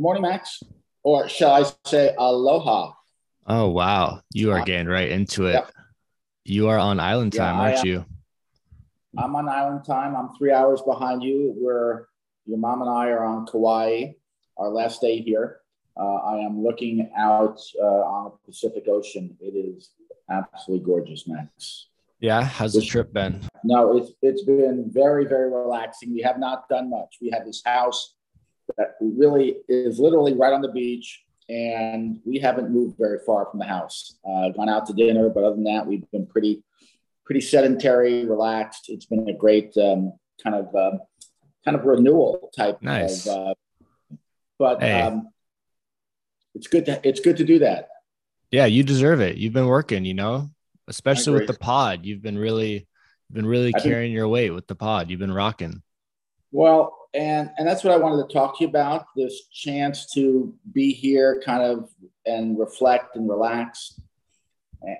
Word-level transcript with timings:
Good 0.00 0.04
morning, 0.04 0.22
Max. 0.22 0.62
Or 1.02 1.28
shall 1.28 1.62
I 1.62 1.70
say 1.84 2.14
aloha? 2.16 2.92
Oh 3.46 3.68
wow, 3.68 4.22
you 4.32 4.50
are 4.50 4.64
getting 4.64 4.86
right 4.86 5.10
into 5.10 5.44
it. 5.44 5.52
Yep. 5.52 5.72
You 6.46 6.68
are 6.68 6.78
on 6.78 6.98
island 6.98 7.34
time, 7.34 7.60
I 7.60 7.74
aren't 7.74 7.84
you? 7.84 8.06
I'm 9.18 9.36
on 9.36 9.46
island 9.46 9.84
time. 9.84 10.16
I'm 10.16 10.30
three 10.38 10.52
hours 10.52 10.80
behind 10.80 11.22
you. 11.22 11.54
Where 11.54 12.08
your 12.46 12.56
mom 12.56 12.80
and 12.80 12.88
I 12.88 13.10
are 13.10 13.22
on 13.26 13.44
Kauai, 13.44 14.12
our 14.56 14.70
last 14.70 15.02
day 15.02 15.20
here. 15.20 15.58
Uh, 15.98 16.14
I 16.14 16.38
am 16.38 16.64
looking 16.64 17.10
out 17.14 17.60
uh, 17.78 17.84
on 17.84 18.30
the 18.30 18.52
Pacific 18.52 18.84
Ocean. 18.88 19.36
It 19.38 19.54
is 19.54 19.90
absolutely 20.30 20.86
gorgeous, 20.86 21.28
Max. 21.28 21.88
Yeah. 22.20 22.42
How's 22.42 22.72
the 22.72 22.80
trip 22.80 23.12
been? 23.12 23.42
No, 23.64 23.98
it's 23.98 24.12
it's 24.22 24.44
been 24.44 24.90
very 24.90 25.26
very 25.26 25.50
relaxing. 25.50 26.14
We 26.14 26.22
have 26.22 26.38
not 26.38 26.70
done 26.70 26.88
much. 26.88 27.18
We 27.20 27.28
have 27.34 27.44
this 27.44 27.60
house 27.66 28.14
that 28.76 28.96
really 29.00 29.56
is 29.68 29.98
literally 29.98 30.34
right 30.34 30.52
on 30.52 30.62
the 30.62 30.70
beach, 30.72 31.22
and 31.48 32.20
we 32.24 32.38
haven't 32.38 32.70
moved 32.70 32.96
very 32.98 33.18
far 33.26 33.46
from 33.50 33.58
the 33.58 33.66
house. 33.66 34.16
Uh, 34.24 34.50
gone 34.50 34.68
out 34.68 34.86
to 34.86 34.92
dinner, 34.92 35.28
but 35.28 35.44
other 35.44 35.54
than 35.56 35.64
that, 35.64 35.86
we've 35.86 36.08
been 36.10 36.26
pretty 36.26 36.62
pretty 37.24 37.40
sedentary, 37.40 38.24
relaxed. 38.26 38.86
It's 38.88 39.06
been 39.06 39.28
a 39.28 39.32
great 39.32 39.76
um, 39.76 40.12
kind 40.42 40.56
of 40.56 40.74
uh, 40.74 40.98
kind 41.64 41.76
of 41.76 41.84
renewal 41.84 42.50
type 42.56 42.82
Nice. 42.82 43.26
of. 43.26 43.36
Uh, 43.48 43.54
but 44.58 44.80
Hey. 44.82 45.00
um, 45.02 45.28
it's 46.54 46.66
good 46.66 46.86
to 46.86 47.00
it's 47.06 47.20
good 47.20 47.36
to 47.36 47.44
do 47.44 47.60
that. 47.60 47.88
Yeah, 48.50 48.66
you 48.66 48.82
deserve 48.82 49.20
it. 49.20 49.36
You've 49.36 49.52
been 49.52 49.66
working, 49.68 50.04
you 50.04 50.14
know, 50.14 50.48
especially 50.88 51.34
with 51.34 51.46
the 51.46 51.54
pod. 51.54 52.04
You've 52.04 52.20
been 52.22 52.36
really, 52.36 52.88
been 53.30 53.46
really 53.46 53.72
I've 53.74 53.82
been- 53.82 53.92
carrying 53.92 54.12
your 54.12 54.26
weight 54.26 54.50
with 54.50 54.66
the 54.66 54.74
pod. 54.74 55.08
You've 55.08 55.20
been 55.20 55.32
rocking. 55.32 55.82
Well, 56.50 56.92
and 57.14 57.50
and 57.58 57.66
that's 57.66 57.82
what 57.84 57.92
I 57.92 57.96
wanted 57.96 58.26
to 58.28 58.32
talk 58.32 58.58
to 58.58 58.64
you 58.64 58.68
about. 58.68 59.06
This 59.16 59.48
chance 59.48 60.10
to 60.14 60.54
be 60.72 60.92
here, 60.92 61.42
kind 61.44 61.62
of, 61.62 61.90
and 62.26 62.58
reflect 62.58 63.16
and 63.16 63.28
relax. 63.28 64.00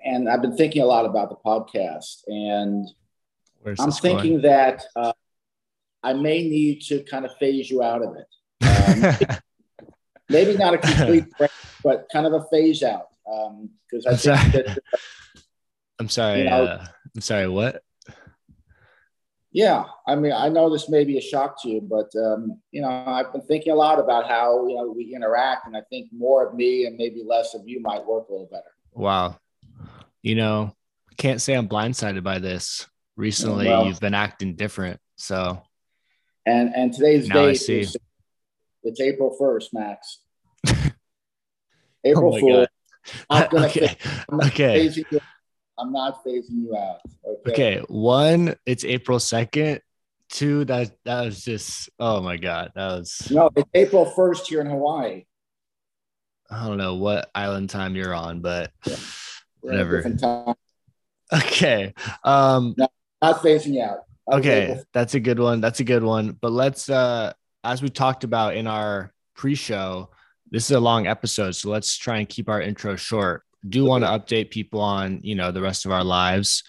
And 0.04 0.28
I've 0.28 0.42
been 0.42 0.56
thinking 0.56 0.82
a 0.82 0.86
lot 0.86 1.06
about 1.06 1.30
the 1.30 1.36
podcast, 1.36 2.22
and 2.26 2.86
Where's 3.62 3.80
I'm 3.80 3.86
this 3.86 4.00
going? 4.00 4.18
thinking 4.18 4.42
that 4.42 4.84
uh, 4.96 5.12
I 6.02 6.12
may 6.12 6.42
need 6.42 6.82
to 6.82 7.02
kind 7.04 7.24
of 7.24 7.34
phase 7.38 7.70
you 7.70 7.82
out 7.82 8.02
of 8.02 8.16
it. 8.16 9.18
Um, 9.30 9.38
maybe 10.28 10.56
not 10.56 10.74
a 10.74 10.78
complete 10.78 11.24
break, 11.38 11.50
but 11.82 12.08
kind 12.12 12.26
of 12.26 12.32
a 12.34 12.44
phase 12.50 12.82
out. 12.82 13.06
Because 13.90 14.06
I 14.06 14.10
I'm 14.10 14.16
think 14.16 14.52
sorry. 14.52 14.62
that 14.64 14.78
I'm 16.00 16.08
sorry. 16.08 16.38
you 16.40 16.44
know- 16.50 16.64
uh, 16.64 16.86
I'm 17.14 17.20
sorry. 17.22 17.48
What? 17.48 17.82
Yeah, 19.52 19.84
I 20.06 20.14
mean, 20.14 20.32
I 20.32 20.48
know 20.48 20.70
this 20.70 20.88
may 20.88 21.04
be 21.04 21.18
a 21.18 21.20
shock 21.20 21.60
to 21.62 21.68
you, 21.68 21.80
but 21.80 22.08
um, 22.16 22.60
you 22.70 22.80
know, 22.82 22.88
I've 22.88 23.32
been 23.32 23.42
thinking 23.42 23.72
a 23.72 23.74
lot 23.74 23.98
about 23.98 24.28
how 24.28 24.66
you 24.68 24.76
know 24.76 24.92
we 24.96 25.12
interact, 25.14 25.66
and 25.66 25.76
I 25.76 25.80
think 25.90 26.08
more 26.12 26.46
of 26.46 26.54
me 26.54 26.86
and 26.86 26.96
maybe 26.96 27.22
less 27.26 27.54
of 27.54 27.62
you 27.66 27.80
might 27.80 28.04
work 28.06 28.28
a 28.28 28.32
little 28.32 28.48
better. 28.50 28.70
Wow. 28.94 29.38
You 30.22 30.36
know, 30.36 30.76
can't 31.16 31.40
say 31.42 31.54
I'm 31.54 31.68
blindsided 31.68 32.22
by 32.22 32.38
this. 32.38 32.86
Recently, 33.16 33.66
Well- 33.66 33.86
you've 33.86 34.00
been 34.00 34.14
acting 34.14 34.54
different. 34.54 35.00
So 35.16 35.60
And 36.46 36.72
and 36.74 36.92
today's 36.92 37.26
Now 37.28 37.40
I 37.42 37.46
date 37.48 37.54
see. 37.56 37.80
is 37.80 37.96
it's 38.84 39.00
April 39.00 39.34
first, 39.38 39.74
Max. 39.74 40.20
April 42.04 42.34
Oh 42.36 42.40
Fool. 42.40 42.56
God. 42.60 42.68
I'm 43.30 43.48
gonna 43.50 43.66
okay. 43.66 43.96
Okay. 44.32 45.04
I'm 45.80 45.92
not 45.92 46.24
phasing 46.24 46.62
you 46.62 46.76
out. 46.76 47.00
Okay. 47.26 47.50
Okay. 47.50 47.82
One, 47.88 48.54
it's 48.66 48.84
April 48.84 49.18
2nd. 49.18 49.80
Two, 50.28 50.64
that 50.66 50.92
that 51.04 51.24
was 51.24 51.44
just 51.44 51.90
oh 51.98 52.20
my 52.20 52.36
god. 52.36 52.70
That 52.76 52.98
was 52.98 53.28
No, 53.32 53.50
it's 53.56 53.68
April 53.74 54.04
first 54.04 54.46
here 54.46 54.60
in 54.60 54.68
Hawaii. 54.68 55.24
I 56.48 56.68
don't 56.68 56.78
know 56.78 56.94
what 56.94 57.30
island 57.34 57.68
time 57.68 57.96
you're 57.96 58.14
on, 58.14 58.40
but 58.40 58.70
a 58.86 58.96
whatever. 59.60 60.04
Okay. 61.32 61.94
Um 62.22 62.76
Not 62.76 63.42
phasing 63.42 63.74
you 63.74 63.82
out. 63.82 64.04
Okay, 64.32 64.64
April- 64.70 64.84
that's 64.92 65.14
a 65.14 65.20
good 65.20 65.40
one. 65.40 65.60
That's 65.60 65.80
a 65.80 65.84
good 65.84 66.04
one. 66.04 66.38
But 66.40 66.52
let's 66.52 66.88
uh 66.88 67.32
as 67.64 67.82
we 67.82 67.88
talked 67.88 68.22
about 68.22 68.54
in 68.54 68.68
our 68.68 69.12
pre-show, 69.34 70.10
this 70.50 70.64
is 70.64 70.76
a 70.76 70.80
long 70.80 71.06
episode, 71.08 71.56
so 71.56 71.70
let's 71.70 71.96
try 71.96 72.18
and 72.18 72.28
keep 72.28 72.48
our 72.48 72.60
intro 72.60 72.94
short. 72.94 73.42
Do 73.68 73.84
want 73.84 74.04
to 74.04 74.10
update 74.10 74.50
people 74.50 74.80
on, 74.80 75.20
you 75.22 75.34
know, 75.34 75.52
the 75.52 75.62
rest 75.62 75.84
of 75.84 75.92
our 75.92 76.04
lives. 76.04 76.64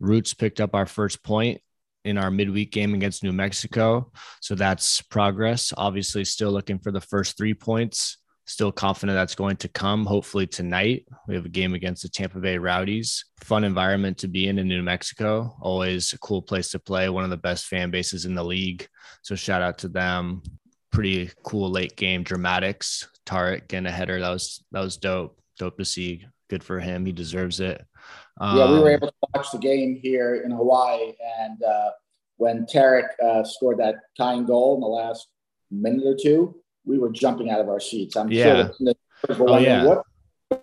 Roots 0.00 0.34
picked 0.34 0.60
up 0.60 0.74
our 0.74 0.86
first 0.86 1.22
point 1.22 1.60
in 2.04 2.18
our 2.18 2.30
midweek 2.30 2.72
game 2.72 2.94
against 2.94 3.22
New 3.22 3.32
Mexico. 3.32 4.10
So 4.40 4.54
that's 4.54 5.00
progress. 5.02 5.72
Obviously, 5.76 6.24
still 6.24 6.50
looking 6.50 6.78
for 6.78 6.90
the 6.90 7.00
first 7.00 7.36
three 7.36 7.54
points. 7.54 8.18
Still 8.44 8.72
confident 8.72 9.16
that's 9.16 9.36
going 9.36 9.56
to 9.58 9.68
come. 9.68 10.04
Hopefully 10.04 10.48
tonight. 10.48 11.06
We 11.28 11.36
have 11.36 11.44
a 11.44 11.48
game 11.48 11.74
against 11.74 12.02
the 12.02 12.08
Tampa 12.08 12.40
Bay 12.40 12.58
Rowdies. 12.58 13.24
Fun 13.44 13.62
environment 13.62 14.18
to 14.18 14.28
be 14.28 14.48
in 14.48 14.58
in 14.58 14.66
New 14.66 14.82
Mexico. 14.82 15.56
Always 15.60 16.12
a 16.12 16.18
cool 16.18 16.42
place 16.42 16.70
to 16.70 16.80
play. 16.80 17.08
One 17.08 17.24
of 17.24 17.30
the 17.30 17.36
best 17.36 17.66
fan 17.66 17.92
bases 17.92 18.24
in 18.24 18.34
the 18.34 18.44
league. 18.44 18.88
So 19.22 19.36
shout 19.36 19.62
out 19.62 19.78
to 19.78 19.88
them. 19.88 20.42
Pretty 20.90 21.30
cool 21.44 21.70
late 21.70 21.96
game 21.96 22.24
dramatics. 22.24 23.08
Tarek 23.24 23.68
getting 23.68 23.86
a 23.86 23.92
header. 23.92 24.20
That 24.20 24.30
was 24.30 24.64
that 24.72 24.80
was 24.80 24.96
dope. 24.96 25.41
Dope 25.58 25.78
to 25.78 25.84
see. 25.84 26.24
Good 26.50 26.62
for 26.64 26.80
him. 26.80 27.06
He 27.06 27.12
deserves 27.12 27.60
it. 27.60 27.82
Yeah, 28.40 28.70
we 28.72 28.78
were 28.80 28.88
Um, 28.88 28.94
able 28.94 29.06
to 29.08 29.14
watch 29.34 29.50
the 29.52 29.58
game 29.58 29.98
here 30.02 30.36
in 30.44 30.50
Hawaii, 30.50 31.12
and 31.40 31.62
uh, 31.62 31.90
when 32.36 32.66
Tarek 32.66 33.08
uh, 33.24 33.44
scored 33.44 33.78
that 33.78 33.96
tying 34.18 34.44
goal 34.44 34.74
in 34.74 34.80
the 34.80 34.86
last 34.86 35.28
minute 35.70 36.04
or 36.06 36.16
two, 36.20 36.56
we 36.84 36.98
were 36.98 37.10
jumping 37.10 37.50
out 37.50 37.60
of 37.60 37.68
our 37.68 37.80
seats. 37.80 38.16
I'm 38.16 38.30
Yeah. 38.30 38.70
sure 38.78 38.94
Oh, 39.38 39.58
yeah. 39.58 39.84
what's 39.84 40.08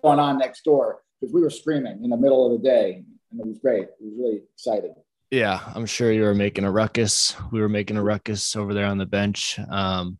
going 0.02 0.18
on 0.20 0.38
next 0.38 0.62
door 0.64 1.00
because 1.20 1.32
we 1.32 1.40
were 1.40 1.50
screaming 1.50 2.04
in 2.04 2.10
the 2.10 2.16
middle 2.16 2.46
of 2.46 2.52
the 2.60 2.68
day, 2.68 3.04
and 3.32 3.40
it 3.40 3.46
was 3.46 3.58
great. 3.58 3.84
It 3.84 3.96
was 4.00 4.12
really 4.16 4.42
exciting. 4.54 4.94
Yeah, 5.30 5.60
I'm 5.74 5.86
sure 5.86 6.12
you 6.12 6.22
were 6.22 6.34
making 6.34 6.64
a 6.64 6.70
ruckus. 6.70 7.34
We 7.52 7.60
were 7.60 7.68
making 7.68 7.96
a 7.96 8.02
ruckus 8.02 8.54
over 8.56 8.74
there 8.74 8.86
on 8.86 8.98
the 8.98 9.06
bench. 9.06 9.58
Um, 9.70 10.18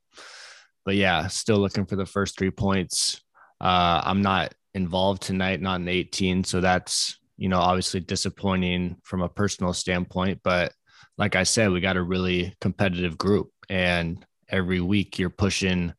but 0.84 0.94
yeah, 0.97 1.26
still 1.26 1.58
looking 1.58 1.84
for 1.84 1.97
the 1.97 2.06
first 2.06 2.38
three 2.38 2.50
points. 2.50 3.20
Uh, 3.60 4.00
I'm 4.04 4.22
not 4.22 4.54
involved 4.75 5.22
tonight, 5.22 5.60
not 5.60 5.76
in 5.81 5.84
the 5.86 5.92
18, 5.92 6.44
so 6.44 6.60
that's 6.60 7.19
you 7.36 7.48
know 7.48 7.58
obviously 7.58 8.00
disappointing 8.00 8.97
from 9.03 9.22
a 9.22 9.28
personal 9.28 9.72
standpoint. 9.72 10.41
But 10.44 10.72
like 11.19 11.36
I 11.36 11.42
said, 11.42 11.70
we 11.70 11.81
got 11.81 11.97
a 11.97 12.03
really 12.03 12.54
competitive 12.60 13.19
group, 13.19 13.50
and 13.69 14.25
every 14.48 14.81
week 14.81 15.19
you're 15.19 15.31
pushing, 15.31 15.92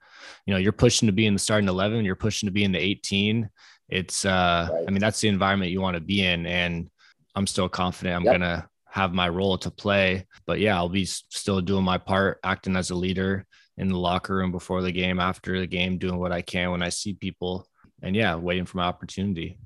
you 0.45 0.53
know, 0.53 0.57
you're 0.59 0.71
pushing 0.71 1.07
to 1.07 1.11
be 1.13 1.25
in 1.25 1.33
the 1.33 1.39
starting 1.39 1.69
11, 1.69 2.03
you're 2.05 2.15
pushing 2.15 2.47
to 2.47 2.51
be 2.51 2.63
in 2.63 2.71
the 2.71 2.79
18. 2.79 3.49
It's, 3.89 4.25
uh, 4.25 4.67
Right. 4.71 4.85
I 4.87 4.91
mean, 4.91 4.99
that's 4.99 5.21
the 5.21 5.27
environment 5.29 5.71
you 5.71 5.81
want 5.81 5.95
to 5.95 6.01
be 6.01 6.23
in, 6.25 6.45
and 6.45 6.89
I'm 7.35 7.47
still 7.47 7.69
confident 7.69 8.15
I'm 8.15 8.23
Yep. 8.25 8.33
gonna 8.33 8.69
have 8.89 9.13
my 9.13 9.29
role 9.29 9.57
to 9.59 9.71
play. 9.71 10.27
But 10.45 10.59
yeah, 10.59 10.75
I'll 10.75 10.89
be 10.89 11.05
still 11.05 11.61
doing 11.61 11.83
my 11.85 11.97
part, 11.97 12.39
acting 12.43 12.75
as 12.75 12.89
a 12.89 12.95
leader 12.95 13.45
in 13.77 13.87
the 13.87 13.97
locker 13.97 14.35
room 14.35 14.51
before 14.51 14.81
the 14.81 14.91
game, 14.91 15.19
after 15.19 15.59
the 15.59 15.67
game, 15.67 15.97
doing 15.97 16.19
what 16.19 16.31
I 16.33 16.41
can 16.41 16.71
when 16.71 16.83
I 16.83 16.89
see 16.89 17.13
people, 17.13 17.67
and 18.01 18.15
yeah, 18.15 18.35
waiting 18.35 18.65
for 18.65 18.77
my 18.77 18.85
opportunity. 18.85 19.57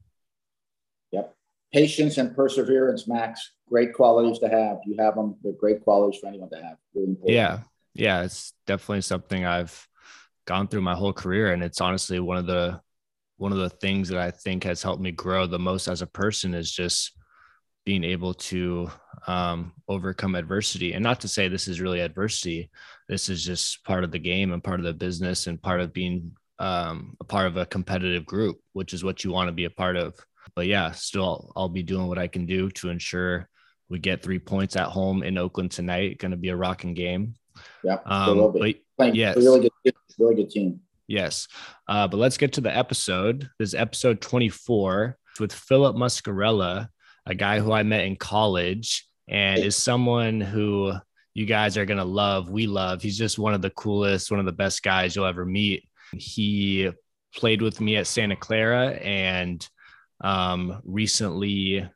Yep. 1.11 1.35
Patience 1.73 2.17
and 2.17 2.35
perseverance, 2.35 3.07
Max. 3.07 3.51
Great 3.67 3.93
qualities 3.93 4.39
to 4.39 4.49
have. 4.49 4.77
You 4.85 4.95
have 4.99 5.15
them. 5.15 5.35
They're 5.43 5.53
great 5.53 5.81
qualities 5.81 6.19
for 6.19 6.27
anyone 6.27 6.49
to 6.51 6.57
have. 6.57 6.77
Really. 6.93 7.15
Yeah, 7.25 7.59
yeah, 7.93 8.23
it's 8.23 8.53
definitely 8.67 9.01
something 9.01 9.45
I've 9.45 9.87
gone 10.45 10.67
through 10.67 10.81
my 10.81 10.95
whole 10.95 11.13
career, 11.13 11.53
and 11.53 11.63
it's 11.63 11.81
honestly 11.81 12.19
one 12.19 12.37
of 12.37 12.45
the 12.45 12.79
one 13.37 13.51
of 13.51 13.57
the 13.57 13.69
things 13.69 14.09
that 14.09 14.17
I 14.19 14.31
think 14.31 14.63
has 14.63 14.81
helped 14.81 15.01
me 15.01 15.11
grow 15.11 15.45
the 15.45 15.59
most 15.59 15.87
as 15.87 16.01
a 16.01 16.07
person 16.07 16.53
is 16.53 16.71
just 16.71 17.11
being 17.85 18.03
able 18.03 18.33
to 18.33 18.89
um, 19.27 19.73
overcome 19.87 20.35
adversity. 20.35 20.93
And 20.93 21.03
not 21.03 21.19
to 21.21 21.27
say 21.27 21.47
this 21.47 21.67
is 21.67 21.81
really 21.81 21.99
adversity, 21.99 22.69
this 23.07 23.29
is 23.29 23.43
just 23.43 23.83
part 23.83 24.03
of 24.03 24.11
the 24.11 24.19
game 24.19 24.53
and 24.53 24.63
part 24.63 24.79
of 24.79 24.85
the 24.85 24.93
business 24.93 25.47
and 25.47 25.61
part 25.61 25.81
of 25.81 25.93
being 25.93 26.31
um, 26.59 27.15
a 27.19 27.23
part 27.23 27.47
of 27.47 27.57
a 27.57 27.65
competitive 27.65 28.25
group, 28.25 28.59
which 28.73 28.93
is 28.93 29.03
what 29.03 29.23
you 29.23 29.31
want 29.31 29.47
to 29.47 29.53
be 29.53 29.65
a 29.65 29.69
part 29.69 29.97
of. 29.97 30.15
But 30.55 30.67
yeah, 30.67 30.91
still, 30.91 31.51
I'll 31.55 31.69
be 31.69 31.83
doing 31.83 32.07
what 32.07 32.19
I 32.19 32.27
can 32.27 32.45
do 32.45 32.69
to 32.71 32.89
ensure 32.89 33.49
we 33.89 33.99
get 33.99 34.23
three 34.23 34.39
points 34.39 34.75
at 34.75 34.87
home 34.87 35.23
in 35.23 35.37
Oakland 35.37 35.71
tonight. 35.71 36.19
Going 36.19 36.31
to 36.31 36.37
be 36.37 36.49
a 36.49 36.55
rocking 36.55 36.93
game. 36.93 37.35
There 37.83 38.01
Um, 38.05 38.53
but 38.57 38.75
Playing 38.97 39.15
yes. 39.15 39.35
a 39.35 39.39
really 39.39 39.69
good, 39.83 39.93
really 40.17 40.35
good 40.35 40.49
team. 40.49 40.79
Yes. 41.07 41.47
Uh, 41.87 42.07
but 42.07 42.17
let's 42.17 42.37
get 42.37 42.53
to 42.53 42.61
the 42.61 42.75
episode. 42.75 43.49
This 43.59 43.69
is 43.69 43.75
episode 43.75 44.21
24 44.21 45.17
with 45.39 45.51
Philip 45.51 45.95
Muscarella, 45.95 46.87
a 47.25 47.35
guy 47.35 47.59
who 47.59 47.71
I 47.71 47.83
met 47.83 48.05
in 48.05 48.15
college 48.15 49.07
and 49.27 49.59
is 49.59 49.75
someone 49.75 50.39
who 50.39 50.93
you 51.33 51.45
guys 51.45 51.77
are 51.77 51.85
going 51.85 51.97
to 51.97 52.05
love. 52.05 52.49
We 52.49 52.67
love. 52.67 53.01
He's 53.01 53.17
just 53.17 53.37
one 53.37 53.53
of 53.53 53.61
the 53.61 53.69
coolest, 53.71 54.31
one 54.31 54.39
of 54.39 54.45
the 54.45 54.51
best 54.51 54.81
guys 54.81 55.15
you'll 55.15 55.25
ever 55.25 55.45
meet. 55.45 55.83
He 56.17 56.91
played 57.35 57.61
with 57.61 57.81
me 57.81 57.97
at 57.97 58.07
Santa 58.07 58.35
Clara 58.35 58.89
and 58.89 59.67
um, 60.21 60.81
recently 60.83 61.87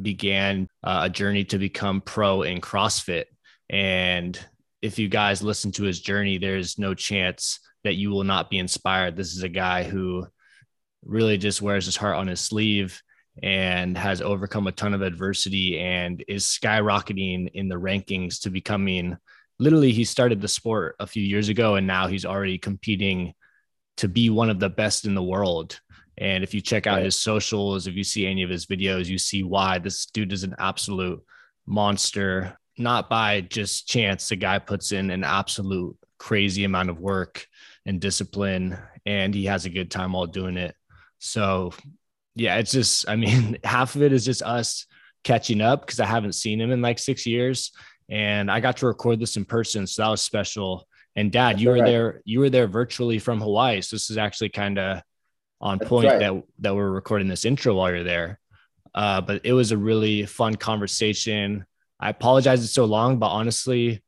began 0.00 0.68
uh, 0.82 1.02
a 1.04 1.10
journey 1.10 1.44
to 1.44 1.58
become 1.58 2.00
pro 2.00 2.42
in 2.42 2.60
CrossFit. 2.60 3.24
And 3.70 4.38
if 4.82 4.98
you 4.98 5.08
guys 5.08 5.42
listen 5.42 5.72
to 5.72 5.84
his 5.84 6.00
journey, 6.00 6.38
there's 6.38 6.78
no 6.78 6.94
chance 6.94 7.60
that 7.84 7.94
you 7.94 8.10
will 8.10 8.24
not 8.24 8.50
be 8.50 8.58
inspired. 8.58 9.16
This 9.16 9.34
is 9.34 9.42
a 9.42 9.48
guy 9.48 9.84
who 9.84 10.26
really 11.04 11.38
just 11.38 11.62
wears 11.62 11.84
his 11.84 11.96
heart 11.96 12.16
on 12.16 12.26
his 12.26 12.40
sleeve 12.40 13.00
and 13.42 13.96
has 13.96 14.22
overcome 14.22 14.66
a 14.66 14.72
ton 14.72 14.94
of 14.94 15.02
adversity 15.02 15.78
and 15.78 16.24
is 16.28 16.44
skyrocketing 16.44 17.50
in 17.52 17.68
the 17.68 17.74
rankings 17.74 18.40
to 18.40 18.50
becoming 18.50 19.16
literally 19.58 19.92
he 19.92 20.04
started 20.04 20.40
the 20.40 20.48
sport 20.48 20.96
a 21.00 21.06
few 21.06 21.22
years 21.22 21.48
ago 21.48 21.76
and 21.76 21.86
now 21.86 22.06
he's 22.06 22.24
already 22.24 22.58
competing 22.58 23.34
to 23.96 24.08
be 24.08 24.30
one 24.30 24.50
of 24.50 24.60
the 24.60 24.68
best 24.68 25.04
in 25.04 25.14
the 25.14 25.22
world 25.22 25.80
and 26.18 26.44
if 26.44 26.54
you 26.54 26.60
check 26.60 26.86
out 26.86 27.02
his 27.02 27.18
socials 27.18 27.86
if 27.86 27.94
you 27.94 28.04
see 28.04 28.26
any 28.26 28.42
of 28.42 28.50
his 28.50 28.66
videos 28.66 29.06
you 29.06 29.18
see 29.18 29.42
why 29.42 29.78
this 29.78 30.06
dude 30.06 30.32
is 30.32 30.44
an 30.44 30.54
absolute 30.58 31.22
monster 31.66 32.56
not 32.76 33.08
by 33.08 33.40
just 33.40 33.88
chance 33.88 34.28
the 34.28 34.36
guy 34.36 34.58
puts 34.58 34.92
in 34.92 35.10
an 35.10 35.24
absolute 35.24 35.96
crazy 36.18 36.64
amount 36.64 36.90
of 36.90 37.00
work 37.00 37.46
and 37.86 38.00
discipline 38.00 38.76
and 39.06 39.34
he 39.34 39.44
has 39.44 39.64
a 39.64 39.70
good 39.70 39.90
time 39.90 40.12
while 40.12 40.26
doing 40.26 40.56
it 40.56 40.74
so 41.18 41.72
yeah, 42.34 42.56
it's 42.56 42.72
just, 42.72 43.08
I 43.08 43.16
mean, 43.16 43.58
half 43.64 43.94
of 43.94 44.02
it 44.02 44.12
is 44.12 44.24
just 44.24 44.42
us 44.42 44.86
catching 45.22 45.60
up 45.60 45.86
because 45.86 46.00
I 46.00 46.06
haven't 46.06 46.34
seen 46.34 46.60
him 46.60 46.70
in 46.70 46.82
like 46.82 46.98
six 46.98 47.26
years. 47.26 47.72
And 48.10 48.50
I 48.50 48.60
got 48.60 48.76
to 48.78 48.86
record 48.86 49.18
this 49.18 49.36
in 49.36 49.44
person. 49.44 49.86
So 49.86 50.02
that 50.02 50.10
was 50.10 50.20
special. 50.20 50.86
And 51.16 51.30
dad, 51.30 51.60
you 51.60 51.68
were 51.68 51.74
right. 51.76 51.84
there, 51.84 52.22
you 52.24 52.40
were 52.40 52.50
there 52.50 52.66
virtually 52.66 53.18
from 53.18 53.40
Hawaii. 53.40 53.80
So 53.80 53.96
this 53.96 54.10
is 54.10 54.18
actually 54.18 54.48
kind 54.48 54.78
of 54.78 55.02
on 55.60 55.78
That's 55.78 55.88
point 55.88 56.08
right. 56.08 56.18
that, 56.18 56.42
that 56.60 56.74
we're 56.74 56.90
recording 56.90 57.28
this 57.28 57.44
intro 57.44 57.74
while 57.74 57.90
you're 57.90 58.04
there. 58.04 58.40
Uh, 58.94 59.20
but 59.20 59.40
it 59.44 59.52
was 59.52 59.72
a 59.72 59.76
really 59.76 60.26
fun 60.26 60.54
conversation. 60.54 61.64
I 62.00 62.10
apologize 62.10 62.62
it's 62.62 62.72
so 62.72 62.84
long, 62.84 63.18
but 63.18 63.28
honestly, 63.28 64.02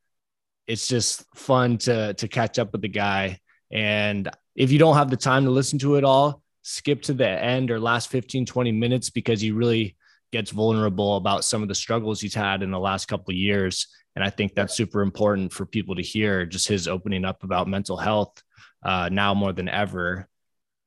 it's 0.67 0.89
just 0.89 1.25
fun 1.35 1.79
to 1.79 2.15
to 2.15 2.29
catch 2.29 2.59
up 2.59 2.73
with 2.73 2.83
the 2.83 2.89
guy. 2.89 3.39
And 3.71 4.29
if 4.55 4.71
you 4.71 4.79
don't 4.79 4.97
have 4.97 5.11
the 5.11 5.17
time 5.17 5.45
to 5.45 5.51
listen 5.51 5.79
to 5.81 5.97
it 5.97 6.05
all, 6.05 6.43
skip 6.63 7.03
to 7.03 7.15
the 7.15 7.29
end 7.29 7.71
or 7.71 7.79
last 7.79 8.09
15, 8.11 8.47
20 8.47 8.73
minutes 8.73 9.11
because 9.11 9.41
he 9.41 9.53
really 9.53 9.97
gets 10.37 10.51
vulnerable 10.51 11.17
about 11.17 11.45
some 11.45 11.63
of 11.63 11.69
the 11.69 11.75
struggles 11.75 12.21
he's 12.21 12.35
had 12.35 12.63
in 12.63 12.71
the 12.71 12.79
last 12.79 13.07
couple 13.07 13.33
of 13.33 13.39
years. 13.39 13.87
And 14.15 14.23
I 14.23 14.29
think 14.29 14.55
that's 14.55 14.77
super 14.77 15.01
important 15.01 15.51
for 15.51 15.65
people 15.65 15.95
to 15.95 16.03
hear 16.03 16.45
just 16.45 16.69
his 16.69 16.87
opening 16.87 17.25
up 17.25 17.43
about 17.43 17.69
mental 17.69 17.97
health 17.97 18.43
uh, 18.83 19.09
now 19.11 19.33
more 19.33 19.53
than 19.53 19.69
ever. 19.69 20.29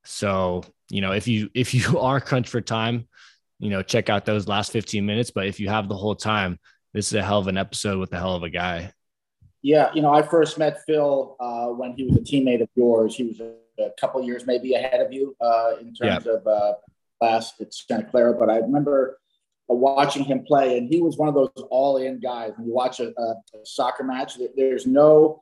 So, 0.03 0.63
you 0.89 1.01
know, 1.01 1.13
if 1.13 1.27
you 1.27 1.49
if 1.55 1.73
you 1.73 1.99
are 1.99 2.19
crunched 2.19 2.49
for 2.49 2.61
time, 2.61 3.07
you 3.57 3.71
know, 3.71 3.81
check 3.81 4.09
out 4.09 4.25
those 4.25 4.47
last 4.47 4.71
15 4.71 5.05
minutes. 5.05 5.31
But 5.31 5.47
if 5.47 5.59
you 5.59 5.67
have 5.69 5.89
the 5.89 5.97
whole 5.97 6.15
time, 6.15 6.59
this 6.93 7.07
is 7.07 7.13
a 7.15 7.23
hell 7.23 7.39
of 7.39 7.47
an 7.47 7.57
episode 7.57 7.99
with 7.99 8.13
a 8.13 8.17
hell 8.17 8.35
of 8.35 8.43
a 8.43 8.49
guy. 8.49 8.93
Yeah, 9.61 9.91
you 9.93 10.01
know, 10.01 10.13
I 10.13 10.21
first 10.21 10.57
met 10.57 10.79
Phil 10.85 11.35
uh, 11.39 11.67
when 11.67 11.93
he 11.93 12.05
was 12.05 12.15
a 12.15 12.21
teammate 12.21 12.61
of 12.61 12.69
yours. 12.75 13.15
He 13.15 13.23
was 13.23 13.41
a 13.41 13.53
a 13.79 13.91
couple 13.99 14.21
years 14.23 14.45
maybe 14.45 14.73
ahead 14.73 15.01
of 15.01 15.11
you 15.11 15.35
uh, 15.41 15.73
in 15.79 15.93
terms 15.93 16.25
yeah. 16.25 16.33
of 16.33 16.47
uh, 16.47 16.73
class 17.19 17.53
at 17.59 17.73
Santa 17.73 18.05
Clara. 18.05 18.33
But 18.33 18.49
I 18.49 18.57
remember 18.57 19.18
watching 19.75 20.23
him 20.23 20.43
play, 20.43 20.77
and 20.77 20.91
he 20.91 21.01
was 21.01 21.17
one 21.17 21.29
of 21.29 21.35
those 21.35 21.51
all-in 21.69 22.19
guys. 22.19 22.53
When 22.57 22.67
you 22.67 22.73
watch 22.73 22.99
a, 22.99 23.09
a 23.19 23.35
soccer 23.63 24.03
match, 24.03 24.37
there's 24.55 24.87
no, 24.87 25.41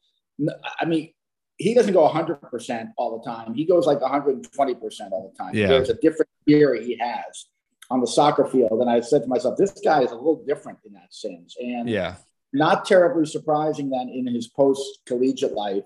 I 0.79 0.85
mean, 0.85 1.13
he 1.57 1.74
doesn't 1.74 1.94
go 1.94 2.07
100% 2.07 2.91
all 2.97 3.18
the 3.18 3.25
time. 3.25 3.53
He 3.53 3.65
goes 3.65 3.88
like 3.88 4.00
120% 4.00 5.12
all 5.12 5.31
the 5.31 5.44
time. 5.44 5.56
Yeah. 5.56 5.68
There's 5.68 5.89
a 5.89 5.95
different 5.95 6.29
theory 6.45 6.85
he 6.85 6.97
has 6.97 7.47
on 7.89 8.01
the 8.01 8.07
soccer 8.07 8.45
field. 8.45 8.79
And 8.81 8.89
I 8.89 9.00
said 9.01 9.24
to 9.24 9.27
myself, 9.27 9.57
this 9.57 9.71
guy 9.83 10.01
is 10.01 10.12
a 10.12 10.15
little 10.15 10.44
different 10.45 10.80
in 10.85 10.94
that 10.94 11.13
sense. 11.13 11.56
And 11.59 11.89
yeah, 11.89 12.15
not 12.53 12.85
terribly 12.85 13.25
surprising 13.25 13.89
that 13.91 14.07
in 14.13 14.27
his 14.27 14.47
post 14.47 15.00
collegiate 15.06 15.53
life, 15.53 15.83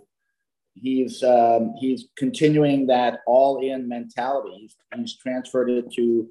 he's 0.73 1.23
um, 1.23 1.73
he's 1.79 2.07
continuing 2.17 2.87
that 2.87 3.19
all-in 3.25 3.87
mentality. 3.87 4.57
He's, 4.59 4.75
he's 4.95 5.17
transferred 5.17 5.69
it 5.69 5.91
to 5.93 6.27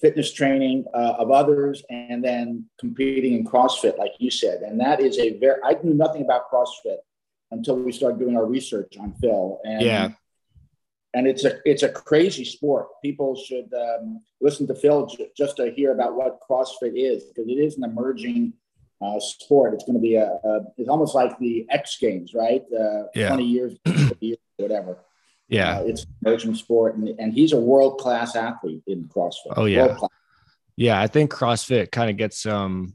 fitness 0.00 0.32
training 0.32 0.84
uh, 0.94 1.14
of 1.18 1.30
others, 1.30 1.82
and 1.90 2.22
then 2.22 2.66
competing 2.78 3.34
in 3.34 3.44
CrossFit, 3.44 3.98
like 3.98 4.12
you 4.18 4.30
said. 4.30 4.62
And 4.62 4.80
that 4.80 5.00
is 5.00 5.18
a 5.18 5.38
very 5.38 5.60
I 5.64 5.76
knew 5.82 5.94
nothing 5.94 6.22
about 6.22 6.50
CrossFit 6.50 6.98
until 7.50 7.76
we 7.76 7.92
started 7.92 8.18
doing 8.18 8.36
our 8.36 8.46
research 8.46 8.96
on 8.98 9.14
Phil. 9.14 9.60
And 9.64 9.82
yeah. 9.82 10.10
And 11.14 11.26
it's 11.26 11.44
a 11.44 11.58
it's 11.64 11.82
a 11.82 11.88
crazy 11.88 12.44
sport. 12.44 12.88
People 13.02 13.36
should 13.36 13.72
um, 13.72 14.20
listen 14.40 14.66
to 14.66 14.74
Phil 14.74 15.06
j- 15.06 15.30
just 15.34 15.56
to 15.56 15.70
hear 15.70 15.92
about 15.92 16.14
what 16.14 16.40
CrossFit 16.48 16.92
is 16.94 17.24
because 17.24 17.48
it 17.48 17.54
is 17.54 17.78
an 17.78 17.84
emerging 17.84 18.52
uh, 19.00 19.18
sport. 19.18 19.72
It's 19.72 19.84
going 19.84 19.96
to 19.96 20.02
be 20.02 20.16
a, 20.16 20.26
a, 20.26 20.60
it's 20.76 20.88
almost 20.88 21.14
like 21.14 21.38
the 21.38 21.66
X 21.70 21.96
Games, 21.98 22.34
right? 22.34 22.62
Uh, 22.72 23.04
yeah. 23.14 23.28
20 23.28 23.44
years, 23.44 23.78
whatever. 24.56 24.98
Yeah. 25.48 25.78
Uh, 25.78 25.82
it's 25.82 26.02
an 26.02 26.08
emerging 26.24 26.54
sport. 26.54 26.96
And, 26.96 27.08
and 27.18 27.32
he's 27.32 27.52
a 27.52 27.60
world 27.60 27.98
class 27.98 28.36
athlete 28.36 28.82
in 28.86 29.04
CrossFit. 29.04 29.54
Oh, 29.56 29.64
yeah. 29.66 29.96
Yeah. 30.76 31.00
I 31.00 31.06
think 31.06 31.32
CrossFit 31.32 31.90
kind 31.90 32.10
of 32.10 32.16
gets 32.16 32.42
some 32.42 32.94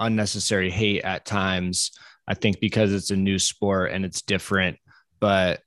unnecessary 0.00 0.70
hate 0.70 1.02
at 1.02 1.24
times. 1.24 1.92
I 2.26 2.34
think 2.34 2.60
because 2.60 2.92
it's 2.92 3.10
a 3.10 3.16
new 3.16 3.38
sport 3.38 3.92
and 3.92 4.04
it's 4.04 4.22
different, 4.22 4.78
but 5.20 5.62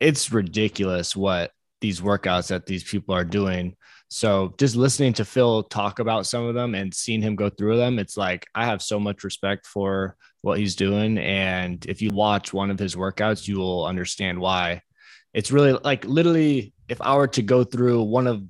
it's 0.00 0.32
ridiculous 0.32 1.14
what 1.14 1.52
these 1.80 2.00
workouts 2.00 2.48
that 2.48 2.66
these 2.66 2.84
people 2.84 3.14
are 3.14 3.24
doing. 3.24 3.76
So 4.08 4.54
just 4.58 4.76
listening 4.76 5.12
to 5.14 5.24
Phil 5.24 5.62
talk 5.62 5.98
about 5.98 6.26
some 6.26 6.44
of 6.44 6.54
them 6.54 6.74
and 6.74 6.92
seeing 6.92 7.22
him 7.22 7.36
go 7.36 7.48
through 7.48 7.76
them, 7.76 7.98
it's 7.98 8.16
like 8.16 8.46
I 8.54 8.66
have 8.66 8.82
so 8.82 8.98
much 8.98 9.24
respect 9.24 9.66
for 9.66 10.16
what 10.42 10.58
he's 10.58 10.74
doing. 10.74 11.18
And 11.18 11.84
if 11.86 12.02
you 12.02 12.10
watch 12.10 12.52
one 12.52 12.70
of 12.70 12.78
his 12.78 12.96
workouts, 12.96 13.46
you 13.46 13.58
will 13.58 13.86
understand 13.86 14.40
why. 14.40 14.82
It's 15.32 15.52
really 15.52 15.72
like 15.72 16.04
literally, 16.04 16.72
if 16.88 17.00
I 17.00 17.16
were 17.16 17.28
to 17.28 17.42
go 17.42 17.64
through 17.64 18.02
one 18.02 18.26
of 18.26 18.42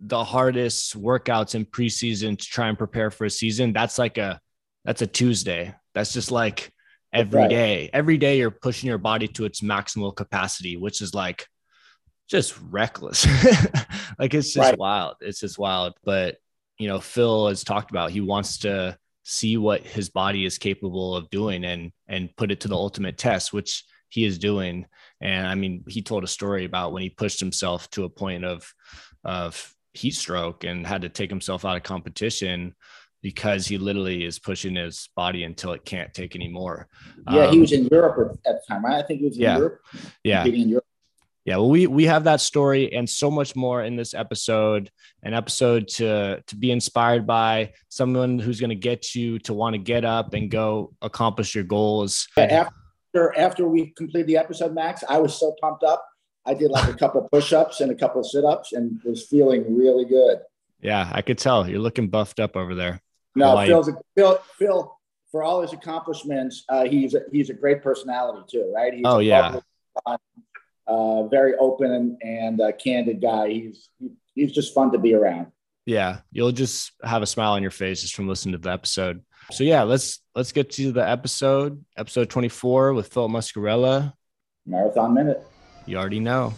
the 0.00 0.22
hardest 0.22 1.00
workouts 1.00 1.54
in 1.54 1.66
preseason 1.66 2.38
to 2.38 2.44
try 2.44 2.68
and 2.68 2.78
prepare 2.78 3.10
for 3.10 3.24
a 3.24 3.30
season, 3.30 3.72
that's 3.72 3.98
like 3.98 4.18
a 4.18 4.40
that's 4.84 5.02
a 5.02 5.06
Tuesday. 5.06 5.74
That's 5.94 6.12
just 6.12 6.30
like 6.30 6.72
every 7.12 7.40
right. 7.40 7.50
day. 7.50 7.90
Every 7.92 8.18
day 8.18 8.38
you're 8.38 8.50
pushing 8.50 8.88
your 8.88 8.98
body 8.98 9.28
to 9.28 9.44
its 9.44 9.60
maximal 9.60 10.14
capacity, 10.14 10.76
which 10.76 11.00
is 11.00 11.14
like 11.14 11.46
just 12.28 12.58
reckless. 12.70 13.26
like 14.18 14.34
it's 14.34 14.52
just 14.52 14.56
right. 14.56 14.78
wild. 14.78 15.16
It's 15.20 15.40
just 15.40 15.58
wild. 15.58 15.94
But 16.04 16.36
you 16.78 16.88
know, 16.88 17.00
Phil 17.00 17.48
has 17.48 17.64
talked 17.64 17.90
about 17.90 18.10
he 18.10 18.20
wants 18.20 18.58
to 18.58 18.96
see 19.24 19.56
what 19.56 19.82
his 19.82 20.08
body 20.08 20.46
is 20.46 20.56
capable 20.56 21.14
of 21.14 21.28
doing 21.30 21.64
and 21.64 21.92
and 22.06 22.34
put 22.36 22.50
it 22.50 22.60
to 22.60 22.68
the 22.68 22.76
ultimate 22.76 23.18
test, 23.18 23.52
which 23.52 23.84
he 24.08 24.24
is 24.24 24.38
doing. 24.38 24.86
And 25.20 25.46
I 25.46 25.54
mean, 25.54 25.84
he 25.88 26.02
told 26.02 26.24
a 26.24 26.28
story 26.28 26.64
about 26.64 26.92
when 26.92 27.02
he 27.02 27.10
pushed 27.10 27.40
himself 27.40 27.90
to 27.90 28.04
a 28.04 28.08
point 28.08 28.44
of 28.44 28.72
of 29.24 29.74
heat 29.94 30.14
stroke 30.14 30.64
and 30.64 30.86
had 30.86 31.02
to 31.02 31.08
take 31.08 31.30
himself 31.30 31.64
out 31.64 31.76
of 31.76 31.82
competition 31.82 32.74
because 33.20 33.66
he 33.66 33.78
literally 33.78 34.24
is 34.24 34.38
pushing 34.38 34.76
his 34.76 35.08
body 35.16 35.42
until 35.42 35.72
it 35.72 35.84
can't 35.84 36.14
take 36.14 36.36
anymore. 36.36 36.88
Yeah, 37.30 37.46
um, 37.46 37.52
he 37.52 37.58
was 37.58 37.72
in 37.72 37.86
Europe 37.86 38.38
at 38.46 38.54
the 38.54 38.62
time, 38.68 38.84
right? 38.84 39.02
I 39.02 39.06
think 39.06 39.20
he 39.20 39.26
was 39.26 39.36
in 39.36 39.42
yeah, 39.42 39.58
Europe. 39.58 39.80
Yeah. 40.22 40.44
In 40.44 40.68
Europe 40.68 40.84
yeah 41.48 41.56
well 41.56 41.70
we 41.70 41.86
we 41.86 42.04
have 42.04 42.24
that 42.24 42.42
story 42.42 42.92
and 42.92 43.08
so 43.08 43.30
much 43.30 43.56
more 43.56 43.82
in 43.82 43.96
this 43.96 44.12
episode 44.12 44.90
an 45.22 45.32
episode 45.32 45.88
to 45.88 46.42
to 46.46 46.56
be 46.56 46.70
inspired 46.70 47.26
by 47.26 47.72
someone 47.88 48.38
who's 48.38 48.60
going 48.60 48.68
to 48.68 48.76
get 48.90 49.14
you 49.14 49.38
to 49.38 49.54
want 49.54 49.72
to 49.72 49.78
get 49.78 50.04
up 50.04 50.34
and 50.34 50.50
go 50.50 50.92
accomplish 51.00 51.54
your 51.54 51.64
goals 51.64 52.28
after 52.36 52.68
after 53.38 53.68
we 53.68 53.92
completed 53.96 54.26
the 54.26 54.36
episode 54.36 54.74
max 54.74 55.04
i 55.08 55.18
was 55.18 55.38
so 55.38 55.54
pumped 55.60 55.84
up. 55.84 56.04
I 56.46 56.54
did 56.54 56.70
like 56.70 56.88
a 56.88 56.96
couple 56.96 57.28
push-ups 57.30 57.82
and 57.82 57.90
a 57.90 57.94
couple 57.94 58.20
of 58.22 58.26
sit-ups 58.26 58.72
and 58.72 58.98
was 59.04 59.26
feeling 59.26 59.76
really 59.76 60.06
good. 60.06 60.38
Yeah 60.80 61.10
i 61.12 61.22
could 61.22 61.38
tell. 61.38 61.68
You're 61.68 61.80
looking 61.80 62.08
buffed 62.08 62.40
up 62.40 62.56
over 62.56 62.74
there. 62.74 63.02
No 63.34 63.64
phil's 63.66 63.88
a, 63.88 63.94
phil 64.16 64.38
phil 64.58 64.96
for 65.30 65.42
all 65.42 65.60
his 65.60 65.72
accomplishments 65.72 66.64
uh, 66.68 66.84
he's 66.84 67.14
a, 67.14 67.20
he's 67.30 67.50
a 67.50 67.54
great 67.54 67.82
personality 67.82 68.42
too 68.50 68.72
right? 68.74 68.94
He's 68.94 69.02
oh 69.04 69.18
yeah. 69.18 69.60
uh, 70.86 71.26
very 71.28 71.54
open 71.56 71.92
and, 71.92 72.16
and 72.22 72.60
uh, 72.60 72.72
candid 72.72 73.20
guy. 73.20 73.50
He's 73.50 73.88
he's 74.34 74.52
just 74.52 74.74
fun 74.74 74.92
to 74.92 74.98
be 74.98 75.14
around. 75.14 75.48
Yeah, 75.84 76.20
you'll 76.30 76.52
just 76.52 76.92
have 77.02 77.22
a 77.22 77.26
smile 77.26 77.52
on 77.52 77.62
your 77.62 77.70
face 77.70 78.02
just 78.02 78.14
from 78.14 78.28
listening 78.28 78.52
to 78.52 78.58
the 78.58 78.70
episode. 78.70 79.22
So 79.50 79.64
yeah, 79.64 79.82
let's 79.84 80.20
let's 80.34 80.52
get 80.52 80.70
to 80.72 80.92
the 80.92 81.08
episode, 81.08 81.82
episode 81.96 82.28
24 82.28 82.92
with 82.92 83.08
Phil 83.08 83.28
Muscarella. 83.28 84.12
Marathon 84.66 85.14
Minute. 85.14 85.42
You 85.86 85.96
already 85.96 86.20
know. 86.20 86.52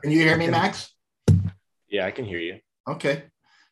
Can 0.00 0.10
you 0.10 0.18
hear 0.18 0.38
me, 0.38 0.48
Max? 0.48 0.91
Yeah, 1.92 2.06
I 2.06 2.10
can 2.10 2.24
hear 2.24 2.38
you. 2.38 2.58
Okay. 2.88 3.24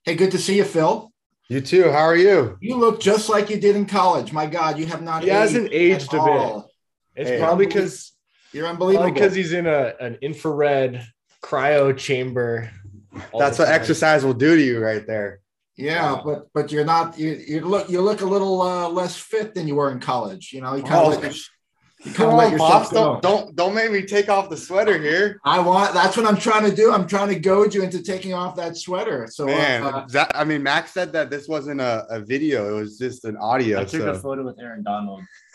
Hey, 0.04 0.14
good 0.14 0.30
to 0.32 0.38
see 0.38 0.58
you, 0.58 0.64
Phil. 0.64 1.10
You 1.48 1.60
too. 1.62 1.84
How 1.90 2.02
are 2.02 2.14
you? 2.16 2.58
You 2.60 2.76
look 2.76 3.00
just 3.00 3.28
like 3.30 3.48
you 3.50 3.58
did 3.58 3.74
in 3.74 3.86
college. 3.86 4.32
My 4.32 4.44
God, 4.46 4.78
you 4.78 4.86
have 4.86 5.02
not. 5.02 5.22
He 5.24 5.30
hasn't 5.30 5.70
aged 5.72 6.12
a 6.14 6.22
bit. 6.22 6.62
It's 7.16 7.30
Hey. 7.30 7.38
probably 7.40 7.66
because 7.66 8.12
You're 8.52 8.66
unbelievable. 8.68 9.10
because 9.10 9.34
he's 9.34 9.52
in 9.52 9.66
a 9.66 9.94
an 9.98 10.18
infrared 10.22 11.04
cryo 11.42 11.96
chamber. 11.96 12.70
That's 13.36 13.56
the 13.56 13.64
what 13.64 13.70
time. 13.70 13.80
exercise 13.80 14.24
will 14.24 14.34
do 14.34 14.54
to 14.54 14.62
you 14.62 14.78
right 14.80 15.04
there. 15.06 15.40
yeah, 15.76 16.20
but 16.24 16.46
but 16.54 16.70
you're 16.70 16.84
not. 16.84 17.18
You 17.18 17.32
you 17.32 17.60
look 17.62 17.88
you 17.90 18.00
look 18.02 18.20
a 18.20 18.26
little 18.26 18.60
uh, 18.62 18.88
less 18.88 19.16
fit 19.16 19.54
than 19.54 19.66
you 19.66 19.74
were 19.76 19.90
in 19.90 19.98
college. 19.98 20.52
You 20.52 20.60
know, 20.60 20.76
you 20.76 20.82
kind 20.82 20.94
Oh. 20.94 21.10
of 21.10 21.14
let, 21.14 21.22
your- 21.22 21.32
you 21.32 21.38
kind 21.38 21.42
Come 22.14 22.35
on, 22.35 22.52
yourself 22.52 22.71
Pops. 22.71 22.90
Don't, 22.90 23.23
don't 23.23 23.57
don't 23.57 23.75
make 23.75 23.90
me 23.90 24.02
take 24.02 24.30
off 24.30 24.49
the 24.49 24.57
sweater 24.57 24.99
here. 24.99 25.38
I 25.45 25.61
want. 25.61 25.92
That's 25.92 26.16
what 26.16 26.26
I'm 26.26 26.38
trying 26.38 26.69
to 26.69 26.75
do. 26.75 26.92
I'm 26.92 27.07
trying 27.07 27.28
to 27.28 27.38
goad 27.38 27.75
you 27.75 27.83
into 27.83 28.02
taking 28.02 28.33
off 28.33 28.57
that 28.57 28.78
sweater. 28.78 29.28
So 29.30 29.45
Man, 29.45 29.85
uh, 29.85 30.07
that, 30.12 30.33
I 30.35 30.45
mean, 30.45 30.62
Max 30.62 30.92
said 30.92 31.12
that 31.12 31.28
this 31.28 31.47
wasn't 31.47 31.83
a, 31.83 32.07
a 32.09 32.21
video; 32.21 32.75
it 32.75 32.80
was 32.80 32.97
just 32.97 33.26
an 33.26 33.37
audio. 33.37 33.80
I 33.80 33.85
took 33.85 34.00
so. 34.00 34.11
a 34.12 34.19
photo 34.19 34.45
with 34.45 34.59
Aaron 34.59 34.83
Donald. 34.83 35.23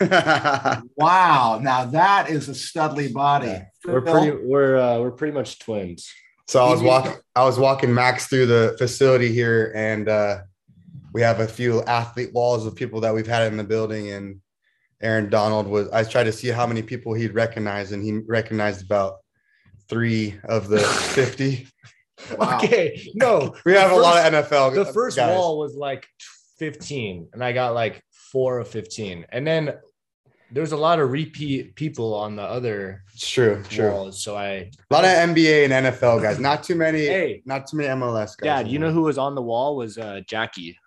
wow, 0.96 1.58
now 1.60 1.84
that 1.86 2.30
is 2.30 2.48
a 2.48 2.52
studly 2.52 3.12
body. 3.12 3.48
Yeah. 3.48 3.64
We're 3.84 4.02
pretty 4.02 4.30
we're 4.30 4.76
uh, 4.76 5.00
we're 5.00 5.10
pretty 5.10 5.34
much 5.34 5.58
twins. 5.58 6.08
so 6.46 6.64
I 6.64 6.70
was 6.70 6.80
walking. 6.80 7.14
I 7.34 7.44
was 7.44 7.58
walking 7.58 7.92
Max 7.92 8.28
through 8.28 8.46
the 8.46 8.76
facility 8.78 9.32
here, 9.32 9.72
and 9.74 10.08
uh, 10.08 10.38
we 11.12 11.22
have 11.22 11.40
a 11.40 11.48
few 11.48 11.82
athlete 11.84 12.32
walls 12.32 12.66
of 12.66 12.76
people 12.76 13.00
that 13.00 13.12
we've 13.12 13.26
had 13.26 13.50
in 13.50 13.56
the 13.56 13.64
building. 13.64 14.12
And 14.12 14.40
Aaron 15.02 15.28
Donald 15.30 15.66
was. 15.66 15.88
I 15.90 16.04
tried 16.04 16.24
to 16.24 16.32
see 16.32 16.48
how 16.48 16.66
many 16.66 16.82
people 16.82 17.12
he'd 17.14 17.34
recognize, 17.34 17.92
and 17.92 18.02
he 18.02 18.18
recognized 18.26 18.84
about 18.84 19.16
three 19.88 20.34
of 20.44 20.68
the 20.68 20.78
fifty. 21.14 21.68
Wow. 22.38 22.56
Okay, 22.58 23.10
no, 23.14 23.54
We 23.66 23.72
have 23.74 23.90
The 23.90 23.96
a 23.96 23.98
lot 23.98 24.32
of 24.32 24.32
NFL. 24.46 24.74
the 24.74 24.86
first 24.86 25.16
guys. 25.16 25.36
wall 25.36 25.58
was 25.58 25.74
like 25.74 26.06
15 26.58 27.28
and 27.34 27.44
i 27.44 27.52
got 27.52 27.74
like 27.74 28.02
four 28.10 28.58
of 28.60 28.68
15 28.68 29.26
and 29.28 29.46
then 29.46 29.74
there's 30.50 30.72
a 30.72 30.76
lot 30.78 30.98
of 30.98 31.10
repeat 31.10 31.74
people 31.74 32.14
on 32.14 32.34
the 32.36 32.42
other 32.42 33.02
It's 33.12 33.28
true. 33.28 33.62
True. 33.68 33.90
walls 33.90 34.22
so 34.24 34.34
i 34.34 34.46
A 34.48 34.70
lot 34.90 35.04
of 35.04 35.10
NBA 35.10 35.68
and 35.70 35.86
NFL 35.94 36.22
guys. 36.22 36.38
Not 36.40 36.62
too 36.64 36.74
many. 36.74 37.00
hey 37.04 37.42
Not 37.44 37.66
too 37.66 37.76
many 37.76 37.90
MLS 37.90 38.34
guys. 38.38 38.64
dad 38.64 38.68
you 38.68 38.78
know 38.78 38.90
who 38.90 39.02
was 39.02 39.18
on 39.18 39.34
the 39.34 39.42
wall 39.42 39.76
was 39.76 39.98
uh 39.98 40.22
jackie 40.26 40.78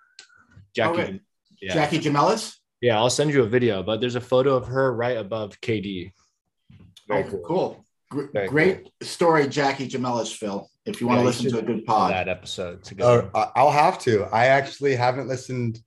jackie 0.75 0.99
Okay. 1.01 1.19
yeah 1.61 1.73
Jackie 1.75 1.99
Jamelis. 1.99 2.55
Yeah 2.81 2.97
i'll 2.97 3.09
send 3.09 3.31
you 3.33 3.43
a 3.43 3.45
video 3.47 3.83
but 3.83 3.99
there's 3.99 4.15
a 4.15 4.21
photo 4.21 4.55
of 4.55 4.65
her 4.67 4.93
right 4.93 5.17
above 5.17 5.59
kd 5.61 6.11
Very 7.07 7.23
Oh, 7.23 7.41
cool. 7.47 7.85
Gr- 8.11 8.31
Very 8.33 8.47
Great 8.47 8.89
story, 9.01 9.47
Jackie 9.47 9.87
Jamelis, 9.87 10.33
Phil. 10.35 10.67
If 10.85 10.99
you 10.99 11.07
want 11.07 11.17
Yeah, 11.19 11.23
to 11.23 11.27
listen 11.27 11.51
to 11.51 11.59
a 11.59 11.61
good 11.61 11.79
for 11.81 11.85
pod. 11.85 12.11
that 12.11 12.27
episode 12.27 12.83
together 12.83 13.29
Oh, 13.33 13.39
I- 13.39 13.51
I'll 13.55 13.71
have 13.71 13.99
to. 13.99 14.23
I 14.31 14.45
actually 14.47 14.95
haven't 14.95 15.27
listened 15.27 15.79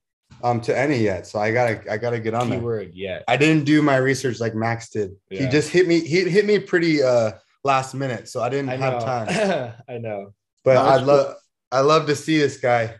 um 0.43 0.59
to 0.61 0.77
any 0.77 0.97
yet, 0.97 1.27
so 1.27 1.39
I 1.39 1.51
gotta 1.51 1.75
I 1.91 1.97
gotta 1.97 2.19
get 2.19 2.33
on 2.33 2.49
there. 2.49 2.59
keyword 2.59 2.93
yet 2.93 3.23
I 3.27 3.35
didn't 3.37 3.63
do 3.65 3.81
my 3.81 3.97
research 3.97 4.39
like 4.39 4.55
Max 4.55 4.89
did. 4.89 5.11
He 5.29 5.47
just 5.47 5.69
hit 5.69 5.87
me. 5.87 5.99
He 6.01 6.27
hit 6.29 6.45
me 6.45 6.59
pretty 6.59 7.01
uh 7.03 7.31
last 7.63 7.93
minute, 7.93 8.27
so 8.27 8.41
I 8.41 8.49
didn't 8.49 8.69
i 8.69 8.75
have 8.75 8.93
know 8.93 9.05
time. 9.05 9.73
i 9.89 9.97
know 9.97 10.33
But 10.65 10.73
No, 10.75 10.81
I 10.81 10.95
that's 10.97 11.07
love 11.07 11.35
I 11.71 11.79
love 11.81 12.07
to 12.07 12.15
see 12.15 12.37
this 12.37 12.57
guy. 12.57 12.95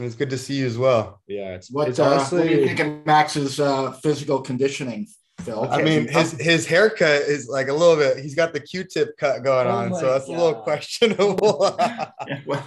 And 0.00 0.06
it's 0.06 0.16
good 0.16 0.30
to 0.30 0.38
see 0.38 0.54
you 0.54 0.66
as 0.66 0.78
well. 0.78 1.20
yeah 1.26 1.50
it's, 1.56 1.70
What, 1.70 1.88
it's 1.88 1.98
uh, 1.98 2.04
what 2.04 2.30
do 2.30 2.36
you 2.36 2.42
honestly 2.42 2.66
think 2.68 2.80
of 2.80 3.04
Max's 3.06 3.60
uh, 3.60 3.92
physical 3.92 4.40
conditioning, 4.40 5.06
Phil? 5.42 5.68
I 5.70 5.82
mean, 5.82 6.08
his 6.08 6.32
his 6.32 6.66
haircut 6.66 7.20
is 7.34 7.48
like 7.48 7.68
a 7.68 7.74
little 7.74 7.96
bit. 7.96 8.16
He's 8.18 8.34
got 8.34 8.54
the 8.54 8.60
Q-tip 8.60 9.18
cut 9.18 9.44
going 9.44 9.66
Oh 9.66 9.70
on, 9.70 9.94
so 9.94 10.06
that's 10.12 10.26
a 10.26 10.30
little 10.30 10.54
God. 10.54 10.64
questionable. 10.64 11.76
well, 12.46 12.66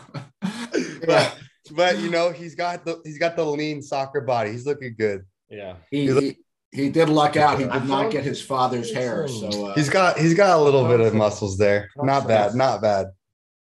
but 1.08 1.38
but 1.72 1.98
you 1.98 2.12
know, 2.12 2.30
he's 2.32 2.54
got 2.54 2.86
the 2.86 3.02
he's 3.04 3.18
got 3.18 3.36
the 3.36 3.44
lean 3.44 3.82
soccer 3.82 4.22
body. 4.22 4.52
He's 4.52 4.68
looking 4.68 4.94
good. 4.96 5.26
yeah 5.50 5.78
he, 5.90 6.08
he, 6.14 6.38
he 6.72 6.90
did 6.90 7.10
luck 7.10 7.36
out. 7.36 7.58
He 7.58 7.66
did 7.66 7.86
not 7.86 8.12
get 8.12 8.24
his 8.24 8.42
father's 8.42 8.94
hair. 8.94 9.28
So, 9.28 9.48
uh, 9.70 9.74
He's 9.74 9.90
got 9.90 10.20
he's 10.20 10.36
got 10.36 10.56
a 10.60 10.62
little 10.62 10.88
bit 10.88 11.00
of 11.00 11.16
muscles 11.16 11.58
there. 11.58 11.90
Not 11.98 12.28
bad, 12.28 12.54
not 12.54 12.80
bad. 12.84 13.08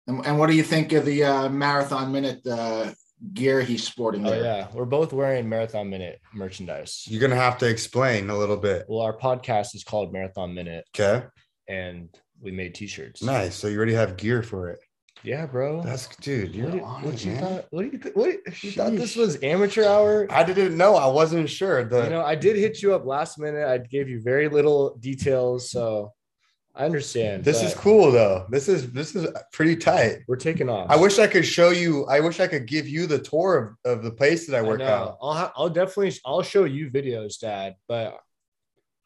and, 0.07 0.27
and 0.27 0.39
what 0.39 0.49
do 0.51 0.57
you 0.57 0.63
think 0.63 0.93
of 0.93 1.07
the 1.07 1.25
uh, 1.25 1.49
marathon 1.49 2.13
minute 2.13 2.47
uh, 2.47 2.93
gear 3.35 3.61
he's 3.63 3.85
sporting 3.85 4.27
oh 4.27 4.33
yeah 4.35 4.67
we're 4.75 4.85
both 4.85 5.13
wearing 5.13 5.49
marathon 5.49 5.89
minute 5.89 6.21
merchandise 6.35 7.05
You're 7.07 7.21
gonna 7.21 7.37
have 7.41 7.57
to 7.59 7.69
explain 7.69 8.31
a 8.31 8.37
little 8.37 8.57
bit. 8.57 8.85
Well, 8.89 9.01
our 9.01 9.17
podcast 9.17 9.75
is 9.77 9.85
called 9.85 10.13
Marathon 10.13 10.53
Minute, 10.55 10.85
Okay. 10.99 11.25
and 11.69 12.09
we 12.41 12.51
made 12.51 12.75
T-shirts. 12.75 13.23
Nice. 13.23 13.55
So 13.55 13.69
you 13.69 13.77
already 13.77 13.95
have 13.95 14.17
gear 14.17 14.43
for 14.43 14.71
it. 14.71 14.81
Yeah, 15.23 15.47
bro. 15.47 15.83
That's 15.83 16.09
dude. 16.17 16.53
You're 16.53 16.67
what, 16.67 16.73
do- 16.79 16.85
on 16.85 17.03
what 17.05 17.15
it, 17.15 17.25
you 17.25 17.31
man. 17.33 17.41
thought? 17.41 17.65
What 17.71 17.83
do 17.83 17.89
you 17.93 17.99
th- 17.99 18.15
what 18.17 18.65
you 18.65 18.73
thought 18.73 18.93
this 18.97 19.15
was 19.15 19.39
amateur 19.45 19.85
hour? 19.85 20.27
I 20.29 20.43
didn't 20.43 20.77
know. 20.77 20.97
I 20.97 21.07
wasn't 21.07 21.49
sure. 21.49 21.85
The 21.85 22.03
you 22.05 22.11
know, 22.11 22.23
I 22.25 22.35
did 22.35 22.57
hit 22.57 22.83
you 22.83 22.93
up 22.93 23.07
last 23.07 23.39
minute. 23.39 23.65
I 23.65 23.79
gave 23.79 24.09
you 24.09 24.21
very 24.21 24.49
little 24.49 24.97
details, 24.99 25.71
so 25.71 26.13
I 26.75 26.85
understand. 26.87 27.45
this 27.45 27.63
is 27.63 27.75
cool 27.75 28.11
though. 28.11 28.47
This 28.49 28.67
is 28.69 28.91
this 28.93 29.15
is 29.15 29.29
pretty 29.53 29.77
tight. 29.77 30.21
We're 30.27 30.37
taking 30.37 30.69
off. 30.71 30.91
I 30.91 30.97
wish 30.97 31.19
I 31.19 31.27
could 31.27 31.45
show 31.45 31.69
you. 31.71 32.07
I 32.07 32.21
wish 32.21 32.41
I 32.41 32.47
could 32.47 32.67
give 32.67 32.89
you 32.89 33.07
the 33.07 33.19
tour 33.19 33.77
of, 33.85 33.99
of 33.99 34.03
the 34.03 34.11
place 34.11 34.47
that 34.47 34.57
I 34.57 34.61
I 34.61 34.63
work 34.63 34.79
know. 34.79 34.87
out. 34.87 35.19
I'll 35.21 35.35
ha- 35.35 35.53
I'll 35.55 35.69
definitely 35.69 36.15
I'll 36.25 36.43
show 36.43 36.65
you 36.65 36.91
videos, 36.91 37.39
Dad. 37.39 37.75
But 37.89 38.19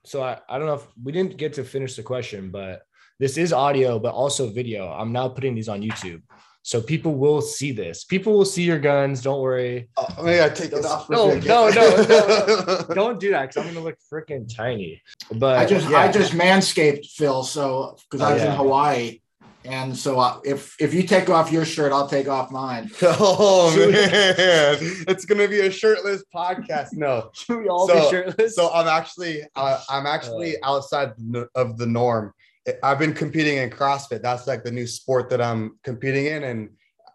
so 0.05 0.23
I 0.23 0.39
I 0.49 0.59
don't 0.59 0.69
know 0.69 0.75
if 0.75 0.87
we 1.03 1.11
didn't 1.11 1.37
get 1.37 1.55
to 1.55 1.65
finish 1.65 1.97
the 1.97 2.03
question, 2.05 2.51
but 2.51 2.83
this 3.19 3.37
is 3.37 3.53
audio, 3.53 3.99
but 3.99 4.15
also 4.15 4.49
video. 4.49 4.89
I'm 4.89 5.11
now 5.13 5.29
putting 5.29 5.55
these 5.55 5.69
on 5.69 5.83
YouTube. 5.83 6.23
So 6.67 6.81
people 6.81 7.15
will 7.15 7.41
see 7.43 7.71
this. 7.71 8.03
People 8.03 8.33
will 8.37 8.45
see 8.45 8.65
your 8.65 8.81
guns. 8.81 9.23
Don't 9.23 9.41
worry. 9.41 9.89
Oh, 9.97 10.09
maybe 10.25 10.43
I 10.43 10.49
take 10.49 10.71
this 10.73 10.85
off. 10.85 11.09
No, 11.09 11.33
no, 11.39 11.69
no, 11.71 12.05
no, 12.09 12.83
Don't 12.95 13.21
do 13.21 13.31
that 13.31 13.43
because 13.43 13.57
I'm 13.65 13.73
gonna 13.73 13.85
look 13.87 13.99
freaking 14.13 14.53
tiny. 14.53 15.01
But 15.31 15.59
I 15.59 15.65
just 15.65 15.89
yeah. 15.89 15.99
I 15.99 16.11
just 16.11 16.33
manscaped 16.33 17.07
Phil, 17.07 17.45
so 17.45 17.97
because 18.11 18.21
I 18.21 18.31
Oh, 18.31 18.35
was 18.35 18.43
in. 18.43 18.51
Hawaii, 18.51 19.21
and 19.65 19.97
so 19.97 20.19
uh, 20.19 20.41
if 20.45 20.75
if 20.81 20.93
you 20.93 21.05
take 21.05 21.31
off 21.31 21.53
your 21.53 21.65
shirt, 21.65 21.93
I'll 21.93 22.09
take 22.09 22.27
off 22.29 22.51
mine. 22.51 22.91
oh 23.03 23.71
Should 23.73 23.87
we- 23.87 23.93
man, 23.93 24.77
it's 25.07 25.25
gonna 25.25 25.47
be 25.47 25.61
a 25.61 25.71
shirtless 25.71 26.25
podcast. 26.35 26.89
No, 26.95 27.31
should 27.33 27.59
we 27.59 27.69
all 27.69 27.87
So- 27.87 27.95
be 27.95 28.11
shirtless? 28.11 28.57
so 28.57 28.73
I'm 28.73 28.89
actually 28.89 29.43
uh, 29.55 29.81
I'm 29.89 30.07
actually 30.07 30.57
outside 30.65 31.13
of 31.55 31.79
the 31.79 31.87
norm. 31.87 32.33
I've 32.83 32.99
been 32.99 33.15
competing 33.15 33.59
in 33.59 33.71
CrossFit. 33.71 34.23
That's 34.23 34.47
like 34.47 34.65
the 34.65 34.71
new 34.73 34.87
sport 34.87 35.31
that 35.31 35.41
I'm 35.41 35.79
competing 35.85 36.27
in 36.27 36.45
and 36.45 36.71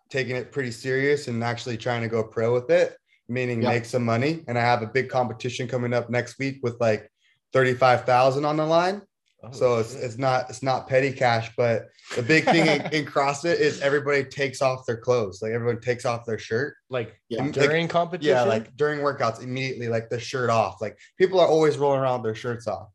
taking 0.09 0.35
it 0.35 0.51
pretty 0.51 0.71
serious 0.71 1.27
and 1.27 1.43
actually 1.43 1.77
trying 1.77 2.01
to 2.01 2.07
go 2.07 2.23
pro 2.23 2.53
with 2.53 2.69
it, 2.69 2.97
meaning 3.29 3.61
Yeah. 3.61 3.69
make 3.69 3.85
some 3.85 4.03
money. 4.03 4.43
And 4.47 4.57
I 4.57 4.61
have 4.61 4.81
a 4.81 4.87
big 4.87 5.09
competition 5.09 5.67
coming 5.67 5.93
up 5.93 6.09
next 6.09 6.37
week 6.39 6.59
with 6.63 6.79
like 6.79 7.09
35,000 7.53 8.45
on 8.45 8.57
the 8.57 8.65
line. 8.65 9.01
Oh, 9.43 9.51
So 9.51 9.77
it's, 9.79 9.95
it's 9.95 10.17
not 10.17 10.49
it's 10.49 10.61
not 10.61 10.87
petty 10.87 11.11
cash, 11.11 11.51
but 11.57 11.87
the 12.15 12.21
big 12.21 12.45
thing 12.45 12.67
in, 12.67 12.81
in 12.93 13.05
CrossFit 13.05 13.55
is 13.59 13.81
everybody 13.81 14.23
takes 14.23 14.61
off 14.61 14.85
their 14.85 14.97
clothes. 14.97 15.41
Like 15.41 15.51
everyone 15.53 15.81
takes 15.81 16.05
off 16.05 16.25
their 16.25 16.37
shirt. 16.37 16.75
like 16.89 17.19
Yeah. 17.27 17.47
during 17.49 17.87
competition. 17.87 18.29
Yeah, 18.35 18.43
like 18.43 18.75
during 18.77 18.99
workouts, 18.99 19.41
immediately 19.41 19.87
like 19.87 20.09
the 20.09 20.19
shirt 20.19 20.49
off. 20.49 20.79
Like 20.79 20.97
people 21.17 21.39
are 21.39 21.47
always 21.47 21.77
rolling 21.77 21.99
around 22.01 22.21
with 22.21 22.29
their 22.33 22.35
shirts 22.35 22.67
off. 22.67 22.89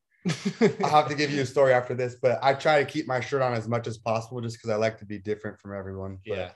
I'll 0.83 0.90
have 0.90 1.09
to 1.09 1.14
give 1.14 1.30
you 1.30 1.42
a 1.42 1.47
story 1.47 1.73
after 1.73 1.95
this, 1.95 2.16
but 2.21 2.38
I 2.42 2.54
try 2.54 2.83
to 2.83 2.90
keep 2.90 3.06
my 3.06 3.21
shirt 3.21 3.42
on 3.42 3.54
as 3.54 3.68
much 3.68 3.87
as 3.87 3.99
possible 3.99 4.40
just 4.40 4.56
because 4.56 4.71
I 4.71 4.76
like 4.76 4.99
to 4.99 5.04
be 5.06 5.18
different 5.18 5.61
from 5.61 5.75
everyone. 5.76 6.18
But 6.26 6.37
yeah. 6.37 6.50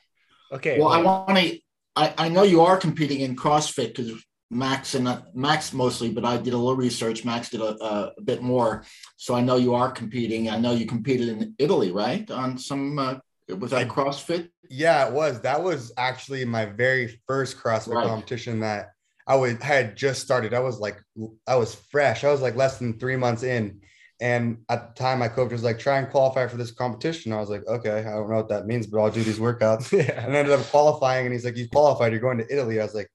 Okay. 0.52 0.78
Well, 0.78 0.88
I 0.88 1.02
want 1.02 1.38
to. 1.38 1.58
I, 1.96 2.14
I 2.18 2.28
know 2.28 2.42
you 2.44 2.60
are 2.62 2.76
competing 2.76 3.20
in 3.20 3.36
CrossFit 3.36 3.94
because 3.94 4.12
Max 4.50 4.94
and 4.94 5.06
uh, 5.06 5.22
Max 5.34 5.72
mostly, 5.72 6.10
but 6.10 6.24
I 6.24 6.36
did 6.36 6.54
a 6.54 6.56
little 6.56 6.76
research. 6.76 7.24
Max 7.24 7.50
did 7.50 7.60
a, 7.60 7.76
a, 7.84 8.12
a 8.18 8.22
bit 8.22 8.42
more, 8.42 8.84
so 9.16 9.34
I 9.34 9.40
know 9.40 9.56
you 9.56 9.74
are 9.74 9.90
competing. 9.90 10.48
I 10.50 10.58
know 10.58 10.72
you 10.72 10.86
competed 10.86 11.28
in 11.28 11.54
Italy, 11.58 11.92
right? 11.92 12.28
On 12.30 12.58
some 12.58 12.98
uh, 12.98 13.14
was 13.58 13.70
that 13.70 13.82
I- 13.82 13.84
CrossFit? 13.84 14.48
Yeah, 14.72 15.08
it 15.08 15.12
was. 15.12 15.40
That 15.40 15.62
was 15.62 15.92
actually 15.96 16.44
my 16.44 16.64
very 16.64 17.20
first 17.26 17.58
CrossFit 17.58 17.94
Right. 17.94 18.06
competition 18.06 18.60
that 18.60 18.90
I 19.26 19.36
would 19.36 19.62
had 19.62 19.96
just 19.96 20.22
started. 20.22 20.54
I 20.54 20.60
was 20.60 20.78
like, 20.78 21.00
I 21.46 21.56
was 21.56 21.74
fresh. 21.74 22.24
I 22.24 22.32
was 22.32 22.40
like 22.40 22.56
less 22.56 22.78
than 22.78 22.98
three 22.98 23.16
months 23.16 23.42
in. 23.42 23.80
And 24.20 24.58
at 24.68 24.94
the 24.94 25.02
time, 25.02 25.18
my 25.20 25.28
coach 25.28 25.50
was 25.50 25.62
like, 25.62 25.78
try 25.78 25.98
and 25.98 26.10
qualify 26.10 26.46
for 26.46 26.58
this 26.58 26.70
competition. 26.70 27.32
I 27.32 27.40
was 27.40 27.48
like, 27.48 27.66
okay, 27.66 28.00
I 28.00 28.02
don't 28.02 28.28
know 28.28 28.36
what 28.36 28.50
that 28.50 28.66
means, 28.66 28.86
but 28.86 29.00
I'll 29.00 29.10
do 29.10 29.22
these 29.22 29.38
workouts. 29.38 29.92
yeah. 29.96 30.24
and 30.24 30.36
I 30.36 30.40
ended 30.40 30.58
up 30.58 30.66
qualifying. 30.66 31.24
And 31.24 31.32
he's 31.32 31.44
like, 31.44 31.56
you 31.56 31.68
qualified. 31.68 32.12
You're 32.12 32.20
going 32.20 32.38
to 32.38 32.52
Italy. 32.52 32.80
I 32.80 32.84
was 32.84 32.94
like, 32.94 33.08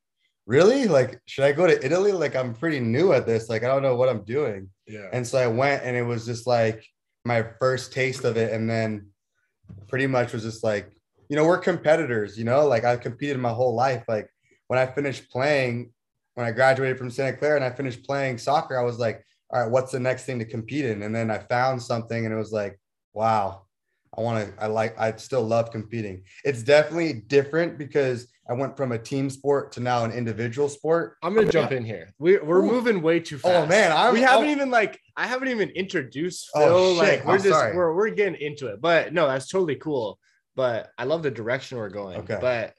really? 0.48 0.88
Like, 0.88 1.20
should 1.28 1.44
I 1.44 1.52
go 1.52 1.68
to 1.68 1.86
Italy? 1.86 2.12
Like, 2.12 2.36
I'm 2.36 2.56
pretty 2.56 2.80
new 2.80 3.14
at 3.14 3.28
this. 3.28 3.50
Like, 3.50 3.64
I 3.64 3.68
don't 3.68 3.84
know 3.84 3.96
what 3.96 4.10
I'm 4.10 4.24
doing. 4.24 4.70
Yeah. 4.88 5.10
And 5.14 5.28
so 5.28 5.38
I 5.38 5.48
went, 5.48 5.84
and 5.84 5.96
it 5.96 6.02
was 6.02 6.26
just 6.26 6.48
like 6.48 6.84
my 7.24 7.46
first 7.60 7.94
taste 7.94 8.24
of 8.24 8.36
it. 8.36 8.52
And 8.52 8.68
then 8.68 9.10
pretty 9.88 10.08
much 10.08 10.34
was 10.34 10.44
just 10.44 10.64
like, 10.64 10.92
you 11.30 11.36
know, 11.36 11.46
we're 11.46 11.58
competitors, 11.58 12.38
you 12.38 12.46
know, 12.46 12.68
like 12.68 12.84
I 12.84 12.98
competed 12.98 13.38
my 13.38 13.52
whole 13.52 13.76
life. 13.76 14.04
Like 14.08 14.30
when 14.68 14.80
I 14.80 14.86
finished 14.86 15.30
playing, 15.30 15.92
when 16.36 16.46
I 16.46 16.52
graduated 16.52 16.98
from 16.98 17.10
Santa 17.10 17.36
Clara 17.36 17.56
and 17.56 17.66
I 17.66 17.72
finished 17.72 18.04
playing 18.04 18.38
soccer, 18.38 18.78
I 18.78 18.84
was 18.84 19.00
like, 19.00 19.26
all 19.50 19.62
right, 19.62 19.72
what's 19.72 19.92
the 19.92 20.00
next 20.00 20.26
thing 20.26 20.38
to 20.40 20.46
compete 20.46 20.86
in? 20.86 21.02
And 21.04 21.16
then 21.16 21.32
I 21.32 21.40
found 21.40 21.82
something 21.82 22.26
and 22.26 22.34
it 22.34 22.38
was 22.38 22.52
like, 22.52 22.80
wow, 23.14 23.64
I 24.18 24.22
want 24.22 24.46
to, 24.46 24.64
I 24.64 24.68
like, 24.68 25.00
I 25.00 25.16
still 25.16 25.44
love 25.44 25.72
competing. 25.72 26.24
It's 26.44 26.62
definitely 26.62 27.14
different 27.28 27.78
because 27.78 28.28
I 28.50 28.54
went 28.54 28.78
from 28.78 28.92
a 28.92 28.98
team 28.98 29.30
sport 29.30 29.72
to 29.74 29.80
now 29.80 30.04
an 30.04 30.12
individual 30.12 30.70
sport. 30.70 31.16
I'm 31.24 31.34
gonna 31.34 31.52
jump 31.52 31.72
in 31.72 31.84
here. 31.84 32.14
We, 32.20 32.38
we're 32.38 32.64
Ooh. 32.64 32.72
moving 32.72 33.02
way 33.02 33.20
too 33.20 33.38
oh, 33.44 33.50
fast. 33.50 33.66
Oh, 33.66 33.68
man, 33.68 33.92
I'm- 33.92 34.14
we 34.14 34.22
haven't 34.22 34.50
even 34.50 34.70
like 34.70 35.00
I 35.18 35.26
haven't 35.26 35.48
even 35.48 35.70
introduced 35.70 36.50
Oh, 36.54 36.60
Phil. 36.60 36.90
shit. 36.90 36.98
like 36.98 37.26
we're 37.26 37.34
I'm 37.34 37.42
just 37.42 37.50
sorry. 37.50 37.76
we're 37.76 37.96
we're 37.96 38.10
getting 38.10 38.40
into 38.40 38.68
it. 38.68 38.82
But 38.82 39.14
no, 39.14 39.28
that's 39.28 39.48
totally 39.48 39.76
cool. 39.76 40.20
But 40.56 40.92
I 40.98 41.06
love 41.06 41.24
the 41.24 41.32
direction 41.32 41.78
we're 41.78 41.90
going. 41.90 42.20
Okay. 42.20 42.38
But 42.40 42.74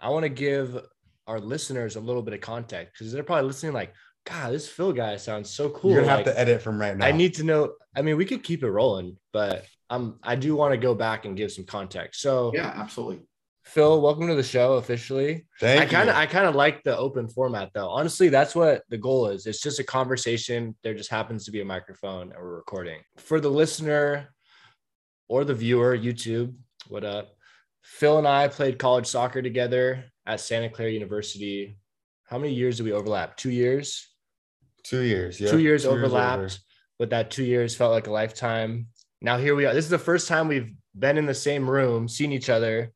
I 0.00 0.08
want 0.08 0.24
to 0.24 0.28
give 0.28 0.80
our 1.26 1.40
listeners 1.40 1.96
a 1.96 2.00
little 2.00 2.22
bit 2.22 2.34
of 2.34 2.40
context 2.40 2.94
because 2.98 3.12
they're 3.12 3.22
probably 3.22 3.46
listening 3.46 3.72
like, 3.72 3.94
God, 4.24 4.52
this 4.52 4.68
Phil 4.68 4.92
guy 4.92 5.16
sounds 5.16 5.50
so 5.50 5.70
cool. 5.70 5.92
You're 5.92 6.02
gonna 6.02 6.16
Like, 6.16 6.26
have 6.26 6.34
to 6.34 6.40
edit 6.40 6.62
from 6.62 6.80
right 6.80 6.96
now. 6.96 7.06
I 7.06 7.12
need 7.12 7.34
to 7.34 7.44
know. 7.44 7.72
I 7.96 8.02
mean, 8.02 8.16
we 8.16 8.24
could 8.24 8.42
keep 8.42 8.62
it 8.62 8.70
rolling, 8.70 9.16
but 9.32 9.64
um, 9.90 10.18
I 10.22 10.36
do 10.36 10.54
want 10.54 10.72
to 10.72 10.78
go 10.78 10.94
back 10.94 11.24
and 11.24 11.36
give 11.36 11.52
some 11.52 11.64
context. 11.64 12.20
So, 12.20 12.52
Yeah, 12.54 12.72
absolutely. 12.74 13.26
Phil, 13.64 14.00
welcome 14.00 14.26
to 14.26 14.34
the 14.34 14.42
show 14.42 14.74
officially. 14.74 15.46
Thank 15.60 15.82
I 15.82 15.86
kind 15.86 16.08
of. 16.08 16.16
I 16.16 16.26
kind 16.26 16.46
of 16.46 16.54
like 16.56 16.82
the 16.82 16.96
open 16.96 17.28
format 17.28 17.70
though. 17.74 17.88
Honestly, 17.88 18.28
that's 18.28 18.54
what 18.54 18.82
the 18.88 18.98
goal 18.98 19.28
is. 19.28 19.46
It's 19.46 19.60
just 19.60 19.78
a 19.78 19.84
conversation. 19.84 20.76
There 20.82 20.94
just 20.94 21.10
happens 21.10 21.44
to 21.44 21.52
be 21.52 21.60
a 21.60 21.64
microphone 21.64 22.32
and 22.32 22.34
we're 22.42 22.56
recording. 22.56 23.00
For 23.18 23.40
the 23.40 23.50
listener 23.50 24.34
or 25.28 25.44
the 25.44 25.54
viewer, 25.54 25.96
YouTube, 25.96 26.54
what 26.88 27.04
up? 27.04 27.34
Phil 27.82 28.18
and 28.18 28.26
I 28.26 28.48
played 28.48 28.78
college 28.78 29.06
soccer 29.06 29.42
together 29.42 30.11
at 30.26 30.40
Santa 30.40 30.68
Clara 30.68 30.90
University. 30.90 31.76
How 32.24 32.38
many 32.38 32.52
years 32.54 32.78
do 32.78 32.84
we 32.84 32.92
overlap? 32.92 33.36
Two 33.36 33.50
years. 33.50 34.08
two 34.84 35.00
years. 35.02 35.40
Yeah, 35.40 35.50
two 35.50 35.58
years 35.58 35.84
over. 35.86 35.98
overlapped, 35.98 36.60
but 36.98 37.10
that 37.10 37.30
two 37.30 37.44
years 37.44 37.74
felt 37.74 37.92
like 37.92 38.06
a 38.06 38.12
lifetime. 38.12 38.86
Now 39.20 39.38
here 39.38 39.54
we 39.54 39.66
are. 39.66 39.74
This 39.74 39.84
is 39.84 39.90
the 39.90 39.98
first 39.98 40.28
time 40.28 40.48
we've 40.48 40.72
been 40.98 41.18
in 41.18 41.26
the 41.26 41.34
same 41.34 41.68
room, 41.68 42.08
seen 42.08 42.32
each 42.32 42.50
other, 42.50 42.92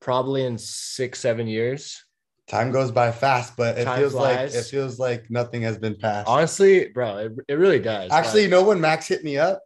probably 0.00 0.44
in 0.44 0.58
six, 0.58 1.20
seven 1.20 1.46
years. 1.46 2.02
Time 2.48 2.72
goes 2.72 2.90
by 2.90 3.12
fast, 3.12 3.56
but 3.56 3.78
it 3.78 3.84
Time 3.84 3.98
feels 4.00 4.12
flies. 4.12 4.54
like 4.54 4.60
it 4.60 4.66
feels 4.66 4.98
like 4.98 5.30
nothing 5.30 5.62
has 5.62 5.78
been 5.78 5.94
passed. 5.94 6.26
Honestly, 6.28 6.88
bro, 6.88 7.18
it, 7.18 7.32
it 7.46 7.54
really 7.54 7.78
does. 7.78 8.10
Actually, 8.10 8.42
you 8.42 8.48
know 8.48 8.64
when 8.64 8.80
Max 8.80 9.06
hit 9.06 9.22
me 9.22 9.38
up, 9.38 9.60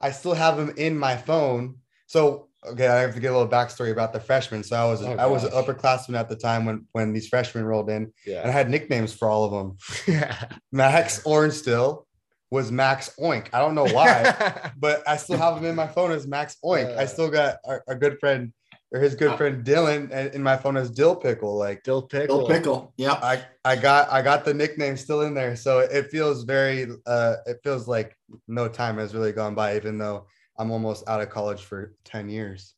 I 0.00 0.12
still 0.12 0.34
have 0.34 0.56
him 0.58 0.72
in 0.76 0.96
my 0.96 1.16
phone. 1.16 1.76
So 2.06 2.43
okay, 2.66 2.86
I 2.88 3.00
have 3.00 3.14
to 3.14 3.20
get 3.20 3.32
a 3.32 3.36
little 3.36 3.48
backstory 3.48 3.90
about 3.92 4.12
the 4.12 4.20
freshmen. 4.20 4.62
So 4.62 4.76
I 4.76 4.84
was 4.88 5.02
Oh, 5.02 5.12
I 5.16 5.26
was 5.26 5.44
an 5.44 5.50
upperclassman 5.50 6.18
at 6.18 6.28
the 6.28 6.36
time 6.36 6.64
when 6.64 6.86
when 6.92 7.12
these 7.12 7.28
freshmen 7.28 7.64
rolled 7.64 7.90
in, 7.90 8.12
and 8.26 8.48
I 8.48 8.50
had 8.50 8.70
nicknames 8.70 9.12
for 9.12 9.28
all 9.28 9.44
of 9.44 9.52
them. 9.52 9.76
yeah. 10.06 10.48
Max 10.72 11.22
Ornstil 11.24 12.04
was 12.50 12.70
Max 12.70 13.10
Oink. 13.20 13.48
I 13.52 13.58
don't 13.60 13.74
know 13.74 13.86
why, 13.86 14.70
but 14.78 15.02
I 15.08 15.16
still 15.16 15.38
have 15.38 15.56
him 15.58 15.64
in 15.64 15.74
my 15.74 15.88
phone 15.88 16.12
as 16.12 16.26
Max 16.26 16.56
Oink. 16.64 16.96
I 16.96 17.04
Uh. 17.04 17.06
still 17.06 17.30
got 17.30 17.56
our, 17.64 17.82
our 17.88 17.94
good 17.96 18.18
friend 18.20 18.52
or 18.92 19.00
his 19.00 19.16
good 19.16 19.36
friend 19.36 19.64
Dylan 19.64 20.12
in 20.34 20.40
my 20.42 20.56
phone 20.56 20.76
as 20.76 20.88
Dill 20.88 21.16
Pickle. 21.16 21.56
Like 21.56 21.82
Dill 21.82 22.02
pickle. 22.02 22.38
Bill 22.38 22.46
Pickle. 22.46 22.92
Yeah. 22.96 23.14
I 23.14 23.42
I 23.64 23.74
got 23.74 24.12
I 24.12 24.22
got 24.22 24.44
the 24.44 24.54
nickname 24.54 24.96
still 24.96 25.22
in 25.22 25.34
there, 25.34 25.56
so 25.56 25.80
it 25.80 26.10
feels 26.10 26.44
very 26.44 26.86
uh 27.06 27.36
it 27.46 27.58
feels 27.64 27.88
like 27.88 28.16
no 28.46 28.68
time 28.68 28.98
has 28.98 29.12
really 29.14 29.32
gone 29.32 29.54
by, 29.56 29.74
even 29.76 29.98
though 29.98 30.26
I'm 30.58 30.70
almost 30.70 31.08
out 31.08 31.20
of 31.20 31.30
college 31.30 31.62
for 31.62 31.94
ten 32.04 32.28
years. 32.28 32.74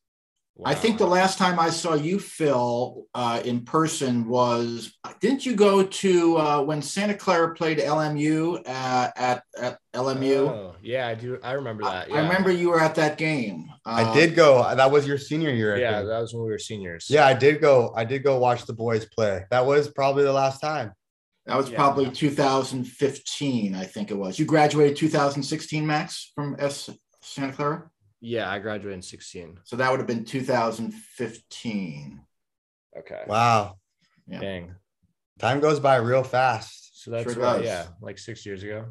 I 0.64 0.74
think 0.74 0.96
the 0.96 1.06
last 1.06 1.36
time 1.36 1.60
I 1.60 1.68
saw 1.68 1.92
you, 1.92 2.18
Phil, 2.18 3.04
uh, 3.14 3.42
in 3.44 3.60
person 3.60 4.26
was 4.26 4.90
didn't 5.20 5.44
you 5.44 5.54
go 5.54 5.82
to 5.82 6.38
uh, 6.38 6.62
when 6.62 6.80
Santa 6.80 7.12
Clara 7.12 7.54
played 7.54 7.76
LMU 7.78 8.62
uh, 8.66 9.10
at 9.16 9.42
at 9.58 9.78
LMU? 9.94 10.48
Oh, 10.48 10.76
yeah, 10.82 11.08
I 11.08 11.14
do. 11.14 11.38
I 11.42 11.52
remember 11.52 11.84
I, 11.84 11.90
that. 12.06 12.12
I 12.12 12.20
remember 12.20 12.50
you 12.50 12.70
were 12.70 12.80
at 12.80 12.94
that 12.94 13.18
game. 13.18 13.68
I 13.84 14.14
did 14.14 14.34
go. 14.34 14.74
That 14.74 14.90
was 14.90 15.06
your 15.06 15.18
senior 15.18 15.50
year. 15.50 15.76
Yeah, 15.76 16.02
that 16.02 16.20
was 16.20 16.32
when 16.32 16.44
we 16.44 16.50
were 16.50 16.58
seniors. 16.58 17.06
yeah, 17.10 17.26
I 17.26 17.34
did 17.34 17.60
go. 17.60 17.92
I 17.94 18.04
did 18.04 18.22
go 18.22 18.38
watch 18.38 18.64
the 18.64 18.72
boys 18.72 19.04
play. 19.04 19.44
That 19.50 19.66
was 19.66 19.88
probably 19.88 20.24
the 20.24 20.32
last 20.32 20.60
time. 20.60 20.92
That 21.44 21.56
was 21.56 21.70
Yeah. 21.70 21.76
probably 21.76 22.10
2015, 22.10 23.74
I 23.74 23.84
think 23.84 24.10
it 24.10 24.16
was. 24.16 24.36
You 24.38 24.44
graduated 24.46 24.96
2016, 24.96 25.86
Max, 25.86 26.32
from 26.34 26.56
S 26.58 26.90
Santa 27.36 27.52
Clara. 27.52 27.90
Yeah, 28.22 28.50
I 28.50 28.58
graduated 28.58 28.94
in 28.94 29.02
16. 29.02 29.60
So 29.64 29.76
that 29.76 29.90
would 29.90 30.00
have 30.00 30.06
been 30.06 30.24
2015. 30.24 32.20
Okay. 32.98 33.22
Wow, 33.26 33.76
Yeah. 34.26 34.40
Dang. 34.40 34.74
time 35.38 35.60
goes 35.60 35.78
by 35.78 35.96
real 35.96 36.22
fast. 36.22 37.02
So 37.04 37.10
that's 37.10 37.30
Sure 37.34 37.42
what, 37.42 37.56
does. 37.58 37.66
yeah, 37.66 37.86
like 38.00 38.16
six 38.18 38.46
years 38.46 38.62
ago. 38.62 38.86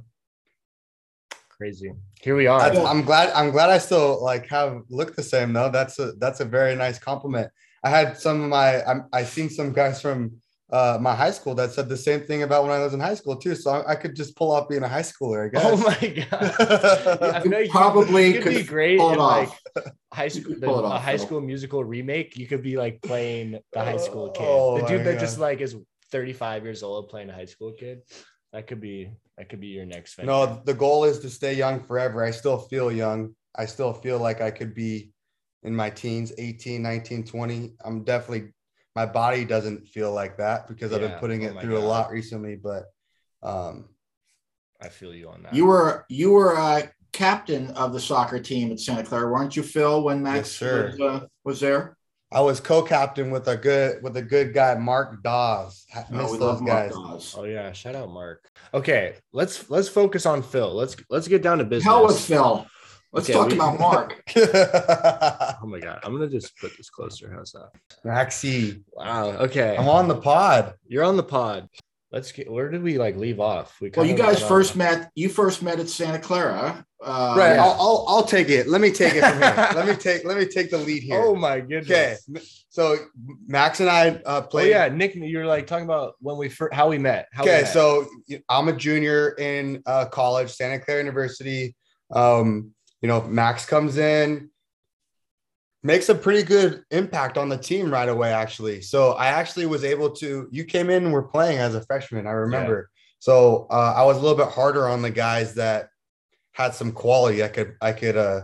Crazy. 1.50 1.92
Here 2.22 2.36
we 2.36 2.46
are. 2.46 2.62
I, 2.62 2.70
I'm 2.70 3.02
glad. 3.02 3.32
I'm 3.34 3.50
glad 3.50 3.72
I 3.72 3.80
still 3.80 4.24
like 4.24 4.46
have 4.50 4.82
looked 4.90 5.16
the 5.16 5.24
same 5.24 5.54
though. 5.54 5.70
That's 5.72 5.98
a 6.00 6.12
that's 6.20 6.40
a 6.42 6.46
very 6.46 6.76
nice 6.76 7.00
compliment. 7.00 7.50
I 7.84 7.90
had 7.90 8.18
some 8.20 8.44
of 8.44 8.50
my. 8.50 8.84
I'm, 8.84 9.06
I 9.12 9.24
seen 9.24 9.50
some 9.50 9.72
guys 9.74 10.02
from 10.02 10.34
uh, 10.76 10.98
my 11.00 11.16
high 11.16 11.32
school 11.32 11.56
that 11.56 11.72
said 11.72 11.88
the 11.88 11.96
same 11.96 12.20
thing 12.22 12.44
about 12.44 12.64
when 12.64 12.72
I 12.74 12.80
was 12.80 12.94
in 12.94 13.00
high 13.00 13.14
school 13.16 13.38
too. 13.38 13.56
So 13.56 13.72
I, 13.72 13.94
I 13.94 13.96
could 13.96 14.14
just 14.14 14.36
pull 14.36 14.52
off 14.52 14.68
being 14.68 14.84
a 14.84 14.90
high 14.90 15.08
schooler. 15.12 15.46
I 15.46 15.50
guess. 15.50 15.64
Oh 15.66 15.78
my 15.78 16.08
god! 16.30 17.36
I 17.36 17.48
know 17.48 17.60
you 17.60 17.72
probably 17.72 18.34
could, 18.34 18.44
could 18.44 18.56
be 18.56 18.64
great 18.64 19.00
in 19.00 19.18
like 19.18 19.50
high 20.12 20.28
school, 20.28 20.54
could 20.54 20.62
pull 20.62 20.80
it 20.80 20.82
the- 20.82 20.96
a 20.96 21.00
high 21.00 21.16
Phil. 21.16 21.26
school 21.26 21.42
musical 21.42 21.82
remake. 21.86 22.36
You 22.36 22.46
could 22.46 22.62
be 22.62 22.76
like 22.76 23.02
playing 23.02 23.60
the 23.72 23.80
high 23.80 23.96
school 23.96 24.32
kid, 24.32 24.46
Oh 24.46 24.82
the 24.82 24.86
dude 24.86 25.06
that 25.06 25.18
just 25.18 25.40
like 25.40 25.62
is 25.62 25.78
35 26.12 26.66
years 26.66 26.84
old 26.84 27.08
playing 27.08 27.30
a 27.30 27.34
high 27.34 27.46
school 27.46 27.72
kid. 27.72 28.02
That 28.52 28.68
could 28.68 28.82
be 28.82 29.12
that 29.38 29.48
could 29.48 29.62
be 29.62 29.68
your 29.68 29.86
next 29.86 30.16
venture. 30.16 30.28
No, 30.28 30.62
the 30.66 30.74
goal 30.74 31.06
is 31.06 31.20
to 31.20 31.30
stay 31.30 31.54
young 31.54 31.80
forever. 31.80 32.22
I 32.22 32.32
still 32.32 32.58
feel 32.58 32.92
young. 32.92 33.34
I 33.56 33.66
still 33.66 33.94
feel 33.94 34.20
like 34.20 34.42
I 34.42 34.52
could 34.52 34.74
be 34.76 35.12
in 35.64 35.74
my 35.74 35.90
teens, 35.90 36.34
18, 36.38 36.82
19, 36.82 37.24
20. 37.24 37.76
I'm 37.86 38.04
definitely 38.04 38.52
my 38.96 39.06
body 39.06 39.46
doesn't 39.46 39.88
feel 39.88 40.14
like 40.14 40.38
that 40.38 40.68
because 40.68 40.94
I've 40.94 41.02
been 41.02 41.20
putting 41.20 41.44
Oh 41.44 41.50
it 41.50 41.56
my 41.56 41.62
through 41.62 41.78
a 41.78 41.80
lot 41.80 42.12
recently, 42.12 42.56
but 42.56 42.86
um 43.44 43.90
I 44.82 44.90
feel 44.90 45.14
you 45.14 45.30
on 45.30 45.44
that. 45.44 45.54
You 45.54 45.66
were 45.66 46.06
you 46.10 46.32
were 46.32 46.58
uh, 46.58 46.84
captain 47.14 47.72
of 47.72 47.94
the 47.94 48.00
soccer 48.00 48.40
team 48.40 48.72
at 48.72 48.80
Santa 48.80 49.04
Clara, 49.04 49.32
weren't 49.32 49.56
you, 49.56 49.64
Phil? 49.64 50.04
When 50.04 50.22
Max 50.22 50.38
Yes, 50.50 50.52
sir. 50.52 50.90
was, 50.92 51.00
uh, 51.00 51.28
was 51.44 51.60
there. 51.62 51.98
I 52.32 52.42
was 52.42 52.60
co-captain 52.60 53.32
with 53.32 53.48
a 53.48 53.56
good 53.56 54.04
with 54.04 54.18
a 54.18 54.22
good 54.22 54.54
guy, 54.54 54.76
Mark 54.76 55.24
Dawes. 55.24 55.86
Ha- 55.94 56.06
Oh, 56.12 56.18
Miss 56.18 56.32
we 56.32 56.38
those 56.40 56.60
love 56.60 56.62
Mark. 56.62 56.92
Dawes. 56.92 57.36
Oh 57.38 57.46
yeah, 57.46 57.72
shout 57.72 57.96
out 57.96 58.10
Mark. 58.10 58.50
Okay, 58.74 59.16
let's 59.32 59.70
let's 59.70 59.88
focus 59.88 60.26
on 60.26 60.44
Phil. 60.44 60.74
Let's 60.74 60.96
let's 61.10 61.28
get 61.28 61.42
down 61.42 61.60
to 61.60 61.64
business. 61.64 61.86
Hell 61.86 62.06
with 62.06 62.20
Phil. 62.20 62.68
Let's 63.16 63.30
Okay, 63.30 63.34
talk 63.40 63.48
we- 63.48 63.56
about 63.56 63.80
Mark. 63.88 64.22
Oh 64.36 65.66
my 65.68 65.80
god, 65.80 66.00
I'm 66.04 66.12
gonna 66.14 66.28
just 66.28 66.58
put 66.58 66.76
this 66.78 66.90
closer. 66.90 67.32
How's 67.34 67.54
that? 67.54 67.70
Maxie, 68.04 68.84
Wow. 68.94 69.30
Okay, 69.48 69.76
I'm 69.78 69.88
on 69.88 70.08
the 70.08 70.18
pod. 70.18 70.74
you're 70.88 71.04
on 71.06 71.16
the 71.18 71.24
pod. 71.24 71.70
Let's 72.12 72.32
get. 72.32 72.52
Where 72.52 72.70
did 72.70 72.84
we 72.84 72.98
like 72.98 73.16
leave 73.18 73.40
off? 73.40 73.78
We 73.82 73.90
Well, 73.96 74.06
you 74.06 74.16
guys 74.16 74.42
first 74.42 74.74
on- 74.74 74.78
met. 74.80 75.12
You 75.16 75.30
first 75.30 75.64
met 75.64 75.80
at 75.80 75.90
Santa 75.90 76.20
Clara. 76.20 76.86
Uh, 77.04 77.36
right, 77.38 77.56
yeah. 77.56 77.64
I'll, 77.64 77.72
I'll 77.80 78.06
I'll 78.08 78.24
take 78.24 78.50
it. 78.50 78.68
Let 78.68 78.80
me 78.82 78.92
take 78.92 79.16
it 79.16 79.22
from 79.24 79.42
here. 79.42 79.70
let 79.76 79.88
me 79.88 79.96
take 80.08 80.26
let 80.26 80.38
me 80.38 80.46
take 80.46 80.70
the 80.70 80.78
lead 80.78 81.02
here. 81.04 81.22
Oh 81.22 81.36
my 81.36 81.60
goodness. 81.62 82.26
okay. 82.30 82.42
So 82.70 82.98
Max 83.48 83.80
and 83.80 83.90
I 83.90 84.10
uh, 84.10 84.22
Oh 84.26 84.42
played. 84.42 84.70
yeah, 84.72 84.88
Nick, 84.90 85.16
you're 85.16 85.46
like 85.46 85.68
talking 85.68 85.86
about 85.86 86.16
when 86.20 86.36
we 86.38 86.50
first 86.50 86.74
how 86.74 86.90
we 86.90 86.98
met. 86.98 87.28
How 87.32 87.44
we 87.44 87.50
Okay, 87.50 87.62
met. 87.62 87.72
so 87.74 88.08
I'm 88.50 88.68
a 88.68 88.74
junior 88.74 89.30
in 89.40 89.82
uh, 89.86 90.06
college, 90.06 90.52
Santa 90.52 90.80
Clara 90.80 91.00
University. 91.02 91.76
Um, 92.12 92.72
you 93.06 93.08
know, 93.08 93.22
Max 93.22 93.68
comes 93.68 94.00
in, 94.00 94.50
makes 95.84 96.10
a 96.10 96.16
pretty 96.16 96.42
good 96.42 96.84
impact 96.90 97.38
on 97.38 97.50
the 97.50 97.58
team 97.58 97.94
right 97.94 98.10
away. 98.10 98.34
Actually, 98.34 98.82
so 98.82 99.12
I 99.12 99.28
actually 99.28 99.68
was 99.68 99.84
able 99.84 100.10
to. 100.16 100.48
You 100.52 100.64
came 100.64 100.90
in 100.90 101.04
and 101.04 101.14
were 101.14 101.22
playing 101.22 101.60
as 101.60 101.76
a 101.76 101.84
freshman. 101.84 102.26
I 102.26 102.32
remember. 102.32 102.90
So 103.20 103.68
uh, 103.70 103.94
I 103.96 104.04
was 104.06 104.18
a 104.18 104.22
little 104.22 104.36
bit 104.36 104.48
harder 104.48 104.88
on 104.88 105.04
the 105.04 105.12
guys 105.12 105.54
that 105.54 105.90
had 106.54 106.74
some 106.74 106.92
quality. 106.92 107.44
I 107.44 107.48
could 107.48 107.76
I 107.80 107.92
could 107.92 108.18
uh, 108.18 108.42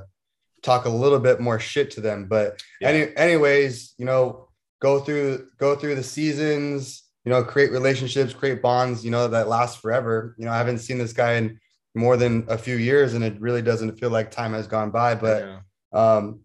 talk 0.62 0.86
a 0.86 0.90
little 0.90 1.18
bit 1.18 1.40
more 1.40 1.60
shit 1.60 1.90
to 1.92 2.02
them. 2.02 2.28
But 2.28 2.62
Yeah. 2.82 2.90
any, 2.90 3.18
anyways, 3.18 3.96
you 3.98 4.06
know, 4.06 4.50
go 4.80 5.00
through 5.00 5.48
go 5.58 5.76
through 5.76 5.96
the 5.96 6.04
seasons. 6.04 7.02
You 7.26 7.32
know, 7.32 7.44
create 7.44 7.72
relationships, 7.72 8.32
create 8.32 8.62
bonds. 8.62 9.04
You 9.04 9.10
know 9.10 9.28
that 9.28 9.48
last 9.48 9.82
forever. 9.82 10.36
You 10.38 10.46
know, 10.46 10.52
I 10.52 10.60
haven't 10.60 10.86
seen 10.86 11.00
this 11.00 11.14
guy 11.14 11.34
in 11.34 11.60
more 11.94 12.18
than 12.18 12.46
a 12.48 12.58
few 12.58 12.76
years, 12.76 13.14
and 13.14 13.24
it 13.24 13.40
really 13.40 13.62
doesn't 13.62 14.00
feel 14.00 14.10
like 14.10 14.32
time 14.32 14.54
has 14.54 14.68
gone 14.68 14.92
by. 14.92 15.16
But 15.16 15.44
Yeah. 15.44 15.60
um, 15.94 16.42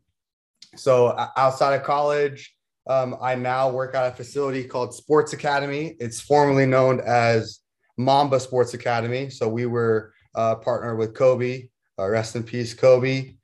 so 0.77 1.17
outside 1.37 1.75
of 1.75 1.83
college, 1.85 2.55
um, 2.89 3.17
I 3.21 3.35
now 3.35 3.71
work 3.71 3.95
at 3.95 4.13
a 4.13 4.15
facility 4.15 4.65
called 4.65 4.95
Sports 4.95 5.33
Academy. 5.33 5.97
It's 5.99 6.21
formerly 6.21 6.67
known 6.67 7.01
as 7.01 7.61
Mamba 7.97 8.39
Sports 8.41 8.75
Academy. 8.75 9.31
So 9.31 9.49
we 9.49 9.67
were 9.67 10.13
uh, 10.35 10.57
partnered 10.57 10.99
with 10.99 11.15
Kobe. 11.15 11.69
Uh, 11.99 12.09
rest 12.09 12.37
in 12.37 12.43
peace, 12.43 12.75
Kobe. 12.75 13.37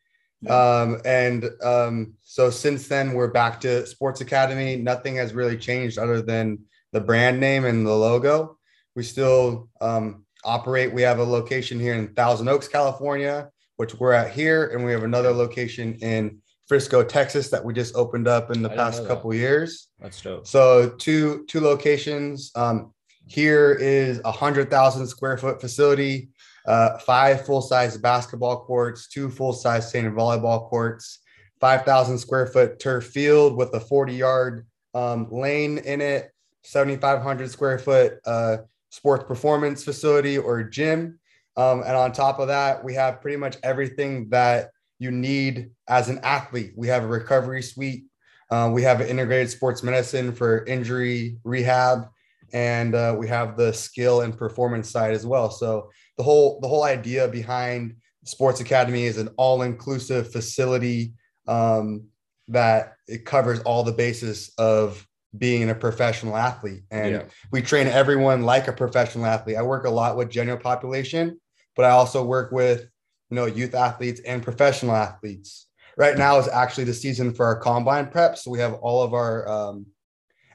Um, 0.49 1.01
and 1.05 1.49
um, 1.63 2.15
so 2.23 2.51
since 2.51 2.89
then, 2.89 3.15
we're 3.15 3.31
back 3.31 3.61
to 3.61 3.87
Sports 3.87 4.21
Academy. 4.21 4.77
Nothing 4.77 5.17
has 5.17 5.33
really 5.35 5.57
changed 5.57 5.99
other 5.99 6.21
than 6.21 6.59
the 6.93 7.01
brand 7.01 7.41
name 7.41 7.65
and 7.65 7.87
the 7.87 7.95
logo. 7.95 8.59
We 8.95 9.05
still 9.05 9.69
um, 9.81 10.22
operate. 10.45 10.93
We 10.93 11.03
have 11.03 11.19
a 11.19 11.25
location 11.25 11.79
here 11.79 11.95
in 11.95 12.15
Thousand 12.15 12.49
Oaks, 12.49 12.69
California, 12.69 13.51
which 13.77 13.95
we're 13.95 14.13
at 14.13 14.33
here, 14.33 14.69
and 14.69 14.85
we 14.85 14.93
have 14.93 15.03
another 15.03 15.33
location 15.33 15.95
in 15.97 16.39
Frisco, 16.67 17.03
Texas, 17.03 17.51
that 17.51 17.65
we 17.65 17.75
just 17.75 17.95
opened 17.95 18.29
up 18.29 18.51
in 18.51 18.63
the 18.63 18.71
I 18.71 18.77
past 18.77 19.07
couple 19.07 19.35
years. 19.35 19.89
That's 20.01 20.21
dope. 20.21 20.47
So 20.47 20.91
two 20.91 21.45
two 21.49 21.61
locations. 21.61 22.51
Um, 22.55 22.93
here 23.27 23.73
is 23.73 24.21
a 24.25 24.33
hundred 24.33 24.71
thousand 24.71 25.07
square 25.07 25.37
foot 25.39 25.61
facility, 25.61 26.31
uh, 26.67 26.99
five 26.99 27.45
full 27.47 27.63
size 27.63 27.97
basketball 27.97 28.65
courts, 28.65 29.09
two 29.09 29.31
full 29.31 29.53
size 29.53 29.91
sand 29.91 30.13
volleyball 30.13 30.69
courts, 30.69 31.21
five 31.61 31.85
thousand 31.85 32.19
square 32.19 32.47
foot 32.47 32.79
turf 32.79 33.07
field 33.07 33.57
with 33.57 33.73
a 33.75 33.81
forty 33.81 34.15
yard 34.15 34.67
um, 34.95 35.29
lane 35.31 35.79
in 35.79 36.01
it, 36.01 36.31
seventy 36.63 36.97
five 36.97 37.23
hundred 37.23 37.51
square 37.51 37.79
foot 37.79 38.19
uh, 38.27 38.59
sports 38.93 39.25
performance 39.27 39.83
facility 39.83 40.37
or 40.37 40.63
gym, 40.63 41.19
um, 41.57 41.81
and 41.81 41.97
on 41.97 42.13
top 42.13 42.39
of 42.39 42.49
that, 42.49 42.85
we 42.85 42.95
have 42.95 43.23
pretty 43.23 43.39
much 43.39 43.57
everything 43.63 44.29
that 44.29 44.71
you 44.99 45.11
need 45.11 45.71
as 45.89 46.09
an 46.09 46.21
athlete. 46.23 46.73
We 46.77 46.89
have 46.89 47.03
a 47.03 47.09
recovery 47.09 47.63
suite. 47.63 48.05
Uh, 48.51 48.71
we 48.73 48.83
have 48.83 49.01
integrated 49.01 49.51
sports 49.51 49.83
medicine 49.83 50.33
for 50.33 50.65
injury 50.67 51.39
rehab, 51.43 52.05
and 52.53 52.95
uh, 52.95 53.17
we 53.19 53.27
have 53.29 53.57
the 53.57 53.73
skill 53.73 54.21
and 54.21 54.37
performance 54.37 54.91
side 54.91 55.15
as 55.15 55.27
well. 55.27 55.51
So 55.51 55.91
the 56.19 56.23
whole 56.23 56.61
the 56.61 56.69
whole 56.69 56.85
idea 56.85 57.29
behind 57.29 57.97
Sports 58.25 58.61
Academy 58.61 59.05
is 59.05 59.17
an 59.17 59.31
all 59.39 59.63
inclusive 59.63 60.31
facility 60.31 61.15
um, 61.49 62.05
that 62.49 62.95
it 63.09 63.25
covers 63.25 63.61
all 63.61 63.85
the 63.85 63.93
basis 63.93 64.53
of 64.59 65.07
being 65.37 65.71
a 65.71 65.75
professional 65.75 66.37
athlete, 66.37 66.83
and 66.91 67.11
Yeah. 67.15 67.23
we 67.51 67.63
train 67.63 67.87
everyone 67.87 68.43
like 68.43 68.69
a 68.69 68.73
professional 68.73 69.27
athlete. 69.27 69.57
I 69.57 69.63
work 69.63 69.85
a 69.87 69.91
lot 69.91 70.17
with 70.17 70.31
general 70.31 70.59
population, 70.59 71.41
but 71.75 71.85
I 71.85 71.91
also 71.91 72.25
work 72.25 72.53
with 72.53 72.83
you 73.31 73.37
know 73.37 73.47
youth 73.47 73.75
athletes 73.75 74.21
and 74.27 74.43
professional 74.43 74.95
athletes. 74.95 75.69
Right 75.97 76.17
now 76.17 76.39
is 76.39 76.49
actually 76.49 76.85
the 76.85 76.95
season 76.95 77.35
for 77.35 77.47
our 77.47 77.57
combine 77.57 78.09
prep, 78.09 78.37
so 78.39 78.51
we 78.51 78.59
have 78.59 78.75
all 78.75 79.03
of 79.03 79.15
our 79.15 79.49
um, 79.49 79.87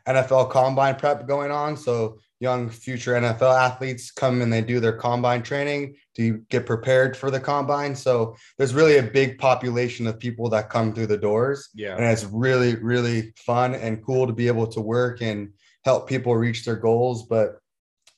NFL 0.07 0.49
combine 0.51 0.95
prep 0.95 1.27
going 1.27 1.51
on. 1.51 1.75
So 1.77 2.19
young 2.39 2.69
future 2.69 3.13
NFL 3.13 3.57
athletes 3.57 4.11
come 4.11 4.41
and 4.41 4.53
they 4.53 4.61
do 4.61 4.79
their 4.79 4.93
combine 4.97 5.41
training 5.41 5.95
to 6.15 6.39
get 6.49 6.65
prepared 6.65 7.17
for 7.17 7.31
the 7.31 7.39
combine. 7.39 7.95
So 7.95 8.35
there's 8.57 8.73
really 8.75 8.97
a 8.97 9.03
big 9.03 9.39
population 9.39 10.05
of 10.07 10.19
people 10.19 10.49
that 10.51 10.69
come 10.69 10.93
through 10.93 11.07
the 11.07 11.17
doors 11.17 11.69
Yeah. 11.73 11.95
and 11.95 12.05
it's 12.05 12.25
really 12.25 12.75
really 12.75 13.33
fun 13.37 13.73
and 13.75 14.03
cool 14.05 14.27
to 14.27 14.33
be 14.33 14.47
able 14.47 14.67
to 14.67 14.81
work 14.81 15.21
and 15.21 15.49
help 15.83 16.07
people 16.07 16.35
reach 16.35 16.65
their 16.65 16.75
goals 16.75 17.23
but 17.27 17.59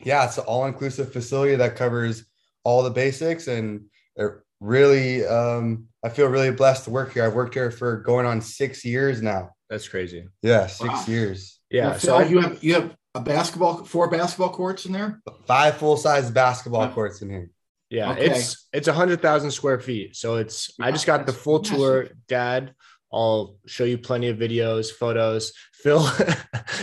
yeah 0.03 0.25
it's 0.25 0.37
an 0.37 0.45
all-inclusive 0.45 1.13
facility 1.13 1.55
that 1.55 1.75
covers 1.75 2.25
all 2.63 2.81
the 2.83 2.89
basics 2.89 3.47
and 3.47 3.81
it 4.15 4.31
really 4.59 5.25
um, 5.25 5.85
i 6.03 6.09
feel 6.09 6.27
really 6.27 6.51
blessed 6.51 6.85
to 6.85 6.89
work 6.89 7.13
here 7.13 7.23
i've 7.25 7.35
worked 7.35 7.53
here 7.53 7.69
for 7.71 7.97
going 8.01 8.25
on 8.25 8.41
six 8.41 8.83
years 8.83 9.21
now 9.21 9.49
That's 9.69 9.87
crazy. 9.87 10.25
yeah 10.41 10.67
six 10.67 10.89
Wow. 10.93 11.05
years 11.07 11.59
Yeah. 11.69 11.89
Now, 11.89 11.97
So 11.97 12.15
I, 12.17 12.23
you 12.25 12.39
have 12.41 12.63
you 12.63 12.73
have 12.73 12.95
a 13.15 13.21
basketball, 13.21 13.83
four 13.83 14.09
basketball 14.09 14.49
courts 14.51 14.85
in 14.85 14.91
there. 14.93 15.21
five 15.45 15.77
full-size 15.77 16.29
basketball 16.31 16.85
Yeah. 16.85 16.91
courts 16.93 17.21
in 17.21 17.29
here 17.29 17.49
yeah, 17.91 18.11
Okay. 18.11 18.25
it's 18.29 18.67
it's 18.71 18.87
a 18.87 18.93
hundred 18.93 19.19
thousand 19.19 19.49
square 19.49 19.79
feet. 19.79 20.15
So 20.15 20.35
it's 20.35 20.71
I 20.79 20.91
just 20.91 21.07
got 21.07 21.25
the 21.25 21.33
full 21.33 21.57
massive. 21.59 21.77
tour, 21.77 22.07
Dad. 22.27 22.75
I'll 23.11 23.55
show 23.65 23.83
you 23.83 23.97
plenty 23.97 24.27
of 24.27 24.37
videos, 24.37 24.91
photos. 24.91 25.53
Phil 25.73 26.03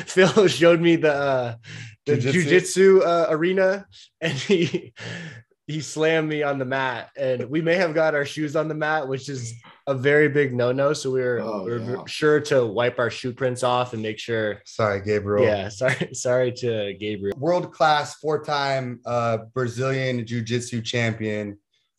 Phil 0.07 0.49
showed 0.49 0.81
me 0.81 0.97
the 0.97 1.13
uh, 1.15 1.55
the 2.07 2.17
Jiu-jitsu? 2.17 2.99
jujitsu 2.99 3.07
uh, 3.07 3.27
arena, 3.31 3.87
and 4.21 4.33
he 4.33 4.93
he 5.67 5.81
slammed 5.81 6.29
me 6.29 6.45
on 6.45 6.59
the 6.61 6.65
mat, 6.65 7.11
and 7.17 7.51
we 7.51 7.61
may 7.61 7.75
have 7.75 7.93
got 7.93 8.15
our 8.15 8.25
shoes 8.25 8.55
on 8.55 8.69
the 8.69 8.75
mat, 8.75 9.09
which 9.09 9.29
is 9.29 9.53
a 9.89 9.95
very 9.95 10.29
big 10.29 10.55
no 10.55 10.71
no. 10.71 10.93
So 10.93 11.11
we 11.11 11.21
were 11.21 11.41
Oh, 11.43 11.65
we 11.65 11.73
are 11.73 11.79
yeah. 11.79 12.05
sure 12.07 12.41
to 12.43 12.65
wipe 12.65 12.99
our 13.01 13.11
shoe 13.11 13.33
prints 13.33 13.65
off 13.65 13.93
and 13.93 14.01
make 14.01 14.19
sure. 14.19 14.61
sorry 14.65 15.01
gabriel 15.01 15.45
Yeah, 15.45 15.69
sorry, 15.81 16.11
sorry 16.15 16.53
to 16.53 16.95
Gabriel. 17.01 17.37
world 17.39 17.73
class 17.73 18.15
four 18.17 18.45
time 18.45 19.01
uh, 19.07 19.39
Brazilian 19.55 20.25
Jiu 20.25 20.41
Jitsu 20.43 20.83
champion 20.83 21.59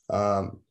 um, 0.10 0.62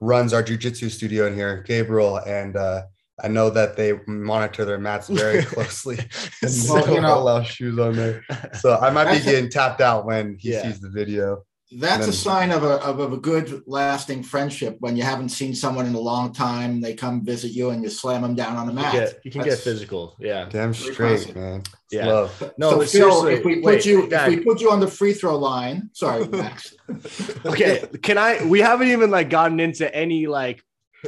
runs 0.00 0.34
our 0.34 0.42
Jiu 0.42 0.58
Jitsu 0.58 0.90
studio 0.90 1.26
in 1.26 1.34
here, 1.34 1.62
Gabriel. 1.66 2.18
And 2.18 2.56
uh, 2.56 2.82
I 3.22 3.28
know 3.28 3.48
that 3.50 3.76
they 3.76 3.94
monitor 4.06 4.64
their 4.66 4.78
mats 4.78 5.08
very 5.08 5.42
closely 5.52 5.98
and 6.42 6.50
So- 6.50 6.80
don't 6.80 6.92
you 6.94 7.00
know- 7.00 7.18
allow 7.18 7.42
shoes 7.42 7.78
on 7.78 7.96
there. 7.96 8.22
So 8.60 8.76
I 8.76 8.90
might 8.90 9.12
be 9.16 9.24
getting 9.24 9.48
tapped 9.48 9.80
out 9.80 10.04
when 10.04 10.36
he 10.38 10.52
Yeah. 10.52 10.62
sees 10.62 10.78
the 10.80 10.90
video. 10.90 11.44
That's 11.76 12.06
a 12.06 12.12
sign 12.12 12.50
of 12.50 12.62
a, 12.64 12.74
of, 12.82 13.00
of 13.00 13.12
a 13.12 13.16
good 13.16 13.62
lasting 13.66 14.22
friendship 14.22 14.76
when 14.80 14.96
you 14.96 15.02
haven't 15.02 15.30
seen 15.30 15.54
someone 15.54 15.86
in 15.86 15.94
a 15.94 16.00
long 16.00 16.32
time. 16.32 16.80
They 16.80 16.94
come 16.94 17.24
visit 17.24 17.52
you 17.52 17.70
and 17.70 17.82
you 17.82 17.88
slam 17.88 18.22
them 18.22 18.34
down 18.34 18.56
on 18.56 18.66
the 18.66 18.72
you, 18.72 18.78
mat. 18.78 18.92
get, 18.92 19.20
you 19.24 19.30
can 19.30 19.40
get 19.40 19.50
That's- 19.50 19.64
physical. 19.64 20.16
Yeah. 20.18 20.48
Damn 20.48 20.74
straight, 20.74 20.96
classic. 20.96 21.36
man. 21.36 21.62
Yeah. 21.90 22.06
Love. 22.06 22.52
No, 22.58 22.70
so 22.70 22.76
Phil, 22.78 22.86
seriously, 22.86 23.34
if 23.34 23.44
we 23.44 23.54
put 23.56 23.64
wait, 23.64 23.86
you 23.86 24.08
Dad. 24.08 24.32
if 24.32 24.38
we 24.38 24.44
put 24.44 24.60
you 24.60 24.70
on 24.70 24.80
the 24.80 24.88
free 24.88 25.12
throw 25.12 25.36
line, 25.36 25.90
sorry, 25.92 26.26
Max. 26.28 26.74
Okay, 27.44 27.86
can 28.02 28.18
I? 28.18 28.44
We 28.44 28.60
haven't 28.60 28.88
even 28.88 29.10
like 29.10 29.28
gotten 29.30 29.60
into 29.60 29.92
any 29.94 30.26
like. 30.26 30.62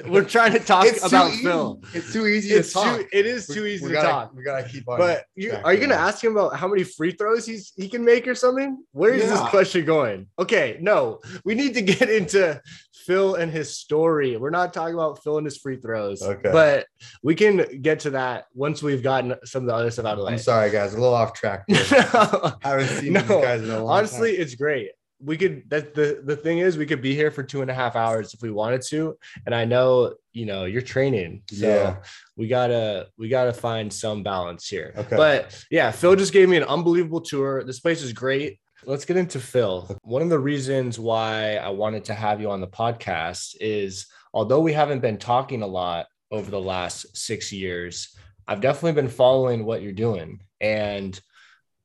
We're 0.06 0.24
trying 0.24 0.52
to 0.52 0.58
talk 0.58 0.86
It's 0.86 1.04
about. 1.06 1.32
Phil. 1.34 1.80
It's 1.92 2.12
too 2.12 2.26
easy 2.26 2.52
It's 2.54 2.68
to 2.68 2.74
talk. 2.74 2.98
too. 3.00 3.06
It 3.12 3.26
is 3.26 3.48
We- 3.48 3.54
too 3.54 3.66
easy 3.66 3.82
we 3.84 3.88
to 3.90 3.94
gotta, 3.94 4.08
talk. 4.08 4.34
We 4.34 4.42
gotta 4.42 4.68
keep 4.68 4.88
on. 4.88 4.98
But 4.98 5.24
you 5.36 5.56
are 5.64 5.72
you 5.72 5.80
gonna 5.80 5.94
ask 5.94 6.22
him 6.22 6.32
about 6.36 6.56
how 6.56 6.66
many 6.68 6.82
free 6.82 7.12
throws 7.12 7.46
he's 7.46 7.72
he 7.76 7.88
can 7.88 8.04
make 8.04 8.26
or 8.26 8.34
something? 8.34 8.82
Where 8.92 9.14
is 9.14 9.28
this 9.30 9.40
question 9.50 9.84
going? 9.84 10.26
Okay, 10.38 10.78
no, 10.80 11.20
we 11.44 11.54
need 11.54 11.74
to 11.74 11.82
get 11.82 12.10
into 12.10 12.60
Phil 13.06 13.34
and 13.34 13.52
his 13.52 13.76
story. 13.76 14.36
We're 14.36 14.48
not 14.50 14.72
talking 14.72 14.94
about 14.94 15.22
Phil 15.22 15.36
and 15.38 15.44
his 15.46 15.58
free 15.58 15.76
throws. 15.76 16.22
Okay. 16.22 16.50
But 16.50 16.86
we 17.22 17.34
can 17.34 17.80
get 17.82 18.00
to 18.00 18.10
that 18.10 18.46
once 18.54 18.82
we've 18.82 19.02
gotten 19.02 19.34
some 19.44 19.62
of 19.64 19.68
the 19.68 19.74
other 19.74 19.90
stuff 19.90 20.06
out 20.06 20.12
of 20.14 20.18
the 20.20 20.24
way. 20.24 20.32
I'm 20.32 20.38
sorry, 20.38 20.70
guys. 20.70 20.94
A 20.94 20.96
little 20.98 21.14
off 21.14 21.34
track. 21.34 21.64
No. 21.68 22.52
I 22.64 22.68
haven't 22.70 22.88
seen 22.88 23.12
No, 23.12 23.20
these 23.20 23.28
guys 23.28 23.62
in 23.62 23.70
a 23.70 23.78
long 23.84 23.98
honestly 23.98 24.32
time. 24.32 24.42
it's 24.42 24.54
great 24.54 24.90
we 25.20 25.36
could 25.36 25.68
that 25.70 25.94
the 25.94 26.20
the 26.24 26.36
thing 26.36 26.58
is 26.58 26.76
we 26.76 26.86
could 26.86 27.00
be 27.00 27.14
here 27.14 27.30
for 27.30 27.42
two 27.42 27.62
and 27.62 27.70
a 27.70 27.74
half 27.74 27.96
hours 27.96 28.34
if 28.34 28.42
we 28.42 28.50
wanted 28.50 28.82
to. 28.82 29.16
And 29.46 29.54
i 29.54 29.64
know 29.64 30.14
you 30.32 30.46
know 30.46 30.64
you're 30.64 30.82
training. 30.82 31.42
So 31.50 31.66
Yeah. 31.68 31.96
we 32.36 32.48
gotta 32.48 33.08
we 33.16 33.28
gotta 33.28 33.52
find 33.52 33.92
some 33.92 34.22
balance 34.22 34.66
here. 34.68 34.92
Okay. 34.96 35.16
but 35.16 35.64
yeah 35.70 35.90
phil 35.90 36.16
just 36.16 36.32
gave 36.32 36.48
me 36.48 36.56
an 36.56 36.64
unbelievable 36.64 37.20
tour. 37.20 37.64
This 37.64 37.80
place 37.80 38.02
is 38.02 38.12
great. 38.12 38.58
Let's 38.86 39.04
get 39.06 39.16
into 39.16 39.40
phil. 39.40 39.96
One 40.02 40.20
of 40.22 40.28
the 40.30 40.38
reasons 40.38 40.98
why 40.98 41.56
i 41.56 41.70
wanted 41.70 42.04
to 42.06 42.14
have 42.14 42.40
you 42.40 42.50
on 42.50 42.60
the 42.60 42.66
podcast 42.68 43.56
is 43.60 44.06
although 44.34 44.60
we 44.60 44.72
haven't 44.72 45.00
been 45.00 45.16
talking 45.18 45.62
a 45.62 45.66
lot 45.66 46.06
over 46.30 46.50
the 46.50 46.60
last 46.60 47.16
six 47.16 47.52
years 47.52 48.16
i've 48.48 48.60
definitely 48.60 48.92
been 49.00 49.08
following 49.08 49.64
what 49.64 49.80
you're 49.82 49.92
doing. 49.92 50.40
And 50.60 51.18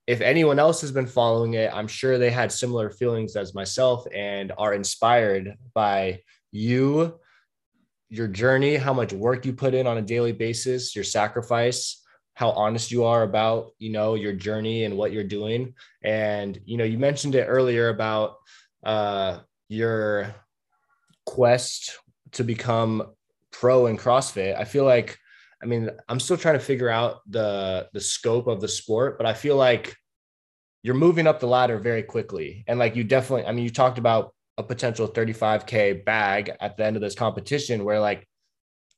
if 0.09 0.21
anyone 0.21 0.57
else 0.57 0.81
has 0.81 0.91
been 0.91 1.05
following 1.05 1.53
it, 1.53 1.71
I'm 1.71 1.87
sure 1.87 2.17
they 2.17 2.31
had 2.31 2.51
similar 2.51 2.89
feelings 2.89 3.35
as 3.35 3.53
myself 3.53 4.07
and 4.11 4.51
are 4.57 4.73
inspired 4.73 5.55
by 5.75 6.21
you, 6.51 7.19
your 8.09 8.27
journey, 8.27 8.75
how 8.75 8.91
much 8.91 9.13
work 9.13 9.45
you 9.45 9.53
put 9.53 9.75
in 9.75 9.85
on 9.85 9.99
a 9.99 10.01
daily 10.01 10.31
basis, 10.31 10.95
your 10.95 11.03
sacrifice, 11.03 12.03
how 12.33 12.49
honest 12.49 12.89
you 12.89 13.03
are 13.03 13.21
about, 13.21 13.73
you 13.77 13.91
know, 13.91 14.15
your 14.15 14.33
journey 14.33 14.85
and 14.85 14.97
what 14.97 15.11
you're 15.11 15.23
doing. 15.23 15.75
And, 16.01 16.59
you 16.65 16.77
know, 16.77 16.85
you 16.85 16.97
mentioned 16.97 17.35
it 17.35 17.45
earlier 17.45 17.89
about 17.89 18.37
uh, 18.83 19.41
your 19.67 20.33
quest 21.27 21.99
to 22.31 22.43
become 22.43 23.11
pro 23.51 23.85
in 23.85 23.95
CrossFit. 23.95 24.57
I 24.57 24.63
feel 24.63 24.85
like 24.85 25.19
I 25.61 25.65
mean, 25.65 25.89
I'm 26.07 26.19
still 26.19 26.37
trying 26.37 26.55
to 26.55 26.59
figure 26.59 26.89
out 26.89 27.21
the 27.29 27.89
the 27.93 27.99
scope 27.99 28.47
of 28.47 28.61
the 28.61 28.67
sport, 28.67 29.17
but 29.17 29.27
I 29.27 29.33
feel 29.33 29.55
like 29.55 29.95
you're 30.83 30.95
moving 30.95 31.27
up 31.27 31.39
the 31.39 31.47
ladder 31.47 31.77
very 31.77 32.03
quickly. 32.03 32.63
And 32.67 32.79
like 32.79 32.95
you 32.95 33.03
definitely, 33.03 33.45
I 33.45 33.51
mean, 33.51 33.65
you 33.65 33.69
talked 33.69 33.97
about 33.97 34.33
a 34.57 34.63
potential 34.63 35.07
35k 35.07 36.05
bag 36.05 36.51
at 36.59 36.77
the 36.77 36.85
end 36.85 36.95
of 36.95 37.01
this 37.01 37.15
competition 37.15 37.83
where 37.83 37.99
like 37.99 38.27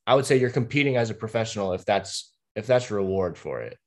I 0.06 0.14
would 0.14 0.26
say 0.26 0.36
you're 0.36 0.50
competing 0.50 0.96
as 0.96 1.10
a 1.10 1.14
professional 1.14 1.72
if 1.72 1.84
that's 1.84 2.32
if 2.54 2.66
that's 2.66 2.90
reward 2.90 3.36
for 3.38 3.60
it. 3.60 3.78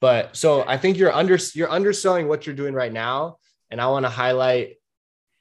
But 0.00 0.36
so 0.36 0.64
I 0.66 0.76
think 0.76 0.98
you're 0.98 1.12
under 1.12 1.38
you're 1.54 1.70
underselling 1.70 2.28
what 2.28 2.46
you're 2.46 2.56
doing 2.56 2.74
right 2.74 2.92
now 2.92 3.36
and 3.70 3.80
I 3.80 3.86
want 3.88 4.04
to 4.04 4.10
highlight 4.10 4.76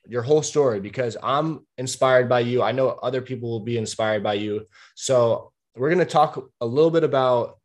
your 0.08 0.22
whole 0.22 0.42
story 0.42 0.80
because 0.80 1.18
I'm 1.22 1.66
inspired 1.78 2.30
by 2.30 2.42
you. 2.42 2.62
I 2.62 2.72
know 2.72 2.90
other 2.90 3.22
people 3.22 3.50
will 3.50 3.60
be 3.62 3.78
inspired 3.78 4.24
by 4.24 4.36
you. 4.36 4.66
So 4.96 5.52
we're 5.76 5.90
going 5.90 6.00
to 6.00 6.06
talk 6.06 6.50
a 6.62 6.66
little 6.66 6.92
bit 6.92 7.04
about 7.04 7.58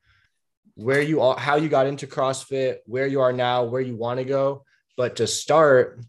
where 0.74 1.02
you 1.02 1.20
are, 1.20 1.38
how 1.38 1.56
you 1.56 1.68
got 1.68 1.86
into 1.86 2.06
CrossFit, 2.06 2.78
where 2.86 3.06
you 3.06 3.20
are 3.20 3.32
now, 3.32 3.64
where 3.64 3.80
you 3.80 3.96
want 3.96 4.18
to 4.18 4.24
go. 4.24 4.64
But 4.96 5.16
to 5.16 5.26
start, 5.26 6.00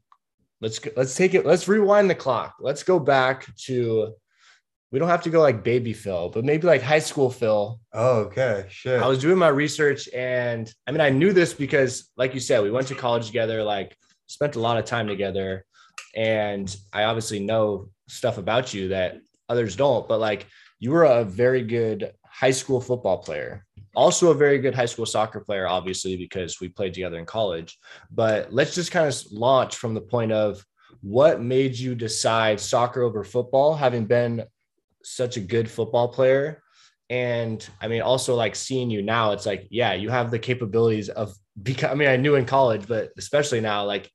let's 0.60 0.80
let's 0.96 1.16
take 1.16 1.34
it. 1.34 1.46
Let's 1.46 1.68
rewind 1.68 2.10
the 2.10 2.16
clock. 2.16 2.56
Let's 2.60 2.84
go 2.84 3.00
back 3.00 3.54
to. 3.66 4.14
We 4.92 5.00
don't 5.00 5.08
have 5.08 5.24
to 5.24 5.30
go 5.30 5.40
like 5.40 5.64
baby 5.64 5.94
Phil, 5.94 6.28
but 6.28 6.44
maybe 6.44 6.68
like 6.68 6.82
high 6.82 7.00
school 7.00 7.30
Phil. 7.30 7.80
Oh, 7.94 8.20
okay. 8.24 8.66
Shit. 8.70 9.02
I 9.02 9.08
was 9.08 9.20
doing 9.20 9.38
my 9.38 9.48
research, 9.48 10.10
and 10.14 10.72
I 10.86 10.92
mean, 10.92 11.00
I 11.00 11.10
knew 11.10 11.32
this 11.32 11.54
because, 11.54 12.10
like 12.18 12.34
you 12.34 12.42
said, 12.42 12.62
we 12.62 12.72
went 12.72 12.88
to 12.88 12.96
college 12.96 13.28
together. 13.28 13.64
Like, 13.64 13.96
spent 14.28 14.58
a 14.58 14.60
lot 14.60 14.78
of 14.78 14.84
time 14.84 15.08
together, 15.08 15.66
and 16.14 16.76
I 16.92 17.06
obviously 17.06 17.40
know 17.40 17.90
stuff 18.10 18.38
about 18.38 18.74
you 18.74 18.90
that 18.90 19.22
others 19.48 19.78
don't. 19.78 20.10
But 20.10 20.20
like, 20.20 20.48
you 20.82 20.92
were 20.92 21.04
a 21.04 21.24
very 21.24 21.64
good 21.64 22.12
high 22.26 22.52
school 22.52 22.82
football 22.82 23.20
player. 23.20 23.66
Also, 23.96 24.32
a 24.32 24.34
very 24.34 24.58
good 24.58 24.74
high 24.74 24.88
school 24.88 25.06
soccer 25.06 25.40
player, 25.40 25.68
obviously, 25.68 26.18
because 26.18 26.60
we 26.60 26.70
played 26.70 26.94
together 26.94 27.20
in 27.20 27.26
college. 27.26 27.78
But 28.10 28.52
let's 28.52 28.74
just 28.74 28.92
kind 28.92 29.08
of 29.08 29.16
launch 29.32 29.76
from 29.76 29.94
the 29.94 30.02
point 30.02 30.32
of 30.32 30.66
what 31.02 31.40
made 31.40 31.78
you 31.78 31.94
decide 31.94 32.60
soccer 32.60 33.04
over 33.04 33.24
football, 33.24 33.76
having 33.76 34.06
been 34.06 34.44
such 35.04 35.38
a 35.38 35.42
good 35.42 35.70
football 35.70 36.08
player. 36.08 36.64
And 37.12 37.68
I 37.80 37.88
mean, 37.88 38.02
also 38.02 38.34
like 38.34 38.56
seeing 38.56 38.90
you 38.90 39.04
now, 39.04 39.34
it's 39.34 39.46
like, 39.46 39.68
yeah, 39.70 39.94
you 39.94 40.10
have 40.10 40.32
the 40.32 40.40
capabilities 40.40 41.10
of 41.10 41.36
become. 41.62 41.92
I 41.92 41.96
mean, 41.96 42.08
I 42.08 42.18
knew 42.18 42.36
in 42.36 42.46
college, 42.46 42.88
but 42.88 43.12
especially 43.20 43.62
now, 43.62 43.86
like 43.86 44.10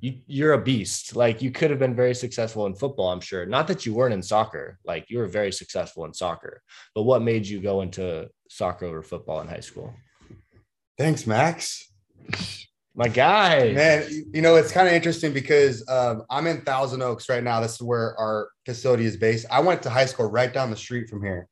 you, 0.00 0.18
you're 0.26 0.52
a 0.52 0.62
beast. 0.62 1.16
Like 1.16 1.42
you 1.42 1.50
could 1.50 1.70
have 1.70 1.78
been 1.78 1.94
very 1.94 2.14
successful 2.14 2.66
in 2.66 2.74
football, 2.74 3.10
I'm 3.10 3.20
sure. 3.20 3.46
Not 3.46 3.66
that 3.68 3.86
you 3.86 3.94
weren't 3.94 4.14
in 4.14 4.22
soccer, 4.22 4.78
like 4.84 5.06
you 5.08 5.18
were 5.18 5.26
very 5.26 5.52
successful 5.52 6.04
in 6.04 6.14
soccer. 6.14 6.62
But 6.94 7.02
what 7.02 7.22
made 7.22 7.46
you 7.46 7.60
go 7.60 7.82
into 7.82 8.28
soccer 8.48 8.86
over 8.86 9.02
football 9.02 9.40
in 9.40 9.48
high 9.48 9.60
school? 9.60 9.94
Thanks, 10.98 11.26
Max. 11.26 11.92
My 12.94 13.08
guy. 13.08 13.72
Man, 13.72 14.08
you 14.32 14.40
know, 14.40 14.56
it's 14.56 14.72
kind 14.72 14.88
of 14.88 14.94
interesting 14.94 15.32
because 15.32 15.86
um, 15.88 16.22
I'm 16.30 16.46
in 16.46 16.62
Thousand 16.62 17.02
Oaks 17.02 17.28
right 17.28 17.44
now. 17.44 17.60
This 17.60 17.74
is 17.74 17.82
where 17.82 18.18
our 18.18 18.48
facility 18.64 19.04
is 19.04 19.18
based. 19.18 19.46
I 19.50 19.60
went 19.60 19.82
to 19.82 19.90
high 19.90 20.06
school 20.06 20.30
right 20.30 20.52
down 20.52 20.70
the 20.70 20.76
street 20.76 21.10
from 21.10 21.22
here. 21.22 21.46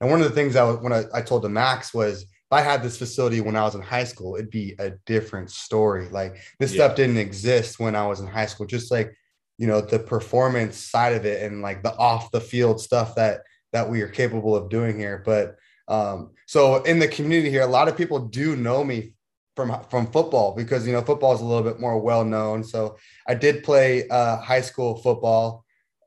And 0.00 0.10
one 0.10 0.20
of 0.20 0.28
the 0.28 0.34
things 0.34 0.56
I 0.56 0.70
when 0.70 0.92
I, 0.92 1.04
I 1.14 1.22
told 1.22 1.42
the 1.42 1.48
Max 1.48 1.94
was, 1.94 2.26
if 2.50 2.52
I 2.56 2.62
had 2.62 2.82
this 2.82 2.96
facility 2.96 3.42
when 3.42 3.56
I 3.56 3.64
was 3.64 3.74
in 3.74 3.82
high 3.82 4.04
school, 4.04 4.36
it'd 4.36 4.50
be 4.50 4.74
a 4.78 4.92
different 5.04 5.50
story. 5.50 6.08
Like 6.08 6.38
this 6.58 6.72
yeah. 6.72 6.86
stuff 6.86 6.96
didn't 6.96 7.18
exist 7.18 7.78
when 7.78 7.94
I 7.94 8.06
was 8.06 8.20
in 8.20 8.26
high 8.26 8.46
school. 8.46 8.66
Just 8.66 8.90
like, 8.90 9.14
you 9.58 9.66
know, 9.66 9.82
the 9.82 9.98
performance 9.98 10.78
side 10.78 11.12
of 11.12 11.26
it 11.26 11.42
and 11.42 11.60
like 11.60 11.82
the 11.82 11.94
off 11.96 12.30
the 12.30 12.40
field 12.40 12.80
stuff 12.80 13.14
that 13.16 13.42
that 13.74 13.90
we 13.90 14.00
are 14.00 14.08
capable 14.08 14.56
of 14.56 14.70
doing 14.70 14.98
here. 14.98 15.22
But 15.26 15.56
um, 15.88 16.30
so 16.46 16.82
in 16.84 16.98
the 16.98 17.08
community 17.08 17.50
here, 17.50 17.62
a 17.62 17.66
lot 17.66 17.86
of 17.86 17.98
people 17.98 18.18
do 18.18 18.56
know 18.56 18.82
me 18.82 19.12
from 19.54 19.84
from 19.90 20.06
football 20.06 20.54
because 20.56 20.86
you 20.86 20.94
know 20.94 21.02
football 21.02 21.34
is 21.34 21.42
a 21.42 21.44
little 21.44 21.64
bit 21.64 21.78
more 21.80 22.00
well 22.00 22.24
known. 22.24 22.64
So 22.64 22.96
I 23.26 23.34
did 23.34 23.62
play 23.62 24.08
uh, 24.08 24.38
high 24.38 24.62
school 24.62 24.96
football, 25.02 25.66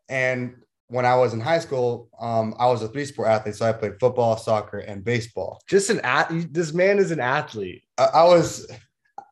and 0.09 0.55
when 0.91 1.05
I 1.05 1.15
was 1.15 1.33
in 1.33 1.39
high 1.39 1.59
school, 1.59 2.09
um, 2.19 2.53
I 2.59 2.67
was 2.67 2.83
a 2.83 2.89
three 2.89 3.05
sport 3.05 3.29
athlete. 3.29 3.55
So 3.55 3.65
I 3.65 3.71
played 3.71 3.97
football, 3.97 4.35
soccer, 4.35 4.79
and 4.79 5.05
baseball. 5.05 5.61
Just 5.65 5.89
an 5.89 6.01
at 6.01 6.29
this 6.53 6.73
man 6.73 6.99
is 6.99 7.11
an 7.11 7.21
athlete. 7.21 7.83
I, 7.97 8.03
I 8.13 8.23
was, 8.25 8.69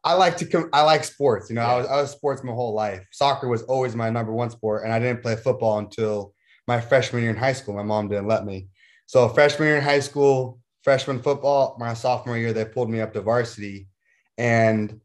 I 0.06 0.14
like 0.14 0.38
to 0.38 0.46
come, 0.46 0.70
I 0.72 0.84
like 0.84 1.04
sports. 1.04 1.50
You 1.50 1.58
know, 1.58 1.62
yeah. 1.62 1.74
I 1.74 1.78
was, 1.78 1.88
I 1.88 2.02
was 2.02 2.12
sports 2.12 2.46
my 2.46 2.54
whole 2.54 2.74
life. 2.74 3.06
Soccer 3.12 3.50
was 3.50 3.64
always 3.64 3.94
my 3.94 4.10
number 4.10 4.32
one 4.32 4.50
sport. 4.50 4.86
And 4.86 4.94
I 4.94 5.00
didn't 5.00 5.22
play 5.22 5.36
football 5.36 5.80
until 5.80 6.34
my 6.66 6.80
freshman 6.80 7.24
year 7.24 7.32
in 7.32 7.38
high 7.38 7.54
school. 7.54 7.76
My 7.76 7.84
mom 7.84 8.08
didn't 8.08 8.28
let 8.28 8.46
me. 8.46 8.70
So 9.08 9.28
freshman 9.28 9.68
year 9.68 9.78
in 9.78 9.84
high 9.84 10.00
school, 10.00 10.60
freshman 10.86 11.22
football, 11.22 11.76
my 11.78 11.94
sophomore 11.94 12.38
year, 12.38 12.54
they 12.54 12.64
pulled 12.64 12.90
me 12.90 13.02
up 13.02 13.12
to 13.14 13.22
varsity. 13.22 13.90
And 14.38 15.02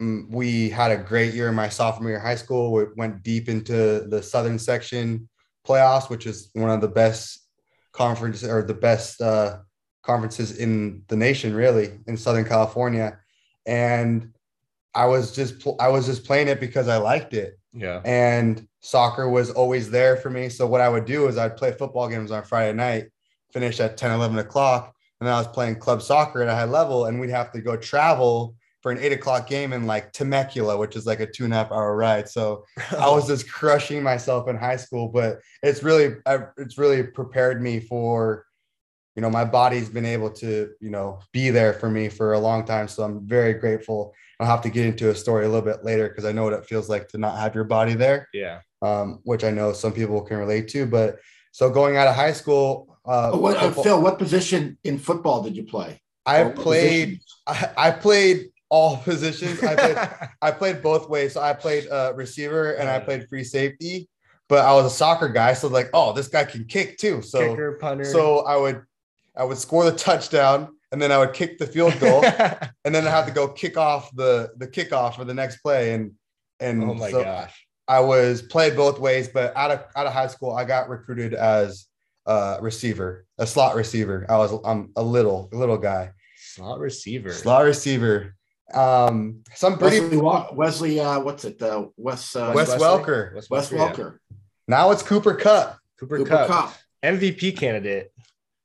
mm, 0.00 0.30
we 0.30 0.70
had 0.70 0.92
a 0.92 0.98
great 0.98 1.34
year 1.34 1.48
in 1.48 1.56
my 1.56 1.68
sophomore 1.68 2.10
year 2.10 2.18
of 2.18 2.22
high 2.22 2.36
school. 2.36 2.70
We 2.70 2.84
went 2.96 3.24
deep 3.24 3.48
into 3.48 4.06
the 4.08 4.22
Southern 4.22 4.60
section 4.60 5.28
playoffs, 5.66 6.08
which 6.08 6.26
is 6.26 6.50
one 6.52 6.70
of 6.70 6.80
the 6.80 6.88
best 6.88 7.40
conferences 7.92 8.48
or 8.48 8.62
the 8.62 8.74
best 8.74 9.20
uh, 9.20 9.58
conferences 10.02 10.58
in 10.58 11.02
the 11.08 11.16
nation, 11.16 11.54
really, 11.54 11.98
in 12.06 12.16
Southern 12.16 12.44
California. 12.44 13.18
And 13.66 14.32
I 14.94 15.06
was 15.06 15.34
just 15.34 15.66
I 15.80 15.88
was 15.88 16.06
just 16.06 16.24
playing 16.24 16.48
it 16.48 16.60
because 16.60 16.88
I 16.88 16.96
liked 16.96 17.34
it. 17.34 17.58
Yeah. 17.72 18.00
And 18.04 18.66
soccer 18.80 19.28
was 19.28 19.50
always 19.50 19.90
there 19.90 20.16
for 20.16 20.30
me. 20.30 20.48
So 20.48 20.66
what 20.66 20.80
I 20.80 20.88
would 20.88 21.04
do 21.04 21.28
is 21.28 21.36
I'd 21.36 21.56
play 21.56 21.72
football 21.72 22.08
games 22.08 22.30
on 22.30 22.44
Friday 22.44 22.72
night, 22.72 23.08
finish 23.52 23.80
at 23.80 23.96
10, 23.96 24.12
11 24.12 24.38
o'clock. 24.38 24.94
And 25.20 25.26
then 25.26 25.34
I 25.34 25.38
was 25.38 25.48
playing 25.48 25.76
club 25.76 26.02
soccer 26.02 26.42
at 26.42 26.48
a 26.48 26.54
high 26.54 26.64
level, 26.64 27.06
and 27.06 27.20
we'd 27.20 27.30
have 27.30 27.52
to 27.52 27.60
go 27.60 27.76
travel 27.76 28.54
for 28.86 28.92
an 28.92 28.98
eight 29.00 29.10
o'clock 29.10 29.48
game 29.48 29.72
in 29.72 29.84
like 29.84 30.12
Temecula, 30.12 30.76
which 30.78 30.94
is 30.94 31.06
like 31.06 31.18
a 31.18 31.26
two 31.26 31.42
and 31.42 31.52
a 31.52 31.56
half 31.56 31.72
hour 31.72 31.96
ride. 31.96 32.28
So 32.28 32.64
I 32.96 33.10
was 33.10 33.26
just 33.26 33.50
crushing 33.50 34.00
myself 34.00 34.46
in 34.46 34.54
high 34.54 34.76
school, 34.76 35.08
but 35.08 35.40
it's 35.60 35.82
really, 35.82 36.14
it's 36.56 36.78
really 36.78 37.02
prepared 37.02 37.60
me 37.60 37.80
for, 37.80 38.46
you 39.16 39.22
know, 39.22 39.28
my 39.28 39.44
body's 39.44 39.88
been 39.88 40.06
able 40.06 40.30
to, 40.34 40.70
you 40.80 40.90
know, 40.90 41.18
be 41.32 41.50
there 41.50 41.72
for 41.72 41.90
me 41.90 42.08
for 42.08 42.34
a 42.34 42.38
long 42.38 42.64
time. 42.64 42.86
So 42.86 43.02
I'm 43.02 43.26
very 43.26 43.54
grateful. 43.54 44.14
I'll 44.38 44.46
have 44.46 44.62
to 44.62 44.70
get 44.70 44.86
into 44.86 45.10
a 45.10 45.16
story 45.16 45.46
a 45.46 45.48
little 45.48 45.64
bit 45.64 45.84
later 45.84 46.08
because 46.08 46.24
I 46.24 46.30
know 46.30 46.44
what 46.44 46.52
it 46.52 46.66
feels 46.66 46.88
like 46.88 47.08
to 47.08 47.18
not 47.18 47.40
have 47.40 47.56
your 47.56 47.64
body 47.64 47.94
there. 47.94 48.28
Yeah. 48.32 48.60
Um, 48.82 49.18
which 49.24 49.42
I 49.42 49.50
know 49.50 49.72
some 49.72 49.94
people 49.94 50.22
can 50.22 50.36
relate 50.36 50.68
to. 50.68 50.86
But 50.86 51.18
so 51.50 51.70
going 51.70 51.96
out 51.96 52.06
of 52.06 52.14
high 52.14 52.34
school, 52.34 52.96
uh, 53.04 53.32
what, 53.32 53.56
uh, 53.56 53.72
Phil, 53.72 54.00
what 54.00 54.20
position 54.20 54.78
in 54.84 55.00
football 55.00 55.42
did 55.42 55.56
you 55.56 55.64
play? 55.64 56.00
I 56.24 56.44
played. 56.44 57.20
I, 57.48 57.70
I, 57.76 57.90
played 57.92 58.50
all 58.76 58.96
positions. 59.04 59.62
I 59.62 59.74
played, 59.74 60.30
I 60.42 60.50
played 60.50 60.82
both 60.82 61.08
ways. 61.08 61.32
So 61.32 61.40
I 61.40 61.52
played 61.52 61.88
uh, 61.88 62.12
receiver 62.14 62.72
and 62.72 62.88
I 62.88 63.00
played 63.00 63.28
free 63.28 63.44
safety, 63.44 64.08
but 64.48 64.64
I 64.64 64.72
was 64.74 64.86
a 64.86 64.90
soccer 64.90 65.28
guy. 65.28 65.54
So 65.54 65.68
like, 65.68 65.88
oh, 65.94 66.12
this 66.12 66.28
guy 66.28 66.44
can 66.44 66.64
kick 66.64 66.98
too. 66.98 67.22
So 67.22 67.38
Kicker, 67.38 67.78
punter. 67.80 68.04
so 68.04 68.40
I 68.40 68.56
would 68.56 68.82
I 69.36 69.44
would 69.44 69.58
score 69.58 69.84
the 69.84 69.96
touchdown 69.96 70.68
and 70.92 71.00
then 71.00 71.12
I 71.12 71.18
would 71.18 71.32
kick 71.32 71.58
the 71.58 71.66
field 71.66 71.98
goal 72.00 72.24
and 72.84 72.94
then 72.94 73.06
I 73.06 73.10
have 73.10 73.26
to 73.26 73.32
go 73.32 73.48
kick 73.48 73.76
off 73.76 74.14
the 74.14 74.50
the 74.56 74.66
kickoff 74.66 75.16
for 75.16 75.24
the 75.24 75.34
next 75.34 75.58
play. 75.58 75.94
And 75.94 76.12
and 76.60 76.82
oh 76.84 76.94
my 76.94 77.10
so 77.10 77.24
gosh. 77.24 77.66
I 77.88 78.00
was 78.00 78.42
played 78.42 78.76
both 78.76 78.98
ways, 78.98 79.28
but 79.28 79.56
out 79.56 79.70
of 79.70 79.84
out 79.96 80.06
of 80.06 80.12
high 80.12 80.26
school, 80.26 80.52
I 80.52 80.64
got 80.64 80.88
recruited 80.88 81.34
as 81.34 81.86
a 82.26 82.58
receiver, 82.60 83.24
a 83.38 83.46
slot 83.46 83.74
receiver. 83.74 84.26
I 84.28 84.36
was 84.36 84.52
I'm 84.64 84.90
a 84.96 85.02
little 85.02 85.48
a 85.52 85.56
little 85.56 85.78
guy. 85.78 86.12
Slot 86.36 86.78
receiver. 86.80 87.32
Slot 87.32 87.64
receiver. 87.64 88.35
Um, 88.74 89.44
some 89.54 89.78
pretty 89.78 90.00
Wesley, 90.00 90.18
Wesley 90.52 91.00
uh, 91.00 91.20
what's 91.20 91.44
it? 91.44 91.60
Uh, 91.62 91.86
Wes 91.96 92.34
uh, 92.34 92.52
Wes 92.54 92.74
Welker. 92.74 93.34
Wes, 93.34 93.48
Wes 93.48 93.70
Welker. 93.70 94.18
Yeah. 94.30 94.36
Now 94.68 94.90
it's 94.90 95.02
Cooper 95.02 95.34
Kupp. 95.34 95.78
Cooper, 95.98 96.18
Cooper 96.18 96.28
Kupp. 96.28 96.48
Kupp. 96.48 96.74
MVP 97.04 97.56
candidate. 97.56 98.12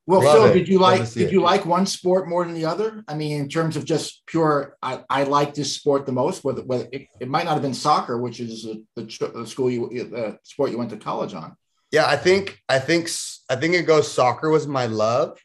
Well, 0.07 0.23
Love 0.23 0.33
Phil, 0.33 0.45
it. 0.45 0.53
did 0.53 0.67
you 0.67 0.79
like 0.79 1.13
did 1.13 1.27
it. 1.27 1.31
you 1.31 1.41
like 1.41 1.65
one 1.65 1.85
sport 1.85 2.27
more 2.27 2.43
than 2.43 2.55
the 2.55 2.65
other? 2.65 3.03
I 3.07 3.13
mean, 3.13 3.39
in 3.39 3.47
terms 3.47 3.77
of 3.77 3.85
just 3.85 4.23
pure, 4.25 4.75
I, 4.81 5.03
I 5.09 5.23
like 5.23 5.53
this 5.53 5.73
sport 5.73 6.05
the 6.07 6.11
most. 6.11 6.43
Whether, 6.43 6.63
whether 6.63 6.87
it, 6.91 7.07
it 7.19 7.29
might 7.29 7.45
not 7.45 7.53
have 7.53 7.61
been 7.61 7.73
soccer, 7.73 8.17
which 8.17 8.39
is 8.39 8.63
the, 8.63 8.83
the 8.95 9.45
school 9.45 9.69
you 9.69 9.87
the 9.89 10.39
sport 10.43 10.71
you 10.71 10.77
went 10.77 10.89
to 10.89 10.97
college 10.97 11.33
on. 11.35 11.55
Yeah, 11.91 12.07
I 12.07 12.17
think 12.17 12.59
I 12.67 12.79
think 12.79 13.09
I 13.49 13.55
think 13.55 13.75
it 13.75 13.83
goes. 13.83 14.11
Soccer 14.11 14.49
was 14.49 14.65
my 14.65 14.87
love, 14.87 15.39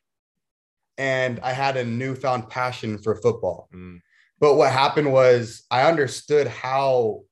and 0.97 1.39
I 1.41 1.53
had 1.53 1.77
a 1.77 1.85
newfound 1.85 2.49
passion 2.49 2.99
for 2.99 3.15
football. 3.17 3.69
Mm. 3.75 4.01
But 4.39 4.55
what 4.55 4.73
happened 4.73 5.13
was 5.13 5.65
I 5.71 5.89
understood 5.89 6.47
how 6.47 7.23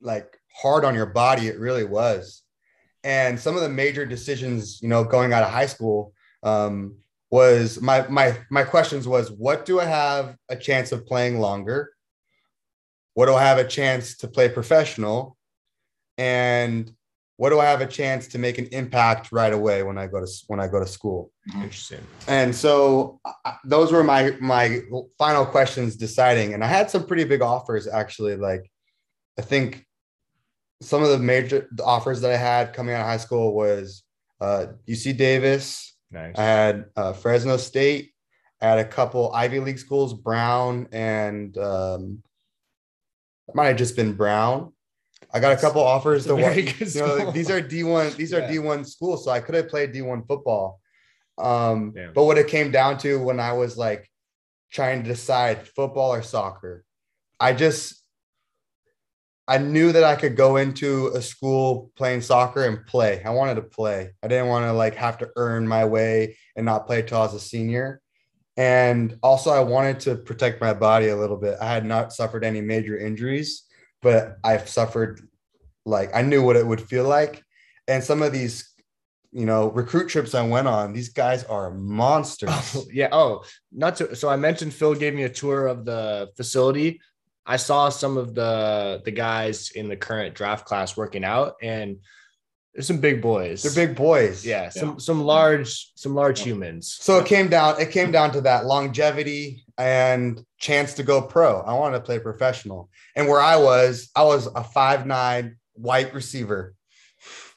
like 0.00 0.38
hard 0.54 0.84
on 0.84 0.94
your 0.94 1.06
body 1.06 1.48
it 1.48 1.58
really 1.58 1.84
was. 1.84 2.42
And 3.04 3.38
some 3.38 3.54
of 3.54 3.62
the 3.62 3.68
major 3.68 4.04
decisions, 4.04 4.80
you 4.82 4.88
know, 4.88 5.04
going 5.04 5.32
out 5.32 5.44
of 5.44 5.50
high 5.50 5.66
school, 5.66 6.12
um, 6.42 6.96
was 7.30 7.80
my 7.80 8.06
my 8.08 8.38
my 8.50 8.62
questions 8.62 9.06
was 9.06 9.30
what 9.30 9.64
do 9.64 9.80
I 9.80 9.84
have 9.84 10.36
a 10.48 10.56
chance 10.56 10.92
of 10.92 11.06
playing 11.06 11.40
longer? 11.40 11.92
What 13.14 13.26
do 13.26 13.34
I 13.34 13.42
have 13.42 13.58
a 13.58 13.66
chance 13.66 14.16
to 14.18 14.28
play 14.28 14.48
professional? 14.48 15.36
And 16.18 16.90
what 17.38 17.50
do 17.50 17.60
I 17.60 17.66
have 17.66 17.82
a 17.82 17.86
chance 17.86 18.26
to 18.28 18.38
make 18.38 18.58
an 18.58 18.66
impact 18.72 19.30
right 19.30 19.52
away 19.52 19.82
when 19.82 19.98
I 19.98 20.06
go 20.06 20.20
to 20.20 20.26
when 20.46 20.58
I 20.58 20.68
go 20.68 20.80
to 20.80 20.86
school? 20.86 21.30
Mm-hmm. 21.50 21.62
Interesting. 21.62 22.00
And 22.28 22.54
so 22.54 23.20
uh, 23.24 23.52
those 23.64 23.92
were 23.92 24.02
my 24.02 24.36
my 24.40 24.80
final 25.18 25.44
questions 25.44 25.96
deciding, 25.96 26.54
and 26.54 26.64
I 26.64 26.68
had 26.68 26.90
some 26.90 27.06
pretty 27.06 27.24
big 27.24 27.42
offers 27.42 27.86
actually. 27.86 28.36
Like 28.36 28.70
I 29.38 29.42
think 29.42 29.84
some 30.80 31.02
of 31.02 31.10
the 31.10 31.18
major 31.18 31.68
offers 31.84 32.20
that 32.22 32.30
I 32.30 32.36
had 32.36 32.72
coming 32.72 32.94
out 32.94 33.02
of 33.02 33.06
high 33.06 33.16
school 33.18 33.54
was 33.54 34.02
uh, 34.40 34.66
UC 34.88 35.16
Davis. 35.16 35.94
Nice. 36.10 36.34
I 36.38 36.42
had 36.42 36.86
uh, 36.96 37.12
Fresno 37.12 37.56
State. 37.56 38.12
I 38.60 38.68
had 38.68 38.78
a 38.78 38.84
couple 38.84 39.32
Ivy 39.32 39.60
League 39.60 39.78
schools, 39.78 40.14
Brown 40.14 40.88
and 40.90 41.56
um, 41.58 42.22
might 43.54 43.68
have 43.68 43.76
just 43.76 43.96
been 43.96 44.14
Brown. 44.14 44.72
I 45.32 45.40
got 45.40 45.52
a 45.52 45.60
couple 45.60 45.82
offers 45.82 46.26
to 46.26 46.36
work. 46.36 46.56
You 46.56 47.00
know, 47.00 47.30
these 47.30 47.50
are 47.50 47.60
D1, 47.60 48.16
these 48.16 48.32
are. 48.32 48.40
D1 48.42 48.86
schools. 48.86 49.24
So 49.24 49.30
I 49.30 49.40
could 49.40 49.54
have 49.54 49.68
played 49.68 49.92
D1 49.92 50.26
football. 50.26 50.80
Um, 51.38 51.92
but 52.14 52.24
what 52.24 52.38
it 52.38 52.48
came 52.48 52.70
down 52.70 52.98
to 52.98 53.22
when 53.22 53.40
I 53.40 53.52
was 53.52 53.76
like 53.76 54.10
trying 54.72 55.02
to 55.02 55.08
decide 55.08 55.68
football 55.68 56.12
or 56.12 56.22
soccer, 56.22 56.84
I 57.38 57.52
just 57.52 58.02
I 59.48 59.58
knew 59.58 59.92
that 59.92 60.02
I 60.02 60.16
could 60.16 60.36
go 60.36 60.56
into 60.56 61.08
a 61.08 61.22
school 61.22 61.92
playing 61.96 62.22
soccer 62.22 62.64
and 62.64 62.84
play. 62.86 63.22
I 63.24 63.30
wanted 63.30 63.56
to 63.56 63.62
play. 63.62 64.10
I 64.22 64.28
didn't 64.28 64.48
want 64.48 64.64
to 64.64 64.72
like 64.72 64.96
have 64.96 65.18
to 65.18 65.28
earn 65.36 65.68
my 65.68 65.84
way 65.84 66.36
and 66.56 66.66
not 66.66 66.86
play 66.86 67.02
till 67.02 67.18
I 67.18 67.22
was 67.22 67.34
a 67.34 67.40
senior. 67.40 68.00
And 68.56 69.18
also 69.22 69.50
I 69.50 69.60
wanted 69.60 70.00
to 70.00 70.16
protect 70.16 70.60
my 70.60 70.72
body 70.72 71.08
a 71.08 71.16
little 71.16 71.36
bit. 71.36 71.58
I 71.60 71.72
had 71.72 71.84
not 71.84 72.12
suffered 72.12 72.42
any 72.42 72.60
major 72.60 72.98
injuries 72.98 73.65
but 74.02 74.38
I've 74.44 74.68
suffered 74.68 75.20
like 75.84 76.10
I 76.14 76.22
knew 76.22 76.42
what 76.42 76.56
it 76.56 76.66
would 76.66 76.80
feel 76.80 77.04
like. 77.04 77.42
And 77.88 78.02
some 78.02 78.22
of 78.22 78.32
these 78.32 78.68
you 79.32 79.46
know 79.46 79.70
recruit 79.70 80.08
trips 80.08 80.34
I 80.34 80.46
went 80.46 80.68
on, 80.68 80.92
these 80.92 81.10
guys 81.10 81.44
are 81.44 81.70
monsters. 81.70 82.50
Oh, 82.74 82.84
yeah. 82.92 83.08
Oh, 83.12 83.44
not 83.72 83.96
to. 83.96 84.16
So 84.16 84.28
I 84.28 84.36
mentioned 84.36 84.74
Phil 84.74 84.94
gave 84.94 85.14
me 85.14 85.24
a 85.24 85.28
tour 85.28 85.66
of 85.66 85.84
the 85.84 86.30
facility. 86.36 87.00
I 87.44 87.56
saw 87.56 87.88
some 87.88 88.16
of 88.16 88.34
the 88.34 89.02
the 89.04 89.12
guys 89.12 89.70
in 89.70 89.88
the 89.88 89.96
current 89.96 90.34
draft 90.34 90.66
class 90.66 90.96
working 90.96 91.24
out, 91.24 91.54
and 91.62 91.98
there's 92.76 92.86
some 92.86 92.98
big 92.98 93.22
boys. 93.22 93.62
They're 93.62 93.86
big 93.86 93.96
boys. 93.96 94.44
Yeah, 94.44 94.68
some 94.68 94.90
yeah. 94.90 94.96
some 94.98 95.22
large 95.22 95.92
some 95.94 96.14
large 96.14 96.40
yeah. 96.40 96.44
humans. 96.44 96.94
So 97.00 97.18
it 97.18 97.24
came 97.24 97.48
down 97.48 97.80
it 97.80 97.90
came 97.90 98.12
down 98.12 98.32
to 98.32 98.42
that 98.42 98.66
longevity 98.66 99.64
and 99.78 100.44
chance 100.58 100.92
to 100.94 101.02
go 101.02 101.22
pro. 101.22 101.60
I 101.60 101.72
wanted 101.72 101.96
to 101.96 102.04
play 102.04 102.18
professional. 102.18 102.90
And 103.14 103.28
where 103.28 103.40
I 103.40 103.56
was, 103.56 104.10
I 104.14 104.24
was 104.24 104.46
a 104.54 104.62
five 104.62 105.06
nine 105.06 105.56
wide 105.74 106.14
receiver. 106.14 106.74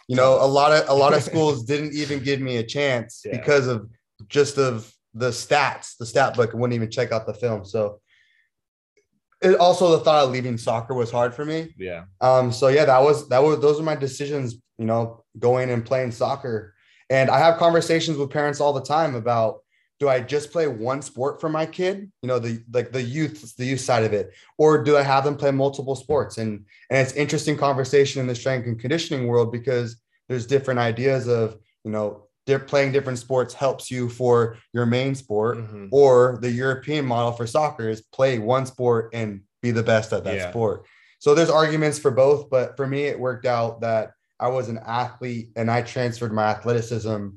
You 0.07 0.15
know, 0.15 0.41
a 0.41 0.47
lot 0.47 0.71
of 0.71 0.87
a 0.87 0.93
lot 0.93 1.13
of 1.13 1.21
schools 1.21 1.63
didn't 1.65 1.93
even 1.93 2.23
give 2.23 2.39
me 2.39 2.55
a 2.55 2.63
chance 2.63 3.23
yeah. 3.25 3.37
because 3.37 3.67
of 3.67 3.89
just 4.29 4.57
of 4.57 4.89
the 5.13 5.31
stats. 5.31 5.97
The 5.97 6.05
stat 6.05 6.35
book 6.35 6.53
wouldn't 6.53 6.75
even 6.75 6.89
check 6.89 7.11
out 7.11 7.25
the 7.25 7.33
film. 7.33 7.65
So 7.65 7.99
it 9.41 9.57
also 9.57 9.91
the 9.91 9.99
thought 9.99 10.23
of 10.23 10.31
leaving 10.31 10.57
soccer 10.57 10.93
was 10.93 11.11
hard 11.11 11.35
for 11.35 11.43
me. 11.43 11.75
Yeah. 11.77 12.05
Um. 12.21 12.53
So 12.53 12.69
yeah, 12.69 12.85
that 12.85 13.03
was 13.03 13.27
that 13.27 13.43
was 13.43 13.59
those 13.59 13.81
are 13.81 13.83
my 13.83 13.95
decisions. 13.95 14.55
You 14.79 14.85
know, 14.85 15.23
going 15.37 15.69
and 15.69 15.85
playing 15.85 16.11
soccer, 16.11 16.73
and 17.09 17.29
I 17.29 17.37
have 17.37 17.59
conversations 17.59 18.17
with 18.17 18.31
parents 18.31 18.59
all 18.59 18.73
the 18.73 18.81
time 18.81 19.13
about 19.13 19.59
do 19.99 20.07
I 20.07 20.21
just 20.21 20.51
play 20.51 20.65
one 20.67 21.01
sport 21.01 21.41
for 21.41 21.49
my 21.49 21.65
kid? 21.65 22.09
You 22.21 22.27
know, 22.27 22.39
the 22.39 22.63
like 22.71 22.91
the 22.91 23.01
youth, 23.01 23.55
the 23.57 23.65
youth 23.65 23.81
side 23.81 24.03
of 24.03 24.13
it, 24.13 24.31
or 24.57 24.83
do 24.83 24.95
I 24.97 25.03
have 25.03 25.25
them 25.25 25.35
play 25.35 25.51
multiple 25.51 25.95
sports? 25.95 26.37
And 26.37 26.65
and 26.89 27.05
it's 27.05 27.13
interesting 27.13 27.57
conversation 27.57 28.21
in 28.21 28.27
the 28.27 28.35
strength 28.35 28.65
and 28.65 28.79
conditioning 28.79 29.27
world 29.27 29.51
because 29.51 30.01
there's 30.29 30.45
different 30.45 30.79
ideas 30.79 31.27
of 31.27 31.57
you 31.83 31.91
know 31.91 32.25
playing 32.57 32.91
different 32.91 33.19
sports 33.19 33.53
helps 33.53 33.91
you 33.91 34.09
for 34.09 34.57
your 34.73 34.87
main 34.87 35.13
sport, 35.13 35.57
mm-hmm. 35.57 35.87
or 35.91 36.39
the 36.41 36.49
European 36.49 37.05
model 37.05 37.31
for 37.33 37.45
soccer 37.45 37.89
is 37.89 38.01
play 38.01 38.39
one 38.39 38.65
sport 38.65 39.09
and 39.13 39.41
be 39.61 39.69
the 39.69 39.83
best 39.83 40.13
at 40.13 40.23
that 40.23 40.35
yeah. 40.35 40.49
sport. 40.49 40.85
So 41.19 41.35
there's 41.35 41.49
arguments 41.49 41.99
for 41.99 42.11
both, 42.11 42.49
but 42.49 42.77
for 42.77 42.87
me, 42.87 43.03
it 43.03 43.19
worked 43.19 43.45
out 43.45 43.81
that 43.81 44.13
I 44.39 44.47
was 44.47 44.69
an 44.69 44.79
athlete 44.85 45.49
and 45.55 45.69
I 45.69 45.81
transferred 45.81 46.33
my 46.33 46.45
athleticism 46.45 47.27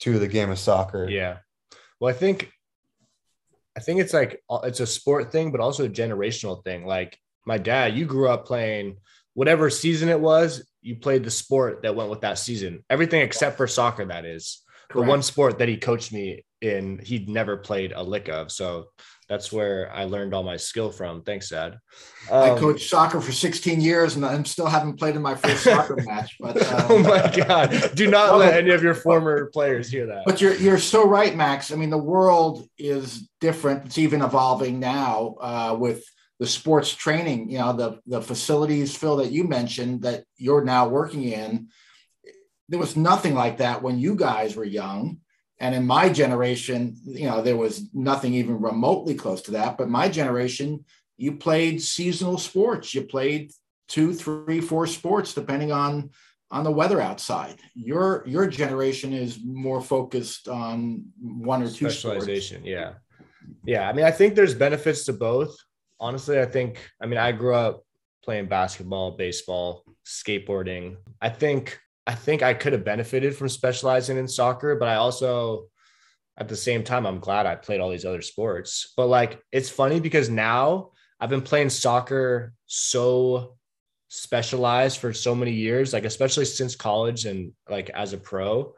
to 0.00 0.18
the 0.18 0.28
game 0.28 0.50
of 0.50 0.58
soccer. 0.58 1.08
Yeah. 1.08 1.38
Well, 2.00 2.14
I 2.14 2.16
think, 2.16 2.50
I 3.76 3.80
think 3.80 4.00
it's 4.00 4.12
like 4.12 4.42
uh, 4.48 4.60
it's 4.64 4.80
a 4.80 4.86
sport 4.86 5.32
thing, 5.32 5.50
but 5.50 5.60
also 5.60 5.84
a 5.84 5.88
generational 5.88 6.62
thing. 6.62 6.86
Like 6.86 7.18
my 7.44 7.58
dad, 7.58 7.96
you 7.96 8.04
grew 8.04 8.28
up 8.28 8.46
playing 8.46 8.98
whatever 9.34 9.68
season 9.68 10.08
it 10.08 10.20
was, 10.20 10.64
you 10.80 10.96
played 10.96 11.24
the 11.24 11.30
sport 11.30 11.82
that 11.82 11.96
went 11.96 12.10
with 12.10 12.20
that 12.20 12.38
season. 12.38 12.84
Everything 12.88 13.22
except 13.22 13.56
for 13.56 13.66
soccer, 13.66 14.04
that 14.04 14.24
is. 14.24 14.62
Correct. 14.90 15.06
The 15.06 15.10
one 15.10 15.22
sport 15.22 15.58
that 15.58 15.68
he 15.68 15.76
coached 15.76 16.12
me 16.12 16.44
in, 16.60 16.98
he'd 16.98 17.28
never 17.28 17.56
played 17.56 17.92
a 17.92 18.02
lick 18.02 18.28
of. 18.28 18.52
So 18.52 18.86
that's 19.28 19.52
where 19.52 19.90
I 19.92 20.04
learned 20.04 20.34
all 20.34 20.42
my 20.42 20.56
skill 20.56 20.90
from. 20.90 21.22
Thanks, 21.22 21.48
Dad. 21.48 21.78
Um, 22.30 22.42
I 22.42 22.58
coached 22.58 22.88
soccer 22.88 23.20
for 23.20 23.32
16 23.32 23.80
years, 23.80 24.16
and 24.16 24.24
I 24.24 24.42
still 24.42 24.66
haven't 24.66 24.98
played 24.98 25.16
in 25.16 25.22
my 25.22 25.34
first 25.34 25.64
soccer 25.64 25.96
match. 26.04 26.36
But 26.38 26.62
um, 26.72 26.86
oh 26.90 26.98
my 26.98 27.30
god, 27.34 27.92
do 27.94 28.10
not 28.10 28.38
let 28.38 28.54
any 28.54 28.70
of 28.70 28.82
your 28.82 28.94
former 28.94 29.46
players 29.46 29.88
hear 29.88 30.06
that. 30.06 30.22
But 30.26 30.40
you're 30.40 30.54
you're 30.54 30.78
so 30.78 31.06
right, 31.06 31.34
Max. 31.34 31.72
I 31.72 31.76
mean, 31.76 31.90
the 31.90 31.98
world 31.98 32.68
is 32.78 33.28
different. 33.40 33.86
It's 33.86 33.98
even 33.98 34.22
evolving 34.22 34.80
now 34.80 35.36
uh, 35.40 35.76
with 35.78 36.04
the 36.40 36.46
sports 36.46 36.94
training, 36.94 37.50
you 37.50 37.58
know, 37.58 37.72
the, 37.72 38.00
the 38.06 38.20
facilities, 38.20 38.96
Phil, 38.96 39.16
that 39.16 39.30
you 39.30 39.44
mentioned 39.44 40.02
that 40.02 40.24
you're 40.36 40.64
now 40.64 40.88
working 40.88 41.24
in, 41.24 41.68
there 42.68 42.80
was 42.80 42.96
nothing 42.96 43.34
like 43.34 43.58
that 43.58 43.82
when 43.82 43.98
you 43.98 44.16
guys 44.16 44.56
were 44.56 44.64
young. 44.64 45.18
And 45.60 45.74
in 45.74 45.86
my 45.86 46.08
generation, 46.08 46.96
you 47.04 47.26
know, 47.26 47.40
there 47.40 47.56
was 47.56 47.88
nothing 47.94 48.34
even 48.34 48.60
remotely 48.60 49.14
close 49.14 49.42
to 49.42 49.52
that. 49.52 49.78
But 49.78 49.88
my 49.88 50.08
generation, 50.08 50.84
you 51.16 51.36
played 51.36 51.80
seasonal 51.80 52.38
sports. 52.38 52.94
You 52.94 53.02
played 53.02 53.52
two, 53.88 54.14
three, 54.14 54.60
four 54.60 54.86
sports, 54.86 55.32
depending 55.34 55.72
on 55.72 56.10
on 56.50 56.64
the 56.64 56.70
weather 56.70 57.00
outside. 57.00 57.56
Your 57.74 58.24
your 58.26 58.46
generation 58.46 59.12
is 59.12 59.38
more 59.44 59.80
focused 59.80 60.48
on 60.48 61.04
one 61.20 61.62
or 61.62 61.70
two 61.70 61.88
specialization. 61.88 62.58
Sports. 62.58 62.68
Yeah, 62.68 62.92
yeah. 63.64 63.88
I 63.88 63.92
mean, 63.92 64.04
I 64.04 64.10
think 64.10 64.34
there's 64.34 64.54
benefits 64.54 65.04
to 65.06 65.12
both 65.12 65.56
honestly, 66.00 66.40
I 66.40 66.44
think, 66.44 66.78
I 67.00 67.06
mean, 67.06 67.18
I 67.18 67.32
grew 67.32 67.54
up 67.54 67.84
playing 68.22 68.46
basketball, 68.46 69.12
baseball, 69.12 69.84
skateboarding. 70.06 70.96
I 71.20 71.28
think, 71.30 71.78
I 72.06 72.14
think 72.14 72.42
I 72.42 72.54
could 72.54 72.72
have 72.72 72.84
benefited 72.84 73.36
from 73.36 73.48
specializing 73.48 74.18
in 74.18 74.28
soccer, 74.28 74.76
but 74.76 74.88
I 74.88 74.96
also, 74.96 75.68
at 76.36 76.48
the 76.48 76.56
same 76.56 76.84
time, 76.84 77.06
I'm 77.06 77.20
glad 77.20 77.46
I 77.46 77.54
played 77.54 77.80
all 77.80 77.90
these 77.90 78.04
other 78.04 78.22
sports. 78.22 78.92
But 78.96 79.06
like, 79.06 79.40
it's 79.52 79.70
funny 79.70 80.00
because 80.00 80.28
now 80.28 80.90
I've 81.18 81.30
been 81.30 81.42
playing 81.42 81.70
soccer 81.70 82.52
so 82.66 83.56
specialized 84.08 84.98
for 84.98 85.12
so 85.12 85.34
many 85.34 85.52
years, 85.52 85.92
like, 85.92 86.04
especially 86.04 86.44
since 86.44 86.76
college 86.76 87.24
and 87.24 87.52
like 87.68 87.90
as 87.90 88.12
a 88.12 88.18
pro. 88.18 88.74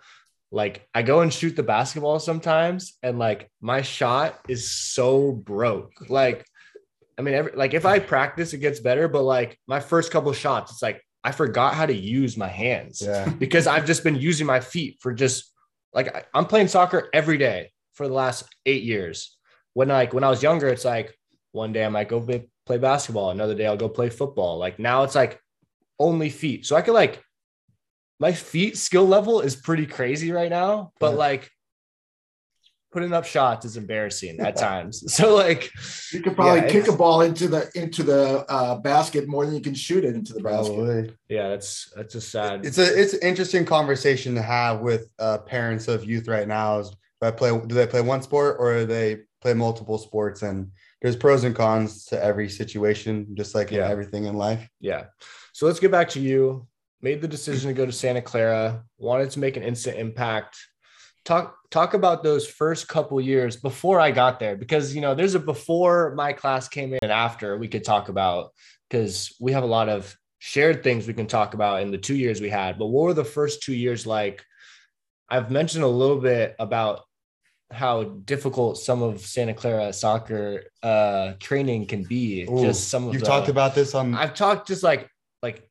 Like 0.53 0.89
I 0.95 1.03
go 1.03 1.21
and 1.21 1.33
shoot 1.33 1.57
the 1.57 1.63
basketball 1.63 2.21
sometimes, 2.21 2.95
and 3.03 3.19
like 3.19 3.51
my 3.61 3.83
shot 3.83 4.39
is 4.49 4.71
so 4.71 5.33
broke. 5.33 5.93
Like 6.09 6.47
I 7.19 7.23
mean, 7.23 7.35
every, 7.35 7.53
like 7.53 7.75
if 7.75 7.85
I 7.85 7.99
practice, 7.99 8.53
it 8.53 8.59
gets 8.59 8.81
better. 8.81 9.09
But 9.09 9.23
like 9.23 9.59
my 9.67 9.81
first 9.81 10.13
couple 10.13 10.33
shots, 10.33 10.73
it's 10.73 10.83
like 10.83 11.03
I 11.27 11.33
forgot 11.33 11.75
how 11.75 11.87
to 11.87 11.93
use 11.93 12.37
my 12.37 12.47
hands 12.47 13.03
yeah. 13.03 13.29
because 13.39 13.67
I've 13.67 13.85
just 13.85 14.05
been 14.05 14.15
using 14.15 14.47
my 14.47 14.61
feet 14.61 14.99
for 15.01 15.13
just 15.13 15.53
like 15.93 16.29
I'm 16.33 16.47
playing 16.47 16.69
soccer 16.69 17.11
every 17.13 17.37
day 17.37 17.73
for 17.95 18.07
the 18.07 18.15
last 18.15 18.45
eight 18.65 18.85
years. 18.85 19.37
When 19.75 19.89
like 19.89 20.15
when 20.15 20.23
I 20.23 20.31
was 20.31 20.41
younger, 20.41 20.69
it's 20.69 20.85
like 20.85 21.19
one 21.51 21.73
day 21.73 21.85
I 21.85 21.89
might 21.89 22.09
go 22.09 22.21
play 22.21 22.79
basketball, 22.79 23.31
another 23.31 23.57
day 23.57 23.67
I'll 23.67 23.77
go 23.77 23.89
play 23.89 24.09
football. 24.09 24.59
Like 24.59 24.79
now 24.79 25.03
it's 25.03 25.17
like 25.17 25.41
only 25.99 26.31
feet. 26.31 26.65
So 26.65 26.77
I 26.77 26.83
could 26.83 26.95
like 26.95 27.21
my 28.21 28.31
feet 28.31 28.77
skill 28.77 29.09
level 29.09 29.41
is 29.41 29.57
pretty 29.57 29.87
crazy 29.87 30.31
right 30.31 30.51
now, 30.51 30.93
but 31.01 31.11
yeah. 31.11 31.19
like 31.19 31.51
putting 32.97 33.13
up 33.13 33.27
shots 33.27 33.67
is 33.67 33.77
embarrassing 33.77 34.41
at 34.41 34.57
times. 34.57 35.05
So 35.17 35.35
like 35.35 35.71
you 36.13 36.23
could 36.23 36.35
probably 36.35 36.61
yeah, 36.61 36.69
kick 36.69 36.89
a 36.89 36.93
ball 36.93 37.21
into 37.21 37.47
the 37.47 37.71
into 37.75 38.03
the 38.03 38.47
uh, 38.49 38.77
basket 38.77 39.29
more 39.29 39.45
than 39.45 39.55
you 39.55 39.61
can 39.61 39.75
shoot 39.75 40.03
it 40.03 40.15
into 40.15 40.33
the 40.33 40.41
probably. 40.41 41.03
basket. 41.03 41.17
Yeah, 41.29 41.49
that's 41.51 41.93
that's 41.95 42.15
a 42.15 42.21
sad. 42.23 42.65
It's 42.65 42.79
a 42.79 43.01
it's 43.01 43.13
an 43.13 43.21
interesting 43.23 43.67
conversation 43.67 44.35
to 44.35 44.43
have 44.43 44.81
with 44.81 45.11
uh, 45.19 45.39
parents 45.39 45.89
of 45.89 46.07
youth 46.07 46.27
right 46.27 46.49
now. 46.49 46.79
Is 46.79 46.91
do 46.91 46.97
I 47.29 47.31
play 47.33 47.51
do 47.51 47.75
they 47.75 47.87
play 47.87 48.01
one 48.01 48.23
sport 48.23 48.57
or 48.59 48.81
do 48.81 48.87
they 48.87 49.19
play 49.43 49.53
multiple 49.53 49.99
sports? 49.99 50.43
And 50.43 50.71
there's 51.03 51.17
pros 51.17 51.45
and 51.45 51.55
cons 51.55 52.07
to 52.07 52.23
every 52.23 52.49
situation, 52.49 53.35
just 53.35 53.55
like 53.55 53.71
yeah. 53.71 53.89
everything 53.89 54.25
in 54.25 54.37
life. 54.37 54.67
Yeah. 54.81 55.05
So 55.53 55.67
let's 55.67 55.81
get 55.81 55.91
back 55.91 56.09
to 56.11 56.21
you. 56.21 56.67
Made 57.03 57.21
the 57.21 57.29
decision 57.29 57.69
to 57.69 57.75
go 57.75 57.85
to 57.85 57.93
Santa 57.93 58.23
Clara. 58.23 58.85
Wanted 58.97 59.31
to 59.33 59.39
make 59.39 59.59
an 59.59 59.63
instant 59.63 59.99
impact 59.99 60.57
talk 61.27 61.56
talk 61.71 61.95
about 61.95 62.23
those 62.23 62.49
first 62.49 62.89
couple 62.89 63.21
years 63.21 63.57
before 63.57 64.01
I 64.01 64.11
got 64.11 64.39
there 64.39 64.57
because 64.57 64.95
you 64.95 65.01
know 65.01 65.15
there's 65.15 65.35
a 65.35 65.41
before 65.41 66.15
my 66.15 66.33
class 66.33 66.69
came 66.69 66.93
in 66.93 67.01
and 67.03 67.13
after 67.13 67.57
we 67.57 67.69
could 67.69 67.85
talk 67.85 68.09
about 68.09 68.53
because 68.89 69.35
we 69.41 69.53
have 69.53 69.65
a 69.65 69.67
lot 69.67 69.89
of 69.89 70.17
shared 70.39 70.83
things 70.83 71.07
we 71.07 71.15
can 71.15 71.27
talk 71.27 71.55
about 71.55 71.83
in 71.83 71.91
the 71.91 71.99
two 71.99 72.15
years 72.15 72.41
we 72.41 72.49
had 72.49 72.79
but 72.79 72.87
what 72.87 73.05
were 73.05 73.15
the 73.15 73.25
first 73.25 73.63
two 73.63 73.75
years 73.75 74.07
like 74.07 74.45
I've 75.29 75.51
mentioned 75.51 75.83
a 75.83 75.89
little 75.89 76.21
bit 76.21 76.55
about 76.59 77.01
how 77.73 78.05
difficult 78.05 78.79
some 78.79 79.03
of 79.03 79.21
Santa 79.21 79.55
Clara 79.55 79.93
soccer 79.93 80.65
uh 80.83 81.33
training 81.41 81.87
can 81.87 82.05
be 82.05 82.47
Ooh, 82.49 82.63
just 82.63 82.89
some 82.89 83.09
of 83.09 83.15
you've 83.15 83.25
talked 83.25 83.49
about 83.49 83.75
this 83.75 83.95
on 83.95 84.15
I've 84.15 84.35
talked 84.35 84.69
just 84.69 84.83
like 84.83 85.09
like 85.43 85.69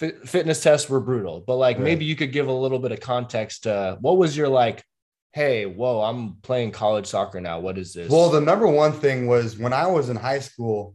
fitness 0.00 0.62
tests 0.62 0.88
were 0.88 1.00
brutal 1.00 1.42
but 1.46 1.56
like 1.56 1.76
right. 1.76 1.84
maybe 1.84 2.04
you 2.04 2.16
could 2.16 2.32
give 2.32 2.48
a 2.48 2.52
little 2.52 2.78
bit 2.78 2.92
of 2.92 3.00
context 3.00 3.66
uh 3.66 3.96
what 4.00 4.16
was 4.16 4.36
your 4.36 4.48
like 4.48 4.82
hey, 5.32 5.66
whoa, 5.66 6.02
I'm 6.02 6.36
playing 6.42 6.72
college 6.72 7.06
soccer 7.06 7.40
now. 7.40 7.60
What 7.60 7.78
is 7.78 7.92
this? 7.92 8.10
Well, 8.10 8.30
the 8.30 8.40
number 8.40 8.66
one 8.66 8.92
thing 8.92 9.26
was 9.26 9.58
when 9.58 9.72
I 9.72 9.86
was 9.86 10.08
in 10.08 10.16
high 10.16 10.40
school, 10.40 10.94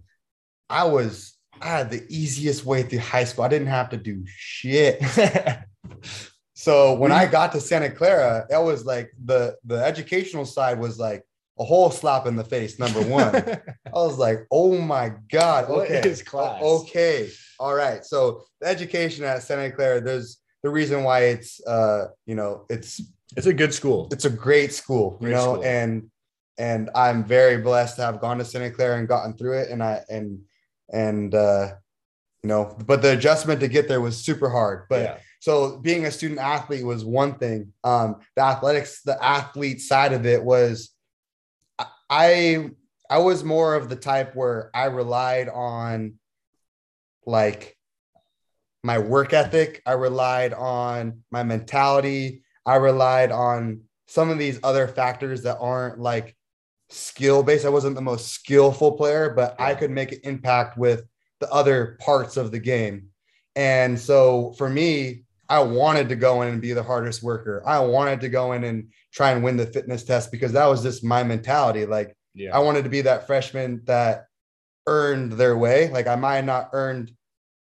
I 0.69 0.85
was 0.85 1.37
I 1.61 1.67
had 1.67 1.89
the 1.89 2.05
easiest 2.09 2.65
way 2.65 2.83
through 2.83 2.99
high 2.99 3.23
school. 3.23 3.45
I 3.45 3.47
didn't 3.47 3.67
have 3.67 3.89
to 3.91 3.97
do 3.97 4.23
shit. 4.25 5.01
so 6.53 6.93
when 6.95 7.11
I 7.11 7.25
got 7.25 7.51
to 7.53 7.61
Santa 7.61 7.89
Clara, 7.89 8.45
it 8.49 8.61
was 8.61 8.85
like 8.85 9.11
the 9.23 9.55
the 9.65 9.77
educational 9.83 10.45
side 10.45 10.79
was 10.79 10.99
like 10.99 11.23
a 11.59 11.63
whole 11.63 11.91
slap 11.91 12.25
in 12.25 12.35
the 12.35 12.43
face. 12.43 12.79
Number 12.79 13.01
one, 13.01 13.35
I 13.35 13.91
was 13.93 14.17
like, 14.17 14.47
oh 14.51 14.77
my 14.79 15.13
god, 15.31 15.65
okay, 15.65 15.95
what 15.95 16.05
is 16.05 16.23
class? 16.23 16.61
Okay, 16.61 17.29
all 17.59 17.75
right. 17.75 18.03
So 18.03 18.43
the 18.59 18.67
education 18.67 19.23
at 19.23 19.43
Santa 19.43 19.71
Clara, 19.71 20.01
there's 20.01 20.39
the 20.63 20.69
reason 20.69 21.03
why 21.03 21.25
it's 21.25 21.65
uh 21.65 22.07
you 22.25 22.35
know 22.35 22.65
it's 22.69 23.01
it's 23.35 23.47
a 23.47 23.53
good 23.53 23.73
school. 23.73 24.07
It's 24.11 24.25
a 24.25 24.29
great 24.29 24.73
school, 24.73 25.17
great 25.19 25.29
you 25.29 25.35
know, 25.35 25.53
school. 25.53 25.63
and 25.63 26.09
and 26.57 26.89
I'm 26.95 27.23
very 27.23 27.57
blessed 27.57 27.95
to 27.97 28.03
have 28.03 28.21
gone 28.21 28.37
to 28.37 28.45
Santa 28.45 28.69
Clara 28.69 28.99
and 28.99 29.07
gotten 29.07 29.35
through 29.35 29.59
it. 29.59 29.69
And 29.69 29.83
I 29.83 30.01
and 30.09 30.39
and 30.91 31.33
uh, 31.33 31.73
you 32.43 32.47
know, 32.49 32.75
but 32.85 33.01
the 33.01 33.13
adjustment 33.13 33.59
to 33.61 33.67
get 33.67 33.87
there 33.87 34.01
was 34.01 34.17
super 34.17 34.49
hard. 34.49 34.85
But 34.89 35.01
yeah. 35.01 35.17
so 35.39 35.77
being 35.77 36.05
a 36.05 36.11
student 36.11 36.39
athlete 36.39 36.85
was 36.85 37.03
one 37.03 37.35
thing. 37.35 37.73
Um, 37.83 38.17
the 38.35 38.43
athletics, 38.43 39.01
the 39.01 39.21
athlete 39.23 39.81
side 39.81 40.13
of 40.13 40.25
it 40.25 40.43
was, 40.43 40.91
I 42.09 42.71
I 43.09 43.17
was 43.19 43.43
more 43.43 43.75
of 43.75 43.89
the 43.89 43.95
type 43.95 44.35
where 44.35 44.69
I 44.73 44.85
relied 44.85 45.49
on 45.49 46.15
like 47.25 47.77
my 48.83 48.99
work 48.99 49.33
ethic. 49.33 49.81
I 49.85 49.93
relied 49.93 50.53
on 50.53 51.23
my 51.31 51.43
mentality. 51.43 52.42
I 52.65 52.75
relied 52.75 53.31
on 53.31 53.81
some 54.07 54.29
of 54.29 54.37
these 54.37 54.59
other 54.63 54.87
factors 54.87 55.43
that 55.43 55.57
aren't 55.59 55.99
like 55.99 56.35
skill 56.89 57.43
based. 57.43 57.65
I 57.65 57.69
wasn't 57.69 57.95
the 57.95 58.01
most 58.01 58.29
skillful 58.29 58.93
player, 58.93 59.29
but 59.29 59.59
I 59.59 59.75
could 59.75 59.91
make 59.91 60.11
an 60.11 60.19
impact 60.23 60.77
with 60.77 61.03
the 61.39 61.51
other 61.51 61.97
parts 61.99 62.37
of 62.37 62.51
the 62.51 62.59
game. 62.59 63.07
And 63.55 63.99
so 63.99 64.53
for 64.57 64.69
me, 64.69 65.23
I 65.49 65.59
wanted 65.59 66.09
to 66.09 66.15
go 66.15 66.41
in 66.41 66.49
and 66.49 66.61
be 66.61 66.73
the 66.73 66.83
hardest 66.83 67.21
worker. 67.21 67.61
I 67.65 67.79
wanted 67.79 68.21
to 68.21 68.29
go 68.29 68.53
in 68.53 68.63
and 68.63 68.89
try 69.11 69.31
and 69.31 69.43
win 69.43 69.57
the 69.57 69.65
fitness 69.65 70.03
test 70.03 70.31
because 70.31 70.53
that 70.53 70.65
was 70.65 70.81
just 70.81 71.03
my 71.03 71.23
mentality. 71.23 71.85
Like, 71.85 72.15
yeah. 72.33 72.55
I 72.55 72.59
wanted 72.59 72.83
to 72.83 72.89
be 72.89 73.01
that 73.01 73.27
freshman 73.27 73.81
that 73.85 74.27
earned 74.87 75.33
their 75.33 75.57
way. 75.57 75.89
Like, 75.89 76.07
I 76.07 76.15
might 76.15 76.45
not 76.45 76.69
earned 76.73 77.11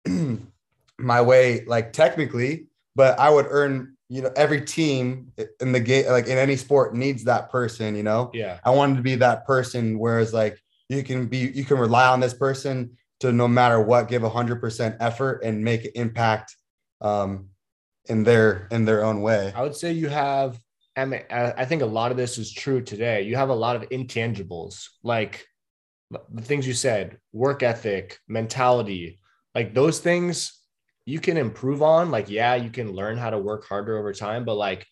my 0.99 1.23
way, 1.23 1.65
like 1.67 1.93
technically, 1.93 2.67
but 2.95 3.19
I 3.19 3.31
would 3.31 3.47
earn. 3.49 3.96
You 4.09 4.23
know, 4.23 4.33
every 4.37 4.61
team 4.61 5.33
in 5.61 5.73
the 5.73 5.81
game, 5.81 6.07
like 6.07 6.27
in 6.27 6.39
any 6.39 6.57
sport, 6.57 6.95
needs 6.95 7.25
that 7.25 7.51
person. 7.51 7.97
You 7.97 8.05
know, 8.05 8.31
yeah. 8.33 8.61
I 8.65 8.71
wanted 8.71 8.97
to 8.97 9.03
be 9.03 9.17
that 9.17 9.47
person. 9.47 9.99
Whereas, 9.99 10.33
like, 10.33 10.59
you 10.89 11.03
can 11.03 11.27
be, 11.27 11.39
you 11.39 11.65
can 11.65 11.79
rely 11.79 12.07
on 12.07 12.21
this 12.21 12.35
person 12.35 12.97
to 13.21 13.33
no 13.33 13.49
matter 13.49 13.81
what, 13.81 14.09
give 14.09 14.23
a 14.23 14.29
hundred 14.29 14.61
percent 14.61 14.97
effort 15.01 15.43
and 15.43 15.65
make 15.65 15.85
an 15.85 15.93
impact 15.95 16.55
um, 17.01 17.49
in 18.07 18.23
their 18.23 18.69
in 18.71 18.85
their 18.85 19.05
own 19.05 19.23
way. 19.23 19.53
I 19.55 19.63
would 19.63 19.75
say 19.75 19.93
you 19.93 20.09
have. 20.09 20.61
I 20.99 21.05
mean, 21.05 21.21
I 21.31 21.67
think 21.67 21.83
a 21.83 21.87
lot 21.87 22.11
of 22.11 22.17
this 22.17 22.39
is 22.39 22.51
true 22.51 22.81
today. 22.81 23.21
You 23.23 23.37
have 23.37 23.51
a 23.51 23.55
lot 23.55 23.77
of 23.77 23.83
intangibles, 23.91 24.87
like 25.03 25.47
the 26.11 26.41
things 26.41 26.67
you 26.67 26.73
said, 26.73 27.19
work 27.35 27.63
ethic, 27.63 28.19
mentality, 28.29 29.19
like 29.55 29.75
those 29.75 29.99
things 29.99 30.56
you 31.07 31.19
can 31.19 31.39
improve 31.39 31.83
on. 31.83 32.11
Like, 32.11 32.29
yeah, 32.29 32.55
you 32.55 32.69
can 32.69 32.93
learn 32.93 33.17
how 33.17 33.31
to 33.31 33.39
work 33.39 33.67
harder 33.67 33.97
over 33.97 34.13
time, 34.13 34.45
but 34.45 34.57
like 34.57 34.87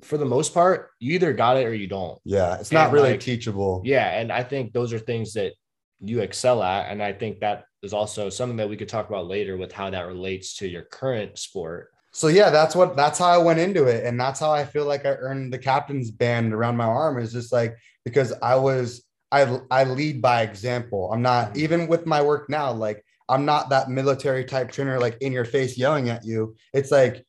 for 0.00 0.16
the 0.16 0.24
most 0.24 0.54
part, 0.54 0.90
you 0.98 1.14
either 1.14 1.34
got 1.34 1.58
it 1.58 1.66
or 1.66 1.74
you 1.74 1.86
don't. 1.86 2.18
Yeah, 2.24 2.58
it's 2.58 2.72
not 2.72 2.92
really 2.92 3.10
like, 3.10 3.20
teachable. 3.20 3.82
Yeah, 3.84 4.18
and 4.18 4.32
I 4.32 4.42
think 4.42 4.72
those 4.72 4.94
are 4.94 4.98
things 4.98 5.34
that 5.34 5.52
you 6.00 6.20
excel 6.20 6.62
at, 6.62 6.90
and 6.90 7.02
I 7.02 7.12
think 7.12 7.40
that 7.40 7.64
is 7.82 7.92
also 7.92 8.30
something 8.30 8.56
that 8.56 8.68
we 8.68 8.76
could 8.76 8.88
talk 8.88 9.08
about 9.08 9.26
later 9.26 9.56
with 9.56 9.72
how 9.72 9.90
that 9.90 10.06
relates 10.06 10.56
to 10.56 10.68
your 10.68 10.82
current 10.82 11.38
sport 11.38 11.90
so 12.12 12.28
yeah, 12.28 12.50
that's 12.50 12.74
what 12.74 12.96
that's 12.96 13.18
how 13.18 13.28
I 13.28 13.38
went 13.38 13.60
into 13.60 13.84
it, 13.84 14.04
and 14.04 14.18
that's 14.18 14.40
how 14.40 14.50
I 14.50 14.64
feel 14.64 14.86
like 14.86 15.04
I 15.04 15.10
earned 15.10 15.52
the 15.52 15.58
captain's 15.58 16.10
band 16.10 16.52
around 16.52 16.76
my 16.76 16.84
arm. 16.84 17.18
Is 17.18 17.32
just 17.32 17.52
like 17.52 17.76
because 18.04 18.32
I 18.42 18.56
was 18.56 19.04
I 19.30 19.60
I 19.70 19.84
lead 19.84 20.22
by 20.22 20.42
example. 20.42 21.12
I'm 21.12 21.22
not 21.22 21.50
mm-hmm. 21.50 21.60
even 21.60 21.86
with 21.86 22.06
my 22.06 22.22
work 22.22 22.48
now. 22.48 22.72
Like 22.72 23.04
I'm 23.28 23.44
not 23.44 23.68
that 23.70 23.90
military 23.90 24.44
type 24.44 24.70
trainer, 24.70 24.98
like 24.98 25.18
in 25.20 25.32
your 25.32 25.44
face 25.44 25.76
yelling 25.76 26.08
at 26.08 26.24
you. 26.24 26.56
It's 26.72 26.90
like 26.90 27.24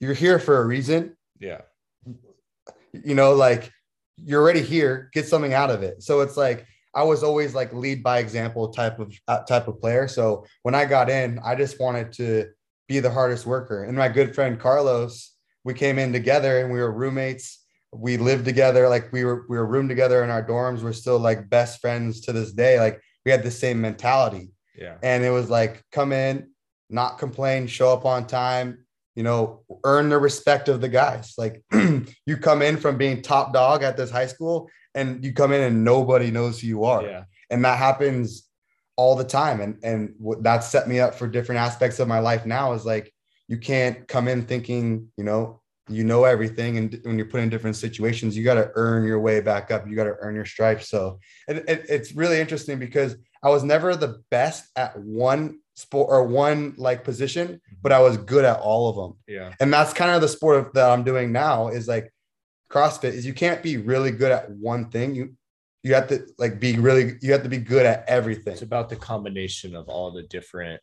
you're 0.00 0.14
here 0.14 0.38
for 0.38 0.60
a 0.60 0.66
reason. 0.66 1.16
Yeah. 1.38 1.62
You 2.92 3.14
know, 3.14 3.34
like 3.34 3.70
you're 4.16 4.40
already 4.40 4.62
here. 4.62 5.10
Get 5.12 5.26
something 5.26 5.52
out 5.52 5.70
of 5.70 5.82
it. 5.82 6.02
So 6.02 6.20
it's 6.20 6.36
like 6.36 6.66
I 6.94 7.02
was 7.02 7.22
always 7.22 7.54
like 7.54 7.72
lead 7.72 8.02
by 8.02 8.18
example 8.18 8.68
type 8.68 8.98
of 8.98 9.12
uh, 9.28 9.42
type 9.44 9.68
of 9.68 9.80
player. 9.80 10.08
So 10.08 10.46
when 10.62 10.74
I 10.74 10.84
got 10.84 11.10
in, 11.10 11.40
I 11.44 11.54
just 11.54 11.80
wanted 11.80 12.12
to 12.14 12.48
be 12.88 13.00
the 13.00 13.10
hardest 13.10 13.46
worker. 13.46 13.84
And 13.84 13.96
my 13.96 14.08
good 14.08 14.34
friend 14.34 14.58
Carlos, 14.58 15.32
we 15.64 15.74
came 15.74 15.98
in 15.98 16.12
together 16.12 16.60
and 16.60 16.72
we 16.72 16.80
were 16.80 16.92
roommates. 16.92 17.60
We 17.92 18.16
lived 18.16 18.44
together, 18.44 18.88
like 18.88 19.12
we 19.12 19.24
were 19.24 19.44
we 19.48 19.56
were 19.56 19.66
room 19.66 19.88
together 19.88 20.24
in 20.24 20.30
our 20.30 20.44
dorms. 20.44 20.82
We're 20.82 20.92
still 20.92 21.18
like 21.18 21.48
best 21.48 21.80
friends 21.80 22.20
to 22.22 22.32
this 22.32 22.52
day. 22.52 22.78
Like 22.78 23.00
we 23.24 23.30
had 23.30 23.42
the 23.42 23.50
same 23.50 23.80
mentality. 23.80 24.53
Yeah. 24.74 24.96
And 25.02 25.24
it 25.24 25.30
was 25.30 25.50
like 25.50 25.82
come 25.92 26.12
in, 26.12 26.50
not 26.90 27.18
complain, 27.18 27.66
show 27.66 27.92
up 27.92 28.04
on 28.04 28.26
time, 28.26 28.84
you 29.14 29.22
know, 29.22 29.62
earn 29.84 30.08
the 30.08 30.18
respect 30.18 30.68
of 30.68 30.80
the 30.80 30.88
guys. 30.88 31.34
Like 31.38 31.62
you 31.72 32.36
come 32.36 32.62
in 32.62 32.76
from 32.76 32.98
being 32.98 33.22
top 33.22 33.52
dog 33.52 33.82
at 33.82 33.96
this 33.96 34.10
high 34.10 34.26
school 34.26 34.68
and 34.94 35.24
you 35.24 35.32
come 35.32 35.52
in 35.52 35.60
and 35.60 35.84
nobody 35.84 36.30
knows 36.30 36.60
who 36.60 36.66
you 36.66 36.84
are. 36.84 37.02
Yeah. 37.02 37.24
And 37.50 37.64
that 37.64 37.78
happens 37.78 38.48
all 38.96 39.16
the 39.16 39.24
time 39.24 39.60
and 39.60 39.76
and 39.82 40.14
that 40.42 40.62
set 40.62 40.88
me 40.88 41.00
up 41.00 41.14
for 41.14 41.26
different 41.26 41.60
aspects 41.60 41.98
of 41.98 42.06
my 42.06 42.20
life 42.20 42.46
now 42.46 42.72
is 42.72 42.84
like 42.84 43.12
you 43.48 43.58
can't 43.58 44.06
come 44.06 44.28
in 44.28 44.46
thinking 44.46 45.08
you 45.16 45.24
know 45.24 45.60
you 45.88 46.04
know 46.04 46.24
everything 46.24 46.78
and 46.78 47.00
when 47.02 47.18
you're 47.18 47.26
put 47.26 47.40
in 47.40 47.48
different 47.48 47.76
situations 47.76 48.36
you 48.36 48.44
got 48.44 48.54
to 48.54 48.70
earn 48.76 49.04
your 49.04 49.18
way 49.18 49.40
back 49.40 49.70
up 49.70 49.86
you 49.88 49.96
got 49.96 50.04
to 50.04 50.14
earn 50.20 50.34
your 50.34 50.46
stripes 50.46 50.88
so 50.88 51.18
it, 51.48 51.64
it's 51.88 52.12
really 52.12 52.40
interesting 52.40 52.78
because 52.78 53.16
i 53.44 53.48
was 53.48 53.62
never 53.62 53.94
the 53.94 54.20
best 54.30 54.68
at 54.74 54.98
one 54.98 55.58
sport 55.76 56.08
or 56.10 56.24
one 56.24 56.74
like 56.76 57.04
position 57.04 57.60
but 57.82 57.92
i 57.92 58.00
was 58.00 58.16
good 58.16 58.44
at 58.44 58.58
all 58.60 58.88
of 58.88 58.96
them 58.96 59.18
yeah. 59.28 59.52
And 59.60 59.72
that's 59.72 59.92
kind 59.92 60.10
of 60.10 60.20
the 60.20 60.28
sport 60.28 60.74
that 60.74 60.90
i'm 60.90 61.04
doing 61.04 61.30
now 61.30 61.68
is 61.68 61.86
like 61.86 62.12
crossfit 62.74 63.12
is 63.12 63.24
you 63.24 63.32
can't 63.32 63.62
be 63.62 63.76
really 63.76 64.10
good 64.10 64.32
at 64.32 64.50
one 64.50 64.90
thing. 64.90 65.14
You 65.14 65.34
you 65.82 65.94
have 65.94 66.08
to 66.08 66.26
like 66.38 66.58
be 66.58 66.76
really 66.76 67.16
you 67.20 67.32
have 67.32 67.42
to 67.42 67.48
be 67.48 67.58
good 67.58 67.86
at 67.86 68.04
everything. 68.08 68.54
It's 68.54 68.62
about 68.62 68.88
the 68.88 68.96
combination 68.96 69.76
of 69.76 69.88
all 69.88 70.10
the 70.10 70.22
different 70.24 70.80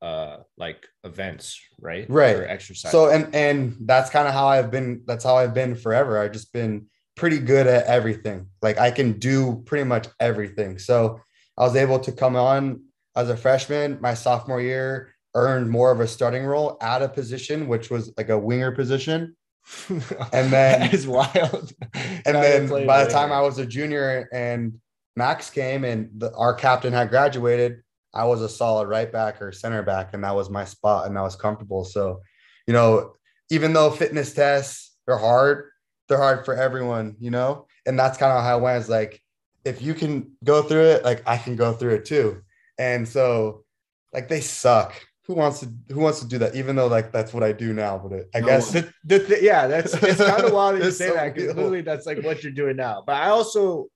uh 0.00 0.38
like 0.56 0.86
events 1.04 1.60
right? 1.80 2.08
Right. 2.08 2.36
Or 2.36 2.46
exercise 2.46 2.92
so 2.92 3.10
and 3.10 3.34
and 3.34 3.76
that's 3.80 4.10
kind 4.10 4.28
of 4.28 4.34
how 4.34 4.46
i've 4.46 4.70
been 4.70 5.02
that's 5.06 5.24
how 5.24 5.36
i've 5.36 5.54
been 5.54 5.74
forever. 5.74 6.18
I've 6.18 6.32
just 6.32 6.52
been 6.52 6.86
pretty 7.16 7.38
good 7.38 7.66
at 7.66 7.84
everything. 7.86 8.46
Like 8.62 8.78
i 8.78 8.90
can 8.90 9.18
do 9.18 9.62
pretty 9.66 9.84
much 9.84 10.06
everything. 10.20 10.78
So 10.78 11.20
i 11.58 11.62
was 11.62 11.76
able 11.76 11.98
to 11.98 12.12
come 12.12 12.36
on 12.36 12.80
as 13.16 13.28
a 13.28 13.36
freshman 13.36 13.98
my 14.00 14.14
sophomore 14.14 14.62
year 14.62 15.14
earned 15.34 15.68
more 15.68 15.90
of 15.90 16.00
a 16.00 16.08
starting 16.08 16.44
role 16.44 16.78
at 16.80 17.02
a 17.02 17.08
position 17.08 17.68
which 17.68 17.90
was 17.90 18.12
like 18.16 18.30
a 18.30 18.38
winger 18.38 18.72
position 18.72 19.36
and 20.32 20.52
then 20.52 20.90
it's 20.92 21.06
wild. 21.06 21.72
And 22.26 22.36
then 22.36 22.86
by 22.86 23.04
the 23.04 23.10
time 23.10 23.32
I 23.32 23.40
was 23.40 23.58
a 23.58 23.66
junior 23.66 24.28
and 24.32 24.80
Max 25.16 25.50
came 25.50 25.84
and 25.84 26.10
the, 26.14 26.34
our 26.34 26.52
captain 26.52 26.92
had 26.92 27.08
graduated, 27.08 27.82
I 28.12 28.24
was 28.24 28.42
a 28.42 28.48
solid 28.48 28.88
right 28.88 29.10
back 29.10 29.40
or 29.40 29.52
center 29.52 29.82
back, 29.82 30.12
and 30.12 30.24
that 30.24 30.34
was 30.34 30.50
my 30.50 30.64
spot, 30.64 31.06
and 31.06 31.18
I 31.18 31.22
was 31.22 31.36
comfortable. 31.36 31.84
So, 31.84 32.20
you 32.66 32.74
know, 32.74 33.14
even 33.50 33.72
though 33.72 33.90
fitness 33.90 34.34
tests 34.34 34.96
are 35.06 35.18
hard, 35.18 35.70
they're 36.08 36.18
hard 36.18 36.44
for 36.44 36.54
everyone, 36.54 37.16
you 37.18 37.30
know, 37.30 37.66
and 37.86 37.98
that's 37.98 38.18
kind 38.18 38.32
of 38.32 38.42
how 38.42 38.58
I 38.58 38.60
went. 38.60 38.82
Is 38.82 38.88
like, 38.88 39.22
if 39.64 39.82
you 39.82 39.94
can 39.94 40.32
go 40.44 40.62
through 40.62 40.84
it, 40.84 41.04
like 41.04 41.22
I 41.26 41.36
can 41.36 41.56
go 41.56 41.72
through 41.72 41.94
it 41.94 42.04
too. 42.04 42.42
And 42.78 43.06
so, 43.06 43.64
like, 44.12 44.28
they 44.28 44.40
suck. 44.40 44.94
Who 45.26 45.34
wants 45.34 45.60
to 45.60 45.68
who 45.92 46.00
wants 46.00 46.20
to 46.20 46.26
do 46.26 46.38
that? 46.38 46.54
Even 46.54 46.74
though 46.74 46.86
like 46.86 47.12
that's 47.12 47.34
what 47.34 47.42
i 47.42 47.52
do 47.52 47.74
now 47.74 47.98
but 47.98 48.12
it, 48.12 48.30
i 48.34 48.40
no. 48.40 48.46
guess 48.46 48.70
the, 48.72 48.90
the, 49.04 49.18
the, 49.18 49.38
yeah 49.42 49.66
that's 49.66 49.92
it's 50.02 50.16
kind 50.16 50.42
of 50.42 50.54
wild 50.54 50.82
you 50.82 50.90
say 50.90 51.08
so 51.08 51.14
that 51.14 51.34
because 51.34 51.54
literally 51.54 51.82
that's 51.82 52.06
like 52.06 52.22
what 52.22 52.42
you're 52.42 52.50
doing 52.50 52.76
now. 52.76 53.02
But 53.06 53.16
i 53.16 53.28
also 53.28 53.88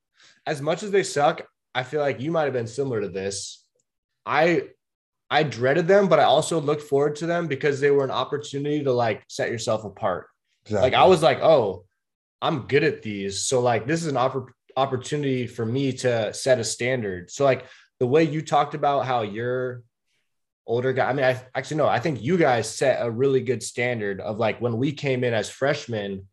as 0.45 0.61
much 0.61 0.83
as 0.83 0.91
they 0.91 1.01
suck 1.01 1.41
i 1.73 1.81
feel 1.81 2.01
like 2.01 2.21
you 2.21 2.29
might 2.29 2.43
have 2.43 2.53
been 2.53 2.67
similar 2.67 3.01
to 3.01 3.09
this. 3.09 3.65
I 4.27 4.65
i 5.31 5.41
dreaded 5.41 5.87
them 5.87 6.07
but 6.07 6.19
i 6.19 6.23
also 6.23 6.61
looked 6.61 6.83
forward 6.83 7.15
to 7.15 7.25
them 7.25 7.47
because 7.47 7.81
they 7.81 7.89
were 7.89 8.03
an 8.03 8.11
opportunity 8.11 8.83
to 8.83 8.93
like 8.93 9.23
set 9.27 9.49
yourself 9.49 9.85
apart. 9.85 10.27
Exactly. 10.65 10.91
like 10.91 10.93
i 10.93 11.07
was 11.07 11.23
like 11.23 11.39
oh 11.41 11.83
i'm 12.43 12.67
good 12.67 12.83
at 12.83 13.01
these. 13.01 13.45
So 13.45 13.59
like 13.59 13.87
this 13.87 14.01
is 14.01 14.07
an 14.07 14.17
opp- 14.17 14.51
opportunity 14.77 15.47
for 15.47 15.65
me 15.65 15.93
to 15.93 16.33
set 16.33 16.59
a 16.59 16.63
standard 16.63 17.29
so 17.31 17.43
like 17.43 17.65
the 17.99 18.07
way 18.07 18.23
you 18.23 18.41
talked 18.41 18.73
about 18.73 19.05
how 19.05 19.21
you're 19.21 19.83
older 20.65 20.93
guy. 20.93 21.09
I 21.09 21.13
mean, 21.13 21.25
I 21.25 21.41
actually 21.55 21.77
no, 21.77 21.87
I 21.87 21.99
think 21.99 22.21
you 22.21 22.37
guys 22.37 22.69
set 22.69 23.05
a 23.05 23.09
really 23.09 23.41
good 23.41 23.61
standard 23.61 24.21
of 24.21 24.37
like 24.37 24.59
when 24.61 24.77
we 24.77 24.91
came 24.91 25.23
in 25.23 25.33
as 25.33 25.49
freshmen, 25.49 26.27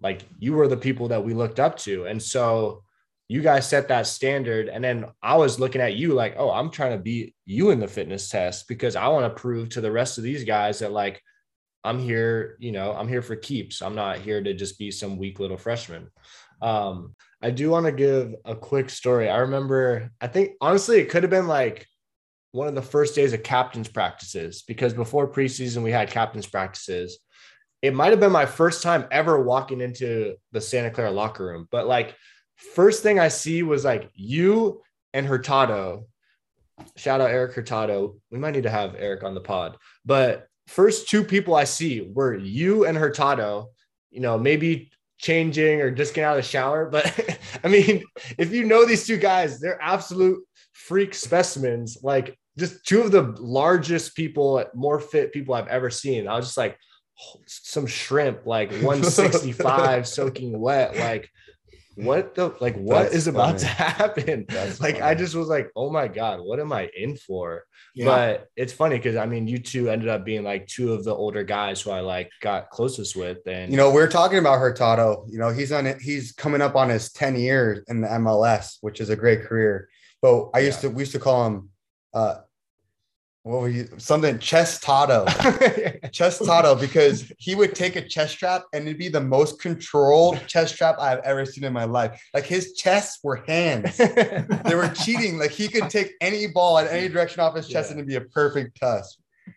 like 0.00 0.22
you 0.38 0.54
were 0.54 0.68
the 0.68 0.76
people 0.76 1.08
that 1.08 1.24
we 1.24 1.34
looked 1.34 1.60
up 1.60 1.76
to. 1.78 2.06
And 2.06 2.22
so 2.22 2.82
you 3.28 3.42
guys 3.42 3.68
set 3.68 3.88
that 3.88 4.06
standard. 4.06 4.68
And 4.68 4.82
then 4.82 5.06
I 5.22 5.36
was 5.36 5.60
looking 5.60 5.80
at 5.80 5.94
you 5.94 6.14
like, 6.14 6.34
oh, 6.36 6.50
I'm 6.50 6.70
trying 6.70 6.92
to 6.92 7.02
beat 7.02 7.34
you 7.44 7.70
in 7.70 7.78
the 7.78 7.86
fitness 7.86 8.28
test 8.28 8.66
because 8.66 8.96
I 8.96 9.08
want 9.08 9.24
to 9.24 9.40
prove 9.40 9.68
to 9.70 9.80
the 9.80 9.92
rest 9.92 10.18
of 10.18 10.24
these 10.24 10.44
guys 10.44 10.80
that 10.80 10.90
like 10.90 11.22
I'm 11.84 12.00
here, 12.00 12.56
you 12.58 12.72
know, 12.72 12.92
I'm 12.92 13.08
here 13.08 13.22
for 13.22 13.36
keeps. 13.36 13.82
I'm 13.82 13.94
not 13.94 14.18
here 14.18 14.42
to 14.42 14.52
just 14.52 14.78
be 14.78 14.90
some 14.90 15.16
weak 15.16 15.38
little 15.38 15.56
freshman. 15.56 16.10
Um, 16.60 17.14
I 17.42 17.50
do 17.50 17.70
want 17.70 17.86
to 17.86 17.92
give 17.92 18.34
a 18.44 18.54
quick 18.54 18.90
story. 18.90 19.28
I 19.28 19.38
remember, 19.38 20.10
I 20.20 20.26
think 20.26 20.52
honestly, 20.60 20.98
it 20.98 21.08
could 21.08 21.22
have 21.22 21.30
been 21.30 21.48
like 21.48 21.86
one 22.52 22.68
of 22.68 22.74
the 22.74 22.82
first 22.82 23.14
days 23.14 23.32
of 23.32 23.42
captain's 23.42 23.88
practices 23.88 24.62
because 24.66 24.92
before 24.92 25.30
preseason 25.30 25.82
we 25.82 25.92
had 25.92 26.10
captain's 26.10 26.46
practices. 26.46 27.18
It 27.80 27.94
might 27.94 28.10
have 28.10 28.20
been 28.20 28.32
my 28.32 28.44
first 28.44 28.82
time 28.82 29.06
ever 29.10 29.40
walking 29.42 29.80
into 29.80 30.34
the 30.52 30.60
Santa 30.60 30.90
Clara 30.90 31.10
locker 31.10 31.46
room, 31.46 31.66
but 31.70 31.86
like 31.86 32.14
first 32.56 33.02
thing 33.02 33.18
I 33.18 33.28
see 33.28 33.62
was 33.62 33.84
like 33.84 34.10
you 34.14 34.82
and 35.14 35.26
Hurtado. 35.26 36.06
Shout 36.96 37.20
out 37.20 37.30
Erik 37.30 37.54
Hurtado. 37.54 38.16
We 38.30 38.38
might 38.38 38.52
need 38.52 38.64
to 38.64 38.70
have 38.70 38.96
Erik 38.96 39.22
on 39.22 39.34
the 39.34 39.40
pod. 39.40 39.76
But 40.04 40.46
first 40.66 41.08
two 41.08 41.24
people 41.24 41.54
I 41.54 41.64
see 41.64 42.00
were 42.00 42.34
you 42.34 42.84
and 42.84 42.98
Hurtado. 42.98 43.70
You 44.10 44.20
know, 44.20 44.36
maybe 44.36 44.90
changing 45.20 45.80
or 45.80 45.90
just 45.90 46.14
getting 46.14 46.26
out 46.26 46.38
of 46.38 46.44
the 46.44 46.48
shower. 46.48 46.88
But 46.90 47.38
I 47.64 47.68
mean, 47.68 48.02
if 48.38 48.52
you 48.52 48.64
know 48.64 48.84
these 48.84 49.06
two 49.06 49.16
guys, 49.16 49.60
they're 49.60 49.80
absolute 49.80 50.42
freak 50.72 51.14
specimens. 51.14 51.98
Like 52.02 52.38
just 52.58 52.84
two 52.84 53.02
of 53.02 53.12
the 53.12 53.34
largest 53.38 54.16
people, 54.16 54.64
more 54.74 54.98
fit 54.98 55.32
people 55.32 55.54
I've 55.54 55.68
ever 55.68 55.90
seen. 55.90 56.26
I 56.26 56.36
was 56.36 56.46
just 56.46 56.56
like, 56.56 56.76
some 57.46 57.86
shrimp, 57.86 58.46
like 58.46 58.70
165 58.80 60.08
soaking 60.08 60.58
wet. 60.58 60.96
Like, 60.96 61.28
what 61.96 62.34
the 62.34 62.54
like 62.60 62.76
what 62.76 63.04
That's 63.04 63.14
is 63.14 63.26
about 63.26 63.58
to 63.58 63.66
happen? 63.66 64.46
That's 64.48 64.80
like 64.80 64.94
funny. 64.94 65.04
I 65.04 65.14
just 65.14 65.34
was 65.34 65.48
like, 65.48 65.70
oh 65.74 65.90
my 65.90 66.08
god, 66.08 66.40
what 66.40 66.60
am 66.60 66.72
I 66.72 66.88
in 66.96 67.16
for? 67.16 67.64
Yeah. 67.94 68.06
But 68.06 68.48
it's 68.56 68.72
funny 68.72 68.96
because 68.96 69.16
I 69.16 69.26
mean, 69.26 69.48
you 69.48 69.58
two 69.58 69.90
ended 69.90 70.08
up 70.08 70.24
being 70.24 70.44
like 70.44 70.66
two 70.66 70.92
of 70.92 71.04
the 71.04 71.14
older 71.14 71.42
guys 71.42 71.80
who 71.80 71.90
I 71.90 72.00
like 72.00 72.30
got 72.40 72.70
closest 72.70 73.16
with. 73.16 73.38
And 73.46 73.70
you 73.70 73.76
know, 73.76 73.90
we're 73.90 74.08
talking 74.08 74.38
about 74.38 74.58
Hurtado. 74.58 75.26
You 75.28 75.38
know, 75.38 75.50
he's 75.50 75.72
on 75.72 75.86
it, 75.86 76.00
he's 76.00 76.32
coming 76.32 76.62
up 76.62 76.76
on 76.76 76.88
his 76.88 77.12
10 77.12 77.36
years 77.36 77.84
in 77.88 78.00
the 78.00 78.08
MLS, 78.08 78.78
which 78.80 79.00
is 79.00 79.10
a 79.10 79.16
great 79.16 79.42
career. 79.42 79.88
But 80.22 80.50
I 80.54 80.60
used 80.60 80.82
yeah. 80.82 80.90
to 80.90 80.94
we 80.96 81.02
used 81.02 81.12
to 81.12 81.18
call 81.18 81.46
him 81.46 81.70
uh 82.14 82.36
what 83.42 83.62
were 83.62 83.68
you 83.68 83.88
something 83.96 84.38
chest 84.38 84.82
tato. 84.82 85.24
Chest 86.12 86.44
tato 86.44 86.74
because 86.74 87.32
he 87.38 87.54
would 87.54 87.74
take 87.74 87.96
a 87.96 88.02
chest 88.02 88.38
trap 88.38 88.64
and 88.72 88.86
it'd 88.86 88.98
be 88.98 89.08
the 89.08 89.20
most 89.20 89.60
controlled 89.60 90.44
chest 90.46 90.76
trap 90.76 90.96
i've 90.98 91.20
ever 91.20 91.46
seen 91.46 91.64
in 91.64 91.72
my 91.72 91.84
life. 91.84 92.20
Like 92.34 92.44
his 92.44 92.74
chests 92.74 93.20
were 93.22 93.36
hands. 93.46 93.96
They 94.64 94.74
were 94.74 94.88
cheating. 94.88 95.38
Like 95.38 95.52
he 95.52 95.68
could 95.68 95.88
take 95.88 96.12
any 96.20 96.46
ball 96.46 96.78
in 96.78 96.88
any 96.88 97.08
direction 97.08 97.40
off 97.40 97.56
his 97.56 97.66
chest 97.66 97.88
yeah. 97.88 97.92
and 97.92 98.00
it'd 98.00 98.08
be 98.08 98.16
a 98.16 98.20
perfect 98.20 98.78
touch 98.78 99.06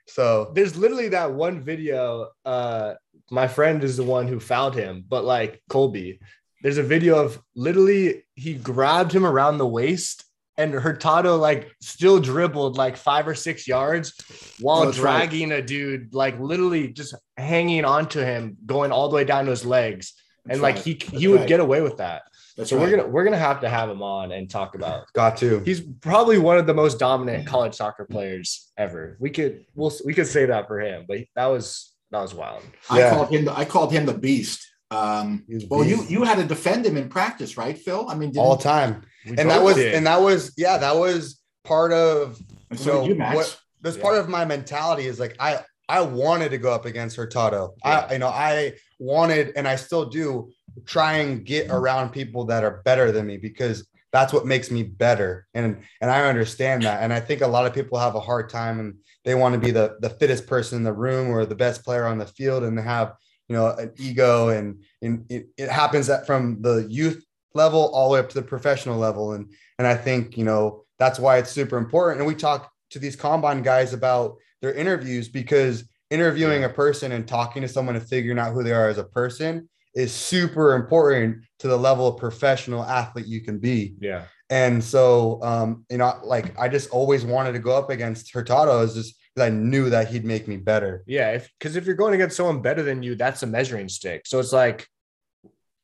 so 0.08 0.52
there's 0.54 0.76
literally 0.76 1.10
that 1.10 1.32
one 1.32 1.62
video 1.62 2.30
uh 2.46 2.94
my 3.32 3.48
friend 3.48 3.84
is 3.84 3.98
the 3.98 4.04
one 4.04 4.28
who 4.28 4.40
found 4.40 4.76
him 4.76 5.04
but 5.08 5.24
like 5.24 5.62
colby 5.70 6.20
there's 6.62 6.78
a 6.78 6.84
video 6.84 7.24
of 7.24 7.42
literally 7.56 8.24
he 8.36 8.54
grabbed 8.54 9.12
him 9.12 9.26
around 9.26 9.58
the 9.58 9.68
waist 9.68 10.26
and 10.58 10.74
Hurtado 10.74 11.38
like 11.38 11.72
still 11.82 12.20
dribbled 12.20 12.78
like 12.78 12.98
five 12.98 13.28
or 13.28 13.36
six 13.36 13.68
yards 13.68 14.14
while 14.60 14.92
dragging 14.92 15.50
right. 15.50 15.60
a 15.60 15.62
dude, 15.62 16.14
like 16.14 16.40
literally 16.40 16.90
just 16.90 17.16
hanging 17.38 17.86
onto 17.86 18.20
him, 18.20 18.58
going 18.66 18.92
all 18.92 19.10
the 19.10 19.16
way 19.16 19.24
down 19.24 19.46
to 19.46 19.52
his 19.52 19.66
legs. 19.66 20.14
That's 20.46 20.56
and 20.56 20.62
like 20.62 20.78
he 20.78 20.94
That's 20.96 21.18
he 21.18 21.28
would 21.28 21.42
right. 21.42 21.48
get 21.48 21.60
away 21.60 21.82
with 21.82 21.98
that. 21.98 22.24
That's 22.58 22.70
so 22.70 22.78
we're 22.78 22.92
gonna 22.92 23.08
we're 23.08 23.24
gonna 23.24 23.38
have 23.38 23.62
to 23.62 23.70
have 23.70 23.90
him 23.90 24.04
on 24.04 24.32
and 24.32 24.50
talk 24.50 24.76
about. 24.76 25.06
Got 25.14 25.38
to. 25.38 25.60
He's 25.60 25.82
probably 25.82 26.38
one 26.38 26.58
of 26.58 26.68
the 26.68 26.74
most 26.74 27.00
dominant 27.00 27.48
college 27.48 27.74
soccer 27.74 28.06
players 28.06 28.72
ever. 28.78 29.18
We 29.20 29.30
could 29.30 29.66
we'll 29.74 29.92
we 30.06 30.14
could 30.14 30.28
say 30.28 30.46
that 30.46 30.68
for 30.68 30.80
him, 30.80 31.06
but 31.08 31.20
that 31.36 31.48
was 31.48 31.94
that 32.12 32.22
was 32.22 32.34
wild. 32.34 32.64
I 32.90 33.10
called 33.10 33.30
him 33.30 33.46
the, 33.46 33.58
I 33.58 33.66
called 33.66 33.92
him 33.92 34.06
the 34.06 34.14
beast. 34.14 34.68
Um, 34.92 35.46
well, 35.70 35.84
you 35.84 36.06
you 36.08 36.24
had 36.24 36.38
to 36.38 36.46
defend 36.46 36.86
him 36.86 36.98
in 36.98 37.10
practice, 37.10 37.58
right, 37.58 37.76
Phil? 37.76 38.08
I 38.08 38.14
mean, 38.14 38.38
all 38.38 38.58
time. 38.58 39.04
We 39.26 39.38
and 39.38 39.50
that 39.50 39.62
was 39.62 39.76
did. 39.76 39.94
and 39.94 40.06
that 40.08 40.22
was 40.22 40.54
yeah 40.58 40.78
that 40.78 40.96
was 40.96 41.42
part 41.64 41.94
of 41.94 42.40
so 42.76 43.06
you, 43.06 43.16
what 43.16 43.60
that's 43.82 43.98
yeah. 43.98 44.04
part 44.04 44.18
of 44.18 44.30
my 44.30 44.46
mentality 44.46 45.06
is 45.06 45.20
like 45.20 45.36
I 45.40 45.60
I 45.88 46.02
wanted 46.02 46.50
to 46.50 46.58
go 46.58 46.74
up 46.74 46.86
against 46.86 47.18
Hurtado. 47.18 47.76
Yeah. 47.86 48.08
I 48.10 48.14
you 48.14 48.20
know 48.20 48.28
I 48.28 48.74
wanted 49.00 49.54
and 49.56 49.68
I 49.68 49.76
still 49.76 50.06
do 50.06 50.50
try 50.86 51.18
and 51.18 51.46
get 51.46 51.70
around 51.70 52.10
people 52.10 52.46
that 52.46 52.64
are 52.64 52.82
better 52.84 53.12
than 53.12 53.28
me 53.28 53.38
because 53.38 53.88
that's 54.12 54.32
what 54.32 54.46
makes 54.46 54.72
me 54.72 54.84
better 54.84 55.48
and 55.54 55.82
and 56.02 56.10
I 56.12 56.28
understand 56.28 56.84
that 56.84 57.04
and 57.04 57.14
I 57.14 57.20
think 57.20 57.42
a 57.42 57.48
lot 57.48 57.66
of 57.66 57.74
people 57.74 57.98
have 58.00 58.16
a 58.16 58.20
hard 58.20 58.50
time 58.50 58.80
and 58.80 58.96
they 59.26 59.36
want 59.36 59.54
to 59.54 59.60
be 59.60 59.72
the 59.72 59.98
the 60.00 60.10
fittest 60.10 60.48
person 60.48 60.78
in 60.78 60.84
the 60.84 60.94
room 60.94 61.30
or 61.30 61.46
the 61.46 61.56
best 61.56 61.84
player 61.84 62.06
on 62.06 62.18
the 62.18 62.26
field 62.26 62.64
and 62.64 62.78
they 62.78 62.82
have 62.84 63.14
you 63.48 63.56
know 63.56 63.72
an 63.72 63.92
ego 63.98 64.50
and, 64.50 64.84
and 65.02 65.26
it, 65.30 65.48
it 65.58 65.70
happens 65.70 66.08
that 66.08 66.26
from 66.26 66.62
the 66.62 66.86
youth 66.90 67.24
level 67.54 67.90
all 67.94 68.10
the 68.10 68.14
way 68.14 68.20
up 68.20 68.30
to 68.30 68.36
the 68.36 68.48
professional 68.48 68.98
level. 68.98 69.34
And 69.34 69.52
and 69.78 69.88
I 69.88 69.96
think 69.96 70.38
you 70.38 70.46
know 70.46 70.84
that's 71.00 71.20
why 71.20 71.38
it's 71.38 71.52
super 71.52 71.78
important. 71.78 72.20
And 72.20 72.28
we 72.28 72.36
talk 72.36 72.72
to 72.92 73.00
these 73.00 73.16
combine 73.16 73.64
guys 73.64 73.94
about 73.94 74.38
their 74.62 74.74
interviews 74.74 75.28
because 75.28 75.86
interviewing 76.10 76.64
a 76.64 76.70
person 76.70 77.12
and 77.12 77.28
talking 77.28 77.64
to 77.64 77.68
someone 77.68 77.96
and 77.96 78.08
figuring 78.08 78.38
out 78.38 78.54
who 78.54 78.64
they 78.64 78.72
are 78.72 78.88
as 78.88 79.00
a 79.00 79.04
person 79.04 79.68
is 79.96 80.12
super 80.12 80.76
important 80.76 81.44
to 81.60 81.68
the 81.68 81.78
level 81.78 82.08
of 82.08 82.18
professional 82.18 82.84
athlete 82.84 83.26
you 83.26 83.42
can 83.42 83.60
be. 83.60 83.96
Yeah. 84.00 84.26
And 84.50 84.84
so, 84.84 85.42
um, 85.42 85.86
you 85.90 85.98
know, 85.98 86.20
like 86.24 86.58
I 86.60 86.70
just 86.70 86.90
always 86.92 87.26
wanted 87.26 87.54
to 87.54 87.60
go 87.60 87.76
up 87.76 87.90
against 87.90 88.32
Hurtado 88.32 88.82
is 88.82 88.94
just 88.94 89.16
because 89.34 89.48
I 89.48 89.50
knew 89.50 89.90
that 89.90 90.10
he'd 90.10 90.26
make 90.26 90.48
me 90.48 90.58
better. 90.58 91.04
Yeah. 91.08 91.40
Because 91.60 91.76
if, 91.76 91.84
if 91.84 91.88
you're 91.88 91.96
going 91.96 92.14
against 92.14 92.38
someone 92.38 92.62
better 92.62 92.84
than 92.84 93.02
you, 93.02 93.16
that's 93.16 93.42
a 93.42 93.48
measuring 93.48 93.90
stick. 93.90 94.28
So 94.28 94.40
it's 94.40 94.54
like 94.54 94.88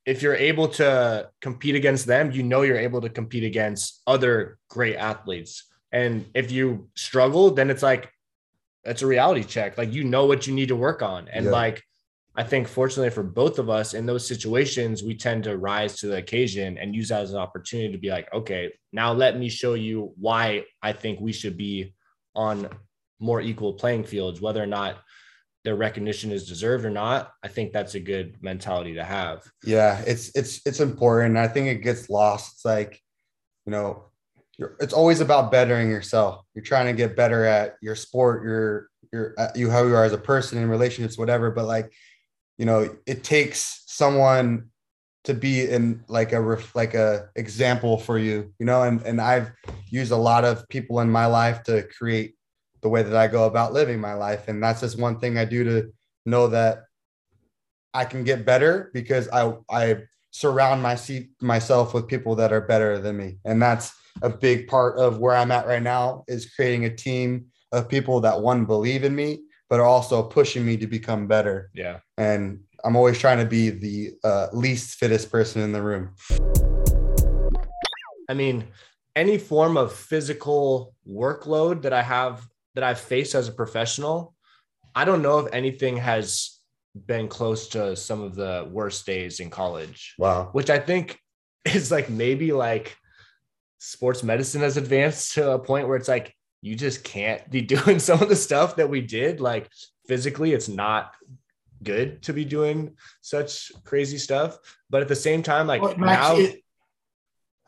if 0.06 0.22
you're 0.22 0.36
able 0.36 0.68
to 0.68 1.30
compete 1.41 1.76
against 1.76 2.06
them, 2.06 2.32
you 2.32 2.43
know 2.43 2.62
you're 2.62 2.78
able 2.78 3.02
to 3.02 3.10
compete 3.10 3.43
against 3.43 4.02
other 4.08 4.58
great 4.70 4.95
athletes. 4.95 5.66
And 5.91 6.26
if 6.34 6.52
you 6.52 6.89
struggle, 6.95 7.52
then 7.52 7.70
it's 7.70 7.84
like 7.84 8.12
it's 8.84 9.02
a 9.02 9.08
reality 9.08 9.43
check. 9.43 9.78
Like 9.78 9.93
you 9.93 10.04
know 10.04 10.26
what 10.26 10.47
you 10.47 10.54
need 10.54 10.70
to 10.70 10.76
work 10.76 11.02
on. 11.02 11.28
And 11.28 11.45
yeah. 11.45 11.52
like 11.52 11.84
I 12.36 12.43
think 12.43 12.68
fortunately 12.68 13.10
for 13.10 13.24
both 13.24 13.60
of 13.60 13.70
us 13.70 13.93
in 13.93 14.06
those 14.06 14.26
situations, 14.26 15.04
we 15.04 15.16
tend 15.16 15.43
to 15.43 15.58
rise 15.58 15.97
to 15.97 16.08
the 16.08 16.18
occasion 16.18 16.78
and 16.78 16.95
use 16.95 17.10
that 17.10 17.22
as 17.22 17.34
an 17.34 17.39
opportunity 17.39 17.91
to 17.91 17.97
be 17.97 18.10
like, 18.10 18.34
okay, 18.34 18.72
now 18.93 19.12
let 19.12 19.38
me 19.38 19.50
show 19.50 19.74
you 19.74 20.14
why 20.18 20.66
I 20.82 20.93
think 20.93 21.20
we 21.20 21.34
should 21.34 21.58
be 21.58 21.93
on 22.36 22.70
more 23.20 23.41
equal 23.41 23.74
playing 23.74 24.06
fields, 24.06 24.39
whether 24.39 24.64
or 24.64 24.68
not 24.68 25.00
their 25.64 25.76
recognition 25.76 26.32
is 26.32 26.47
deserved 26.47 26.86
or 26.86 26.89
not 26.89 27.32
i 27.43 27.47
think 27.47 27.74
that's 27.74 27.95
a 27.95 27.99
good 27.99 28.38
mentality 28.41 28.93
to 28.95 29.03
have. 29.03 29.43
Yeah 29.64 30.01
it's 30.05 30.32
it's 30.36 30.62
it's 30.66 30.80
important. 30.80 31.38
I 31.38 31.47
think 31.47 31.68
it 31.68 31.84
gets 31.84 32.10
lost. 32.10 32.53
It's 32.53 32.66
like 32.66 33.01
you 33.66 33.72
know 33.72 34.05
it's 34.80 34.93
always 34.93 35.22
about 35.22 35.51
bettering 35.51 35.89
yourself. 35.89 36.45
You're 36.53 36.66
trying 36.66 36.88
to 36.88 36.93
get 36.93 37.16
better 37.16 37.45
at 37.45 37.76
your 37.82 37.95
sport 37.95 38.43
your 38.43 38.89
your 39.12 39.36
you 39.55 39.70
how 39.70 39.86
you 39.86 39.95
are 39.95 40.03
as 40.03 40.14
a 40.14 40.18
person 40.18 40.57
in 40.57 40.70
relationships 40.70 41.18
whatever 41.18 41.51
but 41.51 41.66
like 41.66 41.91
you 42.57 42.66
know 42.66 42.95
it 43.05 43.24
takes 43.24 43.84
someone 43.88 44.70
to 45.24 45.34
be 45.34 45.68
in 45.68 46.03
like 46.07 46.34
a 46.34 46.60
like 46.76 46.93
a 46.93 47.30
example 47.36 47.97
for 47.97 48.18
you 48.18 48.53
you 48.60 48.66
know 48.66 48.84
and 48.84 49.01
and 49.01 49.20
i've 49.20 49.51
used 49.88 50.12
a 50.12 50.18
lot 50.18 50.45
of 50.45 50.68
people 50.70 50.99
in 50.99 51.10
my 51.10 51.26
life 51.26 51.64
to 51.64 51.84
create 51.97 52.36
the 52.82 52.90
way 52.90 53.04
that 53.04 53.16
I 53.16 53.28
go 53.28 53.46
about 53.46 53.74
living 53.74 54.00
my 54.00 54.14
life. 54.14 54.48
And 54.48 54.62
that's 54.62 54.82
just 54.82 55.00
one 55.00 55.20
thing 55.20 55.38
I 55.38 55.46
do 55.46 55.64
to 55.64 55.92
know 56.26 56.48
that 56.48 56.84
I 57.94 58.06
can 58.06 58.24
get 58.24 58.46
better 58.46 58.92
because 58.94 59.28
I 59.30 59.54
I 59.70 60.04
surround 60.32 60.82
my 60.82 60.98
myself 61.42 61.94
with 61.94 62.08
people 62.08 62.36
that 62.36 62.54
are 62.54 62.62
better 62.62 63.00
than 63.00 63.18
me. 63.18 63.38
And 63.46 63.62
that's 63.62 63.94
a 64.22 64.30
big 64.30 64.68
part 64.68 64.98
of 64.98 65.20
where 65.20 65.36
I'm 65.36 65.52
at 65.52 65.68
right 65.68 65.82
now 65.82 66.24
is 66.28 66.54
creating 66.54 66.86
a 66.86 66.96
team 66.96 67.48
of 67.72 67.90
people 67.90 68.22
that 68.22 68.42
one 68.42 68.66
believe 68.66 69.04
in 69.04 69.16
me, 69.16 69.44
but 69.70 69.80
are 69.80 69.86
also 69.86 70.24
pushing 70.24 70.66
me 70.66 70.78
to 70.78 70.88
become 70.88 71.28
better. 71.28 71.70
Yeah. 71.74 72.00
And 72.18 72.62
I'm 72.84 72.96
always 72.96 73.20
trying 73.20 73.40
to 73.40 73.46
be 73.46 73.70
the 73.70 74.14
uh, 74.24 74.48
least 74.54 74.98
fittest 74.98 75.32
person 75.32 75.62
in 75.62 75.72
the 75.72 75.82
room. 75.82 76.16
I 78.30 78.34
mean, 78.34 78.68
any 79.16 79.38
form 79.38 79.78
of 79.78 79.92
physical 79.92 80.94
workload 81.08 81.82
that 81.82 81.94
I 81.94 82.02
have 82.02 82.48
that 82.80 82.88
I've 82.88 83.00
faced 83.00 83.36
as 83.36 83.50
a 83.50 83.52
professional, 83.52 84.34
I 84.96 85.04
don't 85.04 85.22
know 85.22 85.40
if 85.40 85.54
anything 85.54 85.98
has 85.98 86.60
been 86.96 87.28
close 87.28 87.68
to 87.70 87.94
some 87.98 88.22
of 88.22 88.36
the 88.36 88.70
worst 88.72 89.06
days 89.06 89.42
in 89.42 89.50
college. 89.50 90.16
Wow. 90.18 90.50
Which 90.54 90.70
I 90.70 90.80
think 90.80 91.20
is 91.66 91.92
like 91.92 92.10
maybe 92.10 92.54
like 92.54 92.96
sports 93.80 94.24
medicine 94.24 94.62
has 94.62 94.78
advanced 94.78 95.34
to 95.34 95.52
a 95.52 95.60
point 95.60 95.90
where 95.90 95.98
it's 95.98 96.08
like 96.08 96.34
you 96.62 96.74
just 96.76 97.04
can't 97.04 97.50
be 97.50 97.62
doing 97.76 98.00
some 98.00 98.22
of 98.22 98.30
the 98.30 98.36
stuff 98.36 98.78
that 98.78 98.90
we 98.90 99.02
did. 99.02 99.42
Like 99.42 99.70
physically, 100.08 100.54
it's 100.54 100.70
not 100.70 101.14
good 101.84 102.24
to 102.24 102.34
be 102.34 102.46
doing 102.46 102.96
such 103.20 103.74
crazy 103.84 104.18
stuff. 104.18 104.58
But 104.90 105.02
at 105.02 105.10
the 105.10 105.18
same 105.18 105.44
time, 105.44 105.68
like 105.68 105.82
well, 105.82 105.98
Max, 105.98 106.22
now, 106.22 106.38
it, 106.38 106.64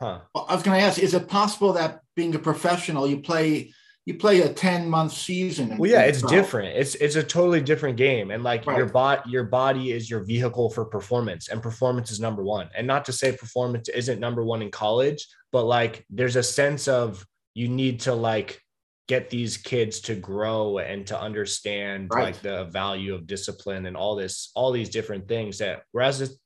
huh? 0.00 0.20
I 0.34 0.54
was 0.54 0.62
going 0.62 0.80
to 0.80 0.86
ask: 0.86 0.98
Is 0.98 1.12
it 1.12 1.28
possible 1.28 1.74
that 1.74 2.00
being 2.16 2.34
a 2.34 2.38
professional, 2.38 3.06
you 3.06 3.20
play 3.20 3.74
you 4.04 4.14
play 4.14 4.40
a 4.40 4.52
10 4.52 4.88
month 4.88 5.12
season. 5.12 5.76
Well, 5.78 5.90
yeah, 5.90 6.02
it's 6.02 6.22
different. 6.22 6.76
It's 6.76 6.96
it's 6.96 7.14
a 7.14 7.22
totally 7.22 7.60
different 7.60 7.96
game. 7.96 8.32
And 8.32 8.42
like 8.42 8.66
right. 8.66 8.76
your 8.76 8.86
bot 8.86 9.28
your 9.28 9.44
body 9.44 9.92
is 9.92 10.10
your 10.10 10.24
vehicle 10.24 10.70
for 10.70 10.84
performance, 10.84 11.48
and 11.48 11.62
performance 11.62 12.10
is 12.10 12.18
number 12.18 12.42
one. 12.42 12.68
And 12.76 12.86
not 12.86 13.04
to 13.06 13.12
say 13.12 13.36
performance 13.36 13.88
isn't 13.88 14.18
number 14.18 14.44
one 14.44 14.60
in 14.60 14.70
college, 14.70 15.28
but 15.52 15.64
like 15.64 16.04
there's 16.10 16.36
a 16.36 16.42
sense 16.42 16.88
of 16.88 17.24
you 17.54 17.68
need 17.68 18.00
to 18.00 18.14
like 18.14 18.60
get 19.06 19.30
these 19.30 19.56
kids 19.56 20.00
to 20.00 20.14
grow 20.14 20.78
and 20.78 21.06
to 21.06 21.20
understand 21.20 22.08
right. 22.12 22.24
like 22.24 22.42
the 22.42 22.64
value 22.64 23.14
of 23.14 23.26
discipline 23.26 23.86
and 23.86 23.96
all 23.96 24.16
this, 24.16 24.50
all 24.54 24.72
these 24.72 24.88
different 24.88 25.28
things 25.28 25.58
that 25.58 25.82
whereas 25.92 26.38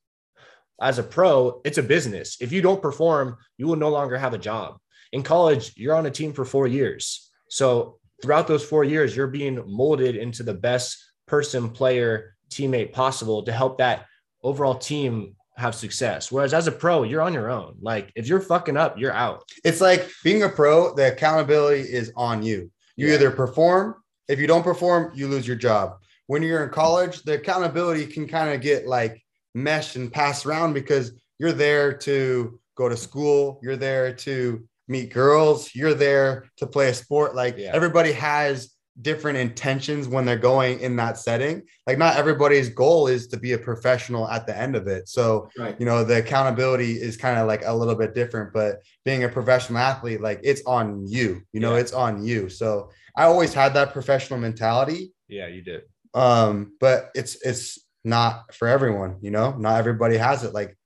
as 0.82 0.98
a 0.98 1.02
pro, 1.02 1.60
it's 1.64 1.78
a 1.78 1.82
business. 1.82 2.36
If 2.40 2.52
you 2.52 2.60
don't 2.60 2.82
perform, 2.82 3.36
you 3.56 3.66
will 3.66 3.76
no 3.76 3.88
longer 3.88 4.18
have 4.18 4.34
a 4.34 4.38
job. 4.38 4.78
In 5.12 5.22
college, 5.22 5.72
you're 5.76 5.94
on 5.94 6.06
a 6.06 6.10
team 6.10 6.32
for 6.32 6.44
four 6.44 6.66
years 6.66 7.25
so 7.48 7.98
throughout 8.22 8.46
those 8.46 8.64
four 8.64 8.84
years, 8.84 9.16
you're 9.16 9.26
being 9.26 9.62
molded 9.66 10.16
into 10.16 10.42
the 10.42 10.54
best 10.54 10.96
person, 11.26 11.70
player, 11.70 12.36
teammate 12.50 12.92
possible 12.92 13.42
to 13.42 13.52
help 13.52 13.78
that 13.78 14.06
overall 14.42 14.74
team 14.74 15.34
have 15.56 15.74
success. 15.74 16.30
Whereas 16.30 16.54
as 16.54 16.66
a 16.66 16.72
pro, 16.72 17.02
you're 17.02 17.22
on 17.22 17.32
your 17.32 17.50
own. 17.50 17.76
Like 17.80 18.12
if 18.14 18.28
you're 18.28 18.40
fucking 18.40 18.76
up, 18.76 18.98
you're 18.98 19.12
out. 19.12 19.42
It's 19.64 19.80
like 19.80 20.08
being 20.22 20.42
a 20.42 20.48
pro, 20.48 20.94
the 20.94 21.12
accountability 21.12 21.80
is 21.80 22.12
on 22.16 22.42
you. 22.42 22.70
You 22.96 23.08
yeah. 23.08 23.14
either 23.14 23.30
perform, 23.30 23.96
if 24.28 24.38
you 24.38 24.46
don't 24.46 24.62
perform, 24.62 25.12
you 25.14 25.28
lose 25.28 25.46
your 25.46 25.56
job. 25.56 25.98
When 26.26 26.42
you're 26.42 26.64
in 26.64 26.70
college, 26.70 27.22
the 27.22 27.34
accountability 27.34 28.06
can 28.06 28.26
kind 28.26 28.52
of 28.52 28.60
get 28.60 28.86
like 28.86 29.22
meshed 29.54 29.96
and 29.96 30.12
passed 30.12 30.44
around 30.44 30.74
because 30.74 31.12
you're 31.38 31.52
there 31.52 31.92
to 31.98 32.58
go 32.76 32.88
to 32.88 32.96
school, 32.96 33.60
you're 33.62 33.76
there 33.76 34.12
to 34.12 34.66
meet 34.88 35.12
girls, 35.12 35.74
you're 35.74 35.94
there 35.94 36.48
to 36.58 36.66
play 36.66 36.88
a 36.88 36.94
sport. 36.94 37.34
Like 37.34 37.56
yeah. 37.58 37.70
everybody 37.72 38.12
has 38.12 38.72
different 39.02 39.36
intentions 39.36 40.08
when 40.08 40.24
they're 40.24 40.38
going 40.38 40.80
in 40.80 40.96
that 40.96 41.18
setting. 41.18 41.62
Like 41.86 41.98
not 41.98 42.16
everybody's 42.16 42.70
goal 42.70 43.08
is 43.08 43.26
to 43.28 43.36
be 43.36 43.52
a 43.52 43.58
professional 43.58 44.28
at 44.28 44.46
the 44.46 44.56
end 44.56 44.74
of 44.74 44.86
it. 44.86 45.08
So, 45.08 45.50
right. 45.58 45.76
you 45.78 45.84
know, 45.84 46.02
the 46.02 46.18
accountability 46.18 46.92
is 46.92 47.16
kind 47.16 47.38
of 47.38 47.46
like 47.46 47.62
a 47.64 47.74
little 47.74 47.94
bit 47.94 48.14
different, 48.14 48.52
but 48.52 48.82
being 49.04 49.24
a 49.24 49.28
professional 49.28 49.78
athlete, 49.78 50.20
like 50.20 50.40
it's 50.42 50.62
on 50.66 51.06
you, 51.06 51.42
you 51.52 51.60
know, 51.60 51.74
yeah. 51.74 51.80
it's 51.80 51.92
on 51.92 52.24
you. 52.24 52.48
So 52.48 52.90
I 53.16 53.24
always 53.24 53.52
had 53.52 53.74
that 53.74 53.92
professional 53.92 54.38
mentality. 54.38 55.12
Yeah, 55.28 55.48
you 55.48 55.62
did. 55.62 55.82
Um, 56.14 56.72
but 56.80 57.10
it's 57.14 57.36
it's 57.44 57.78
not 58.04 58.54
for 58.54 58.68
everyone, 58.68 59.18
you 59.20 59.30
know, 59.30 59.54
not 59.56 59.78
everybody 59.78 60.16
has 60.16 60.44
it. 60.44 60.54
Like 60.54 60.76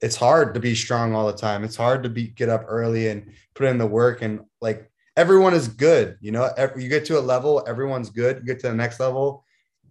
it's 0.00 0.16
hard 0.16 0.54
to 0.54 0.60
be 0.60 0.74
strong 0.74 1.14
all 1.14 1.26
the 1.26 1.36
time. 1.36 1.64
It's 1.64 1.76
hard 1.76 2.02
to 2.04 2.08
be 2.08 2.28
get 2.28 2.48
up 2.48 2.64
early 2.68 3.08
and 3.08 3.32
put 3.54 3.66
in 3.66 3.78
the 3.78 3.86
work 3.86 4.22
and 4.22 4.40
like 4.60 4.90
everyone 5.16 5.54
is 5.54 5.68
good. 5.68 6.16
You 6.20 6.32
know, 6.32 6.50
you 6.76 6.88
get 6.88 7.04
to 7.06 7.18
a 7.18 7.20
level, 7.20 7.64
everyone's 7.66 8.10
good. 8.10 8.38
You 8.38 8.44
get 8.44 8.60
to 8.60 8.68
the 8.68 8.74
next 8.74 9.00
level, 9.00 9.44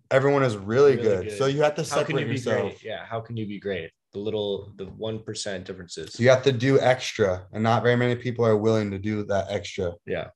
everyone 0.09 0.43
is 0.43 0.55
really, 0.55 0.95
really 0.95 1.03
good. 1.03 1.29
good. 1.29 1.37
So 1.37 1.45
you 1.47 1.61
have 1.61 1.75
to 1.75 1.83
separate 1.83 2.01
how 2.01 2.07
can 2.07 2.19
you 2.19 2.33
yourself. 2.33 2.55
Be 2.55 2.61
great? 2.69 2.83
Yeah, 2.83 3.05
how 3.05 3.19
can 3.19 3.37
you 3.37 3.45
be 3.45 3.59
great? 3.59 3.91
The 4.13 4.19
little, 4.19 4.73
the 4.77 4.85
one 4.85 5.19
percent 5.19 5.65
differences. 5.65 6.19
You 6.19 6.29
have 6.29 6.43
to 6.43 6.51
do 6.51 6.79
extra, 6.79 7.45
and 7.51 7.61
not 7.61 7.83
very 7.83 7.97
many 7.97 8.15
people 8.15 8.45
are 8.45 8.57
willing 8.57 8.89
to 8.91 8.97
do 8.97 9.23
that 9.25 9.47
extra. 9.49 9.93
Yeah. 10.05 10.29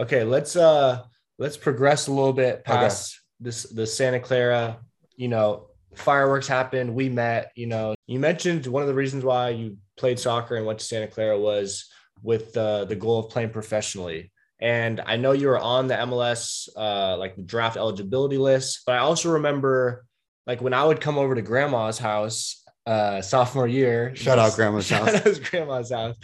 Okay, 0.00 0.24
let's 0.24 0.56
uh 0.56 1.02
let's 1.38 1.56
progress 1.56 2.06
a 2.06 2.12
little 2.12 2.32
bit 2.32 2.64
past 2.64 3.14
okay. 3.14 3.44
this 3.44 3.64
the 3.64 3.86
Santa 3.86 4.18
Clara. 4.18 4.78
You 5.16 5.28
know, 5.28 5.67
fireworks 5.98 6.46
happened. 6.46 6.94
We 6.94 7.08
met. 7.08 7.52
You 7.54 7.66
know, 7.66 7.94
you 8.06 8.18
mentioned 8.18 8.66
one 8.66 8.82
of 8.82 8.88
the 8.88 8.94
reasons 8.94 9.24
why 9.24 9.50
you 9.50 9.76
played 9.96 10.18
soccer 10.18 10.56
and 10.56 10.66
went 10.66 10.78
to 10.78 10.84
Santa 10.84 11.08
Clara 11.08 11.38
was 11.38 11.86
with 12.22 12.56
uh, 12.56 12.84
the 12.84 12.96
goal 12.96 13.20
of 13.20 13.30
playing 13.30 13.50
professionally. 13.50 14.32
And 14.60 15.00
I 15.06 15.16
know 15.16 15.32
you 15.32 15.48
were 15.48 15.58
on 15.58 15.86
the 15.86 15.94
MLS 15.94 16.68
uh, 16.76 17.16
like 17.16 17.36
the 17.36 17.42
draft 17.42 17.76
eligibility 17.76 18.38
list, 18.38 18.82
but 18.86 18.96
I 18.96 18.98
also 18.98 19.32
remember 19.32 20.04
like 20.46 20.60
when 20.60 20.74
I 20.74 20.84
would 20.84 21.00
come 21.00 21.18
over 21.18 21.34
to 21.34 21.42
grandma's 21.42 21.98
house 21.98 22.64
uh, 22.88 23.20
sophomore 23.20 23.68
year. 23.68 24.16
Shout 24.16 24.38
out 24.38 24.54
grandma's 24.56 24.88
house. 24.88 25.10
Shout 25.10 25.26
Out 25.26 25.40
grandma's 25.50 25.92
house. 25.92 26.16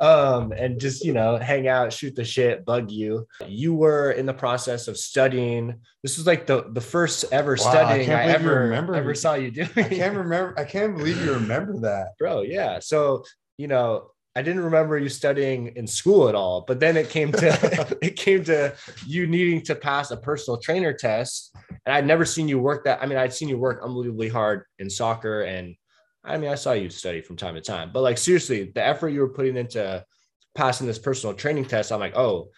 Um, 0.00 0.50
and 0.50 0.80
just 0.80 1.04
you 1.04 1.12
know, 1.12 1.36
hang 1.36 1.68
out, 1.68 1.92
shoot 1.92 2.16
the 2.16 2.24
shit, 2.24 2.64
bug 2.64 2.90
you. 2.90 3.28
You 3.46 3.72
were 3.72 4.10
in 4.10 4.26
the 4.26 4.34
process 4.34 4.88
of 4.88 4.98
studying. 4.98 5.76
This 6.02 6.18
was 6.18 6.26
like 6.26 6.46
the 6.46 6.66
the 6.72 6.80
first 6.80 7.26
ever 7.30 7.52
wow, 7.52 7.70
studying 7.70 8.10
I, 8.10 8.22
I 8.22 8.24
ever 8.32 8.62
remember 8.62 8.96
ever 8.96 9.14
saw 9.14 9.34
you 9.34 9.52
doing. 9.52 9.70
I 9.76 9.82
can't 9.84 10.16
remember. 10.16 10.54
I 10.58 10.64
can't 10.64 10.96
believe 10.96 11.24
you 11.24 11.34
remember 11.34 11.78
that, 11.80 12.08
bro. 12.18 12.42
Yeah. 12.42 12.80
So 12.80 13.24
you 13.56 13.68
know, 13.68 14.10
I 14.34 14.42
didn't 14.42 14.64
remember 14.64 14.98
you 14.98 15.08
studying 15.08 15.68
in 15.76 15.86
school 15.86 16.28
at 16.28 16.34
all, 16.34 16.64
but 16.66 16.80
then 16.80 16.96
it 16.96 17.10
came 17.10 17.30
to 17.30 17.96
it 18.02 18.16
came 18.16 18.42
to 18.44 18.74
you 19.06 19.28
needing 19.28 19.62
to 19.66 19.76
pass 19.76 20.10
a 20.10 20.16
personal 20.16 20.58
trainer 20.58 20.92
test. 20.92 21.54
And 21.86 21.94
I'd 21.94 22.06
never 22.06 22.24
seen 22.24 22.48
you 22.48 22.58
work 22.58 22.84
that. 22.86 23.00
I 23.00 23.06
mean, 23.06 23.18
I'd 23.18 23.32
seen 23.32 23.48
you 23.48 23.56
work 23.56 23.84
unbelievably 23.84 24.30
hard 24.30 24.64
in 24.80 24.90
soccer. 24.90 25.42
And 25.42 25.76
I 26.24 26.36
mean, 26.36 26.50
I 26.50 26.56
saw 26.56 26.72
you 26.72 26.90
study 26.90 27.20
from 27.20 27.36
time 27.36 27.54
to 27.54 27.60
time, 27.60 27.90
but 27.92 28.02
like 28.02 28.18
seriously, 28.18 28.72
the 28.74 28.84
effort 28.84 29.10
you 29.10 29.20
were 29.20 29.28
putting 29.28 29.56
into 29.56 30.04
passing 30.54 30.86
this 30.86 30.98
personal 30.98 31.34
training 31.34 31.64
test, 31.64 31.92
I'm 31.92 32.00
like, 32.00 32.16
oh, 32.16 32.50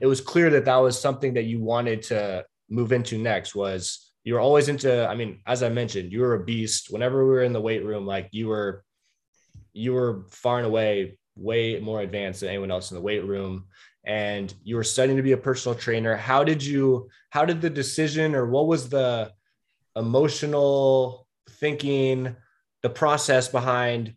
it 0.00 0.06
was 0.06 0.20
clear 0.20 0.50
that 0.50 0.64
that 0.64 0.76
was 0.76 1.00
something 1.00 1.34
that 1.34 1.44
you 1.44 1.60
wanted 1.60 2.02
to 2.04 2.44
move 2.68 2.92
into 2.92 3.18
next 3.18 3.54
was 3.54 4.12
you 4.24 4.34
were 4.34 4.40
always 4.40 4.68
into, 4.68 5.08
I 5.08 5.14
mean, 5.14 5.40
as 5.46 5.62
I 5.62 5.68
mentioned, 5.68 6.12
you 6.12 6.20
were 6.20 6.34
a 6.34 6.44
beast. 6.44 6.90
Whenever 6.90 7.24
we 7.24 7.30
were 7.30 7.42
in 7.42 7.52
the 7.52 7.60
weight 7.60 7.84
room, 7.84 8.06
like 8.06 8.28
you 8.32 8.48
were 8.48 8.84
you 9.72 9.92
were 9.92 10.24
far 10.30 10.58
and 10.58 10.66
away 10.66 11.18
way 11.36 11.78
more 11.78 12.00
advanced 12.00 12.40
than 12.40 12.48
anyone 12.48 12.70
else 12.70 12.90
in 12.90 12.96
the 12.96 13.02
weight 13.02 13.24
room 13.24 13.66
and 14.04 14.54
you 14.64 14.74
were 14.76 14.84
studying 14.84 15.16
to 15.16 15.22
be 15.22 15.32
a 15.32 15.36
personal 15.36 15.76
trainer 15.76 16.16
how 16.16 16.42
did 16.42 16.64
you 16.64 17.08
how 17.30 17.44
did 17.44 17.60
the 17.60 17.68
decision 17.68 18.34
or 18.34 18.46
what 18.46 18.66
was 18.66 18.88
the 18.88 19.30
emotional 19.96 21.28
thinking 21.50 22.34
the 22.86 22.90
process 22.90 23.48
behind 23.48 24.14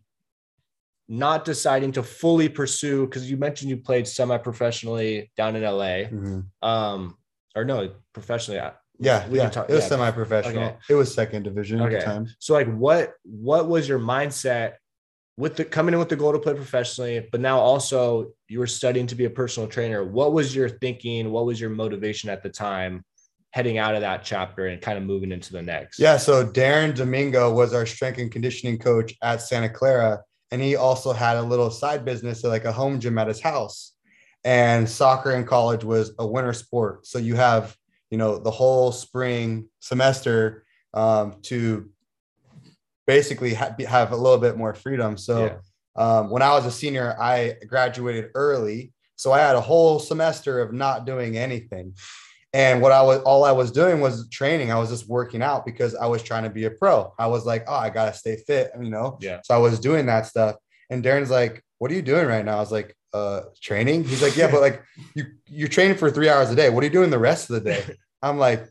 not 1.08 1.44
deciding 1.44 1.90
to 1.90 2.04
fully 2.04 2.48
pursue 2.48 3.04
because 3.04 3.28
you 3.28 3.36
mentioned 3.36 3.68
you 3.68 3.76
played 3.76 4.06
semi-professionally 4.06 5.28
down 5.36 5.56
in 5.56 5.62
LA 5.64 6.06
mm-hmm. 6.06 6.40
um 6.62 7.16
or 7.56 7.64
no 7.64 7.90
professionally 8.12 8.60
yeah, 9.02 9.26
we 9.28 9.38
yeah. 9.38 9.48
Talk, 9.48 9.70
it 9.70 9.72
was 9.72 9.84
yeah. 9.84 9.88
semi-professional. 9.88 10.62
Okay. 10.62 10.76
It 10.90 10.94
was 10.94 11.14
second 11.14 11.44
division 11.44 11.80
okay. 11.80 11.94
at 11.94 12.00
the 12.00 12.04
time. 12.04 12.26
So, 12.38 12.52
like, 12.52 12.70
what 12.70 13.14
what 13.24 13.66
was 13.66 13.88
your 13.88 13.98
mindset 13.98 14.74
with 15.38 15.56
the 15.56 15.64
coming 15.64 15.94
in 15.94 15.98
with 15.98 16.10
the 16.10 16.16
goal 16.16 16.32
to 16.32 16.38
play 16.38 16.52
professionally, 16.52 17.26
but 17.32 17.40
now 17.40 17.58
also 17.58 18.32
you 18.48 18.58
were 18.58 18.66
studying 18.66 19.06
to 19.06 19.14
be 19.14 19.24
a 19.24 19.30
personal 19.30 19.66
trainer. 19.70 20.04
What 20.04 20.34
was 20.34 20.54
your 20.54 20.68
thinking? 20.68 21.30
What 21.30 21.46
was 21.46 21.58
your 21.58 21.70
motivation 21.70 22.28
at 22.28 22.42
the 22.42 22.50
time 22.50 23.02
heading 23.52 23.78
out 23.78 23.94
of 23.94 24.00
that 24.00 24.24
chapter 24.24 24.66
and 24.66 24.80
kind 24.80 24.96
of 24.96 25.04
moving 25.04 25.32
into 25.32 25.52
the 25.52 25.62
next? 25.62 25.98
Yeah. 25.98 26.16
So 26.16 26.46
Darren 26.46 26.94
Domingo 26.94 27.52
was 27.52 27.74
our 27.74 27.86
strength 27.86 28.18
and 28.18 28.30
conditioning 28.30 28.78
coach 28.78 29.14
at 29.22 29.42
Santa 29.42 29.68
Clara. 29.68 30.22
And 30.52 30.60
he 30.60 30.76
also 30.76 31.12
had 31.12 31.36
a 31.36 31.42
little 31.42 31.70
side 31.70 32.04
business, 32.04 32.44
like 32.44 32.64
a 32.64 32.72
home 32.72 33.00
gym 33.00 33.18
at 33.18 33.28
his 33.28 33.40
house. 33.40 33.92
And 34.44 34.88
soccer 34.88 35.32
in 35.32 35.44
college 35.44 35.84
was 35.84 36.12
a 36.18 36.26
winter 36.26 36.52
sport. 36.52 37.06
So 37.06 37.18
you 37.18 37.36
have, 37.36 37.76
you 38.10 38.18
know, 38.18 38.38
the 38.38 38.50
whole 38.50 38.90
spring 38.90 39.68
semester 39.80 40.64
um, 40.94 41.36
to 41.42 41.90
basically 43.06 43.54
ha- 43.54 43.74
have 43.86 44.12
a 44.12 44.16
little 44.16 44.38
bit 44.38 44.56
more 44.56 44.74
freedom. 44.74 45.16
So 45.16 45.46
yeah. 45.46 45.56
um, 45.96 46.30
when 46.30 46.42
I 46.42 46.54
was 46.54 46.66
a 46.66 46.70
senior, 46.70 47.16
I 47.20 47.54
graduated 47.66 48.30
early. 48.34 48.92
So 49.16 49.32
I 49.32 49.40
had 49.40 49.56
a 49.56 49.60
whole 49.60 49.98
semester 49.98 50.60
of 50.60 50.72
not 50.72 51.04
doing 51.04 51.36
anything. 51.36 51.94
And 52.52 52.82
what 52.82 52.90
I 52.90 53.02
was, 53.02 53.20
all 53.22 53.44
I 53.44 53.52
was 53.52 53.70
doing 53.70 54.00
was 54.00 54.28
training. 54.28 54.72
I 54.72 54.78
was 54.78 54.90
just 54.90 55.08
working 55.08 55.40
out 55.40 55.64
because 55.64 55.94
I 55.94 56.06
was 56.06 56.22
trying 56.22 56.42
to 56.42 56.50
be 56.50 56.64
a 56.64 56.70
pro. 56.70 57.14
I 57.18 57.28
was 57.28 57.46
like, 57.46 57.64
oh, 57.68 57.74
I 57.74 57.90
got 57.90 58.12
to 58.12 58.18
stay 58.18 58.36
fit, 58.36 58.72
you 58.80 58.90
know? 58.90 59.18
Yeah. 59.20 59.40
So 59.44 59.54
I 59.54 59.58
was 59.58 59.78
doing 59.78 60.06
that 60.06 60.26
stuff. 60.26 60.56
And 60.90 61.04
Darren's 61.04 61.30
like, 61.30 61.62
what 61.78 61.90
are 61.92 61.94
you 61.94 62.02
doing 62.02 62.26
right 62.26 62.44
now? 62.44 62.56
I 62.56 62.60
was 62.60 62.72
like, 62.72 62.96
uh, 63.14 63.42
training. 63.60 64.04
He's 64.04 64.22
like, 64.22 64.36
yeah, 64.36 64.50
but 64.50 64.60
like 64.60 64.82
you, 65.14 65.26
you're 65.46 65.68
training 65.68 65.96
for 65.96 66.10
three 66.10 66.28
hours 66.28 66.50
a 66.50 66.56
day. 66.56 66.70
What 66.70 66.82
are 66.82 66.86
you 66.86 66.92
doing 66.92 67.10
the 67.10 67.18
rest 67.18 67.50
of 67.50 67.54
the 67.62 67.70
day? 67.70 67.84
I'm 68.22 68.38
like, 68.38 68.66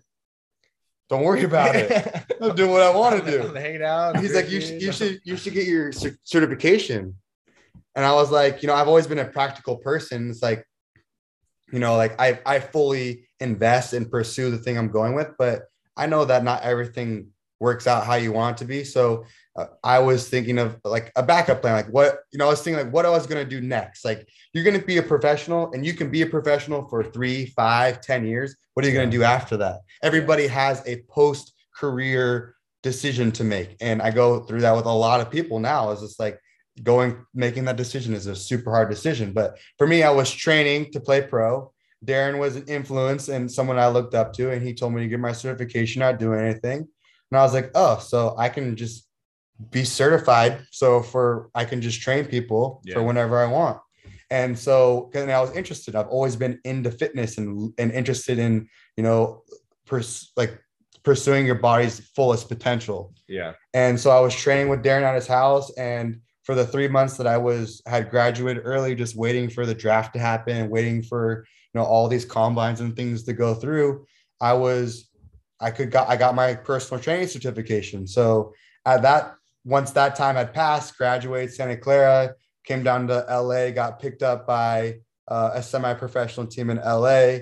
don't 1.10 1.24
worry 1.24 1.44
about 1.44 1.76
it. 1.76 1.92
I'm 2.42 2.56
doing 2.56 2.72
what 2.72 2.82
I 2.82 2.96
want 2.96 3.24
to 3.24 3.32
do. 3.32 3.42
I'm 3.42 3.82
out. 3.82 4.20
He's 4.20 4.36
like, 4.36 4.50
you 4.50 4.62
should, 4.62 4.82
you 4.82 4.92
should, 4.92 5.20
you 5.24 5.38
should 5.38 5.54
get 5.54 5.66
your 5.66 5.92
certification. 6.24 7.16
And 7.96 8.06
I 8.06 8.14
was 8.14 8.30
like, 8.30 8.62
you 8.62 8.68
know, 8.68 8.76
I've 8.76 8.88
always 8.88 9.08
been 9.08 9.18
a 9.18 9.26
practical 9.26 9.78
person. 9.78 10.30
It's 10.30 10.44
like, 10.44 10.64
you 11.72 11.80
know, 11.80 11.96
like 11.96 12.20
I, 12.20 12.40
I 12.46 12.60
fully 12.60 13.30
invest 13.40 13.94
and 13.94 14.10
pursue 14.10 14.52
the 14.52 14.58
thing 14.58 14.78
I'm 14.78 14.92
going 14.92 15.16
with, 15.16 15.32
but 15.38 15.64
I 15.96 16.08
know 16.08 16.26
that 16.26 16.44
not 16.44 16.64
everything 16.64 17.28
works 17.60 17.88
out 17.88 18.06
how 18.06 18.16
you 18.16 18.32
want 18.32 18.56
it 18.56 18.60
to 18.60 18.66
be. 18.66 18.84
So 18.84 19.26
uh, 19.58 19.66
I 19.84 20.00
was 20.00 20.30
thinking 20.30 20.58
of 20.58 20.80
like 20.84 21.12
a 21.16 21.24
backup 21.24 21.62
plan, 21.62 21.74
like 21.74 21.90
what, 21.90 22.20
you 22.32 22.40
know, 22.40 22.46
I 22.46 22.50
was 22.50 22.62
thinking 22.62 22.84
like 22.84 22.94
what 22.94 23.06
I 23.06 23.10
was 23.10 23.28
going 23.28 23.44
to 23.44 23.50
do 23.50 23.60
next. 23.60 24.06
Like 24.06 24.28
you're 24.54 24.64
going 24.64 24.80
to 24.80 24.86
be 24.86 24.98
a 24.98 25.04
professional 25.04 25.72
and 25.74 25.86
you 25.86 25.94
can 25.94 26.10
be 26.10 26.22
a 26.22 26.26
professional 26.26 26.88
for 26.88 27.04
three, 27.04 27.48
five, 27.48 28.00
ten 28.02 28.26
years. 28.26 28.56
What 28.74 28.86
are 28.86 28.90
you 28.90 28.94
going 28.94 29.12
to 29.12 29.18
do 29.18 29.24
after 29.24 29.58
that? 29.58 29.82
Everybody 30.02 30.48
has 30.48 30.82
a 30.88 31.02
post 31.10 31.54
career 31.76 32.56
decision 32.82 33.32
to 33.34 33.44
make. 33.44 33.76
And 33.82 34.02
I 34.02 34.12
go 34.12 34.42
through 34.42 34.62
that 34.62 34.76
with 34.76 34.86
a 34.86 34.92
lot 34.92 35.20
of 35.20 35.30
people 35.30 35.60
now. 35.60 35.92
Is 35.92 36.00
just 36.00 36.20
like 36.20 36.40
going, 36.84 37.26
making 37.34 37.66
that 37.66 37.78
decision 37.78 38.14
is 38.14 38.28
a 38.28 38.36
super 38.36 38.72
hard 38.72 38.90
decision. 38.90 39.34
But 39.34 39.58
for 39.78 39.88
me, 39.88 40.04
I 40.04 40.12
was 40.12 40.32
training 40.32 40.92
to 40.92 41.00
play 41.00 41.22
pro. 41.22 41.72
Darren 42.06 42.40
was 42.40 42.56
an 42.56 42.66
influence 42.68 43.28
and 43.28 43.52
someone 43.52 43.78
I 43.78 43.88
looked 43.88 44.16
up 44.16 44.34
to, 44.34 44.52
and 44.52 44.66
he 44.66 44.74
told 44.74 44.94
me 44.94 45.02
to 45.02 45.08
get 45.08 45.20
my 45.20 45.34
certification, 45.34 46.00
not 46.00 46.20
doing 46.20 46.40
anything. 46.40 46.88
And 47.32 47.40
I 47.40 47.44
was 47.44 47.54
like, 47.54 47.72
oh, 47.76 48.00
so 48.00 48.36
I 48.38 48.50
can 48.50 48.76
just 48.76 49.08
be 49.72 49.84
certified. 49.84 50.66
So 50.72 51.02
for 51.02 51.50
I 51.54 51.66
can 51.66 51.82
just 51.82 52.02
train 52.02 52.26
people 52.26 52.82
yeah. 52.86 52.96
for 52.96 53.04
whenever 53.04 53.38
I 53.38 53.48
want. 53.48 53.80
And 54.32 54.58
so, 54.58 55.10
and 55.14 55.32
I 55.32 55.42
was 55.42 55.52
interested. 55.56 55.96
I've 55.96 56.08
always 56.08 56.36
been 56.36 56.60
into 56.64 56.92
fitness 56.92 57.38
and 57.38 57.74
and 57.78 57.92
interested 57.92 58.38
in 58.40 58.70
you 59.00 59.04
know, 59.04 59.44
pers- 59.86 60.34
like 60.36 60.62
pursuing 61.04 61.46
your 61.46 61.56
body's 61.56 62.02
fullest 62.14 62.50
potential. 62.50 63.14
Yeah. 63.30 63.54
And 63.74 63.98
so 63.98 64.10
I 64.10 64.20
was 64.20 64.36
training 64.36 64.68
with 64.68 64.84
Darren 64.84 65.04
at 65.04 65.16
his 65.16 65.26
house, 65.26 65.72
and 65.78 66.20
for 66.50 66.56
the 66.56 66.66
three 66.66 66.88
months 66.88 67.16
that 67.18 67.28
I 67.28 67.38
was 67.38 67.80
had 67.86 68.10
graduated 68.10 68.64
early, 68.66 68.96
just 68.96 69.16
waiting 69.16 69.52
for 69.52 69.68
the 69.68 69.76
draft 69.76 70.14
to 70.14 70.20
happen, 70.20 70.72
waiting 70.72 71.04
for 71.04 71.46
you 71.74 71.80
know 71.80 71.86
all 71.86 72.08
these 72.08 72.26
combines 72.26 72.82
and 72.82 72.96
things 72.96 73.24
to 73.24 73.34
go 73.34 73.54
through 73.54 74.06
i 74.42 74.54
was 74.54 75.10
i 75.60 75.70
could 75.72 75.92
got 75.92 76.10
i 76.10 76.16
got 76.16 76.36
my 76.36 76.56
personal 76.56 77.02
training 77.02 77.28
certification. 77.28 78.08
So 78.08 78.54
at 78.86 79.02
that 79.04 79.36
once 79.64 79.92
that 79.92 80.16
time 80.16 80.36
had 80.36 80.54
passed 80.54 80.98
graduated 80.98 81.54
santa 81.54 81.78
clara 81.78 82.34
came 82.64 82.84
down 82.84 83.08
to 83.08 83.26
la 83.30 83.70
got 83.70 84.00
picked 84.00 84.24
up 84.24 84.48
by 84.48 84.96
uh, 85.28 85.52
a 85.54 85.62
semi-professional 85.62 86.48
team 86.48 86.70
in 86.70 86.78
la 86.78 87.38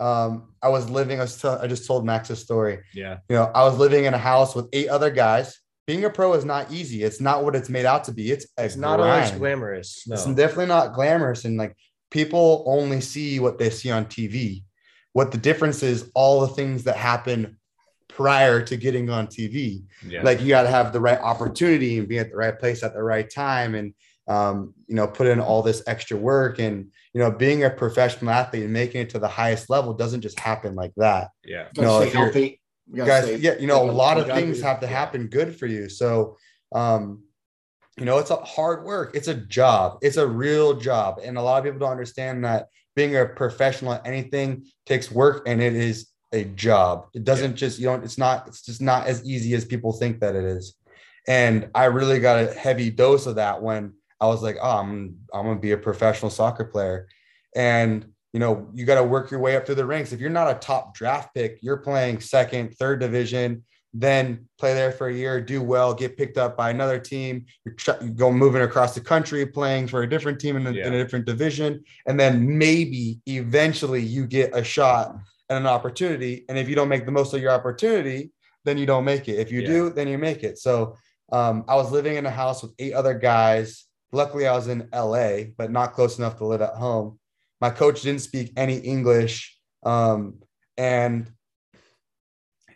um, 0.00 0.52
i 0.60 0.68
was 0.68 0.90
living 0.90 1.20
I, 1.20 1.22
was 1.22 1.40
t- 1.40 1.48
I 1.48 1.66
just 1.66 1.86
told 1.86 2.04
max 2.04 2.28
a 2.30 2.36
story. 2.36 2.80
Yeah. 2.92 3.18
You 3.28 3.36
know 3.36 3.50
i 3.54 3.64
was 3.64 3.78
living 3.78 4.04
in 4.04 4.12
a 4.12 4.18
house 4.18 4.54
with 4.54 4.68
eight 4.72 4.88
other 4.88 5.10
guys 5.10 5.61
being 5.86 6.04
a 6.04 6.10
pro 6.10 6.32
is 6.34 6.44
not 6.44 6.70
easy. 6.70 7.02
It's 7.02 7.20
not 7.20 7.44
what 7.44 7.56
it's 7.56 7.68
made 7.68 7.86
out 7.86 8.04
to 8.04 8.12
be. 8.12 8.30
It's 8.30 8.46
it's 8.56 8.76
not 8.76 9.00
always 9.00 9.30
glamorous. 9.32 10.04
No. 10.06 10.14
It's 10.14 10.26
definitely 10.26 10.66
not 10.66 10.94
glamorous. 10.94 11.44
And 11.44 11.56
like 11.56 11.76
people 12.10 12.62
only 12.66 13.00
see 13.00 13.40
what 13.40 13.58
they 13.58 13.70
see 13.70 13.90
on 13.90 14.06
TV. 14.06 14.62
What 15.12 15.32
the 15.32 15.38
difference 15.38 15.82
is, 15.82 16.10
all 16.14 16.40
the 16.40 16.48
things 16.48 16.84
that 16.84 16.96
happen 16.96 17.58
prior 18.08 18.62
to 18.62 18.76
getting 18.76 19.10
on 19.10 19.26
TV. 19.26 19.82
Yeah. 20.06 20.22
Like 20.22 20.40
you 20.40 20.48
got 20.48 20.62
to 20.62 20.70
have 20.70 20.92
the 20.92 21.00
right 21.00 21.18
opportunity 21.18 21.98
and 21.98 22.08
be 22.08 22.18
at 22.18 22.30
the 22.30 22.36
right 22.36 22.58
place 22.58 22.82
at 22.82 22.94
the 22.94 23.02
right 23.02 23.28
time, 23.28 23.74
and 23.74 23.94
um, 24.28 24.74
you 24.86 24.94
know, 24.94 25.06
put 25.06 25.26
in 25.26 25.40
all 25.40 25.62
this 25.62 25.82
extra 25.86 26.16
work. 26.16 26.58
And 26.58 26.92
you 27.12 27.20
know, 27.20 27.30
being 27.30 27.64
a 27.64 27.70
professional 27.70 28.30
athlete 28.30 28.64
and 28.64 28.72
making 28.72 29.02
it 29.02 29.10
to 29.10 29.18
the 29.18 29.28
highest 29.28 29.68
level 29.68 29.92
doesn't 29.92 30.20
just 30.20 30.38
happen 30.38 30.74
like 30.74 30.92
that. 30.96 31.28
Yeah, 31.44 31.68
you 31.74 31.82
know, 31.82 32.00
if 32.00 32.12
healthy. 32.12 32.60
You 32.90 33.04
guys, 33.04 33.24
stay, 33.24 33.36
yeah, 33.36 33.58
you 33.58 33.66
know, 33.66 33.88
a 33.88 33.90
lot 33.90 34.18
of 34.18 34.26
things 34.26 34.60
have 34.60 34.80
to 34.80 34.86
happen 34.86 35.28
good 35.28 35.56
for 35.56 35.66
you. 35.66 35.88
So, 35.88 36.36
um, 36.74 37.22
you 37.98 38.04
know, 38.04 38.18
it's 38.18 38.30
a 38.30 38.36
hard 38.36 38.84
work. 38.84 39.14
It's 39.14 39.28
a 39.28 39.34
job. 39.34 39.98
It's 40.02 40.16
a 40.16 40.26
real 40.26 40.74
job, 40.74 41.20
and 41.22 41.36
a 41.36 41.42
lot 41.42 41.58
of 41.58 41.64
people 41.64 41.80
don't 41.80 41.92
understand 41.92 42.44
that 42.44 42.68
being 42.94 43.16
a 43.16 43.26
professional 43.26 43.92
at 43.92 44.06
anything 44.06 44.66
takes 44.86 45.10
work, 45.10 45.44
and 45.46 45.62
it 45.62 45.74
is 45.74 46.08
a 46.32 46.44
job. 46.44 47.08
It 47.14 47.24
doesn't 47.24 47.56
just 47.56 47.78
you 47.78 47.86
don't. 47.86 48.04
It's 48.04 48.18
not. 48.18 48.48
It's 48.48 48.62
just 48.62 48.80
not 48.80 49.06
as 49.06 49.24
easy 49.24 49.54
as 49.54 49.64
people 49.64 49.92
think 49.92 50.20
that 50.20 50.34
it 50.34 50.44
is. 50.44 50.74
And 51.28 51.70
I 51.74 51.84
really 51.84 52.18
got 52.18 52.42
a 52.42 52.52
heavy 52.52 52.90
dose 52.90 53.26
of 53.26 53.36
that 53.36 53.62
when 53.62 53.94
I 54.20 54.26
was 54.26 54.42
like, 54.42 54.56
oh, 54.60 54.78
I'm 54.78 55.18
I'm 55.32 55.46
gonna 55.46 55.60
be 55.60 55.72
a 55.72 55.78
professional 55.78 56.30
soccer 56.30 56.64
player, 56.64 57.08
and 57.54 58.11
you 58.32 58.40
know, 58.40 58.68
you 58.72 58.86
got 58.86 58.94
to 58.94 59.04
work 59.04 59.30
your 59.30 59.40
way 59.40 59.56
up 59.56 59.66
through 59.66 59.74
the 59.74 59.84
ranks. 59.84 60.12
If 60.12 60.20
you're 60.20 60.30
not 60.30 60.50
a 60.50 60.58
top 60.58 60.94
draft 60.94 61.34
pick, 61.34 61.58
you're 61.60 61.76
playing 61.76 62.20
second, 62.20 62.74
third 62.76 63.00
division, 63.00 63.62
then 63.94 64.48
play 64.58 64.72
there 64.72 64.90
for 64.90 65.08
a 65.08 65.14
year, 65.14 65.40
do 65.40 65.62
well, 65.62 65.92
get 65.92 66.16
picked 66.16 66.38
up 66.38 66.56
by 66.56 66.70
another 66.70 66.98
team. 66.98 67.44
You're 67.64 67.76
you 68.00 68.08
go 68.10 68.32
moving 68.32 68.62
across 68.62 68.94
the 68.94 69.02
country, 69.02 69.44
playing 69.44 69.88
for 69.88 70.02
a 70.02 70.08
different 70.08 70.40
team 70.40 70.56
in 70.56 70.66
a, 70.66 70.72
yeah. 70.72 70.86
in 70.86 70.94
a 70.94 71.02
different 71.02 71.26
division, 71.26 71.84
and 72.06 72.18
then 72.18 72.56
maybe 72.56 73.20
eventually 73.26 74.00
you 74.00 74.26
get 74.26 74.56
a 74.56 74.64
shot 74.64 75.14
and 75.50 75.58
an 75.58 75.66
opportunity. 75.66 76.46
And 76.48 76.56
if 76.56 76.70
you 76.70 76.74
don't 76.74 76.88
make 76.88 77.04
the 77.04 77.12
most 77.12 77.34
of 77.34 77.42
your 77.42 77.52
opportunity, 77.52 78.32
then 78.64 78.78
you 78.78 78.86
don't 78.86 79.04
make 79.04 79.28
it. 79.28 79.38
If 79.38 79.52
you 79.52 79.60
yeah. 79.60 79.68
do, 79.68 79.90
then 79.90 80.08
you 80.08 80.16
make 80.16 80.42
it. 80.42 80.58
So 80.58 80.96
um, 81.30 81.64
I 81.68 81.74
was 81.74 81.92
living 81.92 82.16
in 82.16 82.24
a 82.24 82.30
house 82.30 82.62
with 82.62 82.72
eight 82.78 82.94
other 82.94 83.12
guys. 83.12 83.84
Luckily, 84.10 84.46
I 84.46 84.54
was 84.54 84.68
in 84.68 84.88
LA, 84.94 85.50
but 85.58 85.70
not 85.70 85.92
close 85.92 86.16
enough 86.18 86.38
to 86.38 86.46
live 86.46 86.62
at 86.62 86.74
home 86.74 87.18
my 87.62 87.70
coach 87.70 88.02
didn't 88.02 88.22
speak 88.22 88.52
any 88.56 88.78
English. 88.78 89.56
Um, 89.84 90.40
and 90.76 91.30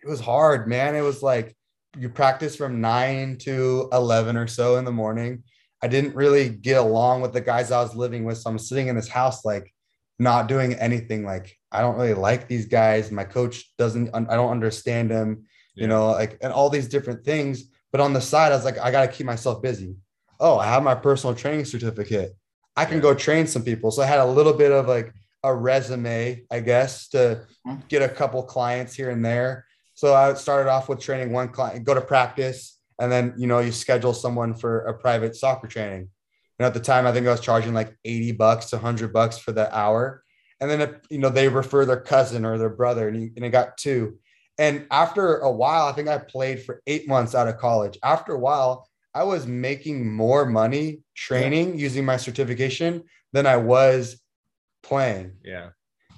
it 0.01 0.09
was 0.09 0.20
hard, 0.20 0.68
man. 0.68 0.95
It 0.95 1.01
was 1.01 1.24
like 1.24 1.57
you 1.99 2.09
practice 2.09 2.55
from 2.55 2.80
nine 2.80 3.37
to 3.39 3.89
11 3.93 4.37
or 4.37 4.47
so 4.47 4.76
in 4.76 4.84
the 4.84 4.93
morning. 4.93 5.43
I 5.82 5.89
didn't 5.89 6.14
really 6.14 6.51
get 6.51 6.78
along 6.78 7.20
with 7.20 7.32
the 7.32 7.41
guys 7.41 7.72
I 7.72 7.82
was 7.82 7.97
living 7.97 8.24
with. 8.24 8.39
So 8.39 8.49
I'm 8.49 8.61
sitting 8.61 8.87
in 8.87 8.95
this 8.95 9.09
house, 9.09 9.45
like 9.45 9.74
not 10.20 10.47
doing 10.47 10.74
anything. 10.74 11.24
Like, 11.24 11.59
I 11.72 11.80
don't 11.80 11.97
really 11.97 12.14
like 12.14 12.47
these 12.47 12.66
guys. 12.66 13.11
My 13.11 13.24
coach 13.24 13.76
doesn't, 13.78 14.11
I 14.14 14.37
don't 14.37 14.53
understand 14.53 15.11
him, 15.11 15.47
yeah. 15.74 15.82
you 15.82 15.89
know, 15.89 16.12
like, 16.12 16.39
and 16.43 16.53
all 16.53 16.70
these 16.70 16.89
different 16.89 17.24
things. 17.24 17.64
But 17.91 18.01
on 18.01 18.12
the 18.12 18.20
side, 18.20 18.53
I 18.53 18.55
was 18.55 18.64
like, 18.64 18.78
I 18.78 18.93
got 18.93 19.07
to 19.07 19.12
keep 19.12 19.26
myself 19.26 19.61
busy. 19.61 19.97
Oh, 20.39 20.59
I 20.59 20.66
have 20.66 20.84
my 20.84 20.95
personal 20.95 21.34
training 21.34 21.64
certificate. 21.64 22.37
I 22.77 22.85
can 22.85 23.01
go 23.01 23.14
train 23.14 23.47
some 23.47 23.62
people. 23.62 23.91
So 23.91 24.03
I 24.03 24.07
had 24.07 24.18
a 24.18 24.27
little 24.27 24.53
bit 24.53 24.72
of 24.72 24.87
like 24.87 25.12
a 25.43 25.55
resume, 25.55 26.45
I 26.51 26.61
guess, 26.61 27.09
to 27.09 27.47
mm-hmm. 27.66 27.81
get 27.89 28.03
a 28.03 28.09
couple 28.09 28.43
clients 28.43 28.95
here 28.95 29.11
and 29.11 29.24
there. 29.24 29.64
So 29.95 30.14
I 30.14 30.35
started 30.35 30.70
off 30.70 30.89
with 30.89 31.01
training 31.01 31.33
one 31.33 31.49
client, 31.49 31.85
go 31.85 31.95
to 31.95 32.01
practice, 32.01 32.79
and 32.99 33.11
then 33.11 33.35
you 33.39 33.47
know 33.47 33.61
you 33.61 33.72
schedule 33.72 34.12
someone 34.12 34.55
for 34.55 34.81
a 34.81 34.95
private 34.95 35.37
soccer 35.37 35.66
training. 35.66 36.09
And 36.59 36.66
at 36.66 36.74
the 36.74 36.81
time, 36.81 37.07
I 37.07 37.12
think 37.12 37.27
I 37.27 37.31
was 37.31 37.41
charging 37.41 37.74
like 37.74 37.97
eighty 38.05 38.33
bucks 38.33 38.70
to 38.70 38.79
hundred 38.79 39.12
bucks 39.12 39.39
for 39.39 39.53
the 39.53 39.74
hour. 39.74 40.22
And 40.61 40.70
then 40.70 40.81
if, 40.81 40.91
you 41.11 41.18
know 41.18 41.29
they 41.29 41.49
refer 41.49 41.85
their 41.85 42.01
cousin 42.01 42.45
or 42.45 42.59
their 42.59 42.70
brother, 42.70 43.09
and, 43.09 43.16
he, 43.16 43.31
and 43.37 43.45
it 43.45 43.51
got 43.51 43.77
two. 43.79 44.18
And 44.59 44.87
after 44.91 45.39
a 45.39 45.51
while, 45.51 45.87
I 45.87 45.93
think 45.93 46.09
I 46.09 46.18
played 46.18 46.62
for 46.62 46.83
eight 46.87 47.07
months 47.09 47.35
out 47.35 47.49
of 47.49 47.59
college. 47.59 47.99
After 48.03 48.33
a 48.33 48.39
while, 48.39 48.89
I 49.17 49.23
was 49.23 49.47
making 49.47 50.12
more 50.12 50.45
money 50.45 51.01
training 51.14 51.71
yeah. 51.71 51.85
using 51.87 52.05
my 52.05 52.19
certification 52.19 53.05
than 53.33 53.47
I 53.47 53.57
was 53.57 54.21
playing. 54.83 55.39
Yeah. 55.43 55.71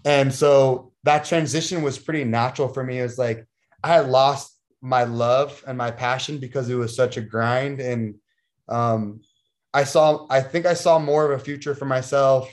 And 0.04 0.34
so 0.34 0.90
that 1.04 1.24
transition 1.24 1.82
was 1.82 1.96
pretty 1.96 2.24
natural 2.24 2.66
for 2.66 2.82
me. 2.82 2.98
It 2.98 3.02
was 3.02 3.16
like 3.16 3.46
I 3.84 3.94
had 3.94 4.08
lost 4.08 4.52
my 4.80 5.04
love 5.04 5.62
and 5.64 5.78
my 5.78 5.92
passion 5.92 6.38
because 6.38 6.68
it 6.68 6.74
was 6.74 6.96
such 6.96 7.16
a 7.16 7.20
grind. 7.20 7.78
And 7.78 8.16
um, 8.68 9.20
I 9.72 9.84
saw, 9.84 10.26
I 10.28 10.40
think 10.40 10.66
I 10.66 10.74
saw 10.74 10.98
more 10.98 11.24
of 11.24 11.40
a 11.40 11.44
future 11.44 11.76
for 11.76 11.84
myself 11.84 12.52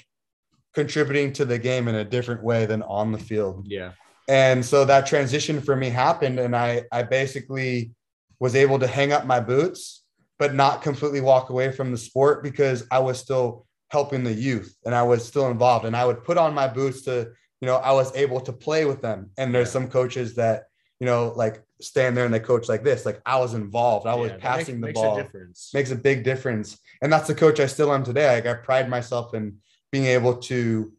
contributing 0.75 1.33
to 1.33 1.45
the 1.45 1.57
game 1.57 1.87
in 1.87 1.95
a 1.95 2.05
different 2.05 2.43
way 2.43 2.67
than 2.67 2.83
on 2.83 3.11
the 3.11 3.17
field. 3.17 3.65
Yeah. 3.67 3.93
And 4.27 4.63
so 4.63 4.85
that 4.85 5.07
transition 5.07 5.59
for 5.59 5.75
me 5.75 5.89
happened. 5.89 6.37
And 6.37 6.55
I, 6.55 6.83
I 6.91 7.01
basically 7.01 7.95
was 8.39 8.55
able 8.55 8.77
to 8.77 8.85
hang 8.85 9.11
up 9.11 9.25
my 9.25 9.39
boots 9.39 10.03
but 10.37 10.53
not 10.53 10.81
completely 10.81 11.21
walk 11.21 11.49
away 11.49 11.71
from 11.71 11.91
the 11.91 11.97
sport 11.97 12.43
because 12.43 12.85
I 12.91 12.99
was 12.99 13.19
still 13.19 13.65
helping 13.89 14.23
the 14.23 14.33
youth 14.33 14.75
and 14.85 14.93
I 14.93 15.03
was 15.03 15.25
still 15.25 15.49
involved. 15.49 15.85
And 15.85 15.95
I 15.95 16.05
would 16.05 16.23
put 16.23 16.37
on 16.37 16.53
my 16.53 16.67
boots 16.67 17.03
to, 17.03 17.31
you 17.61 17.65
know, 17.65 17.77
I 17.77 17.91
was 17.93 18.13
able 18.15 18.41
to 18.41 18.53
play 18.53 18.85
with 18.85 19.01
them. 19.01 19.29
And 19.37 19.53
there's 19.53 19.71
some 19.71 19.87
coaches 19.87 20.35
that, 20.35 20.63
you 20.99 21.05
know, 21.05 21.33
like 21.35 21.63
stand 21.81 22.17
there 22.17 22.25
and 22.25 22.33
they 22.33 22.39
coach 22.39 22.67
like 22.67 22.83
this. 22.83 23.05
Like 23.05 23.21
I 23.25 23.37
was 23.39 23.53
involved. 23.53 24.07
I 24.07 24.15
was 24.15 24.33
passing 24.39 24.81
the 24.81 24.91
ball. 24.91 25.17
Makes 25.17 25.33
a, 25.33 25.77
makes 25.77 25.91
a 25.91 25.95
big 25.95 26.23
difference. 26.23 26.77
And 27.01 27.11
that's 27.11 27.27
the 27.27 27.35
coach 27.35 27.59
I 27.59 27.67
still 27.67 27.93
am 27.93 28.03
today. 28.03 28.35
Like 28.35 28.45
I 28.45 28.53
pride 28.55 28.89
myself 28.89 29.33
in 29.33 29.57
being 29.91 30.05
able 30.05 30.35
to 30.37 30.91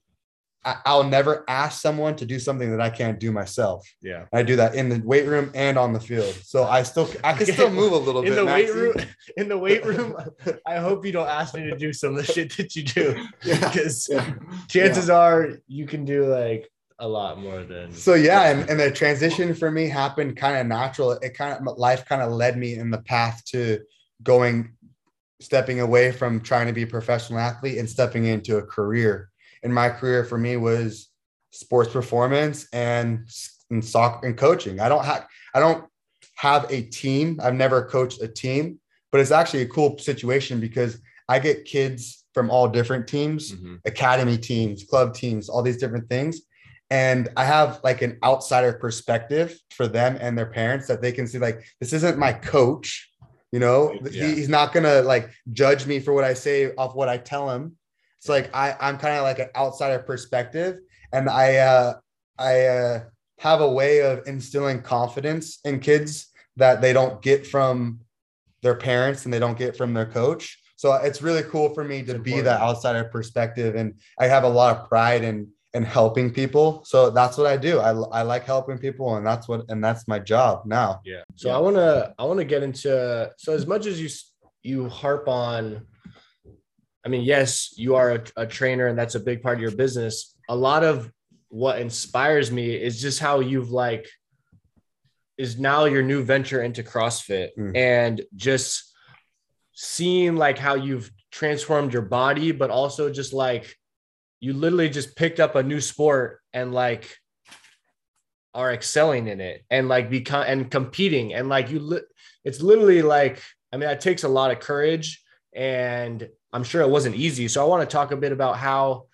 I'll 0.84 1.04
never 1.04 1.44
ask 1.46 1.80
someone 1.80 2.16
to 2.16 2.26
do 2.26 2.40
something 2.40 2.70
that 2.72 2.80
I 2.80 2.90
can't 2.90 3.20
do 3.20 3.30
myself. 3.30 3.86
Yeah. 4.02 4.24
I 4.32 4.42
do 4.42 4.56
that 4.56 4.74
in 4.74 4.88
the 4.88 5.00
weight 5.04 5.26
room 5.26 5.52
and 5.54 5.78
on 5.78 5.92
the 5.92 6.00
field. 6.00 6.34
So 6.42 6.64
I 6.64 6.82
still 6.82 7.08
I 7.22 7.34
can 7.34 7.46
still 7.52 7.70
move 7.70 7.92
a 7.92 7.96
little 7.96 8.22
in 8.22 8.30
bit. 8.30 8.38
In 8.38 8.44
the 8.44 8.52
weight 8.52 8.74
room, 8.74 8.94
in 9.36 9.48
the 9.48 9.58
weight 9.58 9.84
room, 9.84 10.16
I 10.66 10.76
hope 10.76 11.06
you 11.06 11.12
don't 11.12 11.28
ask 11.28 11.54
me 11.54 11.62
to 11.70 11.76
do 11.76 11.92
some 11.92 12.16
of 12.16 12.26
the 12.26 12.32
shit 12.32 12.56
that 12.56 12.74
you 12.74 12.82
do. 12.82 13.26
Because 13.44 14.08
yeah. 14.10 14.34
chances 14.68 15.08
yeah. 15.08 15.14
are 15.14 15.50
you 15.68 15.86
can 15.86 16.04
do 16.04 16.26
like 16.26 16.68
a 16.98 17.06
lot 17.06 17.38
more 17.38 17.62
than 17.62 17.92
so 17.92 18.14
yeah 18.14 18.48
and, 18.48 18.70
and 18.70 18.80
the 18.80 18.90
transition 18.90 19.54
for 19.54 19.70
me 19.70 19.86
happened 19.86 20.34
kind 20.34 20.56
of 20.56 20.66
natural 20.66 21.12
it 21.12 21.34
kind 21.34 21.52
of 21.52 21.76
life 21.76 22.06
kind 22.06 22.22
of 22.22 22.32
led 22.32 22.56
me 22.56 22.76
in 22.76 22.90
the 22.90 23.02
path 23.02 23.44
to 23.44 23.78
going 24.22 24.74
stepping 25.38 25.80
away 25.80 26.10
from 26.10 26.40
trying 26.40 26.66
to 26.66 26.72
be 26.72 26.84
a 26.84 26.86
professional 26.86 27.38
athlete 27.38 27.76
and 27.76 27.90
stepping 27.90 28.24
into 28.24 28.56
a 28.56 28.62
career 28.62 29.30
in 29.66 29.72
my 29.72 29.90
career 29.90 30.24
for 30.24 30.38
me 30.38 30.56
was 30.56 31.10
sports 31.50 31.92
performance 31.92 32.68
and, 32.72 33.28
and 33.68 33.84
soccer 33.84 34.24
and 34.26 34.38
coaching. 34.38 34.78
I 34.80 34.88
don't 34.88 35.04
have 35.04 35.26
I 35.54 35.60
don't 35.60 35.84
have 36.36 36.70
a 36.70 36.82
team. 36.82 37.40
I've 37.42 37.54
never 37.54 37.84
coached 37.84 38.22
a 38.22 38.28
team, 38.28 38.78
but 39.10 39.20
it's 39.20 39.32
actually 39.32 39.62
a 39.62 39.68
cool 39.68 39.98
situation 39.98 40.60
because 40.60 41.00
I 41.28 41.40
get 41.40 41.64
kids 41.64 42.24
from 42.32 42.48
all 42.48 42.68
different 42.68 43.08
teams, 43.08 43.52
mm-hmm. 43.52 43.76
academy 43.84 44.38
teams, 44.38 44.84
club 44.84 45.14
teams, 45.14 45.48
all 45.48 45.62
these 45.62 45.78
different 45.78 46.08
things. 46.08 46.42
And 46.90 47.28
I 47.36 47.44
have 47.44 47.80
like 47.82 48.02
an 48.02 48.18
outsider 48.22 48.74
perspective 48.74 49.58
for 49.70 49.88
them 49.88 50.16
and 50.20 50.38
their 50.38 50.46
parents 50.46 50.86
that 50.86 51.02
they 51.02 51.10
can 51.10 51.26
see 51.26 51.38
like 51.38 51.66
this 51.80 51.92
isn't 51.92 52.18
my 52.18 52.32
coach, 52.32 53.10
you 53.50 53.58
know, 53.58 53.98
yeah. 54.04 54.28
he's 54.28 54.48
not 54.48 54.72
gonna 54.72 55.02
like 55.02 55.28
judge 55.50 55.86
me 55.86 55.98
for 55.98 56.12
what 56.14 56.22
I 56.22 56.34
say 56.34 56.72
off 56.76 56.94
what 56.94 57.08
I 57.08 57.16
tell 57.16 57.50
him 57.50 57.76
it's 58.26 58.28
like 58.28 58.54
I, 58.54 58.74
I'm 58.80 58.98
kind 58.98 59.16
of 59.16 59.22
like 59.22 59.38
an 59.38 59.50
outsider 59.54 60.00
perspective, 60.00 60.80
and 61.12 61.28
I 61.28 61.56
uh, 61.58 61.94
I 62.38 62.66
uh, 62.66 63.04
have 63.38 63.60
a 63.60 63.70
way 63.70 64.00
of 64.00 64.26
instilling 64.26 64.82
confidence 64.82 65.60
in 65.64 65.78
kids 65.78 66.28
that 66.56 66.80
they 66.80 66.92
don't 66.92 67.22
get 67.22 67.46
from 67.46 68.00
their 68.62 68.74
parents 68.74 69.24
and 69.24 69.32
they 69.32 69.38
don't 69.38 69.56
get 69.56 69.76
from 69.76 69.94
their 69.94 70.06
coach. 70.06 70.58
So 70.74 70.92
it's 70.94 71.22
really 71.22 71.44
cool 71.44 71.72
for 71.72 71.84
me 71.84 72.02
to 72.02 72.18
be 72.18 72.40
that 72.40 72.60
outsider 72.60 73.04
perspective, 73.04 73.76
and 73.76 73.94
I 74.18 74.26
have 74.26 74.42
a 74.42 74.48
lot 74.48 74.76
of 74.76 74.88
pride 74.88 75.22
in 75.22 75.48
in 75.72 75.84
helping 75.84 76.32
people. 76.32 76.82
So 76.84 77.10
that's 77.10 77.38
what 77.38 77.46
I 77.46 77.56
do. 77.56 77.78
I, 77.78 77.90
I 77.90 78.22
like 78.22 78.44
helping 78.44 78.78
people, 78.78 79.16
and 79.16 79.24
that's 79.24 79.46
what 79.46 79.66
and 79.68 79.84
that's 79.84 80.08
my 80.08 80.18
job 80.18 80.62
now. 80.66 81.00
Yeah. 81.04 81.22
So 81.36 81.48
yeah. 81.48 81.56
I 81.56 81.58
wanna 81.58 82.14
I 82.18 82.24
wanna 82.24 82.44
get 82.44 82.64
into 82.64 83.30
so 83.38 83.52
as 83.52 83.68
much 83.68 83.86
as 83.86 84.00
you 84.00 84.08
you 84.64 84.88
harp 84.88 85.28
on 85.28 85.86
I 87.06 87.08
mean, 87.08 87.22
yes, 87.22 87.72
you 87.76 87.94
are 87.94 88.10
a, 88.16 88.24
a, 88.36 88.46
trainer 88.48 88.88
and 88.88 88.98
that's 88.98 89.14
a 89.14 89.20
big 89.20 89.40
part 89.40 89.58
of 89.58 89.62
your 89.62 89.70
business. 89.70 90.34
a 90.48 90.56
lot 90.56 90.82
of 90.82 91.10
what 91.48 91.80
inspires 91.80 92.50
me 92.50 92.74
is 92.74 93.00
just 93.00 93.20
how 93.20 93.38
you've 93.38 93.70
like 93.70 94.08
is 95.38 95.56
now 95.56 95.84
your 95.84 96.02
new 96.02 96.24
venture 96.24 96.62
into 96.62 96.82
CrossFit 96.82 97.50
mm. 97.56 97.76
and 97.76 98.22
just 98.34 98.92
seeing 99.72 100.34
like 100.34 100.58
how 100.58 100.74
you've 100.74 101.10
transformed 101.30 101.92
your 101.92 102.02
body, 102.02 102.50
but 102.50 102.70
also 102.70 103.08
just 103.08 103.32
like 103.32 103.76
you 104.40 104.52
literally 104.52 104.88
just 104.88 105.14
picked 105.14 105.38
up 105.38 105.54
a 105.54 105.62
new 105.62 105.80
sport 105.80 106.40
and 106.52 106.74
like 106.74 107.16
are 108.52 108.72
excelling 108.72 109.28
in 109.28 109.40
it 109.40 109.64
and 109.70 109.88
like 109.88 110.10
become 110.10 110.44
and 110.46 110.70
competing 110.72 111.34
and 111.34 111.48
like 111.48 111.70
you 111.70 111.78
li- 111.78 112.08
it's 112.44 112.60
literally 112.60 113.02
like 113.02 113.40
I 113.72 113.76
mean 113.76 113.88
that 113.88 114.00
takes 114.00 114.24
a 114.24 114.28
lot 114.28 114.50
of 114.50 114.60
courage 114.60 115.22
and 115.54 116.28
I'm 116.56 116.64
sure 116.64 116.80
it 116.80 116.88
wasn't 116.88 117.16
easy. 117.16 117.48
So 117.48 117.62
I 117.62 117.68
want 117.68 117.88
to 117.88 117.94
talk 117.94 118.12
a 118.12 118.16
bit 118.16 118.32
about 118.32 118.56
how 118.56 119.08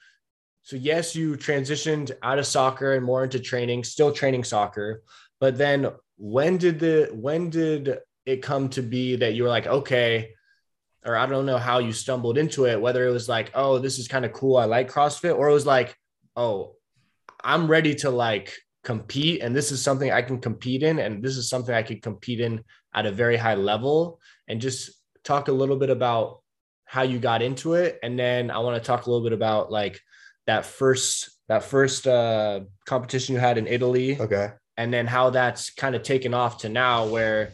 so 0.62 0.76
yes, 0.76 1.16
you 1.16 1.36
transitioned 1.36 2.12
out 2.22 2.38
of 2.38 2.46
soccer 2.46 2.94
and 2.94 3.04
more 3.04 3.24
into 3.24 3.40
training, 3.40 3.82
still 3.82 4.12
training 4.12 4.44
soccer, 4.44 5.02
but 5.40 5.58
then 5.58 5.88
when 6.18 6.56
did 6.56 6.78
the 6.78 7.10
when 7.12 7.50
did 7.50 7.98
it 8.26 8.42
come 8.42 8.68
to 8.68 8.82
be 8.82 9.16
that 9.16 9.34
you 9.34 9.42
were 9.42 9.48
like, 9.48 9.66
okay, 9.66 10.30
or 11.04 11.16
I 11.16 11.26
don't 11.26 11.46
know 11.46 11.58
how 11.58 11.80
you 11.80 11.92
stumbled 11.92 12.38
into 12.38 12.66
it, 12.66 12.80
whether 12.80 13.04
it 13.08 13.10
was 13.10 13.28
like, 13.28 13.50
oh, 13.54 13.80
this 13.80 13.98
is 13.98 14.06
kind 14.06 14.24
of 14.24 14.32
cool, 14.32 14.56
I 14.56 14.66
like 14.66 14.88
CrossFit, 14.88 15.36
or 15.36 15.48
it 15.48 15.52
was 15.52 15.66
like, 15.66 15.96
oh, 16.36 16.76
I'm 17.42 17.66
ready 17.66 17.96
to 17.96 18.10
like 18.10 18.54
compete 18.84 19.42
and 19.42 19.54
this 19.54 19.72
is 19.72 19.82
something 19.82 20.12
I 20.12 20.22
can 20.22 20.38
compete 20.38 20.84
in 20.84 21.00
and 21.00 21.24
this 21.24 21.36
is 21.36 21.48
something 21.48 21.74
I 21.74 21.82
could 21.82 22.02
compete 22.02 22.38
in 22.38 22.62
at 22.94 23.06
a 23.06 23.10
very 23.10 23.36
high 23.36 23.56
level 23.56 24.20
and 24.46 24.60
just 24.60 24.92
talk 25.24 25.48
a 25.48 25.52
little 25.52 25.76
bit 25.76 25.90
about 25.90 26.41
how 26.92 27.02
you 27.02 27.18
got 27.18 27.40
into 27.40 27.74
it 27.74 27.98
and 28.02 28.18
then 28.18 28.50
I 28.50 28.58
want 28.58 28.76
to 28.76 28.86
talk 28.86 29.06
a 29.06 29.10
little 29.10 29.24
bit 29.24 29.32
about 29.32 29.72
like 29.72 29.98
that 30.46 30.66
first 30.66 31.30
that 31.48 31.64
first 31.64 32.06
uh, 32.06 32.60
competition 32.86 33.34
you 33.34 33.40
had 33.40 33.58
in 33.58 33.66
Italy. 33.66 34.18
Okay. 34.18 34.52
And 34.78 34.92
then 34.92 35.06
how 35.06 35.30
that's 35.30 35.70
kind 35.70 35.94
of 35.94 36.02
taken 36.02 36.32
off 36.32 36.58
to 36.58 36.68
now 36.68 37.06
where 37.06 37.52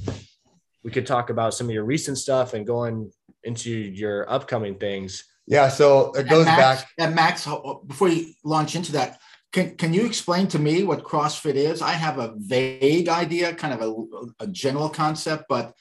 we 0.84 0.90
could 0.90 1.06
talk 1.06 1.30
about 1.30 1.52
some 1.52 1.66
of 1.66 1.74
your 1.74 1.84
recent 1.84 2.16
stuff 2.16 2.54
and 2.54 2.66
going 2.66 3.10
into 3.42 3.70
your 3.70 4.30
upcoming 4.30 4.76
things. 4.76 5.24
Yeah, 5.46 5.68
so 5.68 6.12
it 6.12 6.28
goes 6.28 6.44
Max, 6.44 6.82
back. 6.82 6.90
And 6.98 7.14
Max, 7.14 7.48
before 7.86 8.08
you 8.08 8.32
launch 8.44 8.76
into 8.76 8.92
that, 8.92 9.18
can, 9.52 9.76
can 9.76 9.92
you 9.92 10.06
explain 10.06 10.46
to 10.48 10.58
me 10.58 10.84
what 10.84 11.02
CrossFit 11.02 11.54
is? 11.54 11.82
I 11.82 11.92
have 11.92 12.18
a 12.18 12.34
vague 12.36 13.08
idea, 13.08 13.54
kind 13.54 13.74
of 13.74 13.80
a, 13.80 14.44
a 14.44 14.46
general 14.46 14.90
concept, 14.90 15.46
but 15.48 15.74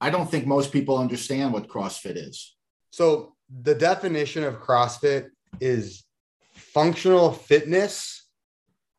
I 0.00 0.10
don't 0.10 0.28
think 0.28 0.46
most 0.46 0.72
people 0.72 0.98
understand 0.98 1.52
what 1.52 1.68
CrossFit 1.68 2.16
is. 2.16 2.53
So 2.94 3.34
the 3.62 3.74
definition 3.74 4.44
of 4.44 4.60
CrossFit 4.60 5.30
is 5.60 6.04
functional 6.52 7.32
fitness 7.32 8.24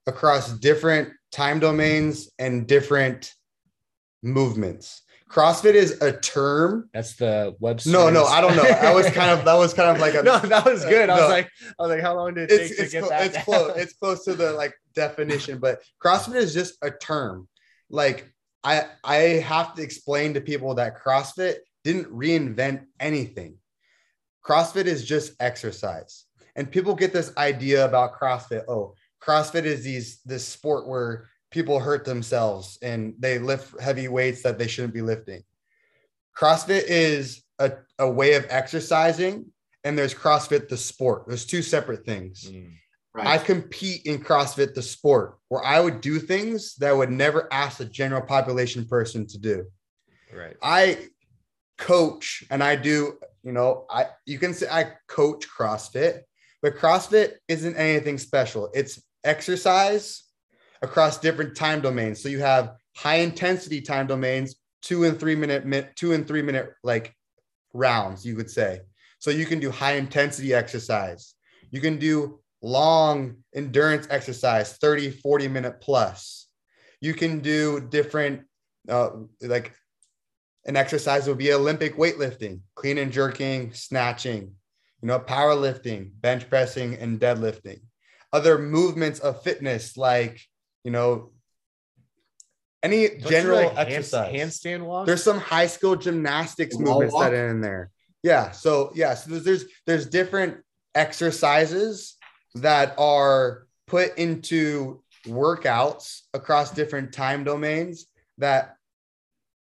across 0.06 0.52
different 0.52 1.14
time 1.32 1.60
domains 1.60 2.30
and 2.38 2.68
different 2.68 3.34
movements. 4.22 5.02
CrossFit 5.30 5.76
is 5.76 6.02
a 6.02 6.12
term. 6.12 6.90
That's 6.94 7.16
the 7.16 7.56
website. 7.62 7.94
No, 7.94 8.10
no, 8.10 8.26
I 8.26 8.42
don't 8.42 8.58
know. 8.58 8.64
I 8.64 8.94
was 8.94 9.10
kind 9.12 9.32
of 9.32 9.46
that 9.46 9.54
was 9.54 9.74
kind 9.74 9.96
of 9.96 10.02
like 10.02 10.14
a 10.14 10.24
no. 10.24 10.40
That 10.40 10.66
was 10.66 10.84
uh, 10.84 10.90
good. 10.90 11.10
I 11.10 11.22
was 11.22 11.30
like, 11.30 11.50
I 11.80 11.84
was 11.84 11.90
like, 11.90 12.02
how 12.02 12.18
long 12.18 12.34
did 12.34 12.52
it 12.52 12.54
it's, 12.54 12.70
take 12.72 12.80
it's 12.80 12.92
to 12.92 13.00
get 13.00 13.10
that? 13.10 13.26
It's 13.28 13.46
close. 13.46 13.78
It's 13.78 13.94
close 14.02 14.26
to 14.26 14.34
the 14.34 14.52
like 14.52 14.74
definition, 14.94 15.58
but 15.60 15.82
CrossFit 16.04 16.36
is 16.36 16.54
just 16.54 16.74
a 16.82 16.92
term. 16.92 17.48
Like 17.90 18.30
I 18.62 18.88
I 19.06 19.16
have 19.16 19.74
to 19.76 19.82
explain 19.82 20.34
to 20.34 20.42
people 20.42 20.76
that 20.76 21.02
CrossFit 21.02 21.60
didn't 21.86 22.12
reinvent 22.12 22.88
anything. 23.00 23.58
CrossFit 24.46 24.86
is 24.86 25.04
just 25.04 25.34
exercise. 25.40 26.26
And 26.56 26.72
people 26.72 26.96
get 26.96 27.14
this 27.14 27.36
idea 27.38 27.86
about 27.86 28.14
CrossFit. 28.20 28.64
Oh, 28.68 28.96
CrossFit 29.22 29.64
is 29.64 29.84
these 29.84 30.22
this 30.26 30.48
sport 30.48 30.88
where 30.88 31.28
people 31.52 31.80
hurt 31.80 32.06
themselves 32.06 32.78
and 32.82 33.16
they 33.20 33.40
lift 33.40 33.80
heavy 33.80 34.08
weights 34.08 34.44
that 34.44 34.58
they 34.58 34.68
shouldn't 34.68 34.94
be 34.94 35.02
lifting. 35.02 35.44
CrossFit 36.38 36.84
is 36.88 37.44
a, 37.60 37.72
a 38.00 38.10
way 38.10 38.34
of 38.34 38.46
exercising, 38.50 39.46
and 39.84 39.98
there's 39.98 40.14
CrossFit 40.14 40.68
the 40.68 40.78
sport. 40.78 41.24
There's 41.28 41.46
two 41.46 41.62
separate 41.62 42.06
things. 42.06 42.50
Mm, 42.52 42.74
right. 43.14 43.28
I 43.28 43.38
compete 43.38 44.06
in 44.06 44.20
CrossFit 44.20 44.74
the 44.74 44.82
sport, 44.82 45.38
where 45.48 45.64
I 45.64 45.80
would 45.80 46.02
do 46.02 46.20
things 46.20 46.76
that 46.76 46.90
I 46.90 46.94
would 46.94 47.12
never 47.12 47.52
ask 47.54 47.80
a 47.80 47.86
general 47.86 48.22
population 48.22 48.86
person 48.86 49.26
to 49.28 49.38
do. 49.38 49.66
Right. 50.34 50.58
I 50.62 51.08
coach 51.78 52.44
and 52.50 52.62
I 52.62 52.76
do, 52.76 53.18
you 53.46 53.52
know, 53.52 53.86
I 53.90 54.08
you 54.26 54.40
can 54.40 54.54
say 54.54 54.68
I 54.70 54.94
coach 55.08 55.48
CrossFit, 55.48 56.22
but 56.64 56.76
CrossFit 56.76 57.34
isn't 57.48 57.78
anything 57.78 58.18
special. 58.18 58.72
It's 58.74 59.02
exercise 59.24 60.24
across 60.82 61.20
different 61.20 61.56
time 61.56 61.80
domains. 61.80 62.22
So 62.22 62.28
you 62.28 62.40
have 62.40 62.76
high 62.98 63.18
intensity 63.18 63.82
time 63.82 64.08
domains, 64.08 64.56
two 64.82 65.04
and 65.04 65.20
three 65.20 65.36
minute, 65.36 65.96
two 65.96 66.14
and 66.14 66.28
three 66.28 66.42
minute 66.42 66.74
like 66.84 67.16
rounds, 67.74 68.26
you 68.26 68.36
could 68.36 68.50
say. 68.50 68.82
So 69.20 69.30
you 69.30 69.46
can 69.46 69.60
do 69.60 69.70
high 69.70 69.94
intensity 69.94 70.54
exercise. 70.54 71.36
You 71.70 71.82
can 71.82 72.00
do 72.00 72.40
long 72.64 73.38
endurance 73.54 74.08
exercise, 74.10 74.74
30, 74.78 75.12
40 75.12 75.48
minute 75.50 75.82
plus. 75.82 76.48
You 77.00 77.14
can 77.14 77.40
do 77.40 77.80
different, 77.80 78.42
uh, 78.90 79.10
like 79.42 79.74
an 80.66 80.76
exercise 80.76 81.28
would 81.28 81.38
be 81.38 81.54
Olympic 81.54 81.96
weightlifting, 81.96 82.62
clean 82.76 82.98
and 82.98 83.12
jerking, 83.12 83.74
snatching, 83.74 84.56
you 85.02 85.08
know, 85.08 85.20
powerlifting, 85.20 86.10
bench 86.20 86.50
pressing, 86.50 86.96
and 86.96 87.20
deadlifting. 87.20 87.82
Other 88.34 88.58
movements 88.58 89.20
of 89.20 89.44
fitness 89.44 89.96
like, 89.96 90.42
you 90.84 90.92
know, 90.92 91.32
any 92.82 93.08
Don't 93.10 93.30
general 93.30 93.64
like 93.68 93.78
exercise. 93.78 94.34
handstand 94.34 94.84
walk. 94.84 95.06
There's 95.06 95.24
some 95.24 95.40
high 95.40 95.68
skill 95.68 95.96
gymnastics 95.96 96.78
movements 96.78 97.14
walk. 97.14 97.24
that 97.24 97.34
are 97.34 97.50
in 97.50 97.62
there. 97.62 97.92
Yeah. 98.24 98.52
So 98.52 98.92
yeah, 98.96 99.14
so 99.14 99.32
there's, 99.32 99.44
there's 99.44 99.66
there's 99.86 100.06
different 100.08 100.58
exercises 100.94 102.16
that 102.56 102.96
are 102.98 103.68
put 103.88 104.18
into 104.18 105.04
workouts 105.28 106.22
across 106.34 106.72
different 106.72 107.14
time 107.14 107.44
domains 107.44 108.06
that 108.38 108.78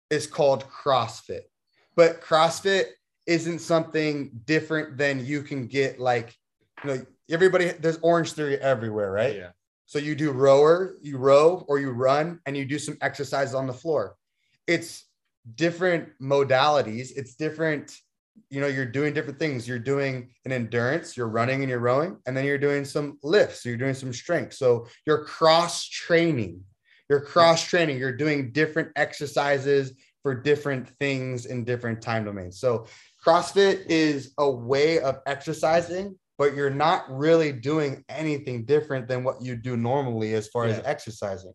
is 0.10 0.28
called 0.28 0.66
CrossFit. 0.70 1.42
But 1.96 2.22
CrossFit 2.22 2.86
isn't 3.28 3.60
something 3.60 4.32
different 4.46 4.98
than 4.98 5.24
you 5.24 5.44
can 5.44 5.68
get 5.68 6.00
like 6.00 6.36
you 6.84 6.90
know 6.90 7.06
everybody 7.30 7.72
there's 7.80 8.00
orange 8.02 8.34
theory 8.34 8.58
everywhere 8.58 9.12
right? 9.12 9.36
Yeah. 9.36 9.50
So 9.86 10.00
you 10.00 10.16
do 10.16 10.32
rower 10.32 10.96
you 11.02 11.18
row 11.18 11.66
or 11.68 11.80
you 11.80 11.92
run 11.92 12.40
and 12.46 12.58
you 12.58 12.66
do 12.66 12.80
some 12.80 12.98
exercises 13.02 13.54
on 13.54 13.68
the 13.68 13.74
floor. 13.74 14.16
It's 14.68 15.06
different 15.56 16.10
modalities. 16.22 17.12
It's 17.16 17.36
different 17.36 17.96
you 18.50 18.62
know 18.62 18.68
you're 18.68 18.86
doing 18.86 19.14
different 19.14 19.38
things. 19.38 19.68
You're 19.68 19.78
doing 19.78 20.30
an 20.46 20.52
endurance 20.52 21.16
you're 21.16 21.28
running 21.28 21.62
and 21.62 21.70
you're 21.70 21.80
rowing 21.80 22.18
and 22.26 22.36
then 22.36 22.46
you're 22.46 22.58
doing 22.58 22.84
some 22.86 23.20
lifts 23.22 23.64
you're 23.64 23.78
doing 23.78 23.94
some 23.94 24.14
strength. 24.14 24.54
So 24.54 24.88
you're 25.06 25.24
cross 25.26 25.88
training 25.88 26.64
you're 27.10 27.22
cross 27.22 27.64
training 27.64 27.98
you're 27.98 28.16
doing 28.16 28.52
different 28.52 28.90
exercises 28.96 29.94
for 30.22 30.36
different 30.36 30.90
things 31.00 31.46
in 31.46 31.64
different 31.64 32.02
time 32.02 32.26
domains 32.26 32.60
so 32.60 32.86
CrossFit 33.26 33.86
is 33.88 34.34
a 34.38 34.50
way 34.50 35.00
of 35.00 35.20
exercising, 35.26 36.18
but 36.38 36.56
you're 36.56 36.70
not 36.70 37.06
really 37.10 37.52
doing 37.52 38.04
anything 38.08 38.64
different 38.64 39.08
than 39.08 39.24
what 39.24 39.42
you 39.42 39.56
do 39.56 39.76
normally 39.76 40.34
as 40.34 40.48
far 40.48 40.68
yeah. 40.68 40.76
as 40.76 40.82
exercising. 40.86 41.54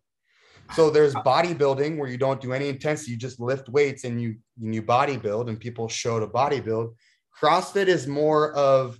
So 0.73 0.89
there's 0.89 1.15
uh, 1.15 1.19
uh, 1.19 1.23
bodybuilding 1.23 1.97
where 1.97 2.09
you 2.09 2.17
don't 2.17 2.41
do 2.41 2.53
any 2.53 2.69
intensity, 2.69 3.11
you 3.11 3.17
just 3.17 3.39
lift 3.39 3.69
weights 3.69 4.03
and 4.03 4.21
you 4.21 4.35
and 4.61 4.73
you 4.73 4.81
bodybuild 4.81 5.47
and 5.49 5.59
people 5.59 5.87
show 5.87 6.19
to 6.19 6.27
bodybuild. 6.27 6.93
CrossFit 7.39 7.87
is 7.87 8.07
more 8.07 8.53
of 8.53 8.99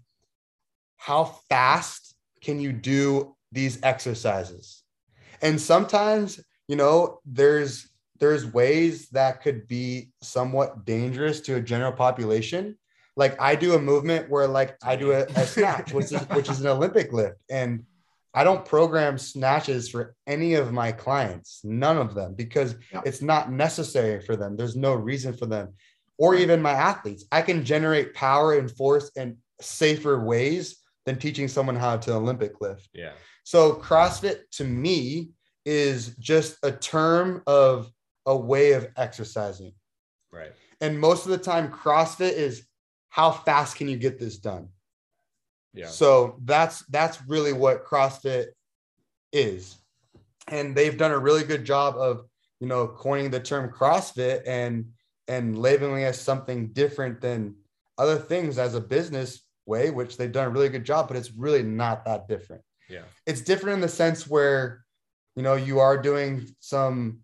how 0.98 1.24
fast 1.50 2.16
can 2.42 2.60
you 2.60 2.72
do 2.72 3.36
these 3.52 3.80
exercises? 3.84 4.84
And 5.42 5.60
sometimes, 5.60 6.40
you 6.68 6.76
know, 6.76 7.20
there's 7.26 7.90
there's 8.20 8.46
ways 8.46 9.10
that 9.10 9.42
could 9.42 9.68
be 9.68 10.12
somewhat 10.22 10.86
dangerous 10.86 11.42
to 11.42 11.56
a 11.56 11.62
general 11.62 11.92
population. 11.92 12.78
Like 13.18 13.40
I 13.42 13.56
do 13.56 13.76
a 13.76 13.82
movement 13.82 14.30
where 14.30 14.48
like 14.48 14.78
I 14.84 14.96
do 14.96 15.12
a, 15.12 15.24
a 15.24 15.46
snatch, 15.46 15.94
which 15.94 16.12
is 16.12 16.22
which 16.30 16.50
is 16.50 16.62
an 16.62 16.68
Olympic 16.68 17.14
lift. 17.14 17.38
And 17.50 17.86
I 18.34 18.44
don't 18.44 18.66
program 18.66 19.18
snatches 19.18 19.90
for 19.90 20.16
any 20.28 20.56
of 20.56 20.74
my 20.74 20.92
clients, 20.92 21.62
none 21.64 21.98
of 21.98 22.14
them, 22.14 22.34
because 22.34 22.76
yeah. 22.92 23.02
it's 23.06 23.22
not 23.22 23.50
necessary 23.50 24.22
for 24.22 24.36
them. 24.36 24.58
There's 24.58 24.76
no 24.76 24.94
reason 24.94 25.34
for 25.34 25.46
them, 25.46 25.74
or 26.18 26.36
even 26.36 26.62
my 26.62 26.74
athletes. 26.74 27.26
I 27.32 27.42
can 27.42 27.64
generate 27.64 28.14
power 28.14 28.58
and 28.58 28.70
force 28.70 29.10
in 29.16 29.38
safer 29.62 30.20
ways 30.20 30.78
than 31.06 31.18
teaching 31.18 31.48
someone 31.48 31.78
how 31.78 31.96
to 31.96 32.14
Olympic 32.14 32.60
lift. 32.60 32.90
Yeah. 32.94 33.14
So 33.44 33.76
CrossFit 33.76 34.50
to 34.54 34.66
me 34.66 35.30
is 35.66 36.16
just 36.20 36.58
a 36.64 36.72
term 36.72 37.42
of 37.48 37.92
a 38.26 38.36
way 38.36 38.74
of 38.74 38.88
exercising. 38.98 39.74
Right. 40.32 40.52
And 40.82 41.00
most 41.00 41.26
of 41.26 41.32
the 41.32 41.38
time, 41.38 41.70
CrossFit 41.70 42.34
is 42.34 42.66
how 43.10 43.32
fast 43.32 43.78
can 43.78 43.88
you 43.88 43.98
get 43.98 44.20
this 44.20 44.38
done? 44.38 44.70
Yeah. 45.74 45.88
So 45.88 46.40
that's 46.44 46.86
that's 46.88 47.20
really 47.28 47.54
what 47.54 47.86
CrossFit 47.86 48.48
is. 49.34 49.78
And 50.48 50.76
they've 50.76 50.98
done 50.98 51.12
a 51.12 51.18
really 51.18 51.44
good 51.44 51.66
job 51.66 51.96
of, 51.98 52.26
you 52.60 52.68
know, 52.68 52.88
coining 52.88 53.32
the 53.32 53.40
term 53.40 53.70
CrossFit 53.70 54.42
and 54.46 54.86
and 55.28 55.58
labeling 55.58 56.04
as 56.04 56.22
something 56.22 56.68
different 56.68 57.20
than 57.20 57.56
other 57.98 58.18
things 58.18 58.58
as 58.58 58.76
a 58.76 58.82
business 58.82 59.42
way, 59.66 59.90
which 59.90 60.18
they've 60.18 60.32
done 60.32 60.48
a 60.48 60.52
really 60.52 60.70
good 60.70 60.86
job, 60.86 61.08
but 61.08 61.18
it's 61.18 61.32
really 61.32 61.64
not 61.64 62.06
that 62.06 62.28
different. 62.28 62.62
Yeah. 62.90 63.04
It's 63.26 63.42
different 63.42 63.76
in 63.76 63.82
the 63.82 63.88
sense 63.88 64.28
where, 64.28 64.85
you 65.36 65.44
know, 65.44 65.56
you 65.56 65.80
are 65.80 65.98
doing 65.98 66.48
some 66.60 67.20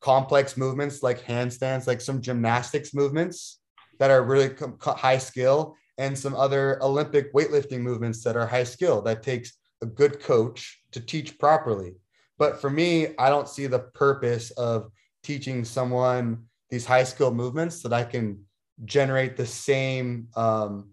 complex 0.00 0.56
movements 0.56 1.02
like 1.02 1.24
handstands, 1.24 1.86
like 1.86 2.00
some 2.00 2.20
gymnastics 2.20 2.94
movements 2.94 3.60
that 3.98 4.10
are 4.10 4.22
really 4.22 4.50
high 4.80 5.18
skill, 5.18 5.76
and 5.98 6.18
some 6.18 6.34
other 6.34 6.82
Olympic 6.82 7.32
weightlifting 7.32 7.80
movements 7.80 8.22
that 8.24 8.36
are 8.36 8.46
high 8.46 8.64
skill 8.64 9.00
that 9.02 9.22
takes 9.22 9.52
a 9.82 9.86
good 9.86 10.20
coach 10.20 10.80
to 10.92 11.00
teach 11.00 11.38
properly. 11.38 11.94
But 12.38 12.60
for 12.60 12.68
me, 12.68 13.16
I 13.18 13.28
don't 13.28 13.48
see 13.48 13.66
the 13.66 13.78
purpose 13.78 14.50
of 14.52 14.90
teaching 15.22 15.64
someone 15.64 16.44
these 16.70 16.84
high 16.84 17.04
skill 17.04 17.32
movements 17.32 17.82
that 17.82 17.92
I 17.92 18.04
can 18.04 18.44
generate 18.84 19.36
the 19.36 19.46
same 19.46 20.28
um, 20.36 20.90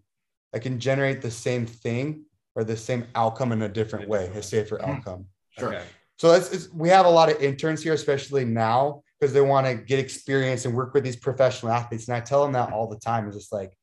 I 0.54 0.60
can 0.60 0.80
generate 0.80 1.22
the 1.22 1.32
same 1.32 1.66
thing 1.66 2.26
or 2.56 2.64
the 2.64 2.78
same 2.78 3.08
outcome 3.16 3.52
in 3.52 3.62
a 3.62 3.70
different 3.70 4.10
way, 4.10 4.28
a 4.36 4.44
safer 4.44 4.84
outcome. 4.84 5.26
Sure. 5.58 5.74
Okay. 5.76 5.86
So 6.22 6.34
it's, 6.34 6.70
we 6.72 6.88
have 6.90 7.08
a 7.08 7.10
lot 7.10 7.32
of 7.32 7.42
interns 7.42 7.82
here, 7.82 7.94
especially 7.94 8.46
now, 8.46 9.02
because 9.20 9.34
they 9.34 9.42
want 9.42 9.66
to 9.66 9.74
get 9.74 9.98
experience 9.98 10.66
and 10.66 10.76
work 10.76 10.94
with 10.94 11.04
these 11.04 11.16
professional 11.16 11.72
athletes. 11.72 12.08
And 12.08 12.16
I 12.16 12.20
tell 12.20 12.44
them 12.44 12.52
that 12.52 12.72
all 12.72 12.88
the 12.88 13.00
time. 13.00 13.26
It's 13.26 13.36
just 13.36 13.52
like 13.52 13.76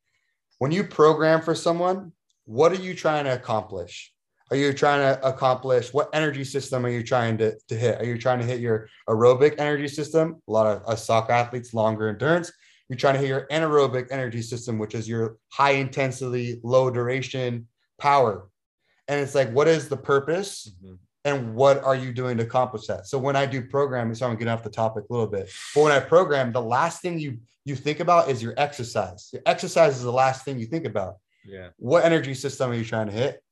when 0.61 0.71
you 0.71 0.85
program 0.85 1.43
for 1.43 1.57
someone, 1.57 2.13
what 2.45 2.71
are 2.71 2.77
you 2.77 2.95
trying 2.95 3.25
to 3.25 3.35
accomplish? 3.35 4.13
Are 4.53 4.57
you 4.57 4.73
trying 4.73 5.01
to 5.01 5.27
accomplish 5.27 5.93
what 5.93 6.11
energy 6.13 6.45
system 6.45 6.87
are 6.87 6.91
you 6.91 7.03
trying 7.03 7.39
to, 7.39 7.59
to 7.67 7.75
hit? 7.75 8.01
Are 8.01 8.05
you 8.05 8.17
trying 8.17 8.39
to 8.39 8.47
hit 8.47 8.61
your 8.61 8.87
aerobic 9.09 9.57
energy 9.59 9.89
system? 9.89 10.41
A 10.47 10.53
lot 10.53 10.69
of 10.69 10.85
uh, 10.87 10.95
soccer 10.95 11.33
athletes, 11.33 11.75
longer 11.75 12.09
endurance. 12.09 12.53
You're 12.89 12.99
trying 12.99 13.15
to 13.15 13.21
hit 13.21 13.31
your 13.31 13.49
anaerobic 13.51 14.13
energy 14.13 14.43
system, 14.43 14.79
which 14.79 14.95
is 14.95 15.09
your 15.09 15.39
high 15.51 15.73
intensity, 15.73 16.61
low 16.63 16.89
duration 16.89 17.67
power. 17.99 18.49
And 19.09 19.19
it's 19.19 19.35
like, 19.35 19.51
what 19.51 19.67
is 19.67 19.89
the 19.89 19.97
purpose? 19.97 20.71
Mm-hmm. 20.85 20.95
And 21.29 21.55
what 21.55 21.83
are 21.85 21.95
you 21.95 22.13
doing 22.13 22.39
to 22.39 22.45
accomplish 22.45 22.87
that? 22.87 23.07
So 23.07 23.19
when 23.19 23.37
I 23.37 23.45
do 23.45 23.63
programming, 23.63 24.15
so 24.15 24.27
I'm 24.27 24.35
getting 24.35 24.49
off 24.49 24.63
the 24.63 24.71
topic 24.71 25.05
a 25.09 25.13
little 25.13 25.27
bit. 25.27 25.51
But 25.75 25.83
when 25.83 25.93
I 25.93 26.01
program, 26.01 26.53
the 26.53 26.63
last 26.63 27.03
thing 27.03 27.19
you 27.19 27.39
you 27.65 27.77
think 27.77 28.01
about 28.01 28.31
is 28.31 28.43
your 28.43 28.55
exercise. 28.57 29.29
Your 29.33 29.43
exercise 29.45 29.97
is 29.97 30.03
the 30.03 30.13
last 30.13 30.45
thing 30.45 30.59
you 30.59 30.67
think 30.67 30.87
about. 30.87 31.17
Yeah. 31.45 31.69
What 31.77 32.05
energy 32.05 32.33
system 32.33 32.71
are 32.71 32.75
you 32.75 32.85
trying 32.85 33.09
to 33.09 33.13
hit? 33.13 33.43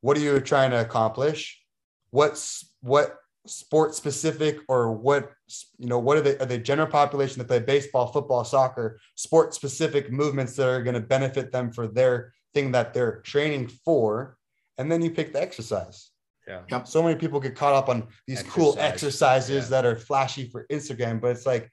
What 0.00 0.16
are 0.16 0.20
you 0.20 0.40
trying 0.40 0.70
to 0.72 0.80
accomplish? 0.80 1.62
What's 2.10 2.72
what 2.80 3.18
sport 3.46 3.94
specific 3.94 4.58
or 4.68 4.92
what 4.92 5.32
you 5.78 5.88
know 5.88 5.98
what 5.98 6.16
are 6.16 6.20
the 6.20 6.42
are 6.42 6.46
the 6.46 6.58
general 6.58 6.88
population 6.88 7.38
that 7.38 7.46
play 7.46 7.60
baseball 7.60 8.08
football 8.08 8.44
soccer 8.44 8.98
sport 9.14 9.54
specific 9.54 10.10
movements 10.10 10.56
that 10.56 10.68
are 10.68 10.82
going 10.82 10.94
to 10.94 11.00
benefit 11.00 11.52
them 11.52 11.70
for 11.70 11.86
their 11.86 12.32
thing 12.54 12.72
that 12.72 12.92
they're 12.92 13.20
training 13.20 13.68
for 13.84 14.36
and 14.78 14.90
then 14.90 15.00
you 15.00 15.10
pick 15.10 15.32
the 15.32 15.40
exercise 15.40 16.10
yeah 16.46 16.82
so 16.84 17.02
many 17.02 17.14
people 17.14 17.40
get 17.40 17.54
caught 17.54 17.74
up 17.74 17.88
on 17.88 18.06
these 18.26 18.40
Exercise. 18.40 18.54
cool 18.54 18.76
exercises 18.78 19.64
yeah. 19.64 19.70
that 19.70 19.86
are 19.86 19.96
flashy 19.96 20.48
for 20.48 20.66
instagram 20.70 21.20
but 21.20 21.28
it's 21.28 21.46
like 21.46 21.70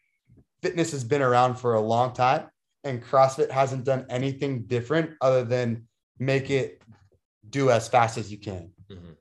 fitness 0.62 0.92
has 0.92 1.04
been 1.04 1.22
around 1.22 1.56
for 1.56 1.76
a 1.76 1.82
long 1.82 2.14
time 2.14 2.48
and 2.84 3.04
crossfit 3.04 3.50
hasn't 3.52 3.84
done 3.84 4.06
anything 4.10 4.64
different 4.64 5.12
other 5.22 5.44
than 5.44 5.88
make 6.20 6.50
it 6.50 6.82
do 7.50 7.70
as 7.70 7.88
fast 7.88 8.18
as 8.18 8.32
you 8.32 8.38
can 8.38 8.72
mm-hmm. 8.90 9.12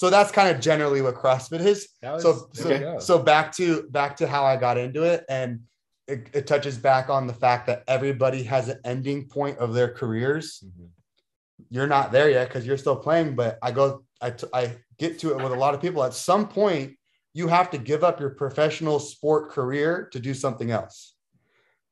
So 0.00 0.08
that's 0.08 0.32
kind 0.32 0.48
of 0.48 0.62
generally 0.62 1.02
what 1.02 1.14
CrossFit 1.14 1.60
is. 1.60 1.86
Was, 2.02 2.22
so 2.22 2.48
so, 2.54 2.98
so 3.00 3.18
back 3.18 3.54
to 3.56 3.82
back 3.90 4.16
to 4.16 4.26
how 4.26 4.46
I 4.46 4.56
got 4.56 4.78
into 4.78 5.02
it, 5.02 5.26
and 5.28 5.60
it, 6.08 6.26
it, 6.32 6.46
touches 6.46 6.78
back 6.78 7.10
on 7.10 7.26
the 7.26 7.34
fact 7.34 7.66
that 7.66 7.84
everybody 7.86 8.42
has 8.44 8.70
an 8.70 8.80
ending 8.86 9.28
point 9.28 9.58
of 9.58 9.74
their 9.74 9.90
careers. 9.92 10.64
Mm-hmm. 10.64 10.86
You're 11.68 11.86
not 11.86 12.12
there 12.12 12.30
yet 12.30 12.48
because 12.48 12.66
you're 12.66 12.78
still 12.78 12.96
playing, 12.96 13.34
but 13.34 13.58
I 13.62 13.72
go 13.72 14.02
I, 14.22 14.32
I 14.54 14.76
get 15.00 15.18
to 15.20 15.30
it 15.30 15.36
with 15.36 15.52
a 15.52 15.56
lot 15.56 15.74
of 15.74 15.80
people. 15.80 16.04
At 16.04 16.14
some 16.14 16.46
point, 16.46 16.96
you 17.32 17.48
have 17.48 17.70
to 17.70 17.78
give 17.78 18.04
up 18.04 18.20
your 18.20 18.30
professional 18.30 19.00
sport 19.00 19.50
career 19.50 20.08
to 20.12 20.20
do 20.20 20.34
something 20.34 20.70
else. 20.70 21.14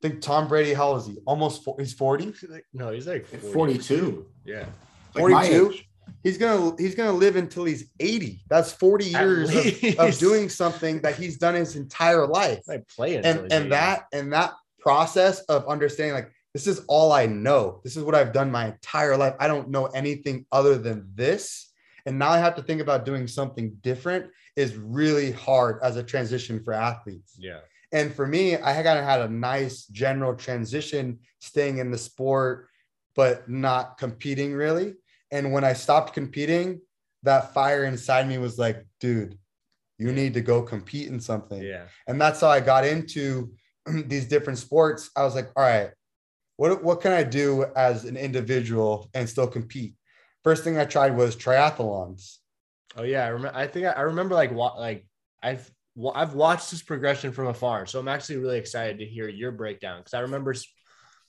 I 0.03 0.09
think 0.09 0.21
Tom 0.21 0.47
Brady, 0.47 0.75
how 0.75 0.89
old 0.89 1.01
is 1.01 1.07
he? 1.09 1.17
Almost 1.27 1.65
four, 1.65 1.75
he's 1.79 1.95
40? 1.95 2.35
No, 2.73 2.93
he's 2.93 3.09
like 3.09 3.27
42. 3.27 3.53
42. 3.53 4.27
Yeah. 4.45 4.67
42 5.15 5.75
he's 6.23 6.39
gonna 6.39 6.75
he's 6.79 6.95
gonna 6.95 7.13
live 7.13 7.37
until 7.37 7.65
he's 7.65 7.91
80 8.01 8.43
that's 8.49 8.73
40 8.73 9.05
years 9.05 9.55
of, 9.55 9.99
of, 9.99 10.19
doing 10.19 10.49
something 10.49 11.01
that 11.03 11.17
he's 11.17 11.39
done 11.39 11.55
his 11.55 11.77
entire 11.77 12.27
life 12.27 12.61
I 12.69 12.83
play 12.95 13.17
and 13.17 13.53
and 13.53 13.73
that 13.73 14.07
and 14.13 14.33
that 14.33 14.55
process 14.81 15.41
of 15.43 15.67
understanding 15.67 16.15
like 16.15 16.33
this 16.55 16.67
is 16.67 16.83
all 16.89 17.13
i 17.13 17.27
know 17.27 17.81
this 17.85 17.97
is 17.97 18.05
what 18.05 18.15
i've 18.15 18.33
done 18.33 18.51
my 18.51 18.67
entire 18.69 19.17
life 19.17 19.35
i 19.41 19.47
don't 19.49 19.69
know 19.69 19.87
anything 19.87 20.47
other 20.53 20.79
than 20.79 21.11
this 21.15 21.68
and 22.09 22.19
now 22.19 22.31
i 22.31 22.39
have 22.39 22.57
to 22.57 22.63
think 22.63 22.81
about 22.81 23.05
doing 23.05 23.27
something 23.27 23.77
different 23.83 24.27
is 24.57 24.77
really 24.77 25.31
hard 25.31 25.79
as 25.83 25.97
a 25.97 26.03
transition 26.03 26.63
for 26.63 26.73
athletes 26.73 27.37
yeah 27.39 27.61
and 27.93 28.13
for 28.13 28.27
me 28.27 28.57
i 28.57 28.75
kind 28.83 28.99
of 28.99 29.05
had 29.05 29.21
a 29.21 29.29
nice 29.29 29.87
general 29.87 30.35
transition 30.35 31.19
staying 31.39 31.79
in 31.79 31.91
the 31.91 31.99
sport 31.99 32.69
but 33.15 33.49
not 33.49 33.99
competing 33.99 34.53
really 34.53 34.95
and 35.31 35.53
when 35.53 35.65
I 35.65 35.73
stopped 35.73 36.15
competing, 36.15 36.81
that 37.23 37.53
fire 37.53 37.85
inside 37.85 38.29
me 38.29 38.39
was 38.39 38.59
like, 38.59 38.87
dude, 39.01 39.39
you 39.99 40.13
need 40.13 40.35
to 40.35 40.41
go 40.41 40.63
compete 40.63 41.09
in 41.09 41.21
something. 41.21 41.61
Yeah. 41.61 41.85
And 42.07 42.21
that's 42.21 42.41
how 42.41 42.49
I 42.49 42.61
got 42.61 42.87
into 42.87 43.53
these 43.87 44.27
different 44.27 44.59
sports. 44.59 45.11
I 45.17 45.25
was 45.25 45.35
like, 45.35 45.51
all 45.57 45.65
right, 45.65 45.91
what, 46.57 46.83
what 46.83 47.01
can 47.01 47.13
I 47.13 47.25
do 47.25 47.67
as 47.77 48.05
an 48.05 48.17
individual 48.17 49.11
and 49.15 49.29
still 49.29 49.47
compete? 49.47 49.95
First 50.49 50.65
thing 50.65 50.79
I 50.79 50.87
tried 50.87 51.15
was 51.15 51.37
triathlons. 51.37 52.39
Oh 52.97 53.03
yeah, 53.03 53.27
I 53.27 53.29
remember. 53.29 53.55
I 53.55 53.67
think 53.67 53.85
I, 53.85 53.91
I 53.91 54.01
remember 54.01 54.35
like 54.35 54.51
like 54.51 55.07
I've 55.43 55.71
I've 56.15 56.33
watched 56.33 56.71
this 56.71 56.81
progression 56.81 57.33
from 57.33 57.49
afar, 57.49 57.85
so 57.85 57.99
I'm 58.01 58.09
actually 58.09 58.39
really 58.39 58.57
excited 58.57 58.99
to 59.01 59.05
hear 59.05 59.29
your 59.29 59.53
breakdown 59.53 60.01
because 60.01 60.15
I 60.15 60.21
remember 60.21 60.55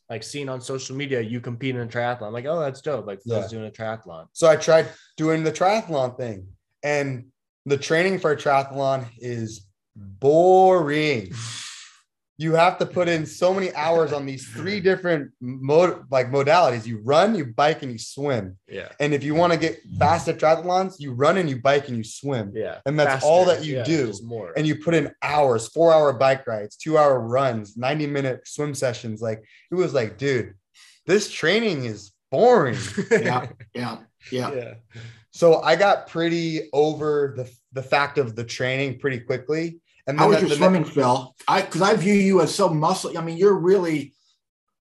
like 0.09 0.23
seeing 0.23 0.47
on 0.47 0.61
social 0.61 0.95
media 0.95 1.19
you 1.19 1.41
compete 1.41 1.75
in 1.75 1.81
a 1.81 1.85
triathlon. 1.85 2.27
I'm 2.27 2.31
like, 2.31 2.45
oh, 2.45 2.61
that's 2.61 2.79
dope. 2.79 3.07
Like 3.07 3.19
yeah. 3.25 3.45
doing 3.49 3.67
a 3.67 3.71
triathlon. 3.71 4.27
So 4.31 4.47
I 4.47 4.55
tried 4.55 4.87
doing 5.17 5.43
the 5.43 5.51
triathlon 5.51 6.15
thing. 6.15 6.47
And 6.81 7.25
the 7.65 7.77
training 7.77 8.19
for 8.19 8.31
a 8.31 8.37
triathlon 8.37 9.05
is 9.17 9.67
boring. 9.97 11.33
you 12.39 12.53
have 12.53 12.77
to 12.77 12.85
put 12.85 13.09
in 13.09 13.25
so 13.25 13.53
many 13.53 13.73
hours 13.73 14.13
on 14.13 14.25
these 14.25 14.47
three 14.47 14.79
different 14.79 15.29
mode 15.41 16.05
like 16.09 16.31
modalities. 16.31 16.85
You 16.85 17.01
run, 17.03 17.35
you 17.35 17.47
bike, 17.47 17.83
and 17.83 17.91
you 17.91 17.97
swim. 17.97 18.57
Yeah. 18.65 18.87
And 19.01 19.13
if 19.13 19.25
you 19.25 19.35
want 19.35 19.51
to 19.51 19.59
get 19.59 19.81
fast 19.99 20.29
at 20.29 20.37
triathlons, 20.37 21.01
you 21.01 21.11
run 21.11 21.35
and 21.35 21.49
you 21.49 21.59
bike 21.61 21.89
and 21.89 21.97
you 21.97 22.03
swim. 22.05 22.53
Yeah. 22.55 22.79
And 22.85 22.97
that's 22.97 23.11
Faster. 23.11 23.27
all 23.27 23.43
that 23.43 23.65
you 23.65 23.75
yeah, 23.75 23.83
do. 23.83 24.13
More. 24.23 24.53
And 24.55 24.65
you 24.65 24.77
put 24.77 24.93
in 24.93 25.11
hours, 25.21 25.67
four 25.67 25.93
hour 25.93 26.13
bike 26.13 26.47
rides, 26.47 26.77
two 26.77 26.97
hour 26.97 27.19
runs, 27.19 27.75
90 27.75 28.07
minute 28.07 28.47
swim 28.47 28.73
sessions. 28.73 29.21
Like 29.21 29.43
it 29.69 29.75
was 29.75 29.93
like, 29.93 30.17
dude, 30.17 30.53
this 31.05 31.29
training 31.29 31.83
is 31.83 32.13
boring. 32.31 32.77
yeah. 33.11 33.47
Yeah. 33.75 33.97
Yeah. 34.31 34.53
Yeah. 34.53 34.73
So 35.31 35.61
I 35.61 35.75
got 35.75 36.07
pretty 36.07 36.69
over 36.71 37.33
the, 37.35 37.51
the 37.73 37.83
fact 37.83 38.17
of 38.17 38.37
the 38.37 38.45
training 38.45 38.99
pretty 38.99 39.19
quickly 39.19 39.81
and 40.09 40.19
how 40.19 40.29
was 40.29 40.41
your 40.41 40.49
swimming, 40.49 40.81
next- 40.81 40.95
Phil? 40.95 41.35
I 41.47 41.61
because 41.61 41.81
I 41.81 41.95
view 41.95 42.13
you 42.13 42.41
as 42.41 42.53
so 42.53 42.69
muscle. 42.69 43.17
I 43.17 43.21
mean, 43.21 43.37
you're 43.37 43.57
really. 43.57 44.13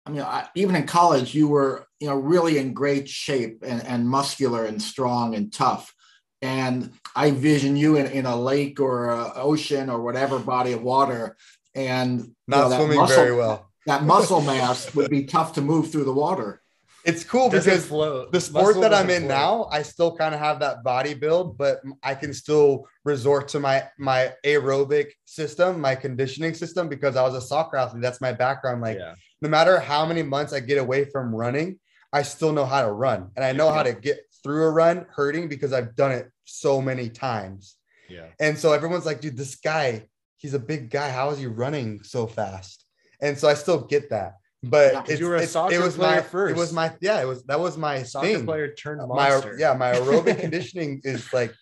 I 0.05 0.11
mean, 0.11 0.21
I, 0.21 0.49
even 0.55 0.75
in 0.75 0.85
college, 0.85 1.33
you 1.33 1.47
were 1.47 1.87
you 1.99 2.07
know 2.07 2.15
really 2.15 2.57
in 2.57 2.73
great 2.73 3.07
shape 3.07 3.63
and, 3.65 3.83
and 3.85 4.09
muscular 4.09 4.65
and 4.65 4.81
strong 4.81 5.35
and 5.35 5.53
tough. 5.53 5.93
And 6.41 6.91
I 7.15 7.31
vision 7.31 7.77
you 7.77 7.95
in, 7.95 8.07
in 8.07 8.25
a 8.25 8.35
lake 8.35 8.81
or 8.81 9.11
a 9.11 9.33
ocean 9.35 9.89
or 9.89 10.01
whatever 10.01 10.39
body 10.39 10.73
of 10.73 10.81
water, 10.81 11.37
and 11.75 12.35
not 12.47 12.69
know, 12.69 12.77
swimming 12.77 12.97
muscle, 12.97 13.15
very 13.15 13.35
well. 13.35 13.71
That 13.85 14.03
muscle 14.03 14.41
mass 14.41 14.93
would 14.95 15.09
be 15.09 15.25
tough 15.25 15.53
to 15.53 15.61
move 15.61 15.91
through 15.91 16.05
the 16.05 16.13
water 16.13 16.62
it's 17.05 17.23
cool 17.23 17.49
because 17.49 17.65
the 17.65 18.39
sport 18.39 18.65
Muscle 18.67 18.81
that 18.81 18.93
I'm 18.93 19.09
in 19.09 19.23
float. 19.23 19.27
now, 19.29 19.67
I 19.71 19.81
still 19.81 20.15
kind 20.15 20.33
of 20.33 20.39
have 20.39 20.59
that 20.61 20.83
body 20.83 21.13
build, 21.13 21.57
but 21.57 21.81
I 22.01 22.15
can 22.15 22.33
still 22.33 22.87
resort 23.03 23.49
to 23.49 23.59
my 23.59 23.83
my 23.97 24.33
aerobic 24.45 25.11
system, 25.25 25.81
my 25.81 25.95
conditioning 25.95 26.53
system, 26.53 26.87
because 26.87 27.15
I 27.15 27.23
was 27.23 27.35
a 27.35 27.41
soccer 27.41 27.77
athlete. 27.77 28.01
That's 28.01 28.21
my 28.21 28.31
background. 28.31 28.81
Like 28.81 28.97
yeah. 28.97 29.15
no 29.41 29.49
matter 29.49 29.79
how 29.79 30.05
many 30.05 30.23
months 30.23 30.53
I 30.53 30.61
get 30.61 30.77
away 30.77 31.05
from 31.05 31.35
running, 31.35 31.79
I 32.13 32.21
still 32.21 32.53
know 32.53 32.65
how 32.65 32.81
to 32.81 32.91
run, 32.91 33.31
and 33.35 33.43
I 33.43 33.51
know 33.51 33.67
yeah. 33.67 33.75
how 33.75 33.83
to 33.83 33.93
get 33.93 34.19
through 34.41 34.63
a 34.63 34.71
run 34.71 35.05
hurting 35.09 35.49
because 35.49 35.73
I've 35.73 35.95
done 35.95 36.11
it 36.11 36.29
so 36.45 36.81
many 36.81 37.09
times. 37.09 37.75
Yeah. 38.09 38.27
And 38.39 38.57
so 38.57 38.73
everyone's 38.73 39.05
like, 39.05 39.21
dude, 39.21 39.37
this 39.37 39.55
guy, 39.55 40.07
he's 40.37 40.53
a 40.53 40.59
big 40.59 40.89
guy. 40.89 41.09
How 41.09 41.29
is 41.31 41.39
he 41.39 41.47
running 41.47 42.03
so 42.03 42.27
fast? 42.27 42.85
And 43.21 43.37
so 43.37 43.47
I 43.47 43.53
still 43.53 43.81
get 43.81 44.09
that 44.09 44.33
but 44.63 45.09
yeah, 45.09 45.15
you 45.15 45.27
were 45.27 45.35
a 45.35 45.45
soccer 45.45 45.75
it 45.75 45.81
was 45.81 45.97
player 45.97 46.15
my 46.15 46.21
first. 46.21 46.55
It 46.55 46.59
was 46.59 46.71
my 46.71 46.91
yeah. 47.01 47.21
It 47.21 47.25
was 47.25 47.43
that 47.43 47.59
was 47.59 47.77
my 47.77 48.03
soccer 48.03 48.27
thing. 48.27 48.45
player 48.45 48.73
turned 48.73 49.05
monster. 49.05 49.53
My 49.53 49.59
yeah, 49.59 49.73
my 49.73 49.93
aerobic 49.93 50.39
conditioning 50.41 51.01
is 51.03 51.31
like 51.33 51.53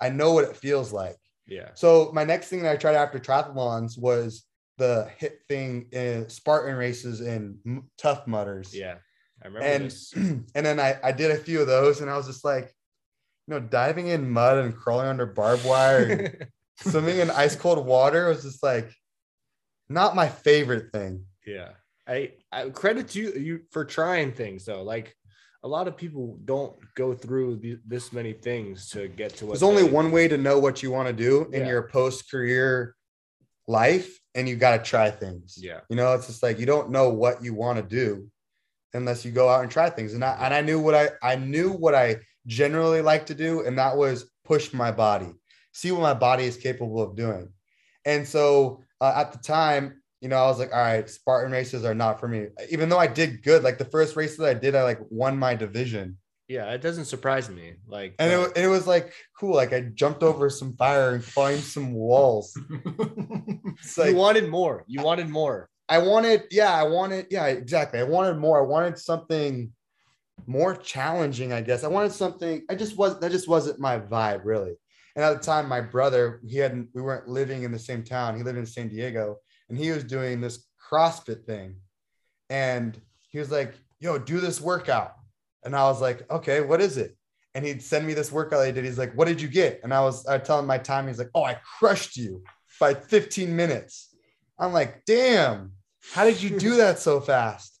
I 0.00 0.10
know 0.10 0.32
what 0.32 0.44
it 0.44 0.56
feels 0.56 0.92
like. 0.92 1.16
Yeah. 1.46 1.70
So 1.74 2.10
my 2.12 2.24
next 2.24 2.48
thing 2.48 2.62
that 2.62 2.72
I 2.72 2.76
tried 2.76 2.94
after 2.94 3.18
triathlons 3.18 3.98
was 3.98 4.44
the 4.78 5.10
hit 5.16 5.40
thing 5.48 5.88
in 5.92 6.28
Spartan 6.28 6.76
races 6.76 7.20
and 7.20 7.82
Tough 7.98 8.26
Mudders. 8.26 8.74
Yeah. 8.74 8.96
I 9.42 9.48
remember 9.48 9.66
and, 9.66 9.84
this. 9.86 10.12
and 10.14 10.46
then 10.54 10.78
I, 10.80 10.98
I 11.02 11.12
did 11.12 11.30
a 11.30 11.36
few 11.36 11.60
of 11.60 11.66
those 11.66 12.00
and 12.00 12.10
I 12.10 12.16
was 12.16 12.26
just 12.26 12.44
like, 12.44 12.74
you 13.46 13.54
know, 13.54 13.60
diving 13.60 14.08
in 14.08 14.28
mud 14.28 14.58
and 14.58 14.76
crawling 14.76 15.06
under 15.06 15.26
barbed 15.26 15.64
wire 15.64 16.48
swimming 16.80 17.18
in 17.18 17.30
ice 17.30 17.56
cold 17.56 17.84
water 17.84 18.28
was 18.28 18.42
just 18.42 18.62
like 18.62 18.92
not 19.88 20.16
my 20.16 20.28
favorite 20.28 20.92
thing. 20.92 21.24
Yeah. 21.46 21.70
I, 22.08 22.32
I 22.52 22.68
credit 22.70 23.08
to 23.08 23.20
you, 23.20 23.32
you 23.32 23.60
for 23.70 23.84
trying 23.84 24.32
things 24.32 24.64
though. 24.64 24.82
Like 24.82 25.14
a 25.64 25.68
lot 25.68 25.88
of 25.88 25.96
people 25.96 26.38
don't 26.44 26.74
go 26.94 27.12
through 27.14 27.56
the, 27.56 27.78
this 27.86 28.12
many 28.12 28.32
things 28.32 28.88
to 28.90 29.08
get 29.08 29.34
to 29.36 29.46
what 29.46 29.52
there's 29.54 29.62
only 29.62 29.82
one 29.82 30.12
way 30.12 30.28
to 30.28 30.36
know 30.36 30.58
what 30.58 30.82
you 30.82 30.90
want 30.90 31.08
to 31.08 31.12
do 31.12 31.44
in 31.52 31.62
Yeah. 31.62 31.68
your 31.68 31.88
post 31.88 32.30
career 32.30 32.94
life, 33.66 34.20
and 34.34 34.48
you 34.48 34.54
got 34.56 34.76
to 34.76 34.88
try 34.88 35.10
things. 35.10 35.58
Yeah. 35.60 35.80
You 35.88 35.96
know, 35.96 36.14
it's 36.14 36.28
just 36.28 36.42
like 36.42 36.58
you 36.58 36.66
don't 36.66 36.90
know 36.90 37.10
what 37.10 37.42
you 37.42 37.54
want 37.54 37.78
to 37.78 37.82
do 37.82 38.28
unless 38.94 39.24
you 39.24 39.32
go 39.32 39.48
out 39.48 39.62
and 39.62 39.70
try 39.70 39.90
things. 39.90 40.14
And 40.14 40.24
I 40.24 40.36
and 40.40 40.54
I 40.54 40.60
knew 40.60 40.78
what 40.80 40.94
I 40.94 41.10
I 41.22 41.36
knew 41.36 41.72
what 41.72 41.94
I 41.94 42.20
generally 42.46 43.02
like 43.02 43.26
to 43.26 43.34
do, 43.34 43.66
and 43.66 43.76
that 43.78 43.96
was 43.96 44.30
push 44.44 44.72
my 44.72 44.92
body, 44.92 45.32
see 45.72 45.90
what 45.90 46.02
my 46.02 46.14
body 46.14 46.44
is 46.44 46.56
capable 46.56 47.02
of 47.02 47.16
doing. 47.16 47.48
And 48.04 48.26
so 48.26 48.84
uh, 49.00 49.14
at 49.16 49.32
the 49.32 49.38
time, 49.38 50.00
you 50.20 50.28
know, 50.28 50.36
I 50.36 50.46
was 50.46 50.58
like, 50.58 50.72
all 50.72 50.80
right, 50.80 51.08
Spartan 51.08 51.52
races 51.52 51.84
are 51.84 51.94
not 51.94 52.18
for 52.18 52.28
me. 52.28 52.46
Even 52.70 52.88
though 52.88 52.98
I 52.98 53.06
did 53.06 53.42
good, 53.42 53.62
like 53.62 53.78
the 53.78 53.84
first 53.84 54.16
race 54.16 54.36
that 54.36 54.48
I 54.48 54.54
did, 54.54 54.74
I 54.74 54.82
like 54.82 55.00
won 55.10 55.38
my 55.38 55.54
division. 55.54 56.16
Yeah, 56.48 56.70
it 56.72 56.80
doesn't 56.80 57.06
surprise 57.06 57.50
me. 57.50 57.74
Like, 57.88 58.14
And 58.18 58.32
it, 58.32 58.38
uh, 58.38 58.50
it 58.54 58.66
was 58.68 58.86
like 58.86 59.12
cool. 59.38 59.54
Like 59.54 59.72
I 59.72 59.80
jumped 59.80 60.22
over 60.22 60.48
some 60.48 60.76
fire 60.76 61.14
and 61.14 61.24
climbed 61.24 61.62
some 61.62 61.92
walls. 61.92 62.58
It's 63.78 63.98
like 63.98 64.12
you 64.12 64.16
wanted 64.16 64.48
more. 64.48 64.84
You 64.86 65.02
wanted 65.02 65.28
more. 65.28 65.68
I 65.88 65.98
wanted, 65.98 66.44
yeah, 66.50 66.72
I 66.72 66.84
wanted, 66.84 67.26
yeah, 67.30 67.46
exactly. 67.46 68.00
I 68.00 68.04
wanted 68.04 68.38
more. 68.38 68.58
I 68.58 68.66
wanted 68.66 68.98
something 68.98 69.70
more 70.46 70.74
challenging, 70.74 71.52
I 71.52 71.60
guess. 71.60 71.84
I 71.84 71.88
wanted 71.88 72.12
something, 72.12 72.64
I 72.70 72.74
just 72.74 72.96
was 72.96 73.20
that 73.20 73.30
just 73.30 73.48
wasn't 73.48 73.78
my 73.78 73.98
vibe, 73.98 74.44
really. 74.44 74.72
And 75.14 75.24
at 75.24 75.34
the 75.34 75.44
time, 75.44 75.68
my 75.68 75.82
brother, 75.82 76.40
he 76.46 76.56
hadn't, 76.56 76.88
we 76.94 77.02
weren't 77.02 77.28
living 77.28 77.64
in 77.64 77.72
the 77.72 77.78
same 77.78 78.02
town. 78.02 78.36
He 78.36 78.42
lived 78.42 78.58
in 78.58 78.66
San 78.66 78.88
Diego 78.88 79.36
and 79.68 79.78
he 79.78 79.90
was 79.90 80.04
doing 80.04 80.40
this 80.40 80.64
CrossFit 80.90 81.44
thing. 81.44 81.76
And 82.50 83.00
he 83.28 83.38
was 83.38 83.50
like, 83.50 83.74
yo, 84.00 84.18
do 84.18 84.40
this 84.40 84.60
workout. 84.60 85.14
And 85.64 85.74
I 85.74 85.84
was 85.84 86.00
like, 86.00 86.30
okay, 86.30 86.60
what 86.60 86.80
is 86.80 86.96
it? 86.96 87.16
And 87.54 87.64
he'd 87.64 87.82
send 87.82 88.06
me 88.06 88.14
this 88.14 88.30
workout 88.30 88.60
I 88.60 88.70
did. 88.70 88.84
He's 88.84 88.98
like, 88.98 89.14
what 89.14 89.26
did 89.26 89.40
you 89.40 89.48
get? 89.48 89.80
And 89.82 89.92
I 89.92 90.00
was, 90.02 90.26
I 90.26 90.38
tell 90.38 90.58
him 90.58 90.66
my 90.66 90.78
time. 90.78 91.08
He's 91.08 91.18
like, 91.18 91.30
oh, 91.34 91.42
I 91.44 91.58
crushed 91.78 92.16
you 92.16 92.44
by 92.78 92.94
15 92.94 93.54
minutes. 93.56 94.14
I'm 94.58 94.72
like, 94.72 95.04
damn, 95.06 95.72
how 96.12 96.24
did 96.24 96.40
you 96.42 96.58
do 96.58 96.76
that 96.82 96.98
so 96.98 97.20
fast? 97.20 97.72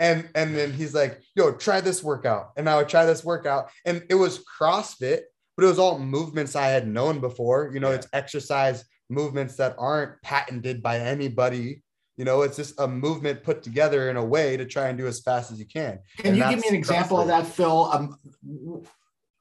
And 0.00 0.28
and 0.34 0.56
then 0.56 0.72
he's 0.72 0.92
like, 0.92 1.20
yo, 1.36 1.52
try 1.52 1.80
this 1.80 2.02
workout. 2.02 2.50
And 2.56 2.68
I 2.68 2.76
would 2.76 2.88
try 2.88 3.04
this 3.04 3.24
workout. 3.24 3.70
And 3.84 4.02
it 4.10 4.14
was 4.16 4.42
CrossFit, 4.60 5.20
but 5.56 5.64
it 5.64 5.68
was 5.68 5.78
all 5.78 6.00
movements 6.00 6.56
I 6.56 6.66
had 6.66 6.88
known 6.88 7.20
before. 7.20 7.70
You 7.72 7.78
know, 7.80 7.90
Yeah. 7.90 7.96
it's 7.96 8.08
exercise 8.12 8.84
movements 9.14 9.56
that 9.56 9.74
aren't 9.78 10.20
patented 10.22 10.82
by 10.82 10.98
anybody. 10.98 11.82
You 12.16 12.24
know, 12.24 12.42
it's 12.42 12.56
just 12.56 12.78
a 12.78 12.86
movement 12.86 13.42
put 13.42 13.62
together 13.62 14.10
in 14.10 14.16
a 14.16 14.24
way 14.24 14.56
to 14.56 14.64
try 14.64 14.88
and 14.88 14.96
do 14.98 15.06
as 15.06 15.20
fast 15.20 15.50
as 15.50 15.58
you 15.58 15.66
can. 15.66 15.98
Can 16.18 16.26
And 16.28 16.36
you 16.36 16.48
give 16.48 16.60
me 16.60 16.68
an 16.68 16.74
example 16.74 17.20
of 17.20 17.26
that, 17.28 17.46
Phil? 17.46 17.90
Um, 17.92 18.18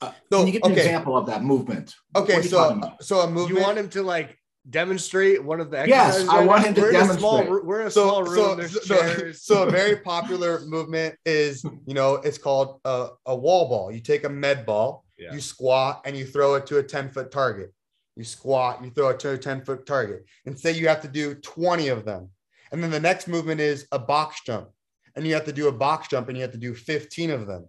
uh, 0.01 0.11
So, 0.31 0.39
can 0.39 0.47
you 0.47 0.53
give 0.53 0.63
me 0.63 0.71
okay. 0.71 0.81
an 0.81 0.87
example 0.87 1.17
of 1.17 1.25
that 1.27 1.43
movement? 1.43 1.93
Okay, 2.15 2.41
so 2.41 2.79
so 3.01 3.19
a 3.21 3.27
movement. 3.29 3.49
You 3.59 3.61
want 3.63 3.77
him 3.77 3.89
to 3.89 4.01
like 4.01 4.37
demonstrate 4.69 5.43
one 5.43 5.59
of 5.59 5.69
the 5.71 5.77
Yes, 5.87 6.15
exercises 6.15 6.29
I 6.29 6.37
right 6.39 6.47
want 6.47 6.61
now? 6.61 6.67
him 6.69 6.73
to 6.75 6.81
we're 6.81 6.89
In 6.89 6.95
a 6.95 7.13
small, 7.13 7.37
demonstrate. 7.37 7.65
we're 7.65 7.81
in 7.81 7.87
a 7.87 7.91
so, 7.91 8.03
small 8.07 8.23
room. 8.23 8.35
so, 8.35 8.55
there's 8.55 8.87
so, 8.87 9.31
so 9.33 9.63
a 9.67 9.71
very 9.71 9.97
popular 9.97 10.61
movement 10.61 11.15
is, 11.25 11.63
you 11.85 11.93
know, 11.93 12.15
it's 12.15 12.37
called 12.37 12.79
a, 12.85 13.09
a 13.25 13.35
wall 13.35 13.67
ball. 13.69 13.91
You 13.91 13.99
take 13.99 14.23
a 14.23 14.29
med 14.29 14.65
ball, 14.65 15.05
Yeah. 15.17 15.33
you 15.33 15.41
squat, 15.41 16.01
and 16.05 16.15
you 16.17 16.25
throw 16.25 16.55
it 16.55 16.65
to 16.67 16.77
a 16.79 16.83
10 16.83 17.09
foot 17.11 17.29
target. 17.31 17.71
You 18.15 18.23
squat, 18.23 18.83
you 18.83 18.91
throw 18.91 19.09
a 19.09 19.37
10 19.37 19.65
foot 19.65 19.85
target, 19.85 20.25
and 20.45 20.57
say 20.57 20.71
you 20.71 20.87
have 20.87 21.01
to 21.01 21.07
do 21.07 21.35
20 21.35 21.87
of 21.87 22.05
them. 22.05 22.29
And 22.71 22.83
then 22.83 22.91
the 22.91 22.99
next 22.99 23.27
movement 23.27 23.59
is 23.59 23.87
a 23.91 23.99
box 23.99 24.41
jump, 24.45 24.69
and 25.15 25.25
you 25.25 25.33
have 25.33 25.45
to 25.45 25.53
do 25.53 25.67
a 25.67 25.71
box 25.71 26.07
jump, 26.07 26.29
and 26.29 26.37
you 26.37 26.43
have 26.43 26.51
to 26.51 26.57
do 26.57 26.73
15 26.73 27.31
of 27.31 27.47
them. 27.47 27.67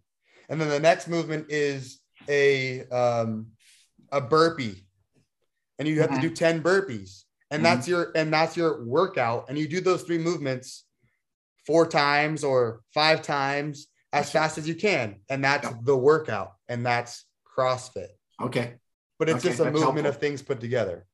And 0.48 0.60
then 0.60 0.68
the 0.68 0.80
next 0.80 1.08
movement 1.08 1.46
is 1.48 2.00
a 2.28 2.86
um, 2.88 3.48
a 4.12 4.20
burpee, 4.20 4.86
and 5.78 5.88
you 5.88 6.00
have 6.00 6.14
to 6.14 6.20
do 6.20 6.30
10 6.30 6.62
burpees. 6.62 7.24
And 7.50 7.64
that's 7.64 7.86
your 7.86 8.10
and 8.14 8.32
that's 8.32 8.56
your 8.56 8.84
workout 8.84 9.46
and 9.48 9.56
you 9.56 9.68
do 9.68 9.80
those 9.80 10.02
three 10.02 10.18
movements 10.18 10.84
four 11.66 11.86
times 11.86 12.42
or 12.42 12.80
five 12.92 13.22
times 13.22 13.86
as 14.12 14.30
fast 14.30 14.58
as 14.58 14.68
you 14.68 14.74
can. 14.74 15.16
And 15.28 15.44
that's 15.44 15.68
the 15.82 15.96
workout 15.96 16.52
and 16.68 16.84
that's 16.84 17.24
crossfit. 17.56 18.08
Okay. 18.42 18.74
But 19.18 19.28
it's 19.28 19.38
Okay, 19.44 19.48
just 19.48 19.60
a 19.60 19.64
movement 19.64 19.82
helpful. 19.82 20.06
of 20.06 20.16
things 20.18 20.42
put 20.42 20.60
together 20.60 21.06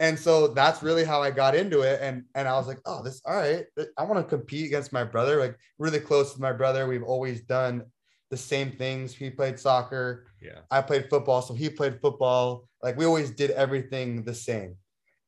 and 0.00 0.18
so 0.18 0.48
that's 0.48 0.82
really 0.82 1.04
how 1.04 1.22
i 1.22 1.30
got 1.30 1.54
into 1.54 1.80
it 1.80 1.98
and 2.02 2.24
and 2.34 2.46
i 2.46 2.52
was 2.52 2.66
like 2.66 2.78
oh 2.84 3.02
this 3.02 3.20
all 3.24 3.34
right 3.36 3.64
i 3.98 4.02
want 4.04 4.18
to 4.22 4.36
compete 4.36 4.66
against 4.66 4.92
my 4.92 5.02
brother 5.04 5.40
like 5.40 5.56
really 5.78 6.00
close 6.00 6.32
with 6.32 6.40
my 6.40 6.52
brother 6.52 6.86
we've 6.86 7.02
always 7.02 7.40
done 7.42 7.82
the 8.30 8.36
same 8.36 8.72
things 8.72 9.14
he 9.14 9.30
played 9.30 9.58
soccer 9.58 10.26
yeah. 10.42 10.60
I 10.70 10.80
played 10.82 11.08
football, 11.10 11.42
so 11.42 11.54
he 11.54 11.68
played 11.68 12.00
football. 12.00 12.68
Like 12.82 12.96
we 12.96 13.04
always 13.04 13.30
did 13.30 13.50
everything 13.52 14.22
the 14.22 14.34
same. 14.34 14.76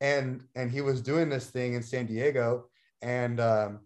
And 0.01 0.45
and 0.55 0.71
he 0.71 0.81
was 0.81 1.01
doing 1.03 1.29
this 1.29 1.51
thing 1.51 1.75
in 1.75 1.83
San 1.83 2.07
Diego, 2.07 2.67
and 3.03 3.41
um, 3.41 3.81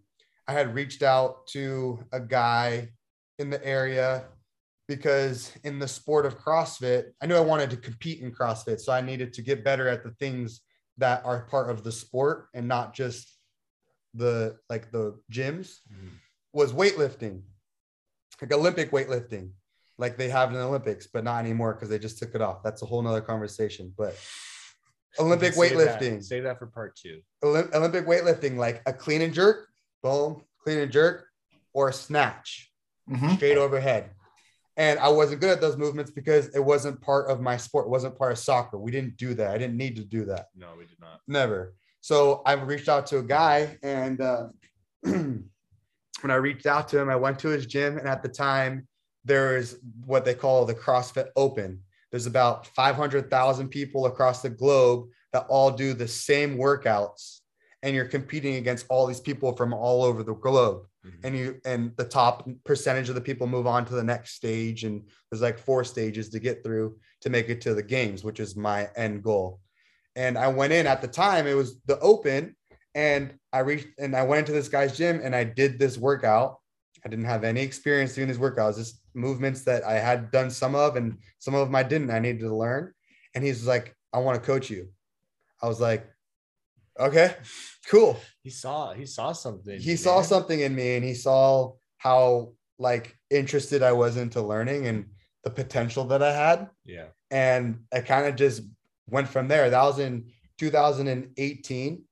I 0.47 0.53
had 0.53 0.75
reached 0.75 1.03
out 1.03 1.47
to 1.49 2.05
a 2.13 2.21
guy 2.21 2.91
in 3.39 3.49
the 3.49 3.65
area 3.65 4.25
because 4.89 5.53
in 5.65 5.79
the 5.79 5.89
sport 5.89 6.27
of 6.27 6.39
CrossFit, 6.39 7.13
I 7.21 7.27
knew 7.27 7.37
I 7.37 7.41
wanted 7.41 7.71
to 7.71 7.77
compete 7.77 8.21
in 8.21 8.33
CrossFit, 8.33 8.81
so 8.81 8.93
I 8.93 9.01
needed 9.01 9.33
to 9.35 9.43
get 9.43 9.65
better 9.65 9.89
at 9.89 10.03
the 10.03 10.11
things 10.13 10.61
that 10.99 11.25
are 11.25 11.43
part 11.47 11.71
of 11.71 11.85
the 11.85 11.93
sport 11.93 12.49
and 12.55 12.69
not 12.69 12.95
just 12.95 13.37
the 14.15 14.59
like 14.69 14.91
the 14.91 15.19
gyms. 15.31 15.79
Mhm. 15.93 16.11
Was 16.53 16.73
weightlifting, 16.73 17.43
like 18.43 18.53
Olympic 18.53 18.91
weightlifting 18.91 19.53
like 19.99 20.17
they 20.19 20.29
have 20.29 20.49
in 20.51 20.55
the 20.57 20.63
Olympics, 20.63 21.07
but 21.07 21.23
not 21.25 21.39
anymore 21.45 21.75
because 21.75 21.89
they 21.89 21.99
just 21.99 22.19
took 22.19 22.35
it 22.35 22.41
off. 22.43 22.63
That's 22.63 22.83
a 22.83 22.87
whole 22.87 23.01
nother 23.03 23.21
conversation. 23.23 23.95
But 23.97 24.17
Olympic 25.19 25.55
Save 25.55 25.79
that- 25.79 26.01
weightlifting, 26.01 26.23
Save 26.25 26.43
that 26.45 26.59
for 26.59 26.67
part 26.67 26.97
two. 26.97 27.21
Olymp- 27.45 27.73
Olympic 27.75 28.05
weightlifting, 28.07 28.57
like 28.57 28.83
a 28.87 28.93
clean 28.93 29.23
and 29.23 29.33
jerk, 29.33 29.69
boom, 30.03 30.45
clean 30.63 30.79
and 30.79 30.91
jerk, 30.93 31.27
or 31.73 31.89
a 31.89 31.93
snatch 31.93 32.71
Mhm. 33.09 33.37
straight 33.37 33.57
overhead. 33.59 34.11
And 34.77 34.99
I 34.99 35.09
wasn't 35.09 35.41
good 35.41 35.51
at 35.51 35.61
those 35.61 35.77
movements 35.77 36.11
because 36.11 36.49
it 36.55 36.65
wasn't 36.65 37.01
part 37.01 37.31
of 37.31 37.41
my 37.41 37.57
sport, 37.57 37.87
it 37.87 37.91
wasn't 37.91 38.17
part 38.17 38.33
of 38.33 38.39
soccer. 38.39 38.79
We 38.79 38.91
didn't 38.91 39.17
do 39.17 39.35
that. 39.35 39.51
I 39.51 39.59
didn't 39.59 39.77
need 39.77 39.97
to 39.97 40.05
do 40.05 40.25
that. 40.27 40.47
No, 40.57 40.69
we 40.79 40.87
did 40.87 41.01
not. 41.01 41.21
Never. 41.29 41.75
So 42.01 42.43
I 42.47 42.55
reached 42.55 42.89
out 42.89 43.07
to 43.09 43.19
a 43.19 43.23
guy, 43.23 43.79
and 43.83 44.21
uh, 44.21 44.49
when 45.03 45.45
I 46.25 46.35
reached 46.35 46.67
out 46.67 46.89
to 46.89 46.99
him, 46.99 47.11
I 47.11 47.17
went 47.17 47.39
to 47.41 47.49
his 47.49 47.67
gym, 47.67 47.99
and 47.99 48.09
at 48.09 48.23
the 48.23 48.29
time, 48.29 48.89
there 49.25 49.57
is 49.57 49.79
what 50.05 50.25
they 50.25 50.35
call 50.35 50.65
the 50.65 50.75
CrossFit 50.75 51.29
Open. 51.37 51.81
There's 52.11 52.27
about 52.27 52.67
500,000 52.69 53.69
people 53.69 54.07
across 54.07 54.43
the 54.43 54.51
globe 54.51 55.09
that 55.33 55.47
all 55.49 55.71
do 55.71 55.95
the 55.95 56.09
same 56.09 56.59
workouts, 56.59 57.41
and 57.83 57.95
you're 57.95 58.05
competing 58.07 58.57
against 58.57 58.87
all 58.89 59.07
these 59.07 59.21
people 59.21 59.57
from 59.57 59.73
all 59.73 60.05
over 60.05 60.23
the 60.23 60.35
globe. 60.35 60.87
Mhm. 61.05 61.25
And 61.25 61.37
you 61.37 61.61
and 61.65 61.97
the 61.97 62.05
top 62.05 62.49
percentage 62.65 63.09
of 63.09 63.15
the 63.15 63.21
people 63.21 63.47
move 63.47 63.67
on 63.67 63.85
to 63.87 63.95
the 63.95 64.05
next 64.05 64.35
stage, 64.35 64.85
and 64.85 65.09
there's 65.31 65.43
like 65.43 65.59
four 65.59 65.83
stages 65.85 66.29
to 66.31 66.39
get 66.39 66.63
through 66.63 66.97
to 67.23 67.31
make 67.31 67.49
it 67.49 67.61
to 67.63 67.75
the 67.75 67.83
games, 67.83 68.23
which 68.23 68.41
is 68.41 68.57
my 68.57 68.89
end 68.97 69.23
goal 69.23 69.61
and 70.15 70.37
I 70.37 70.49
went 70.49 70.73
in 70.73 70.87
at 70.87 71.01
the 71.01 71.09
time 71.09 71.47
it 71.47 71.55
was 71.55 71.81
the 71.87 71.99
open 72.01 72.55
and 72.95 73.33
I 73.53 73.61
reached 73.61 73.89
and 73.99 74.15
I 74.15 74.23
went 74.23 74.41
into 74.41 74.53
this 74.53 74.69
guy's 74.69 74.97
gym 74.97 75.21
and 75.23 75.35
I 75.35 75.45
did 75.45 75.79
this 75.79 75.97
workout. 75.97 76.59
I 77.05 77.09
didn't 77.09 77.25
have 77.25 77.45
any 77.45 77.63
experience 77.63 78.15
doing 78.15 78.29
these 78.29 78.39
workouts, 78.39 78.77
just 78.77 79.01
movements 79.15 79.63
that 79.63 79.85
I 79.85 79.95
had 79.95 80.31
done 80.31 80.51
some 80.51 80.75
of 80.75 80.97
and 80.97 81.19
some 81.39 81.55
of 81.55 81.67
them 81.67 81.75
I 81.75 81.83
didn't. 81.83 82.11
I 82.11 82.19
needed 82.19 82.41
to 82.41 82.55
learn. 82.55 82.93
And 83.35 83.43
he's 83.43 83.67
like, 83.67 83.97
I 84.13 84.19
want 84.19 84.39
to 84.39 84.47
coach 84.47 84.69
you. 84.69 84.91
I 85.63 85.67
was 85.69 85.81
like, 85.81 86.07
okay, 86.99 87.37
cool. 87.89 88.19
He 88.43 88.51
saw 88.51 88.93
he 88.93 89.07
saw 89.07 89.33
something. 89.33 89.79
He 89.81 89.97
saw 89.97 90.23
something 90.23 90.61
in 90.61 90.75
me 90.75 90.97
and 90.97 91.05
he 91.05 91.15
saw 91.15 91.73
how 91.99 92.53
like 92.79 93.17
interested 93.31 93.83
I 93.83 93.93
was 93.93 94.17
into 94.17 94.43
learning 94.43 94.87
and 94.87 95.07
the 95.45 95.51
potential 95.51 96.05
that 96.07 96.23
I 96.23 96.33
had 96.33 96.69
Yeah. 96.85 97.07
and 97.31 97.81
I 97.93 98.01
kind 98.01 98.27
of 98.27 98.37
just 98.37 98.63
went 99.09 99.29
from 99.29 99.49
there. 99.49 99.71
That 99.71 99.83
was 99.83 99.99
in 99.99 100.31
2018. 100.59 102.05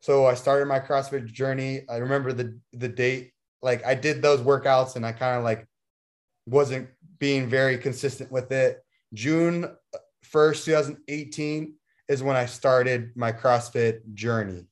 So 0.00 0.26
I 0.26 0.34
started 0.34 0.66
my 0.66 0.80
CrossFit 0.80 1.26
journey. 1.26 1.82
I 1.88 1.96
remember 1.96 2.32
the 2.32 2.58
the 2.72 2.88
date 2.88 3.32
like 3.62 3.84
I 3.86 3.94
did 3.94 4.20
those 4.22 4.40
workouts 4.40 4.96
and 4.96 5.06
I 5.06 5.12
kind 5.12 5.38
of 5.38 5.44
like 5.44 5.66
wasn't 6.46 6.88
being 7.18 7.48
very 7.48 7.78
consistent 7.78 8.32
with 8.32 8.50
it. 8.50 8.82
June 9.14 9.70
1st, 10.32 10.64
2018 10.64 11.74
is 12.12 12.22
when 12.22 12.36
I 12.36 12.46
started 12.46 13.10
my 13.16 13.32
CrossFit 13.32 14.14
journey. 14.14 14.66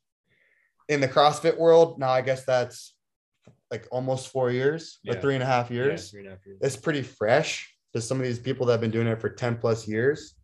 In 0.88 1.00
the 1.00 1.08
CrossFit 1.08 1.56
world, 1.56 1.98
now 1.98 2.10
I 2.10 2.20
guess 2.20 2.44
that's 2.44 2.94
like 3.70 3.88
almost 3.90 4.28
four 4.28 4.50
years 4.50 4.98
yeah. 5.02 5.14
or 5.14 5.20
three 5.20 5.34
and 5.34 5.42
a 5.42 5.46
half 5.46 5.70
years. 5.70 6.06
Yeah, 6.06 6.10
three 6.10 6.20
and 6.20 6.28
a 6.28 6.30
half 6.32 6.46
years. 6.46 6.58
It's 6.60 6.76
pretty 6.76 7.02
fresh 7.02 7.74
to 7.94 8.00
some 8.00 8.18
of 8.18 8.24
these 8.24 8.38
people 8.38 8.66
that 8.66 8.72
have 8.74 8.80
been 8.80 8.90
doing 8.90 9.06
it 9.06 9.20
for 9.20 9.30
10 9.30 9.56
plus 9.56 9.88
years. 9.88 10.34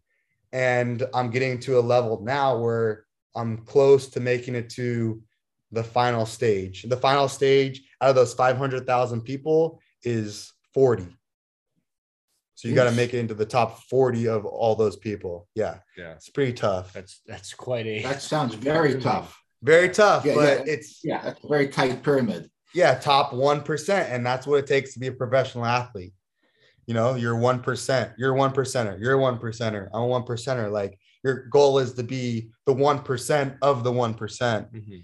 And 0.52 1.02
I'm 1.12 1.30
getting 1.30 1.58
to 1.60 1.78
a 1.78 1.80
level 1.80 2.22
now 2.22 2.56
where 2.56 3.04
I'm 3.34 3.58
close 3.58 4.08
to 4.10 4.20
making 4.20 4.54
it 4.54 4.70
to 4.70 5.20
the 5.72 5.84
final 5.84 6.24
stage. 6.24 6.84
The 6.88 6.96
final 6.96 7.28
stage 7.28 7.82
out 8.00 8.10
of 8.10 8.16
those 8.16 8.32
500,000 8.32 9.20
people 9.20 9.80
is 10.02 10.52
40. 10.72 11.15
So 12.56 12.68
you 12.68 12.74
got 12.74 12.84
to 12.84 12.96
make 12.96 13.12
it 13.12 13.18
into 13.18 13.34
the 13.34 13.44
top 13.44 13.82
40 13.84 14.28
of 14.28 14.46
all 14.46 14.74
those 14.74 14.96
people. 14.96 15.46
Yeah. 15.54 15.76
Yeah. 15.96 16.12
It's 16.12 16.30
pretty 16.30 16.54
tough. 16.54 16.92
That's 16.94 17.20
that's 17.26 17.52
quite 17.52 17.86
a 17.86 18.02
That 18.02 18.22
sounds 18.22 18.54
very 18.54 18.98
tough. 19.00 19.38
Very 19.62 19.90
tough, 19.90 20.24
yeah, 20.24 20.34
but 20.34 20.66
yeah. 20.66 20.72
it's 20.72 21.00
yeah, 21.02 21.22
that's 21.22 21.42
a 21.42 21.48
very 21.48 21.68
tight 21.68 22.02
pyramid. 22.02 22.50
Yeah, 22.74 22.94
top 22.94 23.32
1% 23.32 24.10
and 24.10 24.24
that's 24.24 24.46
what 24.46 24.58
it 24.58 24.66
takes 24.66 24.92
to 24.94 25.00
be 25.00 25.06
a 25.06 25.12
professional 25.12 25.64
athlete. 25.64 26.12
You 26.86 26.94
know, 26.94 27.14
you're 27.14 27.34
1%, 27.34 28.14
you're 28.16 28.34
one 28.34 28.52
percenter, 28.52 29.00
you're 29.00 29.18
one 29.18 29.38
percenter, 29.38 29.88
I'm 29.92 30.02
a 30.02 30.06
one 30.06 30.22
percenter. 30.22 30.70
Like 30.70 30.98
your 31.24 31.48
goal 31.48 31.78
is 31.78 31.94
to 31.94 32.02
be 32.02 32.50
the 32.66 32.74
1% 32.74 33.58
of 33.60 33.82
the 33.82 33.92
one 33.92 34.14
mm-hmm. 34.14 34.98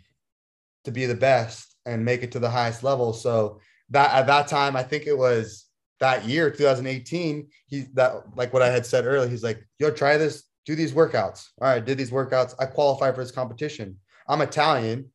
to 0.84 0.90
be 0.90 1.06
the 1.06 1.14
best 1.14 1.74
and 1.84 2.04
make 2.04 2.22
it 2.22 2.32
to 2.32 2.38
the 2.38 2.50
highest 2.50 2.82
level. 2.82 3.12
So 3.12 3.60
that 3.90 4.12
at 4.14 4.26
that 4.26 4.48
time, 4.48 4.76
I 4.76 4.82
think 4.82 5.06
it 5.06 5.16
was 5.16 5.61
that 6.02 6.24
year, 6.24 6.50
2018, 6.50 7.46
he 7.66 7.86
that 7.94 8.24
like 8.36 8.52
what 8.52 8.60
I 8.60 8.68
had 8.68 8.84
said 8.84 9.06
earlier, 9.06 9.30
he's 9.30 9.44
like, 9.44 9.64
yo, 9.78 9.88
try 9.88 10.16
this, 10.16 10.42
do 10.66 10.74
these 10.74 10.92
workouts. 10.92 11.46
All 11.60 11.68
right, 11.68 11.84
did 11.84 11.96
these 11.96 12.10
workouts. 12.10 12.56
I 12.58 12.66
qualified 12.66 13.14
for 13.14 13.22
this 13.22 13.30
competition. 13.30 13.96
I'm 14.28 14.40
Italian 14.40 15.12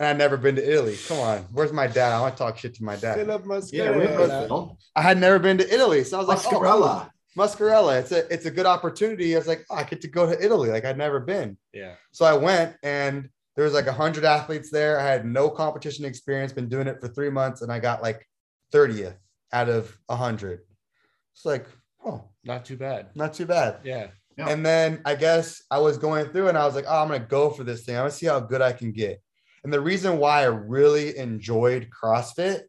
and 0.00 0.08
I've 0.08 0.16
never 0.16 0.36
been 0.36 0.56
to 0.56 0.68
Italy. 0.68 0.96
Come 1.06 1.20
on, 1.20 1.46
where's 1.52 1.72
my 1.72 1.86
dad? 1.86 2.12
I 2.12 2.20
want 2.20 2.34
to 2.34 2.38
talk 2.38 2.58
shit 2.58 2.74
to 2.74 2.84
my 2.84 2.96
dad. 2.96 3.18
Yeah, 3.72 4.76
I 4.96 5.02
had 5.02 5.18
never 5.18 5.38
been 5.38 5.58
to 5.58 5.72
Italy. 5.72 6.02
So 6.02 6.16
I 6.16 6.20
was 6.20 6.28
like, 6.28 6.52
oh, 6.52 6.58
Muscarella. 6.58 7.08
Oh, 7.08 7.40
Muscarella. 7.40 8.00
It's 8.00 8.10
a 8.10 8.32
it's 8.32 8.46
a 8.46 8.50
good 8.50 8.66
opportunity. 8.66 9.32
I 9.36 9.38
was 9.38 9.46
like, 9.46 9.64
oh, 9.70 9.76
I 9.76 9.84
get 9.84 10.00
to 10.00 10.08
go 10.08 10.26
to 10.26 10.44
Italy. 10.44 10.70
Like 10.70 10.84
I'd 10.84 10.98
never 10.98 11.20
been. 11.20 11.56
Yeah. 11.72 11.94
So 12.10 12.24
I 12.24 12.32
went 12.32 12.74
and 12.82 13.28
there 13.54 13.64
was 13.64 13.74
like 13.74 13.86
a 13.86 13.92
hundred 13.92 14.24
athletes 14.24 14.72
there. 14.72 14.98
I 14.98 15.04
had 15.06 15.24
no 15.24 15.48
competition 15.48 16.04
experience, 16.04 16.52
been 16.52 16.68
doing 16.68 16.88
it 16.88 17.00
for 17.00 17.06
three 17.06 17.30
months, 17.30 17.62
and 17.62 17.70
I 17.70 17.78
got 17.78 18.02
like 18.02 18.26
30th 18.74 19.14
out 19.56 19.70
of 19.70 19.96
a 20.10 20.16
hundred. 20.16 20.60
It's 21.34 21.46
like, 21.46 21.66
oh, 22.04 22.24
not 22.44 22.66
too 22.66 22.76
bad. 22.76 23.08
Not 23.14 23.32
too 23.32 23.46
bad. 23.46 23.78
Yeah. 23.84 24.08
yeah. 24.36 24.48
And 24.50 24.64
then 24.64 25.00
I 25.06 25.14
guess 25.14 25.62
I 25.70 25.78
was 25.78 25.96
going 25.96 26.26
through 26.26 26.48
and 26.48 26.58
I 26.58 26.66
was 26.66 26.74
like, 26.74 26.84
oh, 26.86 27.02
I'm 27.02 27.08
gonna 27.08 27.20
go 27.20 27.48
for 27.48 27.64
this 27.64 27.84
thing. 27.84 27.96
I'm 27.96 28.02
gonna 28.02 28.10
see 28.10 28.26
how 28.26 28.40
good 28.40 28.60
I 28.60 28.72
can 28.72 28.92
get. 28.92 29.22
And 29.64 29.72
the 29.72 29.80
reason 29.80 30.18
why 30.18 30.42
I 30.42 30.46
really 30.46 31.16
enjoyed 31.16 31.88
CrossFit 31.90 32.60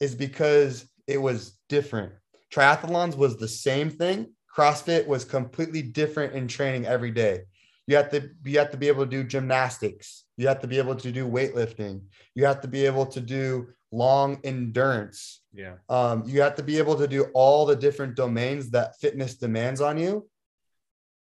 is 0.00 0.14
because 0.14 0.88
it 1.08 1.18
was 1.18 1.58
different. 1.68 2.12
Triathlons 2.54 3.16
was 3.16 3.36
the 3.36 3.48
same 3.48 3.90
thing. 3.90 4.32
CrossFit 4.56 5.06
was 5.06 5.24
completely 5.24 5.82
different 5.82 6.32
in 6.34 6.46
training 6.46 6.86
every 6.86 7.10
day. 7.10 7.40
You 7.88 7.96
have 7.96 8.10
to 8.12 8.30
you 8.44 8.58
have 8.58 8.70
to 8.70 8.76
be 8.76 8.88
able 8.88 9.04
to 9.04 9.10
do 9.10 9.24
gymnastics. 9.24 10.24
You 10.36 10.46
have 10.46 10.60
to 10.60 10.68
be 10.68 10.78
able 10.78 10.94
to 10.94 11.12
do 11.12 11.28
weightlifting. 11.28 12.02
You 12.34 12.46
have 12.46 12.60
to 12.62 12.68
be 12.68 12.86
able 12.86 13.06
to 13.06 13.20
do 13.20 13.68
long 13.92 14.40
endurance. 14.44 15.40
Yeah. 15.56 15.74
Um, 15.88 16.24
you 16.26 16.42
have 16.42 16.56
to 16.56 16.62
be 16.62 16.78
able 16.78 16.96
to 16.96 17.08
do 17.08 17.24
all 17.34 17.66
the 17.66 17.76
different 17.76 18.14
domains 18.14 18.70
that 18.70 18.98
fitness 19.00 19.36
demands 19.36 19.80
on 19.80 19.98
you. 19.98 20.28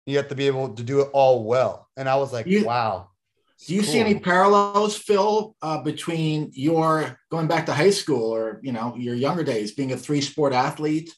You 0.06 0.16
have 0.18 0.28
to 0.28 0.34
be 0.34 0.46
able 0.46 0.74
to 0.74 0.82
do 0.82 1.00
it 1.00 1.08
all 1.12 1.44
well. 1.44 1.88
And 1.96 2.08
I 2.08 2.16
was 2.16 2.32
like, 2.32 2.46
you, 2.46 2.66
wow. 2.66 3.10
Do 3.66 3.74
you 3.74 3.82
cool. 3.82 3.92
see 3.92 4.00
any 4.00 4.18
parallels, 4.18 4.96
Phil, 4.96 5.56
uh, 5.62 5.82
between 5.82 6.50
your 6.52 7.18
going 7.30 7.46
back 7.46 7.66
to 7.66 7.72
high 7.72 7.90
school 7.90 8.34
or 8.34 8.60
you 8.62 8.72
know 8.72 8.94
your 8.96 9.14
younger 9.14 9.44
days, 9.44 9.72
being 9.72 9.92
a 9.92 9.96
three 9.96 10.20
sport 10.20 10.52
athlete, 10.52 11.14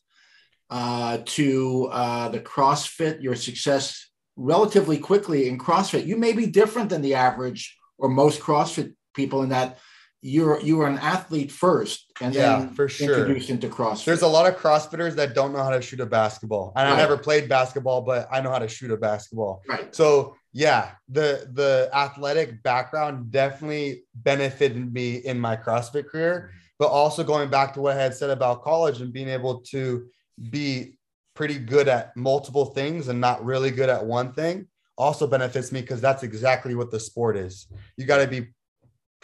uh, 0.70 1.18
to 1.24 1.88
uh, 1.90 2.28
the 2.28 2.40
CrossFit, 2.40 3.22
your 3.22 3.34
success 3.34 4.10
relatively 4.36 4.98
quickly 4.98 5.48
in 5.48 5.58
CrossFit? 5.58 6.06
You 6.06 6.16
may 6.16 6.34
be 6.34 6.46
different 6.46 6.90
than 6.90 7.02
the 7.02 7.14
average 7.14 7.76
or 7.98 8.08
most 8.08 8.40
CrossFit 8.40 8.94
people 9.14 9.42
in 9.42 9.48
that 9.48 9.78
you're 10.22 10.60
you 10.60 10.78
were 10.78 10.86
an 10.86 10.98
athlete 10.98 11.52
first 11.52 12.12
and 12.20 12.34
yeah, 12.34 12.58
then 12.58 12.70
for 12.70 12.88
sure. 12.88 13.18
introduced 13.18 13.50
into 13.50 13.68
CrossFit. 13.68 14.04
There's 14.04 14.22
a 14.22 14.26
lot 14.26 14.46
of 14.46 14.58
CrossFitters 14.58 15.14
that 15.16 15.34
don't 15.34 15.52
know 15.52 15.62
how 15.62 15.70
to 15.70 15.80
shoot 15.80 16.00
a 16.00 16.06
basketball. 16.06 16.72
And 16.74 16.88
right. 16.88 16.94
I 16.94 16.96
never 16.96 17.16
played 17.16 17.48
basketball, 17.48 18.02
but 18.02 18.28
I 18.32 18.40
know 18.40 18.50
how 18.50 18.58
to 18.58 18.68
shoot 18.68 18.90
a 18.90 18.96
basketball. 18.96 19.62
Right. 19.68 19.94
So 19.94 20.36
yeah, 20.52 20.92
the 21.08 21.50
the 21.52 21.90
athletic 21.92 22.62
background 22.62 23.30
definitely 23.30 24.04
benefited 24.14 24.92
me 24.92 25.16
in 25.16 25.38
my 25.38 25.56
CrossFit 25.56 26.08
career. 26.08 26.50
But 26.78 26.88
also 26.88 27.24
going 27.24 27.48
back 27.48 27.72
to 27.74 27.80
what 27.80 27.96
I 27.96 28.02
had 28.02 28.14
said 28.14 28.30
about 28.30 28.62
college 28.62 29.00
and 29.00 29.12
being 29.12 29.28
able 29.28 29.60
to 29.70 30.06
be 30.50 30.98
pretty 31.34 31.58
good 31.58 31.88
at 31.88 32.16
multiple 32.16 32.66
things 32.66 33.08
and 33.08 33.20
not 33.20 33.44
really 33.44 33.70
good 33.70 33.88
at 33.88 34.04
one 34.04 34.32
thing 34.32 34.66
also 34.98 35.26
benefits 35.26 35.72
me 35.72 35.80
because 35.80 36.00
that's 36.00 36.22
exactly 36.22 36.74
what 36.74 36.90
the 36.90 37.00
sport 37.00 37.36
is. 37.36 37.66
You 37.96 38.06
got 38.06 38.18
to 38.18 38.26
be 38.26 38.48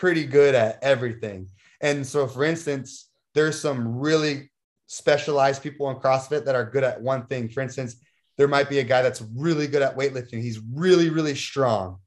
pretty 0.02 0.26
good 0.26 0.56
at 0.56 0.82
everything. 0.82 1.46
And 1.80 2.04
so, 2.04 2.26
for 2.26 2.42
instance, 2.42 3.08
there's 3.36 3.60
some 3.60 4.00
really 4.00 4.50
specialized 4.88 5.62
people 5.62 5.88
in 5.90 5.96
CrossFit 5.98 6.44
that 6.44 6.56
are 6.56 6.68
good 6.68 6.82
at 6.82 7.00
one 7.00 7.24
thing. 7.26 7.48
For 7.48 7.60
instance, 7.60 7.94
there 8.36 8.48
might 8.48 8.68
be 8.68 8.80
a 8.80 8.82
guy 8.82 9.02
that's 9.02 9.22
really 9.36 9.68
good 9.68 9.80
at 9.80 9.96
weightlifting. 9.96 10.42
He's 10.42 10.58
really, 10.74 11.08
really 11.08 11.36
strong. 11.36 11.98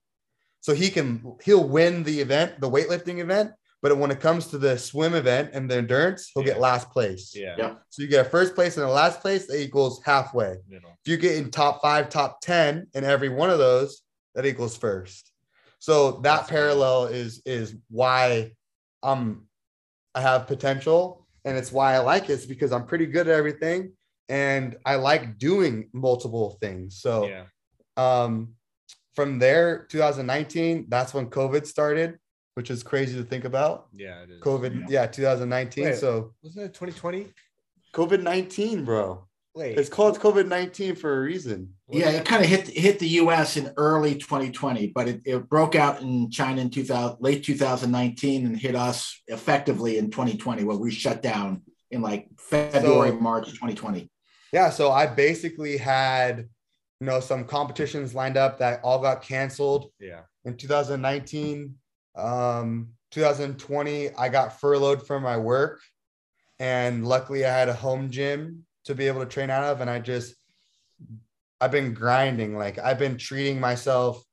So 0.60 0.74
he 0.74 0.90
can 0.90 1.38
he'll 1.42 1.70
win 1.70 2.04
the 2.04 2.20
event, 2.20 2.60
the 2.60 2.70
weightlifting 2.70 3.20
event, 3.20 3.52
but 3.82 3.98
when 3.98 4.12
it 4.12 4.20
comes 4.20 4.48
to 4.48 4.58
the 4.58 4.78
swim 4.78 5.14
event 5.14 5.52
and 5.54 5.72
the 5.72 5.78
endurance, 5.78 6.32
he'll 6.34 6.44
yeah. 6.44 6.52
get 6.52 6.60
last 6.60 6.90
place. 6.90 7.34
Yeah. 7.34 7.56
yeah. 7.58 7.76
So 7.92 8.02
you 8.02 8.10
get 8.10 8.26
a 8.26 8.30
first 8.30 8.56
place 8.56 8.76
and 8.76 8.86
a 8.86 8.90
last 8.90 9.22
place, 9.22 9.48
that 9.48 9.62
equals 9.62 10.02
halfway. 10.04 10.58
Middle. 10.68 10.90
If 11.06 11.10
you 11.10 11.16
get 11.16 11.38
in 11.38 11.50
top 11.50 11.82
five, 11.82 12.10
top 12.10 12.42
10 12.42 12.88
in 12.94 13.04
every 13.06 13.30
one 13.30 13.50
of 13.50 13.58
those, 13.58 14.02
that 14.34 14.46
equals 14.46 14.76
first. 14.76 15.32
So 15.86 16.14
that 16.14 16.22
That's 16.24 16.50
parallel 16.50 17.06
cool. 17.06 17.16
is 17.16 17.44
is 17.46 17.76
why 17.92 18.54
I'm 19.04 19.48
I 20.16 20.22
have 20.22 20.48
potential 20.48 21.28
and 21.44 21.56
it's 21.56 21.72
why 21.72 21.94
I 21.94 22.00
like 22.00 22.24
it. 22.24 22.34
It's 22.34 22.48
because 22.48 22.72
I'm 22.72 22.88
pretty 22.88 23.06
good 23.06 23.28
at 23.28 23.38
everything 23.38 23.92
and 24.28 24.78
I 24.84 24.96
like 24.96 25.38
doing 25.38 25.90
multiple 25.94 26.58
things. 26.60 26.98
So 26.98 27.28
yeah. 27.28 27.44
um 27.98 28.56
from 29.14 29.38
there 29.38 29.86
2019 29.90 30.88
that's 30.90 31.14
when 31.14 31.28
covid 31.30 31.68
started 31.68 32.18
which 32.56 32.70
is 32.72 32.82
crazy 32.84 33.16
to 33.16 33.24
think 33.24 33.46
about 33.46 33.88
yeah 33.96 34.24
it 34.24 34.30
is. 34.32 34.42
covid 34.42 34.90
yeah, 34.90 35.04
yeah 35.04 35.06
2019 35.06 35.86
Wait, 35.86 35.96
so 35.96 36.34
wasn't 36.44 36.66
it 36.66 36.74
2020 36.74 37.28
covid-19 37.94 38.84
bro 38.84 39.26
Wait, 39.56 39.78
it's 39.78 39.90
called 39.90 40.20
COVID 40.20 40.48
nineteen 40.48 40.96
for 40.96 41.18
a 41.18 41.22
reason. 41.22 41.74
Yeah, 41.90 42.10
it 42.10 42.26
kind 42.26 42.44
of 42.44 42.50
hit 42.50 42.68
hit 42.68 43.00
the 43.00 43.08
U.S. 43.08 43.56
in 43.56 43.72
early 43.78 44.16
2020, 44.16 44.88
but 44.88 45.08
it, 45.08 45.22
it 45.24 45.48
broke 45.48 45.76
out 45.76 46.02
in 46.02 46.30
China 46.30 46.62
in 46.62 46.70
2000, 46.70 47.18
late 47.22 47.46
2019 47.46 48.46
and 48.46 48.60
hit 48.60 48.76
us 48.76 49.22
effectively 49.28 49.98
in 49.98 50.12
2020, 50.12 50.66
where 50.66 50.76
we 50.76 50.92
shut 50.92 51.22
down 51.22 51.62
in 51.90 52.02
like 52.02 52.28
February, 52.38 53.12
so, 53.12 53.20
March 53.20 53.46
2020. 53.46 54.10
Yeah, 54.52 54.70
so 54.70 54.92
I 54.92 55.06
basically 55.08 55.78
had 55.78 56.50
you 57.00 57.08
know 57.08 57.22
some 57.22 57.46
competitions 57.46 58.14
lined 58.14 58.36
up 58.36 58.60
that 58.60 58.82
all 58.84 59.00
got 59.00 59.22
canceled. 59.22 59.90
Yeah. 60.02 60.22
In 60.44 60.58
2019, 60.58 61.76
um, 62.18 62.90
2020, 63.12 64.14
I 64.16 64.28
got 64.28 64.60
furloughed 64.60 65.08
from 65.08 65.24
my 65.24 65.38
work, 65.38 65.80
and 66.60 67.08
luckily 67.08 67.46
I 67.46 67.58
had 67.58 67.70
a 67.70 67.74
home 67.74 68.10
gym 68.10 68.66
to 68.86 68.96
be 68.96 69.08
able 69.08 69.22
to 69.22 69.26
train 69.26 69.50
out 69.50 69.64
of. 69.64 69.82
And 69.82 69.90
I 69.90 70.00
just, 70.00 70.36
I've 71.60 71.72
been 71.72 71.94
grinding. 71.94 72.58
Like 72.58 72.80
I've 72.80 73.00
been 73.00 73.18
treating 73.18 73.60
myself 73.60 74.24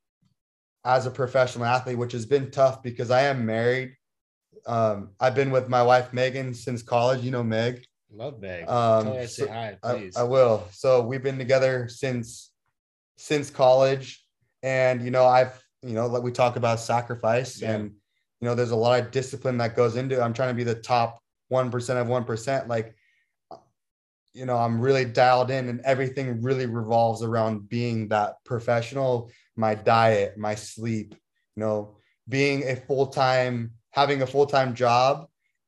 as 0.85 1.05
a 1.05 1.11
professional 1.11 1.65
athlete, 1.65 1.97
which 1.97 2.11
has 2.11 2.25
been 2.25 2.51
tough 2.51 2.83
because 2.83 3.11
I 3.11 3.23
am 3.23 3.45
married. 3.45 3.95
Um, 4.65 5.11
I've 5.19 5.35
been 5.35 5.51
with 5.51 5.69
my 5.69 5.83
wife 5.83 6.13
Megan 6.13 6.53
since 6.53 6.81
college. 6.81 7.21
You 7.21 7.31
know 7.31 7.43
Meg. 7.43 7.85
Love 8.11 8.39
Meg. 8.39 8.67
Um, 8.69 9.05
Tell 9.05 9.15
her 9.15 9.27
so 9.27 9.47
hi, 9.47 9.77
please. 9.81 10.15
I, 10.15 10.21
I 10.21 10.23
will. 10.23 10.67
So 10.71 11.01
we've 11.01 11.23
been 11.23 11.37
together 11.37 11.87
since 11.89 12.51
since 13.17 13.49
college, 13.49 14.23
and 14.61 15.03
you 15.03 15.11
know 15.11 15.25
I've 15.25 15.61
you 15.81 15.93
know 15.93 16.07
like 16.07 16.23
we 16.23 16.31
talk 16.31 16.55
about 16.55 16.79
sacrifice, 16.79 17.61
yeah. 17.61 17.73
and 17.73 17.91
you 18.39 18.47
know 18.47 18.55
there's 18.55 18.71
a 18.71 18.75
lot 18.75 18.99
of 18.99 19.11
discipline 19.11 19.57
that 19.57 19.75
goes 19.75 19.95
into. 19.95 20.19
It. 20.19 20.21
I'm 20.21 20.33
trying 20.33 20.49
to 20.49 20.55
be 20.55 20.63
the 20.63 20.75
top 20.75 21.19
one 21.49 21.71
percent 21.71 21.99
of 21.99 22.07
one 22.07 22.23
percent. 22.23 22.67
Like 22.67 22.95
you 24.33 24.45
know, 24.45 24.57
I'm 24.57 24.79
really 24.79 25.05
dialed 25.05 25.51
in 25.51 25.69
and 25.69 25.81
everything 25.81 26.41
really 26.41 26.65
revolves 26.65 27.21
around 27.21 27.69
being 27.69 28.07
that 28.09 28.35
professional, 28.45 29.31
my 29.55 29.75
diet, 29.75 30.37
my 30.37 30.55
sleep, 30.55 31.15
you 31.55 31.63
know, 31.63 31.97
being 32.27 32.67
a 32.67 32.75
full 32.75 33.07
time, 33.07 33.71
having 33.91 34.21
a 34.21 34.27
full 34.27 34.45
time 34.45 34.73
job 34.73 35.27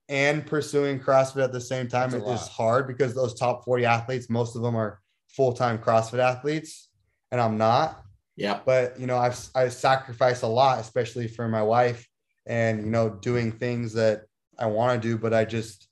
and 0.10 0.46
pursuing 0.46 1.00
CrossFit 1.00 1.44
at 1.44 1.52
the 1.52 1.62
same 1.62 1.88
time 1.88 2.14
is 2.14 2.48
hard 2.48 2.88
because 2.88 3.16
those 3.16 3.34
top 3.34 3.66
40 3.66 3.86
athletes, 3.86 4.30
most 4.30 4.56
of 4.56 4.62
them 4.62 4.76
are 4.76 5.00
full-time 5.36 5.78
CrossFit 5.78 6.20
athletes, 6.20 6.90
and 7.32 7.42
I'm 7.42 7.58
not. 7.58 8.02
Yeah. 8.36 8.60
But 8.66 9.00
you 9.00 9.08
know, 9.08 9.18
I've 9.18 9.40
I 9.56 9.70
sacrifice 9.70 10.42
a 10.42 10.48
lot, 10.48 10.80
especially 10.80 11.28
for 11.28 11.48
my 11.48 11.64
wife, 11.64 12.08
and 12.46 12.84
you 12.84 12.90
know, 12.92 13.10
doing 13.10 13.52
things 13.52 13.94
that 13.94 14.24
I 14.60 14.68
want 14.68 15.02
to 15.02 15.08
do, 15.08 15.18
but 15.18 15.34
I 15.34 15.46
just 15.46 15.85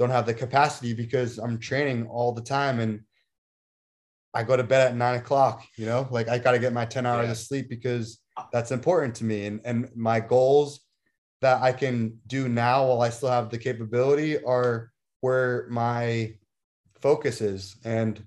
don't 0.00 0.10
have 0.10 0.24
the 0.24 0.32
capacity 0.32 0.94
because 0.94 1.36
I'm 1.36 1.58
training 1.58 2.06
all 2.06 2.32
the 2.32 2.40
time 2.40 2.80
and 2.80 3.00
I 4.32 4.42
go 4.42 4.56
to 4.56 4.64
bed 4.64 4.88
at 4.88 4.96
nine 4.96 5.16
o'clock, 5.16 5.62
you 5.76 5.84
know, 5.84 6.08
like 6.10 6.26
I 6.26 6.38
got 6.38 6.52
to 6.52 6.58
get 6.58 6.72
my 6.72 6.86
10 6.86 7.04
hours 7.04 7.26
yeah. 7.26 7.32
of 7.32 7.36
sleep 7.36 7.68
because 7.68 8.18
uh. 8.38 8.44
that's 8.50 8.70
important 8.70 9.14
to 9.16 9.24
me. 9.24 9.44
And, 9.44 9.60
and 9.66 9.90
my 9.94 10.18
goals 10.18 10.80
that 11.42 11.60
I 11.60 11.72
can 11.72 12.18
do 12.26 12.48
now 12.48 12.86
while 12.86 13.02
I 13.02 13.10
still 13.10 13.28
have 13.28 13.50
the 13.50 13.58
capability 13.58 14.42
are 14.42 14.90
where 15.20 15.66
my 15.68 16.32
focus 17.02 17.42
is. 17.42 17.76
And 17.84 18.26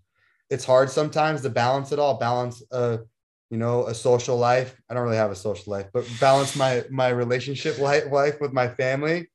it's 0.52 0.66
hard 0.66 0.91
sometimes 0.91 1.41
to 1.41 1.50
balance 1.50 1.91
it 1.91 1.98
all, 1.98 2.20
balance 2.20 2.62
a, 2.72 3.00
you 3.50 3.58
know, 3.58 3.88
a 3.88 3.95
social 3.95 4.38
life. 4.38 4.80
I 4.91 4.94
don't 4.94 5.04
really 5.04 5.18
have 5.18 5.32
a 5.32 5.36
social 5.36 5.72
life, 5.72 5.88
but 5.91 6.08
balance 6.20 6.56
my, 6.56 6.84
my 6.91 7.10
relationship 7.10 7.80
life, 7.80 8.12
life 8.12 8.40
with 8.40 8.54
my 8.54 8.68
family, 8.68 9.30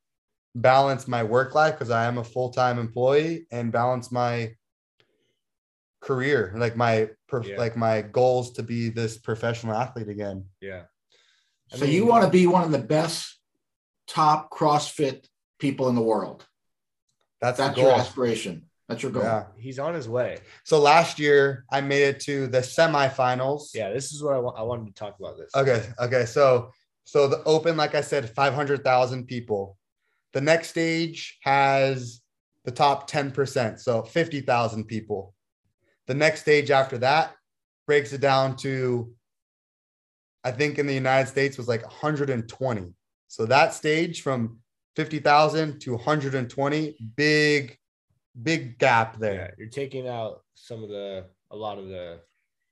balance 0.62 1.09
my 1.09 1.22
work 1.22 1.55
life 1.55 1.74
because 1.74 1.90
I 1.90 2.06
am 2.06 2.18
a 2.18 2.24
full-time 2.24 2.78
employee 2.78 3.47
and 3.51 3.72
balance 3.72 4.10
my 4.10 4.55
career, 6.01 6.52
like 6.56 6.76
my 6.76 7.10
yeah. 7.44 7.56
like 7.56 7.76
my 7.76 8.02
goals 8.02 8.52
to 8.52 8.62
be 8.62 8.89
this 8.89 9.18
professional 9.18 9.74
athlete 9.74 10.09
again. 10.09 10.44
Yeah. 10.60 10.82
I 11.72 11.76
so 11.76 11.85
mean, 11.85 11.94
you 11.94 12.06
want 12.06 12.24
to 12.24 12.30
be 12.30 12.47
one 12.47 12.62
of 12.62 12.70
the 12.70 12.78
best 12.78 13.39
top 14.06 14.51
CrossFit 14.51 15.26
people 15.59 15.89
in 15.89 15.94
the 15.94 16.02
world. 16.02 16.47
That's 17.40 17.59
that's 17.59 17.76
your 17.76 17.93
aspiration. 17.93 18.64
That's 18.89 19.02
your 19.02 19.12
goal. 19.12 19.22
Yeah. 19.22 19.44
He's 19.59 19.78
on 19.78 19.94
his 19.94 20.09
way. 20.09 20.39
So 20.64 20.80
last 20.80 21.18
year 21.18 21.64
I 21.70 21.82
made 21.82 22.02
it 22.02 22.20
to 22.20 22.47
the 22.47 22.60
semifinals. 22.60 23.74
Yeah, 23.74 23.90
this 23.90 24.12
is 24.12 24.22
what 24.22 24.32
I, 24.35 24.39
I 24.39 24.62
wanted 24.62 24.86
to 24.86 24.94
talk 24.94 25.16
about 25.18 25.36
this. 25.36 25.51
Okay. 25.55 25.85
Okay. 26.01 26.24
So 26.24 26.70
so 27.05 27.26
the 27.26 27.43
open, 27.44 27.78
like 27.78 27.94
I 27.94 28.02
said, 28.02 28.28
500,000 28.28 29.26
people. 29.26 29.77
The 30.32 30.40
next 30.40 30.68
stage 30.68 31.38
has 31.42 32.20
the 32.64 32.70
top 32.70 33.10
10%, 33.10 33.80
so 33.80 34.02
50,000 34.02 34.84
people. 34.84 35.34
The 36.06 36.14
next 36.14 36.42
stage 36.42 36.70
after 36.70 36.98
that 36.98 37.34
breaks 37.86 38.12
it 38.12 38.20
down 38.20 38.56
to, 38.56 39.12
I 40.44 40.50
think 40.50 40.78
in 40.78 40.86
the 40.86 40.94
United 40.94 41.28
States 41.28 41.56
was 41.56 41.68
like 41.68 41.82
120. 41.82 42.94
So 43.28 43.46
that 43.46 43.74
stage 43.74 44.22
from 44.22 44.59
50,000 44.96 45.80
to 45.80 45.92
120, 45.92 46.96
big, 47.16 47.78
big 48.42 48.78
gap 48.78 49.18
there. 49.18 49.34
Yeah, 49.34 49.50
you're 49.59 49.68
taking 49.68 50.09
out 50.09 50.42
some 50.55 50.82
of 50.82 50.88
the, 50.88 51.24
a 51.50 51.56
lot 51.56 51.78
of 51.78 51.88
the 51.88 52.20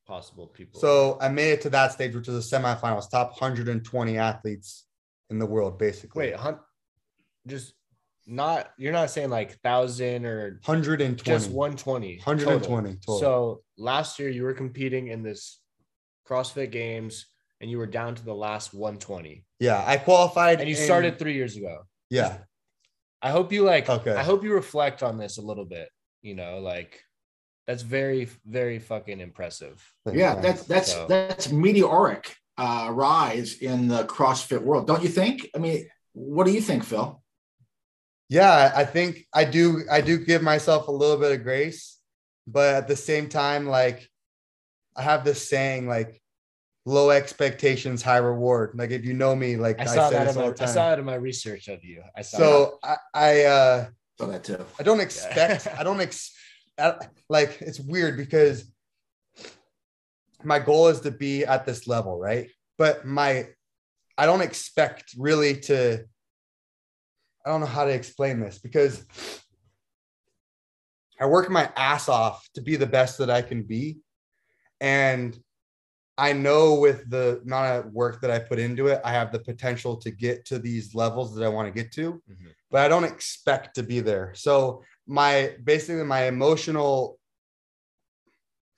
possible 0.07 0.47
people. 0.47 0.81
So 0.81 1.19
I 1.20 1.28
made 1.28 1.53
it 1.53 1.61
to 1.62 1.70
that 1.70 1.93
stage, 1.93 2.15
which 2.15 2.28
is 2.28 2.53
a 2.53 2.57
semifinals, 2.57 3.11
top 3.11 3.31
120 3.31 4.19
athletes 4.19 4.85
in 5.31 5.39
the 5.39 5.47
world, 5.47 5.78
basically. 5.78 6.33
Wait, 6.33 6.37
just 7.47 7.73
not 8.27 8.73
you're 8.77 8.93
not 8.93 9.10
saying 9.10 9.31
like 9.31 9.59
thousand 9.60 10.27
or 10.27 10.59
120 10.64 11.14
just 11.23 11.51
120 11.51 12.16
120 12.24 12.59
total. 12.60 12.97
Total. 13.06 13.18
so 13.20 13.62
last 13.78 14.18
year 14.18 14.28
you 14.28 14.43
were 14.43 14.52
competing 14.52 15.09
in 15.09 15.23
this 15.23 15.60
crossfit 16.28 16.73
games 16.73 17.27
and 17.60 17.70
you 17.70 17.78
were 17.78 17.86
down 17.86 18.14
to 18.16 18.24
the 18.24 18.35
last 18.35 18.74
120 18.74 19.44
yeah 19.60 19.82
i 19.86 19.97
qualified 19.97 20.60
and 20.60 20.68
you 20.68 20.77
in, 20.77 20.82
started 20.82 21.18
three 21.18 21.35
years 21.35 21.56
ago. 21.56 21.82
Yeah. 22.10 22.39
I 23.23 23.31
hope 23.31 23.52
you 23.52 23.64
like 23.64 23.89
okay. 23.89 24.12
I 24.12 24.23
hope 24.23 24.44
you 24.44 24.52
reflect 24.52 25.02
on 25.02 25.18
this 25.18 25.39
a 25.39 25.43
little 25.43 25.64
bit 25.64 25.89
you 26.23 26.35
know 26.35 26.59
like 26.59 27.01
that's 27.66 27.82
very 27.82 28.28
very 28.44 28.78
fucking 28.78 29.20
impressive. 29.20 29.85
Yeah 30.12 30.35
that's 30.36 30.64
that's 30.64 30.93
so. 30.93 31.06
that's 31.09 31.51
meteoric 31.51 32.36
uh 32.59 32.90
rise 32.93 33.55
in 33.59 33.89
the 33.89 34.05
crossfit 34.05 34.62
world 34.62 34.86
don't 34.86 35.02
you 35.02 35.09
think? 35.09 35.48
I 35.55 35.59
mean 35.59 35.89
what 36.12 36.47
do 36.47 36.52
you 36.52 36.60
think 36.60 36.82
phil 36.82 37.23
yeah, 38.28 38.73
I 38.74 38.85
think 38.85 39.27
I 39.32 39.44
do. 39.44 39.82
I 39.90 40.01
do 40.01 40.19
give 40.19 40.43
myself 40.43 40.89
a 40.89 40.93
little 40.93 41.16
bit 41.16 41.32
of 41.32 41.43
grace, 41.43 41.98
but 42.47 42.74
at 42.74 42.89
the 42.89 42.97
same 42.97 43.28
time, 43.28 43.66
like 43.66 44.09
I 44.97 45.03
have 45.03 45.24
this 45.24 45.48
saying, 45.48 45.86
like 45.86 46.20
low 46.85 47.11
expectations, 47.11 48.03
high 48.03 48.16
reward. 48.16 48.73
Like 48.74 48.90
if 48.90 49.05
you 49.05 49.15
know 49.15 49.36
me, 49.36 49.57
like 49.57 49.81
I 49.81 49.85
saw 49.85 50.09
I 50.09 50.11
that. 50.11 50.28
In 50.28 50.43
my, 50.43 50.55
I 50.59 50.66
saw 50.66 50.93
it 50.93 50.98
in 50.98 51.05
my 51.05 51.15
research 51.15 51.69
of 51.69 51.85
you. 51.85 52.03
I 52.16 52.23
saw. 52.23 52.39
So 52.39 52.78
that. 52.82 52.98
I, 53.15 53.20
I 53.20 53.44
uh, 53.44 53.86
saw 54.19 54.27
that 54.27 54.44
too. 54.44 54.65
I 54.78 54.82
don't 54.82 55.01
expect. 55.01 55.69
I 55.78 55.82
don't 55.82 56.01
expect. 56.01 56.40
Like 57.28 57.59
it's 57.61 57.81
weird 57.81 58.16
because 58.16 58.70
my 60.43 60.59
goal 60.59 60.89
is 60.89 61.01
to 61.01 61.11
be 61.11 61.44
at 61.44 61.65
this 61.65 61.86
level, 61.86 62.19
right? 62.19 62.51
But 62.78 63.07
my, 63.07 63.48
I 64.19 64.27
don't 64.27 64.43
expect 64.43 65.15
really 65.16 65.61
to 65.62 66.05
I 67.47 67.51
don't 67.51 67.60
know 67.60 67.66
how 67.66 67.85
to 67.85 67.93
explain 67.93 68.40
this 68.40 68.59
because 68.59 69.05
I 71.20 71.27
work 71.27 71.48
my 71.48 71.70
ass 71.77 72.09
off 72.09 72.47
to 72.55 72.60
be 72.60 72.74
the 72.74 72.86
best 72.86 73.18
that 73.18 73.31
I 73.31 73.40
can 73.40 73.62
be. 73.62 73.98
And 74.81 75.39
I 76.18 76.32
know 76.32 76.74
with 76.74 77.09
the 77.09 77.40
amount 77.44 77.86
of 77.86 77.93
work 77.93 78.20
that 78.23 78.32
I 78.32 78.40
put 78.40 78.59
into 78.59 78.89
it, 78.89 79.01
I 79.05 79.12
have 79.12 79.31
the 79.31 79.39
potential 79.39 79.97
to 79.98 80.10
get 80.10 80.44
to 80.47 80.59
these 80.59 80.94
levels 80.94 81.36
that 81.36 81.44
I 81.44 81.48
want 81.48 81.73
to 81.73 81.82
get 81.82 81.93
to, 81.93 82.14
mm-hmm. 82.14 82.47
but 82.70 82.81
I 82.81 82.89
don't 82.89 83.05
expect 83.05 83.77
to 83.77 83.82
be 83.82 84.01
there. 84.01 84.32
So 84.35 84.82
my 85.06 85.55
basically 85.62 86.02
my 86.02 86.24
emotional 86.24 87.18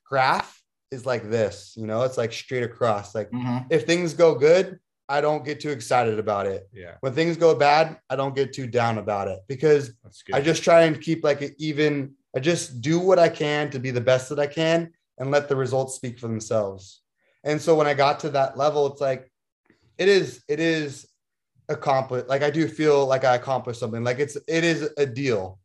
graph 0.04 0.62
is 0.90 1.06
like 1.06 1.30
this, 1.30 1.74
you 1.76 1.86
know, 1.86 2.02
it's 2.02 2.18
like 2.18 2.32
straight 2.32 2.64
across. 2.64 3.14
Like 3.14 3.30
mm-hmm. 3.30 3.66
if 3.70 3.86
things 3.86 4.14
go 4.14 4.34
good, 4.34 4.78
I 5.08 5.20
don't 5.20 5.44
get 5.44 5.60
too 5.60 5.70
excited 5.70 6.18
about 6.18 6.46
it. 6.46 6.68
Yeah. 6.72 6.94
When 7.00 7.14
things 7.14 7.36
go 7.36 7.54
bad, 7.54 7.98
I 8.10 8.16
don't 8.16 8.34
get 8.34 8.52
too 8.52 8.66
down 8.66 8.98
about 8.98 9.28
it 9.28 9.40
because 9.48 9.92
I 10.32 10.40
just 10.40 10.62
try 10.62 10.82
and 10.82 11.00
keep 11.00 11.24
like 11.24 11.40
an 11.40 11.54
even, 11.58 12.14
I 12.36 12.40
just 12.40 12.82
do 12.82 12.98
what 12.98 13.18
I 13.18 13.30
can 13.30 13.70
to 13.70 13.78
be 13.78 13.90
the 13.90 14.02
best 14.02 14.28
that 14.28 14.38
I 14.38 14.46
can 14.46 14.92
and 15.16 15.30
let 15.30 15.48
the 15.48 15.56
results 15.56 15.94
speak 15.94 16.18
for 16.18 16.28
themselves. 16.28 17.00
And 17.42 17.60
so 17.60 17.74
when 17.74 17.86
I 17.86 17.94
got 17.94 18.20
to 18.20 18.30
that 18.30 18.58
level, 18.58 18.86
it's 18.86 19.00
like, 19.00 19.30
it 19.96 20.08
is, 20.08 20.42
it 20.46 20.60
is 20.60 21.08
accomplished. 21.70 22.28
Like 22.28 22.42
I 22.42 22.50
do 22.50 22.68
feel 22.68 23.06
like 23.06 23.24
I 23.24 23.34
accomplished 23.34 23.80
something. 23.80 24.04
Like 24.04 24.18
it's, 24.18 24.36
it 24.46 24.64
is 24.64 24.90
a 24.98 25.06
deal, 25.06 25.58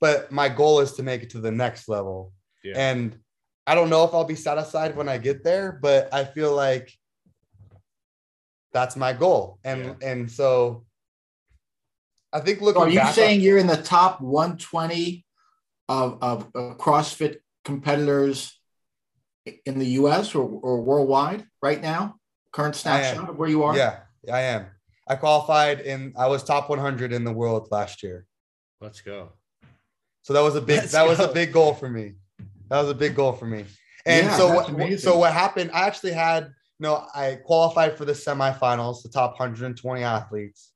but 0.00 0.32
my 0.32 0.48
goal 0.48 0.80
is 0.80 0.92
to 0.94 1.02
make 1.02 1.22
it 1.22 1.30
to 1.30 1.40
the 1.40 1.52
next 1.52 1.88
level. 1.88 2.32
Yeah. 2.64 2.74
And 2.76 3.18
I 3.66 3.74
don't 3.74 3.90
know 3.90 4.04
if 4.04 4.14
I'll 4.14 4.24
be 4.24 4.34
satisfied 4.34 4.96
when 4.96 5.08
I 5.08 5.18
get 5.18 5.44
there, 5.44 5.78
but 5.82 6.12
I 6.12 6.24
feel 6.24 6.54
like 6.56 6.92
that's 8.72 8.96
my 8.96 9.12
goal. 9.12 9.58
And 9.64 9.84
yeah. 9.84 10.08
and 10.08 10.30
so 10.30 10.84
I 12.32 12.40
think 12.40 12.60
looking. 12.60 12.80
So 12.80 12.86
are 12.86 12.90
you 12.90 13.12
saying 13.12 13.40
on, 13.40 13.44
you're 13.44 13.58
in 13.58 13.66
the 13.66 13.76
top 13.76 14.20
120 14.20 15.24
of, 15.88 16.18
of, 16.22 16.50
of 16.54 16.78
CrossFit 16.78 17.36
competitors 17.64 18.58
in 19.66 19.78
the 19.78 19.86
U.S. 19.86 20.34
or, 20.34 20.42
or 20.42 20.80
worldwide 20.80 21.44
right 21.60 21.80
now? 21.80 22.16
Current 22.52 22.76
snapshot 22.76 23.30
of 23.30 23.36
where 23.36 23.48
you 23.48 23.62
are. 23.62 23.76
Yeah, 23.76 24.00
I 24.30 24.40
am. 24.40 24.66
I 25.08 25.16
qualified 25.16 25.80
in. 25.80 26.14
I 26.16 26.26
was 26.26 26.42
top 26.42 26.68
100 26.68 27.12
in 27.12 27.24
the 27.24 27.32
world 27.32 27.68
last 27.70 28.02
year. 28.02 28.26
Let's 28.80 29.00
go. 29.00 29.32
So 30.22 30.32
that 30.32 30.40
was 30.40 30.54
a 30.54 30.60
big. 30.60 30.78
Let's 30.78 30.92
that 30.92 31.04
go. 31.04 31.10
was 31.10 31.20
a 31.20 31.28
big 31.28 31.52
goal 31.52 31.74
for 31.74 31.88
me. 31.88 32.14
That 32.68 32.80
was 32.80 32.90
a 32.90 32.94
big 32.94 33.14
goal 33.14 33.32
for 33.32 33.46
me. 33.46 33.64
And 34.06 34.26
yeah, 34.26 34.36
so 34.36 34.54
what? 34.54 35.00
So 35.00 35.18
what 35.18 35.32
happened? 35.32 35.70
I 35.72 35.86
actually 35.86 36.12
had 36.12 36.52
no, 36.82 37.06
I 37.14 37.36
qualified 37.36 37.96
for 37.96 38.04
the 38.04 38.12
semifinals, 38.12 39.02
the 39.02 39.08
top 39.08 39.38
120 39.38 40.02
athletes. 40.02 40.72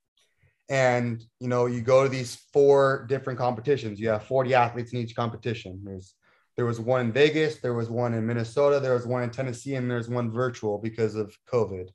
And, 0.68 1.22
you 1.40 1.48
know, 1.48 1.66
you 1.66 1.80
go 1.80 2.04
to 2.04 2.08
these 2.08 2.36
four 2.52 3.06
different 3.08 3.40
competitions. 3.40 3.98
You 3.98 4.10
have 4.10 4.22
40 4.24 4.54
athletes 4.54 4.92
in 4.92 5.00
each 5.00 5.16
competition. 5.16 5.82
There's 5.84 6.14
there 6.56 6.64
was 6.64 6.80
one 6.80 7.02
in 7.02 7.12
Vegas, 7.12 7.56
there 7.56 7.74
was 7.74 7.90
one 7.90 8.14
in 8.14 8.24
Minnesota, 8.24 8.80
there 8.80 8.94
was 8.94 9.06
one 9.06 9.22
in 9.22 9.28
Tennessee, 9.30 9.74
and 9.74 9.90
there's 9.90 10.08
one 10.08 10.30
virtual 10.30 10.78
because 10.78 11.14
of 11.14 11.36
COVID. 11.52 11.88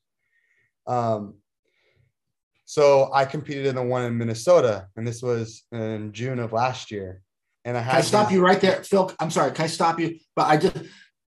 Um, 0.86 1.36
so 2.66 3.10
I 3.12 3.26
competed 3.26 3.66
in 3.66 3.76
the 3.76 3.82
one 3.82 4.04
in 4.04 4.18
Minnesota, 4.18 4.88
and 4.96 5.08
this 5.08 5.24
was 5.24 5.64
in 5.72 6.12
June 6.12 6.38
of 6.38 6.54
last 6.54 6.92
year. 6.92 7.24
And 7.66 7.76
I 7.76 7.82
had 7.82 7.92
can 7.92 8.00
I 8.00 8.02
stop 8.02 8.32
you 8.32 8.42
right 8.42 8.62
there, 8.62 8.84
Phil. 8.84 9.12
I'm 9.20 9.32
sorry, 9.32 9.52
can 9.52 9.66
I 9.66 9.68
stop 9.68 10.00
you? 10.00 10.20
But 10.36 10.48
I 10.48 10.58
just 10.58 10.78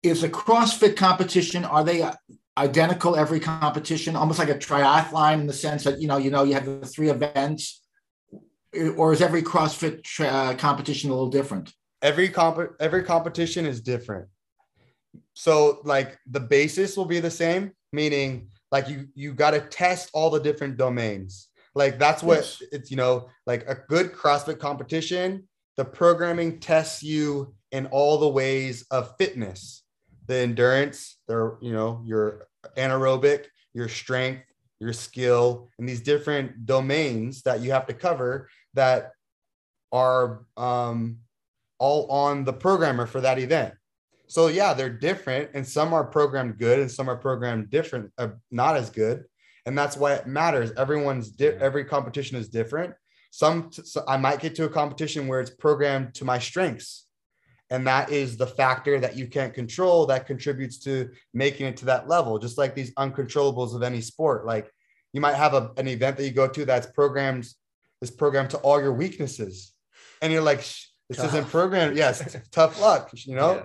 it's 0.02 0.23
a 0.23 0.28
CrossFit 0.28 0.97
competition. 0.97 1.65
Are 1.65 1.85
they 1.85 2.02
identical 2.59 3.17
every 3.17 3.41
competition, 3.41 4.17
almost 4.17 4.39
like 4.39 4.49
a 4.49 4.55
triathlon 4.55 5.41
in 5.41 5.47
the 5.47 5.53
sense 5.53 5.85
that 5.85 6.01
you 6.01 6.09
know, 6.09 6.17
you 6.17 6.31
know, 6.31 6.45
you 6.45 6.55
have 6.55 6.67
the 6.67 6.87
three 6.87 7.11
events, 7.11 7.83
or 8.97 9.13
is 9.13 9.21
every 9.21 9.43
CrossFit 9.43 10.05
uh, 10.21 10.55
competition 10.57 11.11
a 11.11 11.13
little 11.13 11.31
different? 11.31 11.73
Every 12.03 12.29
comp 12.29 12.73
every 12.81 13.05
competition 13.05 13.67
is 13.67 13.81
different. 13.81 14.29
So 15.35 15.81
like 15.85 16.19
the 16.31 16.41
basis 16.41 16.97
will 16.97 17.05
be 17.05 17.21
the 17.21 17.31
same, 17.31 17.73
meaning 17.93 18.49
like 18.71 18.89
you 18.89 19.09
you 19.15 19.33
got 19.33 19.53
to 19.53 19.61
test 19.61 20.11
all 20.13 20.31
the 20.31 20.41
different 20.41 20.77
domains. 20.77 21.49
Like 21.75 21.99
that's 21.99 22.23
what 22.23 22.39
yes. 22.39 22.63
it's, 22.73 22.91
you 22.91 22.97
know, 22.97 23.29
like 23.47 23.65
a 23.69 23.77
good 23.89 24.13
CrossFit 24.13 24.59
competition, 24.59 25.49
the 25.77 25.85
programming 25.85 26.59
tests 26.59 27.03
you 27.03 27.55
in 27.71 27.87
all 27.87 28.19
the 28.19 28.29
ways 28.29 28.85
of 28.91 29.15
fitness, 29.19 29.85
the 30.27 30.37
endurance, 30.37 31.17
the, 31.31 31.57
you 31.61 31.73
know, 31.73 32.02
your 32.05 32.48
anaerobic, 32.77 33.47
your 33.73 33.89
strength, 33.89 34.43
your 34.81 34.93
skill, 34.93 35.69
and 35.78 35.89
these 35.89 36.01
different 36.01 36.66
domains 36.66 37.43
that 37.43 37.61
you 37.61 37.70
have 37.70 37.86
to 37.86 37.94
cover 37.94 38.48
that 38.74 39.12
are 39.93 40.44
um, 40.57 41.19
all 41.78 42.11
on 42.11 42.44
the 42.44 42.52
programmer 42.52 43.07
for 43.07 43.20
that 43.20 43.39
event. 43.39 43.74
So 44.27 44.48
yeah, 44.48 44.74
they're 44.74 44.90
different, 44.90 45.51
and 45.55 45.66
some 45.66 45.93
are 45.93 46.05
programmed 46.05 46.59
good, 46.59 46.78
and 46.81 46.90
some 46.90 47.09
are 47.09 47.16
programmed 47.16 47.70
different, 47.70 48.12
uh, 48.19 48.28
not 48.51 48.77
as 48.77 48.90
good, 48.90 49.24
and 49.66 49.78
that's 49.78 49.97
why 49.97 50.15
it 50.15 50.27
matters. 50.27 50.73
Everyone's 50.77 51.31
di- 51.31 51.59
every 51.69 51.85
competition 51.85 52.36
is 52.36 52.48
different. 52.48 52.94
Some 53.31 53.70
so 53.73 54.02
I 54.09 54.16
might 54.16 54.40
get 54.40 54.57
to 54.57 54.65
a 54.65 54.69
competition 54.69 55.28
where 55.28 55.40
it's 55.40 55.51
programmed 55.51 56.15
to 56.15 56.24
my 56.24 56.39
strengths, 56.40 57.07
and 57.71 57.87
that 57.87 58.11
is 58.11 58.37
the 58.37 58.47
factor 58.47 58.99
that 59.01 59.17
you 59.17 59.27
can't 59.27 59.55
control 59.55 60.07
that 60.07 60.27
contributes 60.27 60.79
to 60.79 61.11
making 61.33 61.67
it 61.67 61.77
to 61.79 61.85
that 61.87 62.09
level. 62.09 62.39
Just 62.39 62.59
like 62.59 62.75
these 62.75 62.93
uncontrollables 62.95 63.75
of 63.75 63.83
any 63.83 64.01
sport, 64.01 64.47
like 64.47 64.71
you 65.13 65.21
might 65.21 65.35
have 65.35 65.55
a, 65.55 65.71
an 65.77 65.89
event 65.89 66.17
that 66.17 66.25
you 66.25 66.33
go 66.33 66.49
to 66.49 66.65
that's 66.65 66.89
programmed 66.89 67.47
is 68.03 68.11
programmed 68.11 68.51
to 68.51 68.59
all 68.59 68.81
your 68.81 68.95
weaknesses, 68.95 69.73
and 70.23 70.33
you're 70.33 70.43
like, 70.43 70.59
this 70.59 71.19
tough. 71.19 71.27
isn't 71.27 71.49
programmed. 71.49 71.97
Yes, 71.97 72.37
tough 72.51 72.81
luck. 72.81 73.11
You 73.15 73.37
know. 73.37 73.55
Yeah 73.57 73.63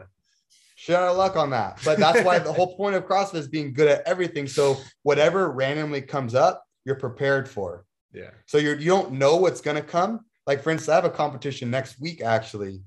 shit 0.76 0.96
out 0.96 1.08
of 1.08 1.18
luck 1.18 1.36
on 1.36 1.50
that. 1.50 1.80
But 1.84 1.98
that's 1.98 2.24
why 2.24 2.38
the 2.38 2.54
whole 2.54 2.76
point 2.76 2.96
of 2.96 3.06
CrossFit 3.06 3.36
is 3.36 3.48
being 3.48 3.74
good 3.74 3.88
at 3.88 4.06
everything. 4.06 4.46
So 4.46 4.78
whatever 5.04 5.50
randomly 5.50 6.02
comes 6.02 6.36
up, 6.36 6.64
you're 6.86 6.96
prepared 6.96 7.50
for. 7.50 7.86
Yeah. 8.14 8.32
So 8.46 8.58
you're 8.58 8.76
you 8.76 8.86
don't 8.86 9.14
know 9.14 9.38
what's 9.38 9.62
gonna 9.62 9.82
come. 9.82 10.22
Like 10.46 10.62
for 10.62 10.70
instance, 10.70 10.90
I 10.90 10.96
have 10.96 11.06
a 11.06 11.10
competition 11.10 11.72
next 11.72 12.00
week 12.00 12.22
actually. 12.22 12.82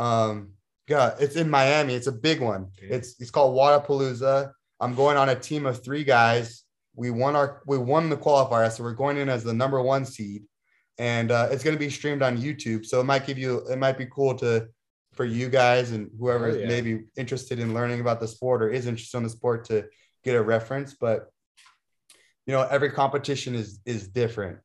Um, 0.00 0.52
yeah, 0.88 1.14
it's 1.20 1.36
in 1.36 1.48
Miami. 1.48 1.94
It's 1.94 2.06
a 2.06 2.12
big 2.12 2.40
one. 2.40 2.68
It's 2.80 3.20
it's 3.20 3.30
called 3.30 3.56
Wodapalooza. 3.56 4.50
I'm 4.80 4.94
going 4.94 5.16
on 5.16 5.28
a 5.28 5.34
team 5.34 5.66
of 5.66 5.84
three 5.84 6.04
guys. 6.04 6.64
We 6.96 7.10
won 7.10 7.36
our 7.36 7.62
we 7.66 7.78
won 7.78 8.08
the 8.08 8.16
qualifier, 8.16 8.70
so 8.72 8.82
we're 8.82 8.94
going 8.94 9.18
in 9.18 9.28
as 9.28 9.44
the 9.44 9.52
number 9.52 9.80
one 9.80 10.04
seed, 10.04 10.42
and 10.98 11.30
uh, 11.30 11.48
it's 11.50 11.62
going 11.62 11.76
to 11.76 11.78
be 11.78 11.90
streamed 11.90 12.22
on 12.22 12.38
YouTube. 12.38 12.86
So 12.86 12.98
it 13.00 13.04
might 13.04 13.26
give 13.26 13.38
you 13.38 13.58
it 13.70 13.78
might 13.78 13.98
be 13.98 14.06
cool 14.06 14.34
to 14.38 14.68
for 15.12 15.24
you 15.24 15.48
guys 15.50 15.90
and 15.90 16.10
whoever 16.18 16.46
oh, 16.46 16.54
yeah. 16.54 16.66
may 16.66 16.80
be 16.80 17.00
interested 17.16 17.58
in 17.58 17.74
learning 17.74 18.00
about 18.00 18.20
the 18.20 18.28
sport 18.28 18.62
or 18.62 18.70
is 18.70 18.86
interested 18.86 19.18
in 19.18 19.24
the 19.24 19.30
sport 19.30 19.66
to 19.66 19.84
get 20.24 20.34
a 20.34 20.42
reference. 20.42 20.94
But 20.94 21.30
you 22.46 22.54
know, 22.54 22.62
every 22.62 22.90
competition 22.90 23.54
is 23.54 23.80
is 23.84 24.08
different. 24.08 24.58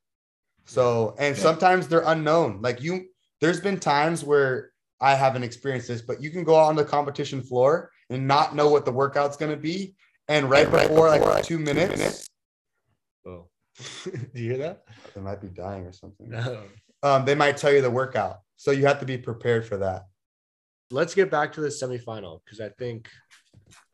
So 0.65 1.13
and 1.19 1.35
yeah. 1.35 1.43
sometimes 1.43 1.87
they're 1.87 2.03
unknown. 2.05 2.61
Like 2.61 2.81
you, 2.81 3.09
there's 3.41 3.59
been 3.59 3.79
times 3.79 4.23
where 4.23 4.71
I 5.05 5.15
haven't 5.15 5.43
experienced 5.43 5.87
this, 5.87 6.01
but 6.01 6.21
you 6.21 6.29
can 6.29 6.43
go 6.43 6.55
out 6.55 6.65
on 6.65 6.75
the 6.75 6.85
competition 6.85 7.41
floor 7.41 7.91
and 8.09 8.27
not 8.27 8.55
know 8.55 8.69
what 8.69 8.85
the 8.85 8.91
workout's 8.91 9.37
going 9.37 9.51
to 9.51 9.57
be, 9.57 9.95
and 10.27 10.49
right, 10.49 10.69
right 10.71 10.87
before, 10.87 11.09
like, 11.09 11.21
like 11.21 11.45
two, 11.45 11.59
minutes, 11.59 11.93
two 11.93 11.97
minutes. 11.97 12.29
Oh, 13.25 13.47
do 14.33 14.41
you 14.41 14.51
hear 14.51 14.57
that? 14.59 14.83
They 15.13 15.21
might 15.21 15.41
be 15.41 15.47
dying 15.47 15.85
or 15.85 15.93
something. 15.93 16.29
No. 16.29 16.63
Um, 17.03 17.25
they 17.25 17.35
might 17.35 17.57
tell 17.57 17.71
you 17.71 17.81
the 17.81 17.91
workout, 17.91 18.39
so 18.55 18.71
you 18.71 18.85
have 18.85 18.99
to 18.99 19.05
be 19.05 19.17
prepared 19.17 19.65
for 19.65 19.77
that 19.77 20.05
let's 20.91 21.15
get 21.15 21.31
back 21.31 21.51
to 21.53 21.61
the 21.61 21.67
semifinal 21.67 22.41
because 22.43 22.59
I 22.61 22.69
think 22.69 23.09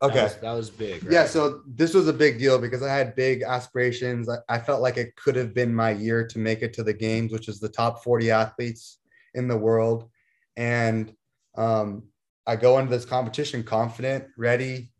okay 0.02 0.14
that 0.14 0.22
was, 0.24 0.36
that 0.36 0.52
was 0.52 0.70
big. 0.70 1.04
Right? 1.04 1.12
Yeah, 1.12 1.26
so 1.26 1.62
this 1.66 1.94
was 1.94 2.08
a 2.08 2.12
big 2.12 2.38
deal 2.38 2.58
because 2.58 2.82
I 2.82 2.94
had 2.94 3.14
big 3.14 3.42
aspirations. 3.42 4.28
I, 4.28 4.38
I 4.48 4.58
felt 4.58 4.82
like 4.82 4.96
it 4.96 5.16
could 5.16 5.36
have 5.36 5.54
been 5.54 5.74
my 5.74 5.90
year 5.90 6.26
to 6.26 6.38
make 6.38 6.62
it 6.62 6.72
to 6.74 6.82
the 6.82 6.92
games, 6.92 7.32
which 7.32 7.48
is 7.48 7.60
the 7.60 7.68
top 7.68 8.04
40 8.04 8.30
athletes 8.30 8.98
in 9.34 9.48
the 9.48 9.56
world. 9.56 10.08
And 10.56 11.14
um, 11.56 12.04
I 12.46 12.56
go 12.56 12.78
into 12.78 12.90
this 12.90 13.04
competition 13.04 13.62
confident, 13.62 14.26
ready, 14.36 14.92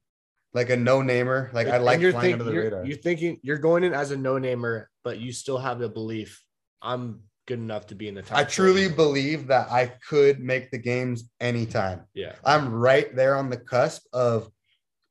like 0.54 0.70
a 0.70 0.76
no-namer. 0.76 1.50
Like 1.52 1.68
I 1.68 1.78
like 1.78 2.00
you're 2.00 2.12
flying 2.12 2.32
think, 2.32 2.40
under 2.40 2.44
the 2.44 2.52
you're, 2.52 2.64
radar. 2.64 2.84
You're 2.84 2.98
thinking 2.98 3.38
you're 3.42 3.58
going 3.58 3.84
in 3.84 3.94
as 3.94 4.10
a 4.10 4.16
no-namer, 4.16 4.90
but 5.04 5.18
you 5.18 5.32
still 5.32 5.58
have 5.58 5.78
the 5.78 5.88
belief 5.88 6.42
I'm 6.82 7.20
good 7.46 7.58
enough 7.58 7.86
to 7.88 7.94
be 7.94 8.08
in 8.08 8.14
the 8.14 8.22
top. 8.22 8.38
I 8.38 8.44
truly 8.44 8.88
believe 8.88 9.46
that 9.48 9.70
I 9.70 9.86
could 10.08 10.40
make 10.40 10.70
the 10.70 10.78
games 10.78 11.30
anytime. 11.40 12.02
Yeah. 12.14 12.34
I'm 12.44 12.72
right 12.72 13.14
there 13.14 13.36
on 13.36 13.50
the 13.50 13.56
cusp 13.56 14.02
of 14.12 14.50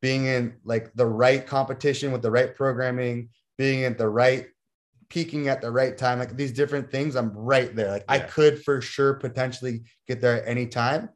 being 0.02 0.26
in 0.26 0.56
like 0.64 0.94
the 0.94 1.06
right 1.06 1.46
competition 1.46 2.12
with 2.12 2.22
the 2.22 2.32
right 2.32 2.54
programming, 2.56 3.30
being 3.58 3.84
at 3.86 3.98
the 3.98 4.10
right 4.10 4.48
peaking 5.12 5.50
at 5.50 5.62
the 5.62 5.70
right 5.70 5.98
time, 5.98 6.20
like 6.20 6.38
these 6.38 6.54
different 6.54 6.90
things. 6.90 7.16
I'm 7.16 7.32
right 7.34 7.76
there. 7.76 7.92
Like 7.92 8.06
yeah. 8.08 8.16
I 8.16 8.20
could 8.20 8.64
for 8.64 8.82
sure 8.82 9.16
potentially 9.16 9.82
get 10.08 10.22
there 10.22 10.42
at 10.42 10.48
any 10.48 10.66
time, 10.66 11.10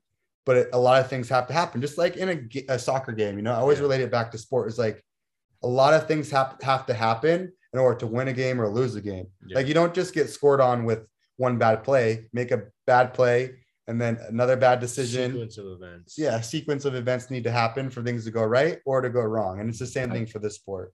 but 0.45 0.57
it, 0.57 0.69
a 0.73 0.77
lot 0.77 0.99
of 0.99 1.09
things 1.09 1.30
have 1.30 1.47
to 1.47 1.53
happen. 1.53 1.80
Just 1.80 1.97
like 1.97 2.17
in 2.17 2.30
a, 2.30 2.73
a 2.73 2.77
soccer 2.77 3.13
game, 3.13 3.38
you 3.38 3.41
know, 3.41 3.53
I 3.53 3.57
always 3.57 3.77
yeah. 3.77 3.84
relate 3.84 4.01
it 4.01 4.11
back 4.11 4.31
to 4.31 4.38
sport. 4.38 4.67
Is 4.67 4.77
like 4.77 5.01
a 5.63 5.67
lot 5.67 5.93
of 5.93 6.07
things 6.07 6.30
have, 6.31 6.57
have 6.61 6.85
to 6.88 6.93
happen 6.93 7.53
in 7.73 7.80
order 7.80 7.97
to 7.99 8.07
win 8.07 8.27
a 8.27 8.34
game 8.34 8.59
or 8.59 8.69
lose 8.69 8.95
a 8.95 9.01
game. 9.01 9.27
Yeah. 9.47 9.55
Like 9.55 9.67
you 9.67 9.73
don't 9.73 9.93
just 9.93 10.13
get 10.13 10.30
scored 10.30 10.59
on 10.59 10.84
with 10.84 11.05
one 11.38 11.57
bad 11.57 11.84
play, 11.84 12.27
make 12.34 12.51
a 12.51 12.63
bad 12.85 13.13
play, 13.13 13.51
and 13.88 14.01
then 14.01 14.17
another 14.27 14.57
bad 14.57 14.80
decision. 14.80 15.31
Sequence 15.31 15.57
of 15.57 15.67
events. 15.67 16.17
Yeah, 16.17 16.41
sequence 16.41 16.85
of 16.85 16.95
events 16.95 17.30
need 17.30 17.45
to 17.45 17.51
happen 17.51 17.89
for 17.89 18.03
things 18.03 18.26
to 18.26 18.31
go 18.31 18.43
right 18.43 18.80
or 18.85 19.01
to 19.01 19.09
go 19.09 19.22
wrong. 19.22 19.59
And 19.59 19.69
it's 19.69 19.80
the 19.80 19.88
same 19.88 20.11
thing 20.11 20.26
for 20.26 20.39
this 20.39 20.55
sport. 20.55 20.91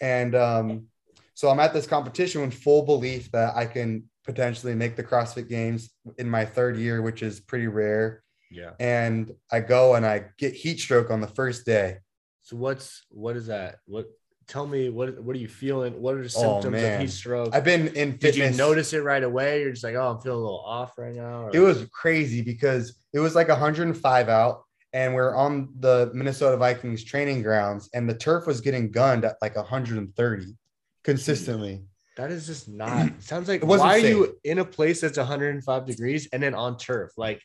And 0.00 0.34
um, 0.34 0.86
so 1.34 1.48
I'm 1.48 1.60
at 1.60 1.72
this 1.72 1.86
competition 1.86 2.42
with 2.42 2.54
full 2.54 2.84
belief 2.84 3.30
that 3.32 3.56
I 3.56 3.66
can 3.66 4.04
potentially 4.24 4.74
make 4.74 4.96
the 4.96 5.04
CrossFit 5.04 5.48
Games 5.48 5.90
in 6.18 6.28
my 6.28 6.44
third 6.44 6.76
year, 6.76 7.02
which 7.02 7.22
is 7.22 7.40
pretty 7.40 7.66
rare. 7.66 8.22
Yeah. 8.50 8.72
And 8.78 9.32
I 9.50 9.60
go 9.60 9.94
and 9.94 10.04
I 10.04 10.26
get 10.38 10.52
heat 10.52 10.78
stroke 10.78 11.10
on 11.10 11.20
the 11.20 11.26
first 11.26 11.64
day. 11.64 11.98
So 12.42 12.56
what's 12.56 13.04
what 13.08 13.36
is 13.36 13.46
that? 13.46 13.76
What 13.86 14.06
tell 14.46 14.66
me 14.66 14.90
what 14.90 15.22
what 15.22 15.34
are 15.34 15.38
you 15.38 15.48
feeling? 15.48 16.00
What 16.00 16.16
are 16.16 16.22
the 16.22 16.34
oh, 16.36 16.60
symptoms 16.60 16.82
oh, 16.82 16.94
of 16.94 17.00
heat 17.00 17.10
stroke? 17.10 17.54
I've 17.54 17.64
been 17.64 17.88
in 17.88 18.12
fitness. 18.18 18.36
Did 18.36 18.36
you 18.36 18.50
notice 18.56 18.92
it 18.92 19.02
right 19.02 19.22
away? 19.22 19.62
You're 19.62 19.70
just 19.70 19.84
like, 19.84 19.94
oh, 19.94 20.10
I'm 20.10 20.20
feeling 20.20 20.40
a 20.40 20.42
little 20.42 20.60
off 20.60 20.98
right 20.98 21.14
now. 21.14 21.44
Or... 21.44 21.50
It 21.54 21.60
was 21.60 21.86
crazy 21.92 22.42
because 22.42 22.94
it 23.14 23.20
was 23.20 23.34
like 23.34 23.48
105 23.48 24.28
out, 24.28 24.64
and 24.92 25.14
we're 25.14 25.34
on 25.34 25.72
the 25.78 26.10
Minnesota 26.12 26.56
Vikings 26.56 27.04
training 27.04 27.42
grounds, 27.42 27.88
and 27.94 28.08
the 28.08 28.14
turf 28.14 28.46
was 28.46 28.60
getting 28.60 28.90
gunned 28.90 29.24
at 29.24 29.36
like 29.40 29.56
130 29.56 30.56
consistently. 31.04 31.82
That 32.16 32.30
is 32.30 32.46
just 32.46 32.68
not. 32.68 33.10
Sounds 33.20 33.48
like 33.48 33.64
why 33.64 34.00
safe. 34.00 34.04
are 34.04 34.08
you 34.08 34.38
in 34.44 34.58
a 34.58 34.64
place 34.64 35.00
that's 35.00 35.16
105 35.18 35.86
degrees 35.86 36.28
and 36.32 36.42
then 36.42 36.54
on 36.54 36.76
turf? 36.76 37.12
Like 37.16 37.40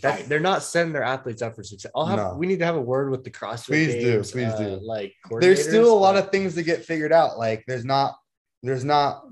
that, 0.00 0.28
they're 0.28 0.40
not 0.40 0.62
setting 0.62 0.92
their 0.92 1.04
athletes 1.04 1.40
up 1.40 1.54
for 1.54 1.62
success. 1.62 1.92
I'll 1.94 2.06
have 2.06 2.18
no. 2.18 2.34
we 2.34 2.46
need 2.46 2.58
to 2.58 2.64
have 2.64 2.74
a 2.74 2.80
word 2.80 3.10
with 3.10 3.22
the 3.22 3.30
CrossFit. 3.30 3.66
Please 3.66 3.94
games, 3.94 4.30
do, 4.30 4.32
please 4.32 4.52
uh, 4.52 4.58
do. 4.58 4.80
Like 4.82 5.14
there's 5.40 5.62
still 5.62 5.92
a 5.92 5.98
lot 5.98 6.16
of 6.16 6.30
things 6.30 6.54
to 6.56 6.62
get 6.62 6.84
figured 6.84 7.12
out. 7.12 7.38
Like 7.38 7.64
there's 7.68 7.84
not, 7.84 8.16
there's 8.62 8.84
not, 8.84 9.24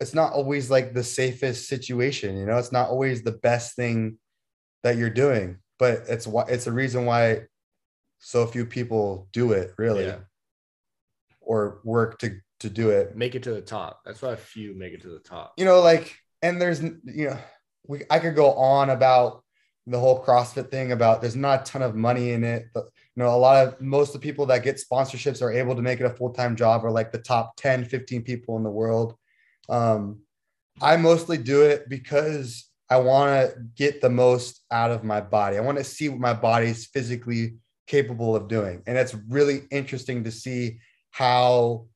it's 0.00 0.14
not 0.14 0.32
always 0.32 0.70
like 0.70 0.94
the 0.94 1.04
safest 1.04 1.68
situation. 1.68 2.38
You 2.38 2.46
know, 2.46 2.56
it's 2.56 2.72
not 2.72 2.88
always 2.88 3.22
the 3.22 3.32
best 3.32 3.76
thing 3.76 4.16
that 4.82 4.96
you're 4.96 5.10
doing, 5.10 5.58
but 5.78 6.04
it's 6.08 6.26
why 6.26 6.44
it's 6.48 6.66
a 6.66 6.72
reason 6.72 7.04
why 7.04 7.42
so 8.18 8.46
few 8.46 8.64
people 8.64 9.28
do 9.32 9.52
it 9.52 9.74
really, 9.76 10.06
yeah. 10.06 10.18
or 11.40 11.80
work 11.84 12.18
to 12.20 12.40
to 12.60 12.70
do 12.70 12.90
it. 12.90 13.16
Make 13.16 13.34
it 13.34 13.42
to 13.44 13.52
the 13.52 13.60
top. 13.60 14.02
That's 14.04 14.22
why 14.22 14.32
a 14.32 14.36
few 14.36 14.74
make 14.74 14.92
it 14.92 15.02
to 15.02 15.08
the 15.08 15.18
top. 15.18 15.54
You 15.56 15.64
know, 15.64 15.80
like 15.80 16.16
and 16.42 16.60
there's 16.60 16.82
you 16.82 17.30
know 17.30 17.38
we 17.86 18.02
I 18.10 18.18
could 18.18 18.34
go 18.34 18.52
on 18.52 18.90
about 18.90 19.42
the 19.86 19.98
whole 19.98 20.24
CrossFit 20.24 20.70
thing 20.70 20.92
about 20.92 21.20
there's 21.20 21.36
not 21.36 21.62
a 21.62 21.64
ton 21.64 21.82
of 21.82 21.96
money 21.96 22.30
in 22.30 22.44
it. 22.44 22.66
But 22.72 22.84
you 23.16 23.22
know, 23.22 23.34
a 23.34 23.36
lot 23.36 23.66
of 23.66 23.80
most 23.80 24.14
of 24.14 24.20
the 24.20 24.26
people 24.26 24.46
that 24.46 24.62
get 24.62 24.80
sponsorships 24.80 25.42
are 25.42 25.52
able 25.52 25.74
to 25.74 25.82
make 25.82 26.00
it 26.00 26.06
a 26.06 26.10
full-time 26.10 26.54
job 26.54 26.84
or 26.84 26.90
like 26.90 27.12
the 27.12 27.18
top 27.18 27.56
10, 27.56 27.84
15 27.86 28.22
people 28.22 28.56
in 28.56 28.62
the 28.62 28.70
world. 28.70 29.16
Um, 29.68 30.20
I 30.80 30.96
mostly 30.96 31.38
do 31.38 31.62
it 31.62 31.88
because 31.88 32.68
I 32.88 32.98
want 32.98 33.30
to 33.30 33.60
get 33.76 34.00
the 34.00 34.10
most 34.10 34.64
out 34.70 34.90
of 34.90 35.04
my 35.04 35.20
body. 35.20 35.56
I 35.56 35.60
want 35.60 35.78
to 35.78 35.84
see 35.84 36.08
what 36.08 36.20
my 36.20 36.34
body's 36.34 36.86
physically 36.86 37.56
capable 37.86 38.36
of 38.36 38.48
doing. 38.48 38.82
And 38.86 38.96
it's 38.96 39.14
really 39.28 39.62
interesting 39.70 40.24
to 40.24 40.30
see 40.30 40.78
how 41.10 41.86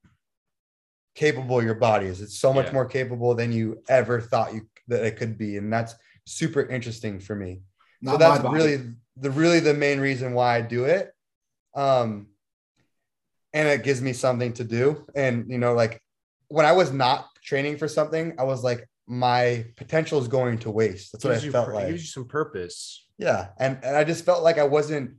capable 1.15 1.63
your 1.63 1.75
body 1.75 2.07
is. 2.07 2.21
It's 2.21 2.39
so 2.39 2.53
much 2.53 2.67
yeah. 2.67 2.73
more 2.73 2.87
capable 2.87 3.35
than 3.35 3.53
you 3.53 3.83
ever 3.89 4.21
thought 4.21 4.55
you 4.55 4.69
that 4.89 5.05
it 5.05 5.17
could 5.17 5.39
be. 5.39 5.57
And 5.57 5.73
that's 5.73 5.95
super 6.27 6.63
interesting 6.63 7.21
for 7.21 7.35
me. 7.35 7.63
Not 8.03 8.13
so 8.13 8.19
that's 8.19 8.45
really 8.45 8.95
the 9.17 9.31
really 9.31 9.61
the 9.61 9.75
main 9.75 10.01
reason 10.01 10.35
why 10.35 10.57
I 10.57 10.61
do 10.61 10.85
it. 10.85 11.13
Um, 11.75 12.29
and 13.53 13.69
it 13.69 13.85
gives 13.85 14.03
me 14.03 14.13
something 14.13 14.53
to 14.55 14.65
do. 14.65 15.07
And 15.15 15.51
you 15.51 15.59
know, 15.59 15.75
like 15.75 16.03
when 16.49 16.67
I 16.67 16.73
was 16.73 16.93
not 16.93 17.29
training 17.43 17.79
for 17.79 17.89
something, 17.89 18.35
I 18.39 18.45
was 18.45 18.65
like, 18.65 18.89
my 19.07 19.67
potential 19.77 20.19
is 20.19 20.29
going 20.29 20.59
to 20.59 20.71
waste. 20.71 21.13
That's 21.13 21.25
what 21.25 21.35
I 21.35 21.39
felt 21.39 21.73
like. 21.73 21.85
It 21.85 21.91
gives 21.93 22.03
you 22.03 22.09
some 22.09 22.27
purpose. 22.27 23.07
Yeah, 23.19 23.49
and 23.59 23.79
and 23.83 23.97
I 23.97 24.05
just 24.05 24.25
felt 24.25 24.43
like 24.43 24.59
I 24.59 24.65
wasn't, 24.65 25.13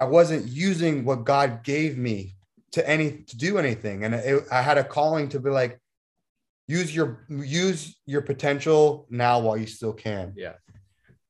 I 0.00 0.06
wasn't 0.06 0.46
using 0.46 1.04
what 1.04 1.24
God 1.24 1.62
gave 1.62 1.98
me 1.98 2.36
to 2.72 2.88
any 2.88 3.22
to 3.28 3.36
do 3.36 3.58
anything, 3.58 4.04
and 4.04 4.14
it, 4.14 4.44
I 4.50 4.62
had 4.62 4.78
a 4.78 4.84
calling 4.84 5.28
to 5.30 5.40
be 5.40 5.50
like, 5.50 5.80
use 6.66 6.94
your 6.94 7.24
use 7.28 7.98
your 8.06 8.22
potential 8.22 9.06
now 9.10 9.40
while 9.40 9.56
you 9.56 9.66
still 9.66 9.92
can. 9.92 10.32
Yeah. 10.36 10.54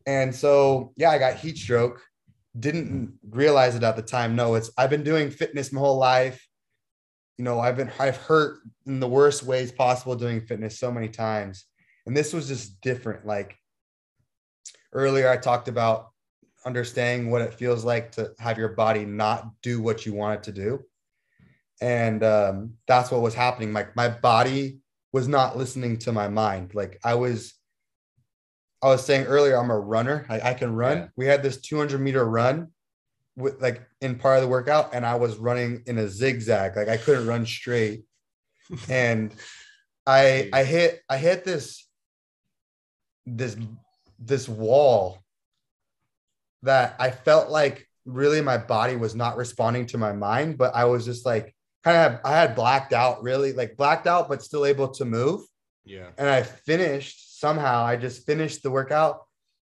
And 0.06 0.34
so 0.34 0.92
yeah, 0.96 1.10
I 1.10 1.18
got 1.18 1.36
heat 1.36 1.56
stroke. 1.56 2.02
Didn't 2.58 3.18
realize 3.30 3.76
it 3.76 3.84
at 3.84 3.96
the 3.96 4.02
time. 4.02 4.34
No, 4.34 4.56
it's 4.56 4.70
I've 4.76 4.90
been 4.90 5.04
doing 5.04 5.30
fitness 5.30 5.72
my 5.72 5.80
whole 5.80 5.98
life. 5.98 6.44
You 7.36 7.44
know, 7.44 7.60
I've 7.60 7.76
been 7.76 7.90
I've 8.00 8.16
hurt 8.16 8.58
in 8.86 9.00
the 9.00 9.08
worst 9.08 9.44
ways 9.44 9.70
possible 9.70 10.16
doing 10.16 10.40
fitness 10.40 10.78
so 10.78 10.90
many 10.90 11.08
times. 11.08 11.64
And 12.06 12.16
this 12.16 12.32
was 12.32 12.48
just 12.48 12.80
different. 12.80 13.26
Like 13.26 13.56
earlier 14.92 15.28
I 15.28 15.36
talked 15.36 15.68
about 15.68 16.08
understanding 16.66 17.30
what 17.30 17.42
it 17.42 17.54
feels 17.54 17.84
like 17.84 18.10
to 18.12 18.32
have 18.38 18.58
your 18.58 18.70
body 18.70 19.04
not 19.04 19.48
do 19.62 19.80
what 19.80 20.04
you 20.04 20.14
want 20.14 20.38
it 20.40 20.42
to 20.44 20.52
do. 20.52 20.82
And 21.80 22.24
um, 22.24 22.74
that's 22.86 23.10
what 23.10 23.20
was 23.20 23.34
happening. 23.34 23.72
Like 23.72 23.94
my 23.94 24.08
body 24.08 24.78
was 25.12 25.28
not 25.28 25.56
listening 25.56 25.98
to 25.98 26.12
my 26.12 26.28
mind. 26.28 26.74
Like 26.74 26.98
I 27.04 27.14
was, 27.14 27.54
I 28.82 28.88
was 28.88 29.04
saying 29.04 29.26
earlier, 29.26 29.56
I'm 29.56 29.70
a 29.70 29.78
runner. 29.78 30.26
I, 30.28 30.50
I 30.50 30.54
can 30.54 30.74
run. 30.74 30.98
Yeah. 30.98 31.08
We 31.16 31.26
had 31.26 31.42
this 31.42 31.60
200 31.60 32.00
meter 32.00 32.24
run 32.24 32.68
with 33.36 33.62
like 33.62 33.86
in 34.00 34.16
part 34.16 34.36
of 34.36 34.42
the 34.42 34.48
workout, 34.48 34.90
and 34.92 35.06
I 35.06 35.14
was 35.14 35.36
running 35.36 35.82
in 35.86 35.98
a 35.98 36.08
zigzag. 36.08 36.76
Like 36.76 36.88
I 36.88 36.96
couldn't 36.96 37.26
run 37.26 37.46
straight. 37.46 38.02
and 38.88 39.32
I 40.06 40.50
I 40.52 40.64
hit 40.64 41.00
I 41.08 41.18
hit 41.18 41.44
this 41.44 41.86
this 43.26 43.56
this 44.18 44.48
wall 44.48 45.18
that 46.62 46.96
I 46.98 47.10
felt 47.10 47.50
like 47.50 47.86
really 48.04 48.40
my 48.40 48.58
body 48.58 48.96
was 48.96 49.14
not 49.14 49.36
responding 49.36 49.86
to 49.86 49.98
my 49.98 50.12
mind, 50.12 50.58
but 50.58 50.74
I 50.74 50.86
was 50.86 51.04
just 51.04 51.24
like 51.24 51.54
kind 51.84 52.14
of 52.14 52.20
I 52.24 52.32
had 52.32 52.54
blacked 52.54 52.92
out 52.92 53.22
really 53.22 53.52
like 53.52 53.76
blacked 53.76 54.06
out, 54.06 54.28
but 54.28 54.42
still 54.42 54.66
able 54.66 54.88
to 54.88 55.04
move. 55.04 55.42
Yeah. 55.84 56.08
And 56.18 56.28
I 56.28 56.42
finished 56.42 57.40
somehow. 57.40 57.84
I 57.84 57.96
just 57.96 58.26
finished 58.26 58.62
the 58.62 58.70
workout. 58.70 59.24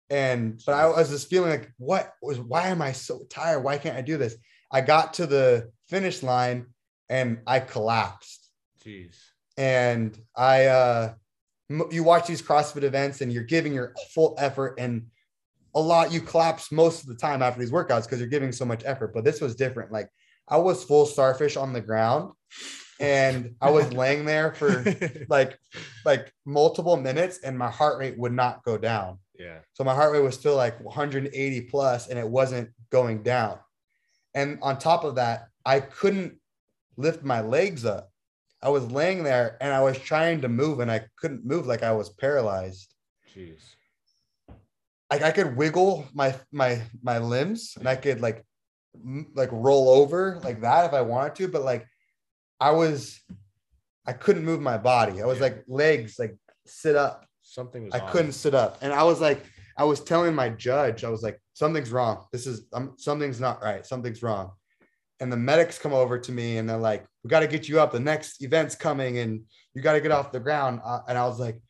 And 0.09 0.61
but 0.65 0.74
I 0.74 0.87
was 0.87 1.11
just 1.11 1.28
feeling 1.28 1.51
like, 1.51 1.73
what 1.78 2.12
was 2.23 2.39
why 2.39 2.69
am 2.69 2.81
I 2.81 2.93
so 2.93 3.23
tired? 3.28 3.61
Why 3.61 3.78
can't 3.78 3.97
I 3.97 4.03
do 4.03 4.16
this? 4.16 4.37
I 4.70 4.81
got 4.81 5.15
to 5.15 5.27
the 5.27 5.70
finish 5.89 6.23
line 6.23 6.66
and 7.09 7.39
I 7.47 7.61
collapsed. 7.61 8.51
Jeez. 8.85 9.16
And 9.57 10.16
I 10.37 10.66
uh 10.66 11.15
you 11.91 12.05
watch 12.05 12.28
these 12.28 12.43
CrossFit 12.43 12.85
events 12.85 13.20
and 13.20 13.33
you're 13.33 13.43
giving 13.43 13.74
your 13.74 13.95
full 14.15 14.37
effort 14.39 14.77
and 14.78 15.07
a 15.74 15.81
lot 15.81 16.12
you 16.12 16.20
collapse 16.20 16.70
most 16.70 17.03
of 17.03 17.09
the 17.09 17.16
time 17.16 17.43
after 17.43 17.61
these 17.61 17.73
workouts 17.73 18.05
because 18.05 18.20
you're 18.20 18.28
giving 18.28 18.53
so 18.53 18.65
much 18.65 18.83
effort. 18.87 19.12
But 19.12 19.24
this 19.24 19.41
was 19.41 19.57
different. 19.57 19.93
Like 19.93 20.09
I 20.48 20.59
was 20.59 20.85
full 20.85 21.06
starfish 21.06 21.56
on 21.56 21.73
the 21.73 21.81
ground 21.81 22.32
and 23.01 23.55
I 23.60 23.70
was 23.70 23.93
laying 24.02 24.24
there 24.24 24.52
for 24.52 24.85
like 25.28 25.59
like 26.05 26.32
multiple 26.44 26.97
minutes 26.97 27.40
and 27.44 27.59
my 27.59 27.70
heart 27.70 27.98
rate 27.98 28.18
would 28.18 28.32
not 28.32 28.64
go 28.64 28.78
down. 28.78 29.18
Yeah. 29.39 29.59
So 29.74 29.85
my 29.85 29.94
heart 29.94 30.12
rate 30.12 30.23
was 30.23 30.35
still 30.35 30.56
like 30.56 30.81
180 30.82 31.60
plus 31.62 32.09
and 32.09 32.18
it 32.18 32.28
wasn't 32.28 32.70
going 32.90 33.23
down. 33.23 33.59
And 34.35 34.59
on 34.62 34.78
top 34.78 35.05
of 35.05 35.16
that, 35.16 35.48
I 35.64 35.81
couldn't 35.81 36.39
lift 36.97 37.23
my 37.23 37.40
legs 37.40 37.85
up. 37.85 38.10
I 38.62 38.70
was 38.70 38.90
laying 38.90 39.23
there 39.23 39.56
and 39.60 39.73
I 39.73 39.82
was 39.82 39.98
trying 39.98 40.40
to 40.43 40.48
move 40.48 40.81
and 40.81 40.90
I 40.90 41.06
couldn't 41.18 41.44
move 41.44 41.66
like 41.66 41.82
I 41.82 41.93
was 41.93 42.10
paralyzed. 42.10 42.94
Jeez 43.35 43.60
like 45.10 45.23
I 45.23 45.31
could 45.31 45.56
wiggle 45.56 46.06
my 46.12 46.35
my 46.52 46.82
my 47.02 47.18
limbs 47.18 47.74
and 47.78 47.89
I 47.89 47.97
could 47.97 48.20
like 48.20 48.44
like 49.35 49.51
roll 49.52 49.89
over 49.89 50.40
like 50.43 50.60
that 50.60 50.86
if 50.86 50.93
I 50.93 51.02
wanted 51.02 51.35
to, 51.36 51.48
but 51.48 51.62
like 51.62 51.86
I 52.60 52.70
was 52.70 53.20
I 54.06 54.12
couldn't 54.12 54.44
move 54.44 54.60
my 54.60 54.78
body. 54.78 55.23
I 55.23 55.27
was 55.27 55.39
yeah. 55.39 55.44
like 55.44 55.64
legs 55.68 56.18
like 56.18 56.36
sit 56.66 56.97
up. 56.97 57.27
Something 57.43 57.86
was 57.86 57.94
I 57.94 58.01
on. 58.01 58.10
couldn't 58.10 58.32
sit 58.32 58.55
up. 58.55 58.78
And 58.82 58.93
I 58.93 59.02
was 59.02 59.20
like 59.20 59.44
I 59.77 59.85
was 59.85 60.01
telling 60.01 60.35
my 60.35 60.48
judge, 60.48 61.05
I 61.05 61.10
was 61.10 61.23
like 61.23 61.40
something's 61.52 61.90
wrong. 61.90 62.24
This 62.32 62.47
is 62.47 62.66
um, 62.73 62.94
something's 62.97 63.40
not 63.40 63.62
right. 63.62 63.85
Something's 63.85 64.23
wrong. 64.23 64.52
And 65.20 65.32
the 65.32 65.36
medics 65.36 65.78
come 65.78 65.94
over 65.94 66.18
to 66.18 66.32
me 66.32 66.59
and 66.59 66.68
they're 66.68 66.77
like, 66.77 67.06
"We 67.23 67.28
got 67.28 67.40
to 67.40 67.47
get 67.47 67.68
you 67.68 67.81
up. 67.81 67.93
The 67.93 68.01
next 68.01 68.43
event's 68.43 68.74
coming 68.74 69.18
and 69.18 69.43
you 69.74 69.82
got 69.82 69.94
to 69.94 70.01
get 70.01 70.12
off 70.12 70.32
the 70.32 70.40
ground." 70.40 70.81
Uh, 70.85 71.01
and 71.09 71.16
I 71.16 71.27
was 71.27 71.39
like, 71.40 71.60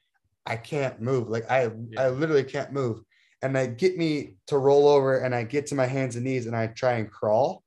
"I 0.44 0.56
can't 0.56 1.00
move. 1.00 1.28
Like 1.28 1.50
I 1.50 1.70
yeah. 1.90 2.02
I 2.02 2.08
literally 2.08 2.44
can't 2.44 2.72
move." 2.72 3.00
And 3.46 3.54
they 3.54 3.68
get 3.68 3.96
me 3.96 4.34
to 4.48 4.58
roll 4.58 4.88
over 4.88 5.18
and 5.18 5.32
I 5.32 5.44
get 5.44 5.68
to 5.68 5.76
my 5.76 5.86
hands 5.86 6.16
and 6.16 6.24
knees 6.24 6.46
and 6.46 6.56
I 6.56 6.66
try 6.66 6.94
and 6.94 7.08
crawl 7.08 7.62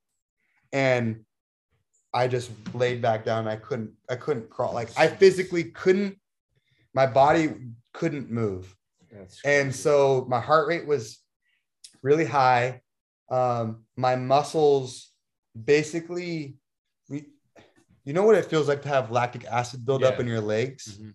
and 0.74 1.24
I 2.14 2.28
just 2.28 2.52
laid 2.74 3.02
back 3.02 3.24
down. 3.24 3.48
I 3.48 3.56
couldn't, 3.56 3.94
I 4.10 4.18
couldn't 4.18 4.50
crawl. 4.50 4.74
Like 4.74 4.90
I 4.98 5.08
physically 5.08 5.64
couldn't, 5.64 6.20
my 6.94 7.06
body 7.06 7.54
couldn't 7.94 8.30
move. 8.30 8.76
and 9.46 9.74
so 9.74 10.26
my 10.28 10.42
heart 10.42 10.68
rate 10.68 10.86
was 10.86 11.20
really 12.04 12.26
high. 12.26 12.82
Um, 13.32 13.86
my 13.96 14.18
muscles 14.18 15.12
basically, 15.64 16.58
you 17.08 18.14
know 18.14 18.24
what 18.24 18.36
it 18.36 18.46
feels 18.46 18.68
like 18.68 18.82
to 18.82 18.90
have 18.90 19.12
lactic 19.12 19.46
acid 19.46 19.86
build 19.86 20.02
yeah. 20.02 20.10
up 20.10 20.20
in 20.20 20.28
your 20.28 20.42
legs? 20.42 20.98
Mm-hmm. 20.98 21.12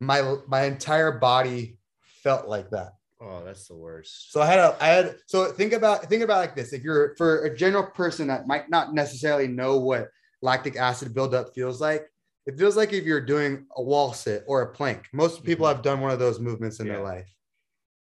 My, 0.00 0.36
my 0.46 0.64
entire 0.64 1.12
body 1.12 1.78
felt 2.22 2.46
like 2.46 2.68
that. 2.70 2.92
Oh, 3.24 3.42
that's 3.44 3.68
the 3.68 3.76
worst. 3.76 4.32
So 4.32 4.42
I 4.42 4.46
had 4.46 4.58
a, 4.58 4.76
I 4.80 4.88
had, 4.88 5.16
so 5.26 5.52
think 5.52 5.72
about, 5.72 6.06
think 6.06 6.24
about 6.24 6.38
like 6.38 6.56
this. 6.56 6.72
If 6.72 6.82
you're 6.82 7.14
for 7.16 7.44
a 7.44 7.56
general 7.56 7.84
person 7.84 8.26
that 8.26 8.48
might 8.48 8.68
not 8.68 8.94
necessarily 8.94 9.46
know 9.46 9.78
what 9.78 10.08
lactic 10.40 10.76
acid 10.76 11.14
buildup 11.14 11.54
feels 11.54 11.80
like, 11.80 12.10
it 12.46 12.58
feels 12.58 12.76
like 12.76 12.92
if 12.92 13.04
you're 13.04 13.20
doing 13.20 13.66
a 13.76 13.82
wall 13.82 14.12
sit 14.12 14.42
or 14.48 14.62
a 14.62 14.72
plank. 14.72 15.06
Most 15.12 15.44
people 15.44 15.66
mm-hmm. 15.66 15.76
have 15.76 15.84
done 15.84 16.00
one 16.00 16.10
of 16.10 16.18
those 16.18 16.40
movements 16.40 16.80
in 16.80 16.86
yeah. 16.86 16.94
their 16.94 17.04
life. 17.04 17.32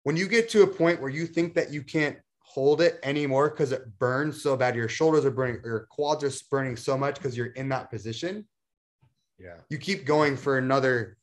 When 0.03 0.15
you 0.15 0.27
get 0.27 0.49
to 0.51 0.63
a 0.63 0.67
point 0.67 1.01
where 1.01 1.09
you 1.09 1.27
think 1.27 1.53
that 1.55 1.73
you 1.73 1.83
can't 1.83 2.17
hold 2.41 2.79
it 2.79 2.99
anymore 3.03 3.49
because 3.49 3.73
it 3.73 3.99
burns 3.99 4.41
so 4.41 4.55
bad, 4.55 4.75
your 4.75 4.87
shoulders 4.87 5.25
are 5.25 5.31
burning, 5.31 5.59
your 5.65 5.87
quads 5.91 6.23
are 6.23 6.31
burning 6.49 6.77
so 6.77 6.97
much 6.97 7.15
because 7.15 7.35
you're 7.35 7.47
in 7.47 7.67
that 7.69 7.91
position. 7.91 8.47
Yeah. 9.37 9.57
You 9.69 9.77
keep 9.77 10.05
going 10.05 10.37
for 10.37 10.57
another 10.57 11.17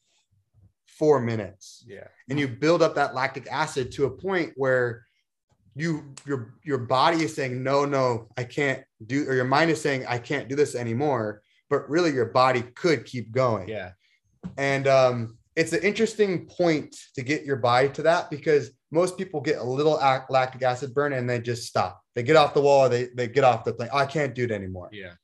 four 0.98 1.20
minutes. 1.20 1.84
Yeah. 1.86 2.08
And 2.28 2.38
you 2.38 2.48
build 2.48 2.82
up 2.82 2.94
that 2.94 3.14
lactic 3.14 3.46
acid 3.50 3.92
to 3.92 4.06
a 4.06 4.10
point 4.10 4.52
where 4.56 5.04
you 5.74 6.14
your 6.24 6.54
your 6.64 6.78
body 6.78 7.22
is 7.22 7.34
saying, 7.34 7.62
no, 7.62 7.84
no, 7.84 8.28
I 8.36 8.44
can't 8.44 8.82
do, 9.04 9.28
or 9.28 9.34
your 9.34 9.44
mind 9.44 9.70
is 9.70 9.80
saying, 9.80 10.06
I 10.08 10.18
can't 10.18 10.48
do 10.48 10.56
this 10.56 10.74
anymore. 10.74 11.42
But 11.68 11.88
really 11.90 12.12
your 12.12 12.26
body 12.26 12.62
could 12.62 13.04
keep 13.04 13.32
going. 13.32 13.68
Yeah. 13.68 13.90
And 14.56 14.86
um, 14.86 15.38
it's 15.56 15.72
an 15.72 15.82
interesting 15.82 16.46
point 16.46 16.96
to 17.14 17.22
get 17.22 17.44
your 17.44 17.56
body 17.56 17.88
to 17.90 18.02
that 18.02 18.30
because 18.30 18.70
most 18.92 19.18
people 19.18 19.40
get 19.40 19.58
a 19.58 19.64
little 19.64 19.94
lactic 20.30 20.62
acid 20.62 20.94
burn 20.94 21.12
and 21.12 21.28
they 21.28 21.40
just 21.40 21.66
stop. 21.66 22.00
They 22.14 22.22
get 22.22 22.36
off 22.36 22.54
the 22.54 22.60
wall, 22.60 22.88
they, 22.88 23.08
they 23.16 23.26
get 23.26 23.42
off 23.42 23.64
the 23.64 23.74
plane. 23.74 23.90
Oh, 23.92 23.98
I 23.98 24.06
can't 24.06 24.34
do 24.34 24.44
it 24.44 24.52
anymore. 24.52 24.90
Yeah. 24.92 25.14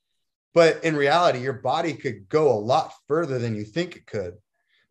But 0.52 0.84
in 0.84 0.96
reality, 0.96 1.38
your 1.38 1.54
body 1.54 1.94
could 1.94 2.28
go 2.28 2.52
a 2.52 2.58
lot 2.58 2.92
further 3.08 3.38
than 3.38 3.54
you 3.54 3.64
think 3.64 3.96
it 3.96 4.06
could 4.06 4.34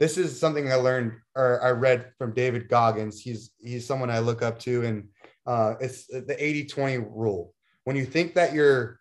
this 0.02 0.18
is 0.18 0.40
something 0.40 0.72
I 0.72 0.76
learned 0.76 1.14
or 1.36 1.62
I 1.62 1.70
read 1.70 2.12
from 2.18 2.34
David 2.34 2.68
Goggins. 2.68 3.22
He's 3.22 3.52
he's 3.60 3.86
someone 3.86 4.10
I 4.10 4.18
look 4.18 4.42
up 4.42 4.58
to, 4.62 4.84
and 4.84 5.08
uh, 5.46 5.76
it's 5.80 6.08
the 6.08 6.36
80-20 6.40 7.08
rule. 7.16 7.54
When 7.84 7.96
you 7.96 8.06
think 8.06 8.34
that 8.34 8.52
you're 8.52 9.00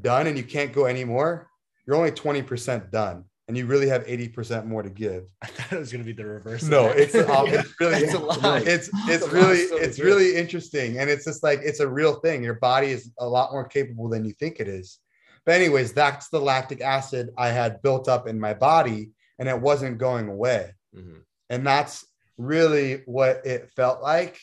done 0.00 0.28
and 0.28 0.38
you 0.38 0.44
can't 0.44 0.72
go 0.72 0.86
anymore, 0.86 1.48
you're 1.86 1.96
only 1.96 2.12
20% 2.12 2.92
done. 2.92 3.24
And 3.48 3.58
you 3.58 3.66
really 3.66 3.88
have 3.88 4.06
80% 4.06 4.66
more 4.66 4.80
to 4.80 4.90
give. 4.90 5.24
I 5.42 5.46
thought 5.46 5.72
it 5.72 5.78
was 5.80 5.90
going 5.90 6.04
to 6.04 6.06
be 6.06 6.12
the 6.12 6.24
reverse. 6.24 6.62
No, 6.62 6.86
it's, 6.86 7.14
it's 7.16 7.28
really, 7.80 8.00
it's, 8.00 8.10
it's, 8.68 8.90
it's 9.08 9.28
really, 9.28 9.58
it's 9.58 9.98
really 9.98 10.36
interesting. 10.36 10.98
And 10.98 11.10
it's 11.10 11.24
just 11.24 11.42
like, 11.42 11.58
it's 11.64 11.80
a 11.80 11.88
real 11.88 12.14
thing. 12.20 12.44
Your 12.44 12.54
body 12.54 12.88
is 12.88 13.10
a 13.18 13.28
lot 13.28 13.50
more 13.50 13.66
capable 13.66 14.08
than 14.08 14.24
you 14.24 14.34
think 14.34 14.60
it 14.60 14.68
is. 14.68 15.00
But 15.44 15.56
anyways, 15.56 15.92
that's 15.92 16.28
the 16.28 16.40
lactic 16.40 16.80
acid 16.80 17.30
I 17.36 17.48
had 17.48 17.82
built 17.82 18.08
up 18.08 18.28
in 18.28 18.38
my 18.38 18.54
body 18.54 19.10
and 19.40 19.48
it 19.48 19.60
wasn't 19.60 19.98
going 19.98 20.28
away. 20.28 20.72
Mm-hmm. 20.94 21.18
And 21.48 21.66
that's 21.66 22.06
really 22.36 23.02
what 23.06 23.44
it 23.44 23.70
felt 23.74 24.02
like. 24.02 24.38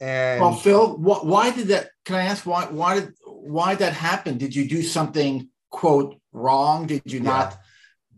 And 0.00 0.40
well, 0.40 0.54
Phil, 0.54 0.96
wh- 0.96 1.24
why 1.24 1.50
did 1.50 1.68
that? 1.68 1.90
Can 2.04 2.16
I 2.16 2.24
ask 2.24 2.44
why? 2.44 2.66
Why 2.66 3.00
did 3.00 3.14
why 3.24 3.74
that 3.76 3.92
happen? 3.92 4.36
Did 4.36 4.54
you 4.54 4.68
do 4.68 4.82
something 4.82 5.48
quote 5.70 6.20
wrong? 6.32 6.86
Did 6.86 7.02
you 7.04 7.20
not 7.20 7.58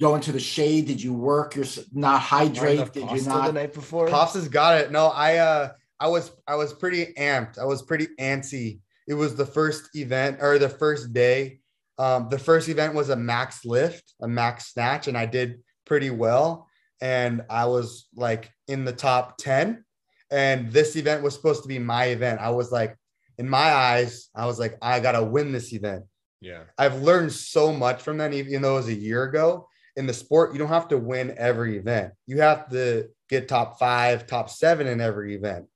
go 0.00 0.14
into 0.14 0.32
the 0.32 0.40
shade? 0.40 0.86
Did 0.86 1.02
you 1.02 1.12
work? 1.12 1.54
You're 1.54 1.66
not 1.92 2.20
hydrate? 2.20 2.92
Did 2.92 3.10
you 3.10 3.22
not 3.22 3.46
the 3.46 3.52
night 3.52 3.74
before? 3.74 4.09
Pops 4.09 4.34
has 4.34 4.48
got 4.48 4.80
it. 4.80 4.90
No, 4.92 5.09
I 5.09 5.38
uh, 5.38 5.72
I 5.98 6.09
was 6.09 6.32
I 6.46 6.54
was 6.54 6.72
pretty 6.72 7.06
amped. 7.18 7.59
I 7.59 7.64
was 7.64 7.82
pretty 7.82 8.09
antsy. 8.18 8.78
It 9.09 9.14
was 9.14 9.34
the 9.34 9.46
first 9.46 9.94
event 9.96 10.38
or 10.40 10.59
the 10.59 10.68
first 10.68 11.12
day. 11.12 11.59
Um, 11.98 12.28
the 12.30 12.38
first 12.38 12.68
event 12.68 12.94
was 12.94 13.10
a 13.10 13.16
max 13.16 13.64
lift, 13.64 14.14
a 14.22 14.28
max 14.28 14.72
snatch, 14.72 15.09
and 15.09 15.18
I 15.18 15.26
did 15.26 15.62
pretty 15.93 16.09
well. 16.09 16.66
And 17.02 17.43
I 17.51 17.66
was 17.66 18.09
like 18.16 18.51
in 18.66 18.86
the 18.86 18.94
top 18.94 19.36
10. 19.36 19.85
And 20.31 20.73
this 20.73 20.97
event 20.97 21.23
was 21.23 21.35
supposed 21.35 21.60
to 21.64 21.69
be 21.69 21.78
my 21.78 22.06
event. 22.06 22.40
I 22.40 22.48
was 22.48 22.73
like, 22.73 22.97
in 23.36 23.47
my 23.47 23.74
eyes, 23.74 24.31
I 24.35 24.47
was 24.47 24.59
like, 24.59 24.78
I 24.81 25.01
got 25.01 25.12
to 25.12 25.23
win 25.23 25.52
this 25.52 25.74
event. 25.74 26.05
Yeah. 26.40 26.62
I've 26.78 27.02
learned 27.02 27.31
so 27.31 27.74
much 27.74 28.01
from 28.01 28.16
that, 28.16 28.32
even 28.32 28.62
though 28.62 28.77
it 28.77 28.86
was 28.86 28.89
a 28.89 28.94
year 28.94 29.24
ago. 29.24 29.69
in 29.97 30.06
the 30.06 30.14
sport, 30.14 30.55
you 30.55 30.59
don't 30.59 30.69
have 30.69 30.89
to 30.89 30.97
win 30.97 31.35
every 31.36 31.77
event. 31.77 32.14
You 32.27 32.40
have 32.40 32.70
to 32.70 33.09
get 33.28 33.48
top 33.48 33.78
five, 33.78 34.27
top 34.27 34.48
seven 34.48 34.86
in 34.86 34.98
every 34.98 35.35
event. 35.35 35.66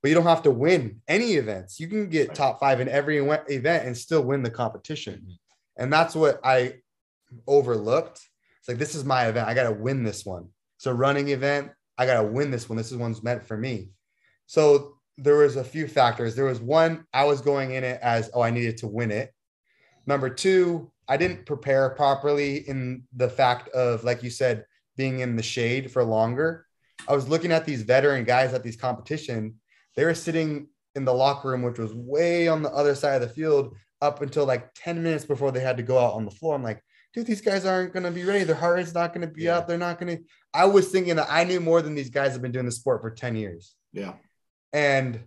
But 0.00 0.08
you 0.08 0.14
don't 0.14 0.24
have 0.24 0.44
to 0.44 0.50
win 0.50 1.02
any 1.06 1.34
events. 1.34 1.78
You 1.78 1.88
can 1.88 2.08
get 2.08 2.34
top 2.34 2.60
five 2.60 2.80
in 2.80 2.88
every 2.88 3.18
event 3.18 3.86
and 3.86 3.94
still 3.94 4.22
win 4.22 4.42
the 4.42 4.48
competition. 4.48 5.16
Mm-hmm. 5.16 5.82
And 5.82 5.92
that's 5.92 6.14
what 6.14 6.40
I 6.42 6.76
overlooked. 7.46 8.26
It's 8.64 8.68
like, 8.70 8.78
this 8.78 8.94
is 8.94 9.04
my 9.04 9.26
event. 9.26 9.46
I 9.46 9.52
got 9.52 9.64
to 9.64 9.72
win 9.72 10.04
this 10.04 10.24
one. 10.24 10.48
It's 10.78 10.86
a 10.86 10.94
running 10.94 11.28
event, 11.28 11.70
I 11.98 12.06
got 12.06 12.22
to 12.22 12.26
win 12.26 12.50
this 12.50 12.66
one. 12.66 12.78
This 12.78 12.90
is 12.90 12.96
one's 12.96 13.22
meant 13.22 13.44
for 13.44 13.58
me. 13.58 13.90
So, 14.46 14.96
there 15.18 15.36
was 15.36 15.56
a 15.56 15.62
few 15.62 15.86
factors. 15.86 16.34
There 16.34 16.46
was 16.46 16.60
one, 16.60 17.04
I 17.12 17.24
was 17.24 17.42
going 17.42 17.72
in 17.72 17.84
it 17.84 18.00
as, 18.02 18.30
oh, 18.32 18.40
I 18.40 18.50
needed 18.50 18.78
to 18.78 18.88
win 18.88 19.10
it. 19.10 19.32
Number 20.06 20.30
two, 20.30 20.90
I 21.06 21.18
didn't 21.18 21.46
prepare 21.46 21.90
properly 21.90 22.68
in 22.68 23.04
the 23.14 23.28
fact 23.28 23.68
of, 23.68 24.02
like 24.02 24.22
you 24.22 24.30
said, 24.30 24.64
being 24.96 25.20
in 25.20 25.36
the 25.36 25.42
shade 25.42 25.90
for 25.90 26.02
longer. 26.02 26.66
I 27.06 27.14
was 27.14 27.28
looking 27.28 27.52
at 27.52 27.64
these 27.64 27.82
veteran 27.82 28.24
guys 28.24 28.54
at 28.54 28.62
these 28.62 28.76
competition. 28.76 29.56
They 29.94 30.04
were 30.04 30.14
sitting 30.14 30.68
in 30.94 31.04
the 31.04 31.12
locker 31.12 31.50
room, 31.50 31.62
which 31.62 31.78
was 31.78 31.94
way 31.94 32.48
on 32.48 32.62
the 32.62 32.72
other 32.72 32.94
side 32.94 33.20
of 33.20 33.28
the 33.28 33.34
field, 33.34 33.76
up 34.00 34.20
until 34.20 34.46
like 34.46 34.70
10 34.74 35.02
minutes 35.02 35.24
before 35.24 35.52
they 35.52 35.60
had 35.60 35.76
to 35.76 35.82
go 35.82 35.98
out 35.98 36.14
on 36.14 36.24
the 36.24 36.30
floor. 36.30 36.54
I'm 36.54 36.62
like, 36.62 36.82
dude, 37.14 37.26
these 37.26 37.40
guys 37.40 37.64
aren't 37.64 37.92
going 37.92 38.02
to 38.02 38.10
be 38.10 38.24
ready. 38.24 38.44
Their 38.44 38.56
heart 38.56 38.80
is 38.80 38.92
not 38.92 39.14
going 39.14 39.26
to 39.26 39.32
be 39.32 39.44
yeah. 39.44 39.56
out. 39.56 39.68
They're 39.68 39.78
not 39.78 40.00
going 40.00 40.18
to. 40.18 40.24
I 40.52 40.66
was 40.66 40.88
thinking 40.88 41.16
that 41.16 41.28
I 41.30 41.44
knew 41.44 41.60
more 41.60 41.80
than 41.80 41.94
these 41.94 42.10
guys 42.10 42.32
have 42.32 42.42
been 42.42 42.52
doing 42.52 42.66
the 42.66 42.72
sport 42.72 43.00
for 43.00 43.10
10 43.10 43.36
years. 43.36 43.74
Yeah. 43.92 44.14
And 44.72 45.20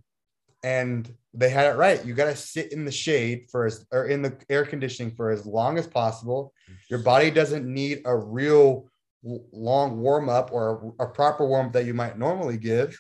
and 0.64 1.10
they 1.34 1.50
had 1.50 1.68
it 1.68 1.78
right. 1.78 2.04
You 2.06 2.14
got 2.14 2.26
to 2.26 2.36
sit 2.36 2.74
in 2.74 2.84
the 2.84 2.92
shade 2.92 3.46
for 3.50 3.66
as 3.66 3.86
or 3.92 4.08
in 4.08 4.22
the 4.22 4.36
air 4.50 4.66
conditioning 4.66 5.16
for 5.16 5.30
as 5.30 5.46
long 5.46 5.78
as 5.78 5.88
possible. 5.88 6.54
Your 6.90 7.00
body 7.00 7.32
doesn't 7.32 7.66
need 7.66 8.02
a 8.06 8.16
real 8.16 8.90
long 9.24 10.00
warm 10.00 10.30
up 10.30 10.52
or 10.52 10.94
a, 11.00 11.04
a 11.04 11.08
proper 11.08 11.46
warm 11.46 11.68
up 11.68 11.74
that 11.74 11.86
you 11.86 11.94
might 11.94 12.18
normally 12.18 12.58
give 12.58 13.00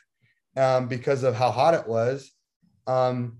um, 0.55 0.87
because 0.87 1.23
of 1.23 1.35
how 1.35 1.51
hot 1.51 1.73
it 1.73 1.87
was. 1.87 2.31
Um, 2.85 3.39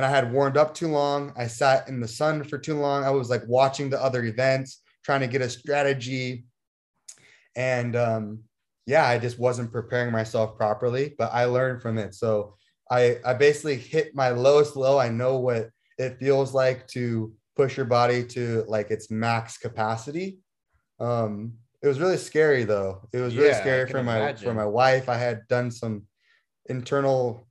and 0.00 0.06
I 0.06 0.08
had 0.08 0.32
warmed 0.32 0.56
up 0.56 0.72
too 0.72 0.88
long. 0.88 1.30
I 1.36 1.46
sat 1.46 1.86
in 1.86 2.00
the 2.00 2.08
sun 2.08 2.42
for 2.42 2.56
too 2.56 2.74
long. 2.74 3.04
I 3.04 3.10
was 3.10 3.28
like 3.28 3.42
watching 3.46 3.90
the 3.90 4.02
other 4.02 4.24
events, 4.24 4.80
trying 5.04 5.20
to 5.20 5.26
get 5.26 5.42
a 5.42 5.50
strategy. 5.50 6.46
And 7.54 7.94
um, 7.96 8.38
yeah, 8.86 9.06
I 9.06 9.18
just 9.18 9.38
wasn't 9.38 9.70
preparing 9.70 10.10
myself 10.10 10.56
properly, 10.56 11.14
but 11.18 11.30
I 11.34 11.44
learned 11.44 11.82
from 11.82 11.98
it. 11.98 12.14
So 12.14 12.54
I, 12.90 13.18
I 13.26 13.34
basically 13.34 13.76
hit 13.76 14.14
my 14.14 14.30
lowest 14.30 14.74
low. 14.74 14.98
I 14.98 15.10
know 15.10 15.36
what 15.36 15.68
it 15.98 16.18
feels 16.18 16.54
like 16.54 16.86
to 16.92 17.34
push 17.54 17.76
your 17.76 17.84
body 17.84 18.24
to 18.28 18.64
like 18.68 18.90
its 18.90 19.10
max 19.10 19.58
capacity. 19.58 20.38
Um, 20.98 21.52
it 21.82 21.88
was 21.88 22.00
really 22.00 22.16
scary 22.16 22.64
though. 22.64 23.06
It 23.12 23.18
was 23.18 23.36
really 23.36 23.50
yeah, 23.50 23.60
scary 23.60 23.86
for 23.86 24.02
my 24.02 24.16
imagine. 24.16 24.48
for 24.48 24.54
my 24.54 24.64
wife. 24.64 25.10
I 25.10 25.18
had 25.18 25.46
done 25.48 25.70
some 25.70 26.04
internal 26.70 27.49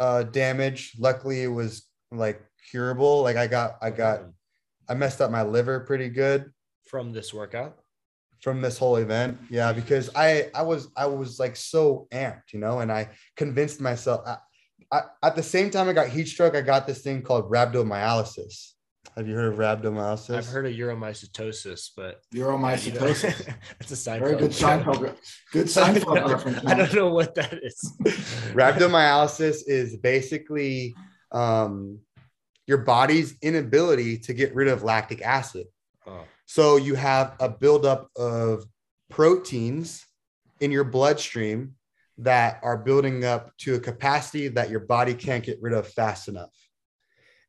uh, 0.00 0.24
damage. 0.24 0.96
Luckily, 0.98 1.42
it 1.42 1.48
was 1.48 1.86
like 2.10 2.42
curable. 2.70 3.22
Like 3.22 3.36
I 3.36 3.46
got 3.46 3.76
I 3.80 3.90
got 3.90 4.22
I 4.88 4.94
messed 4.94 5.20
up 5.20 5.30
my 5.30 5.42
liver 5.42 5.80
pretty 5.80 6.08
good 6.08 6.50
from 6.84 7.12
this 7.12 7.32
workout 7.32 7.78
from 8.40 8.62
this 8.62 8.78
whole 8.78 8.96
event. 8.96 9.38
Yeah, 9.50 9.72
because 9.72 10.10
I 10.14 10.50
I 10.54 10.62
was 10.62 10.88
I 10.96 11.06
was 11.06 11.38
like 11.38 11.56
so 11.56 12.08
amped, 12.12 12.52
you 12.52 12.58
know, 12.58 12.80
and 12.80 12.90
I 12.90 13.10
convinced 13.36 13.80
myself. 13.80 14.22
I, 14.26 14.36
I, 14.92 15.02
at 15.22 15.36
the 15.36 15.42
same 15.42 15.70
time 15.70 15.88
I 15.88 15.92
got 15.92 16.08
heat 16.08 16.26
stroke, 16.26 16.56
I 16.56 16.62
got 16.62 16.86
this 16.86 17.02
thing 17.02 17.22
called 17.22 17.50
rhabdomyolysis. 17.50 18.72
Have 19.20 19.28
you 19.28 19.34
heard 19.34 19.52
of 19.52 19.58
rhabdomyolysis? 19.58 20.34
I've 20.34 20.46
heard 20.46 20.64
of 20.64 20.72
uromysitisis, 20.72 21.90
but 21.94 22.22
uromysitisis. 22.34 23.54
it's 23.80 23.90
a 23.90 23.96
side 23.96 24.20
Very 24.20 24.34
good 24.34 24.50
Seinfeld. 24.50 25.14
Good 25.52 25.66
Seinfeld 25.66 26.26
reference. 26.26 26.64
I 26.64 26.72
don't 26.72 26.94
know 26.94 27.10
what 27.10 27.34
that 27.34 27.52
is. 27.62 27.98
rhabdomyolysis 28.54 29.64
is 29.66 29.98
basically 29.98 30.94
um, 31.32 31.98
your 32.66 32.78
body's 32.78 33.36
inability 33.42 34.16
to 34.20 34.32
get 34.32 34.54
rid 34.54 34.68
of 34.68 34.84
lactic 34.84 35.20
acid. 35.20 35.66
Oh. 36.06 36.24
So 36.46 36.78
you 36.78 36.94
have 36.94 37.36
a 37.40 37.50
buildup 37.50 38.08
of 38.16 38.64
proteins 39.10 40.02
in 40.60 40.70
your 40.70 40.84
bloodstream 40.84 41.74
that 42.16 42.58
are 42.62 42.78
building 42.78 43.26
up 43.26 43.54
to 43.58 43.74
a 43.74 43.80
capacity 43.80 44.48
that 44.48 44.70
your 44.70 44.80
body 44.80 45.12
can't 45.12 45.44
get 45.44 45.60
rid 45.60 45.74
of 45.74 45.86
fast 45.86 46.26
enough. 46.28 46.48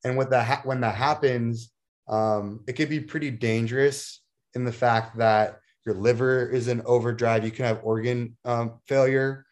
And 0.03 0.17
with 0.17 0.31
that, 0.31 0.65
when 0.65 0.81
that 0.81 0.95
happens, 0.95 1.71
um, 2.07 2.61
it 2.67 2.73
could 2.73 2.89
be 2.89 2.99
pretty 2.99 3.31
dangerous 3.31 4.21
in 4.55 4.65
the 4.65 4.71
fact 4.71 5.17
that 5.17 5.59
your 5.85 5.95
liver 5.95 6.49
is 6.49 6.67
in 6.67 6.81
overdrive. 6.85 7.45
You 7.45 7.51
can 7.51 7.65
have 7.65 7.81
organ 7.83 8.37
um, 8.45 8.79
failure, 8.87 9.45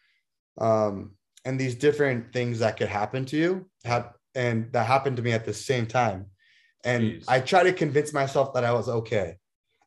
um, 0.58 1.12
and 1.44 1.58
these 1.58 1.74
different 1.74 2.32
things 2.32 2.58
that 2.58 2.76
could 2.76 2.88
happen 2.88 3.24
to 3.26 3.36
you. 3.36 3.66
Have, 3.84 4.12
and 4.34 4.72
that 4.72 4.86
happened 4.86 5.16
to 5.16 5.22
me 5.22 5.32
at 5.32 5.44
the 5.44 5.54
same 5.54 5.86
time. 5.86 6.26
And 6.84 7.04
Jeez. 7.04 7.24
I 7.28 7.40
try 7.40 7.62
to 7.64 7.72
convince 7.72 8.12
myself 8.12 8.54
that 8.54 8.64
I 8.64 8.72
was 8.72 8.88
okay. 8.88 9.36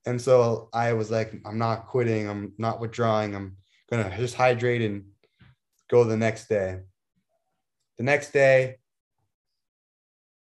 And 0.06 0.22
so 0.22 0.70
I 0.74 0.94
was 0.94 1.10
like, 1.10 1.34
I'm 1.46 1.58
not 1.58 1.88
quitting. 1.88 2.30
I'm 2.30 2.54
not 2.58 2.80
withdrawing. 2.80 3.36
I'm 3.36 3.58
going 3.90 4.04
to 4.04 4.18
just 4.18 4.36
hydrate 4.36 4.82
and 4.82 5.06
go 5.90 6.04
the 6.04 6.18
next 6.18 6.50
day. 6.50 6.80
The 7.98 8.04
next 8.04 8.34
day, 8.34 8.78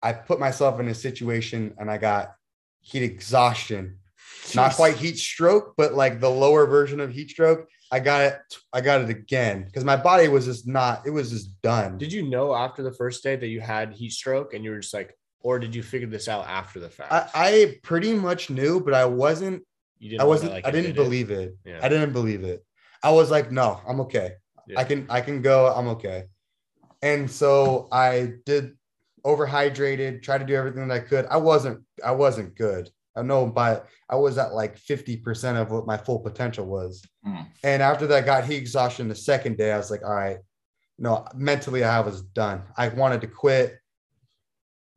I 0.07 0.13
put 0.13 0.39
myself 0.39 0.79
in 0.79 0.87
a 0.87 0.95
situation 0.95 1.75
and 1.79 1.91
I 1.91 1.99
got 1.99 2.33
heat 2.81 3.03
exhaustion. 3.03 3.99
Jeez. 4.45 4.55
Not 4.55 4.75
quite 4.75 4.97
heat 4.97 5.19
stroke, 5.19 5.75
but 5.77 5.95
like 5.95 6.21
the 6.21 6.31
lower 6.31 6.65
version 6.67 7.01
of 7.01 7.11
heat 7.11 7.31
stroke. 7.31 7.69
I 7.91 7.99
got 7.99 8.21
it. 8.21 8.39
I 8.73 8.83
got 8.83 9.01
it 9.01 9.11
again 9.11 9.65
because 9.65 9.85
my 9.85 9.97
body 9.97 10.29
was 10.29 10.45
just 10.45 10.69
not. 10.69 11.05
It 11.07 11.11
was 11.11 11.31
just 11.31 11.61
done. 11.61 11.99
Did 11.99 12.13
you 12.13 12.23
know 12.23 12.55
after 12.55 12.85
the 12.85 12.93
first 12.93 13.25
day 13.25 13.35
that 13.35 13.49
you 13.49 13.61
had 13.61 13.95
heat 13.95 14.13
stroke 14.13 14.55
and 14.55 14.65
you 14.65 14.71
were 14.71 14.79
just 14.79 14.95
like, 14.95 15.19
or 15.41 15.59
did 15.59 15.75
you 15.75 15.83
figure 15.83 16.07
this 16.07 16.29
out 16.29 16.47
after 16.47 16.79
the 16.79 16.89
fact? 16.89 17.13
I, 17.13 17.29
I 17.35 17.79
pretty 17.83 18.15
much 18.15 18.49
knew, 18.49 18.81
but 18.81 18.95
I 18.95 19.07
wasn't. 19.07 19.65
You 19.99 20.11
didn't 20.11 20.23
I 20.23 20.25
wasn't. 20.25 20.53
Like 20.53 20.67
I 20.69 20.71
didn't 20.71 20.95
believe 20.95 21.33
it. 21.33 21.57
it. 21.65 21.71
Yeah. 21.71 21.81
I 21.83 21.89
didn't 21.89 22.13
believe 22.13 22.45
it. 22.45 22.65
I 23.03 23.11
was 23.11 23.33
like, 23.33 23.51
no, 23.51 23.81
I'm 23.89 24.01
okay. 24.03 24.35
Yeah. 24.69 24.79
I 24.79 24.85
can. 24.85 25.07
I 25.11 25.21
can 25.21 25.43
go. 25.43 25.67
I'm 25.67 25.89
okay. 25.89 26.27
And 27.03 27.29
so 27.29 27.89
I 27.91 28.35
did 28.45 28.77
overhydrated, 29.27 30.23
tried 30.23 30.39
to 30.39 30.45
do 30.45 30.55
everything 30.55 30.87
that 30.87 30.95
I 30.95 31.01
could. 31.01 31.27
I 31.27 31.37
wasn't. 31.37 31.83
I 32.05 32.13
wasn't 32.13 32.57
good. 32.57 32.89
I 33.17 33.23
know, 33.23 33.47
but 33.47 33.89
I 34.11 34.17
was 34.17 34.37
at 34.37 34.53
like 34.53 34.79
50% 34.79 35.61
of 35.61 35.71
what 35.71 35.87
my 35.87 35.97
full 35.97 36.19
potential 36.19 36.67
was. 36.67 37.03
Mm. 37.27 37.47
And 37.65 37.83
after 37.83 38.07
that 38.09 38.27
got 38.27 38.45
heat 38.45 38.57
exhaustion 38.57 39.09
the 39.09 39.15
second 39.15 39.57
day, 39.57 39.73
I 39.73 39.79
was 39.79 39.91
like, 39.91 40.03
all 40.05 40.15
right, 40.15 40.37
no, 40.99 41.27
mentally 41.35 41.83
I 41.83 42.01
was 42.01 42.21
done. 42.21 42.63
I 42.77 42.89
wanted 42.89 43.23
to 43.23 43.27
quit 43.27 43.79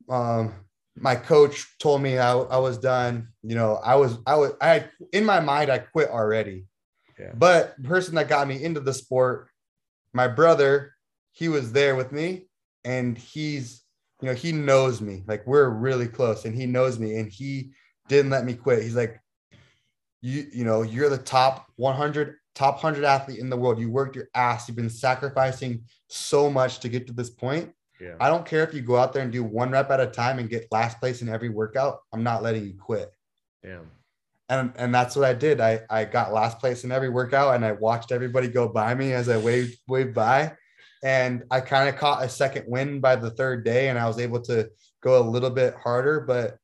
um, 0.09 0.53
my 0.95 1.15
coach 1.15 1.77
told 1.79 2.01
me 2.01 2.17
I, 2.17 2.33
I 2.33 2.57
was 2.57 2.77
done. 2.77 3.29
You 3.43 3.55
know, 3.55 3.75
I 3.75 3.95
was, 3.95 4.17
I 4.25 4.35
was, 4.35 4.53
I, 4.59 4.85
in 5.13 5.23
my 5.23 5.39
mind, 5.39 5.71
I 5.71 5.79
quit 5.79 6.09
already. 6.09 6.65
Yeah. 7.17 7.31
But 7.33 7.75
the 7.77 7.87
person 7.87 8.15
that 8.15 8.27
got 8.27 8.47
me 8.47 8.61
into 8.61 8.79
the 8.79 8.93
sport, 8.93 9.49
my 10.13 10.27
brother, 10.27 10.93
he 11.31 11.47
was 11.47 11.71
there 11.71 11.95
with 11.95 12.11
me 12.11 12.47
and 12.83 13.17
he's, 13.17 13.78
you 14.21 14.27
know, 14.27 14.33
he 14.33 14.51
knows 14.51 15.01
me. 15.01 15.23
Like 15.27 15.45
we're 15.47 15.69
really 15.69 16.07
close 16.07 16.45
and 16.45 16.55
he 16.55 16.65
knows 16.65 16.99
me 16.99 17.17
and 17.17 17.31
he 17.31 17.71
didn't 18.07 18.31
let 18.31 18.45
me 18.45 18.53
quit. 18.53 18.83
He's 18.83 18.95
like, 18.95 19.19
you, 20.21 20.47
you 20.53 20.65
know, 20.65 20.81
you're 20.81 21.09
the 21.09 21.17
top 21.17 21.67
100, 21.77 22.35
top 22.55 22.83
100 22.83 23.05
athlete 23.05 23.39
in 23.39 23.49
the 23.49 23.57
world. 23.57 23.79
You 23.79 23.89
worked 23.89 24.15
your 24.15 24.27
ass. 24.35 24.67
You've 24.67 24.75
been 24.75 24.89
sacrificing 24.89 25.83
so 26.07 26.49
much 26.49 26.79
to 26.79 26.89
get 26.89 27.07
to 27.07 27.13
this 27.13 27.29
point 27.29 27.73
yeah. 27.99 28.15
I 28.19 28.29
don't 28.29 28.45
care 28.45 28.63
if 28.63 28.73
you 28.73 28.81
go 28.81 28.95
out 28.95 29.13
there 29.13 29.23
and 29.23 29.31
do 29.31 29.43
one 29.43 29.71
rep 29.71 29.91
at 29.91 29.99
a 29.99 30.07
time 30.07 30.39
and 30.39 30.49
get 30.49 30.71
last 30.71 30.99
place 30.99 31.21
in 31.21 31.29
every 31.29 31.49
workout. 31.49 31.99
I'm 32.13 32.23
not 32.23 32.41
letting 32.41 32.65
you 32.65 32.73
quit. 32.79 33.11
Yeah. 33.63 33.79
And 34.47 34.71
and 34.77 34.95
that's 34.95 35.15
what 35.15 35.25
I 35.25 35.33
did. 35.33 35.59
I 35.59 35.81
I 35.89 36.05
got 36.05 36.33
last 36.33 36.59
place 36.59 36.83
in 36.83 36.91
every 36.91 37.09
workout 37.09 37.55
and 37.55 37.65
I 37.65 37.73
watched 37.73 38.11
everybody 38.11 38.47
go 38.47 38.67
by 38.67 38.95
me 38.95 39.13
as 39.13 39.29
I 39.29 39.37
waved 39.37 39.77
waved 39.87 40.15
by. 40.15 40.53
And 41.01 41.43
I 41.49 41.61
kind 41.61 41.89
of 41.89 41.95
caught 41.95 42.23
a 42.23 42.29
second 42.29 42.65
win 42.67 42.99
by 42.99 43.15
the 43.15 43.31
third 43.31 43.63
day 43.63 43.89
and 43.89 43.97
I 43.97 44.07
was 44.07 44.19
able 44.19 44.41
to 44.41 44.69
go 45.01 45.19
a 45.19 45.23
little 45.29 45.49
bit 45.49 45.75
harder. 45.75 46.21
But 46.21 46.57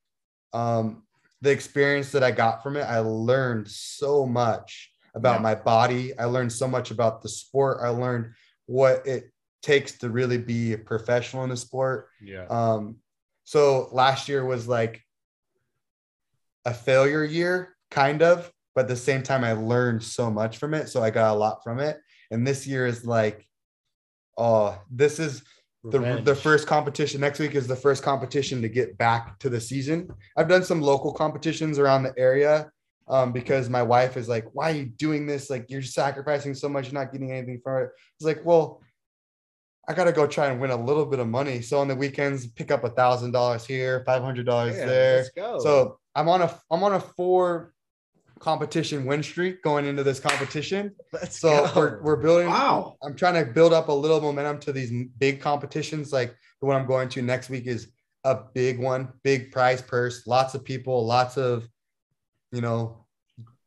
um 0.54 1.04
the 1.42 1.52
experience 1.52 2.12
that 2.12 2.24
I 2.24 2.32
got 2.32 2.64
from 2.64 2.76
it, 2.76 2.84
I 2.84 3.00
learned 3.00 3.70
so 3.70 4.26
much 4.26 4.92
about 5.14 5.38
yeah. 5.38 5.42
my 5.42 5.56
body. 5.56 6.18
I 6.18 6.26
learned 6.26 6.52
so 6.52 6.68
much 6.68 6.92
about 6.92 7.22
the 7.22 7.30
sport. 7.30 7.80
I 7.82 7.90
learned 7.90 8.34
what 8.66 9.06
it 9.06 9.32
takes 9.62 9.98
to 10.00 10.10
really 10.10 10.38
be 10.38 10.74
a 10.74 10.78
professional 10.78 11.44
in 11.44 11.50
the 11.50 11.58
sport. 11.58 12.10
Yeah. 12.22 12.46
Um, 12.50 12.98
so 13.44 13.90
last 13.92 14.28
year 14.28 14.44
was 14.44 14.68
like 14.68 15.02
a 16.66 16.74
failure 16.74 17.24
year, 17.24 17.76
kind 17.92 18.22
of, 18.22 18.52
but 18.74 18.82
at 18.82 18.88
the 18.88 18.96
same 18.96 19.24
time, 19.24 19.44
I 19.44 19.54
learned 19.54 20.04
so 20.04 20.30
much 20.32 20.58
from 20.58 20.74
it. 20.74 20.90
So 20.90 21.04
I 21.04 21.10
got 21.10 21.34
a 21.34 21.38
lot 21.38 21.64
from 21.64 21.80
it. 21.80 22.00
And 22.32 22.46
this 22.46 22.66
year 22.66 22.86
is 22.86 23.06
like, 23.06 23.48
oh, 24.38 24.80
this 24.90 25.20
is 25.20 25.44
the, 25.84 26.22
the 26.24 26.36
first 26.36 26.68
competition. 26.68 27.22
Next 27.22 27.40
week 27.40 27.56
is 27.56 27.68
the 27.68 27.76
first 27.76 28.04
competition 28.04 28.62
to 28.62 28.70
get 28.70 28.98
back 28.98 29.38
to 29.40 29.50
the 29.50 29.62
season. 29.62 30.10
I've 30.36 30.50
done 30.50 30.64
some 30.64 30.82
local 30.82 31.14
competitions 31.14 31.78
around 31.78 32.04
the 32.04 32.14
area, 32.18 32.72
um, 33.08 33.32
because 33.32 33.70
my 33.70 33.84
wife 33.84 34.18
is 34.18 34.28
like, 34.28 34.46
why 34.54 34.72
are 34.72 34.76
you 34.76 34.86
doing 34.86 35.28
this? 35.28 35.52
Like 35.52 35.70
you're 35.70 35.84
sacrificing 35.84 36.56
so 36.56 36.68
much, 36.68 36.86
you're 36.86 37.00
not 37.00 37.12
getting 37.12 37.32
anything 37.32 37.62
for 37.64 37.84
it. 37.84 37.92
It's 38.18 38.26
like, 38.26 38.44
well, 38.44 38.82
I 39.88 39.94
gotta 39.94 40.12
go 40.12 40.26
try 40.26 40.48
and 40.48 40.60
win 40.60 40.72
a 40.72 40.84
little 40.84 41.06
bit 41.06 41.20
of 41.20 41.28
money. 41.28 41.62
So 41.62 41.78
on 41.78 41.88
the 41.88 41.96
weekends, 41.96 42.48
pick 42.48 42.72
up 42.72 42.84
a 42.84 42.90
thousand 42.90 43.34
dollars 43.34 43.64
here, 43.64 44.02
five 44.08 44.24
hundred 44.24 44.48
dollars 44.48 44.76
yeah, 44.76 44.88
there. 44.88 45.26
So 45.60 46.00
I'm 46.16 46.28
on 46.28 46.42
a 46.42 46.60
I'm 46.72 46.82
on 46.82 46.94
a 46.94 47.00
four 47.00 47.75
competition 48.46 49.06
win 49.06 49.24
streak 49.24 49.64
going 49.64 49.88
into 49.88 50.04
this 50.04 50.20
competition. 50.20 50.94
Let's 51.12 51.40
so 51.40 51.66
go. 51.66 51.72
we're 51.76 52.02
we're 52.04 52.16
building. 52.16 52.48
Wow. 52.48 52.96
I'm 53.02 53.16
trying 53.16 53.44
to 53.44 53.52
build 53.52 53.74
up 53.74 53.88
a 53.88 53.92
little 53.92 54.22
momentum 54.22 54.60
to 54.60 54.72
these 54.72 54.92
big 55.18 55.42
competitions. 55.42 56.14
Like 56.14 56.38
the 56.62 56.68
one 56.68 56.80
I'm 56.80 56.86
going 56.86 57.10
to 57.10 57.24
next 57.24 57.50
week 57.50 57.66
is 57.66 57.88
a 58.24 58.36
big 58.54 58.78
one, 58.78 59.10
big 59.24 59.52
prize 59.52 59.82
purse, 59.82 60.28
lots 60.28 60.54
of 60.54 60.64
people, 60.64 61.04
lots 61.04 61.38
of, 61.38 61.68
you 62.52 62.62
know, 62.62 63.06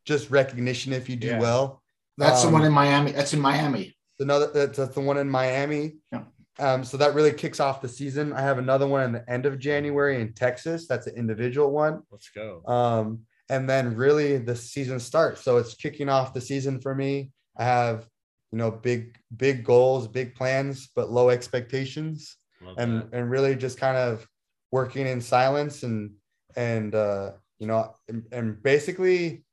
just 0.04 0.30
recognition 0.30 0.92
if 0.92 1.08
you 1.08 1.16
do 1.16 1.26
yeah. 1.26 1.40
well. 1.40 1.82
That's 2.16 2.44
um, 2.44 2.52
the 2.52 2.58
one 2.58 2.64
in 2.64 2.72
Miami. 2.72 3.10
That's 3.10 3.34
in 3.34 3.40
Miami. 3.40 3.96
Another 4.20 4.46
that's, 4.46 4.78
that's 4.78 4.94
the 4.94 5.00
one 5.00 5.18
in 5.18 5.28
Miami. 5.28 5.96
Yeah. 6.12 6.22
Um, 6.60 6.84
so 6.84 6.96
that 6.96 7.14
really 7.14 7.32
kicks 7.32 7.58
off 7.58 7.82
the 7.82 7.88
season. 7.88 8.32
I 8.32 8.42
have 8.42 8.58
another 8.58 8.86
one 8.86 9.02
in 9.02 9.12
the 9.12 9.28
end 9.28 9.44
of 9.44 9.58
January 9.58 10.20
in 10.20 10.34
Texas. 10.34 10.86
That's 10.86 11.08
an 11.08 11.16
individual 11.16 11.72
one. 11.72 12.02
Let's 12.12 12.30
go. 12.30 12.62
Um, 12.64 13.26
and 13.48 13.68
then 13.68 13.96
really 13.96 14.38
the 14.38 14.56
season 14.56 15.00
starts. 15.00 15.42
So 15.42 15.56
it's 15.56 15.74
kicking 15.74 16.08
off 16.08 16.34
the 16.34 16.40
season 16.40 16.80
for 16.80 16.94
me. 16.94 17.30
I 17.56 17.64
have, 17.64 18.06
you 18.52 18.58
know, 18.58 18.70
big, 18.70 19.16
big 19.36 19.64
goals, 19.64 20.06
big 20.06 20.34
plans, 20.34 20.88
but 20.94 21.10
low 21.10 21.30
expectations. 21.30 22.36
Love 22.60 22.74
and 22.78 23.02
that. 23.02 23.08
and 23.12 23.30
really 23.30 23.54
just 23.56 23.78
kind 23.78 23.96
of 23.96 24.26
working 24.72 25.06
in 25.06 25.20
silence 25.20 25.82
and 25.82 26.10
and 26.56 26.94
uh 26.94 27.32
you 27.58 27.66
know 27.66 27.94
and, 28.08 28.24
and 28.32 28.62
basically 28.62 29.44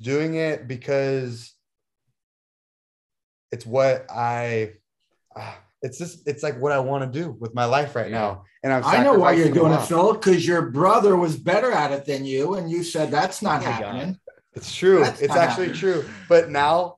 doing 0.00 0.34
it 0.34 0.68
because 0.68 1.54
it's 3.50 3.64
what 3.64 4.06
I 4.10 4.74
uh, 5.34 5.54
it's 5.82 5.98
just 5.98 6.26
it's 6.26 6.42
like 6.42 6.60
what 6.60 6.72
I 6.72 6.80
want 6.80 7.10
to 7.10 7.20
do 7.20 7.36
with 7.38 7.54
my 7.54 7.64
life 7.64 7.94
right 7.94 8.10
now. 8.10 8.44
And 8.62 8.72
I'm 8.72 8.84
I 8.84 9.02
know 9.02 9.14
why 9.14 9.32
you're 9.32 9.52
doing 9.52 9.72
it, 9.72 9.82
Phil, 9.82 10.14
because 10.14 10.46
your 10.46 10.70
brother 10.70 11.16
was 11.16 11.36
better 11.36 11.70
at 11.70 11.92
it 11.92 12.04
than 12.04 12.24
you, 12.24 12.54
and 12.54 12.70
you 12.70 12.82
said 12.82 13.10
that's 13.10 13.40
not 13.40 13.62
oh 13.62 13.70
happening. 13.70 14.12
God. 14.12 14.18
It's 14.54 14.74
true. 14.74 15.00
That's 15.00 15.20
it's 15.20 15.36
actually 15.36 15.68
happening. 15.68 16.02
true. 16.02 16.08
But 16.28 16.50
now, 16.50 16.96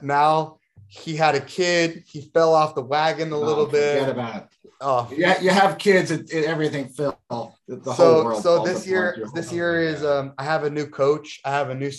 now 0.00 0.58
he 0.88 1.14
had 1.14 1.34
a 1.34 1.40
kid. 1.40 2.04
He 2.06 2.22
fell 2.32 2.54
off 2.54 2.74
the 2.74 2.82
wagon 2.82 3.30
a 3.32 3.36
oh, 3.36 3.40
little 3.40 3.66
bit. 3.66 4.00
Forget 4.00 4.10
about 4.10 4.36
it. 4.36 4.48
Oh, 4.80 5.10
yeah, 5.14 5.40
you 5.40 5.50
have 5.50 5.78
kids. 5.78 6.10
It, 6.10 6.32
it, 6.32 6.44
everything 6.44 6.88
Phil. 6.88 7.18
The 7.28 7.94
so, 7.94 8.24
world. 8.24 8.42
So 8.42 8.64
this 8.64 8.86
year, 8.86 9.26
this 9.34 9.52
year 9.52 9.82
is 9.82 10.04
um, 10.04 10.32
I 10.38 10.44
have 10.44 10.64
a 10.64 10.70
new 10.70 10.86
coach. 10.86 11.40
I 11.44 11.50
have 11.50 11.70
a 11.70 11.74
new 11.74 11.90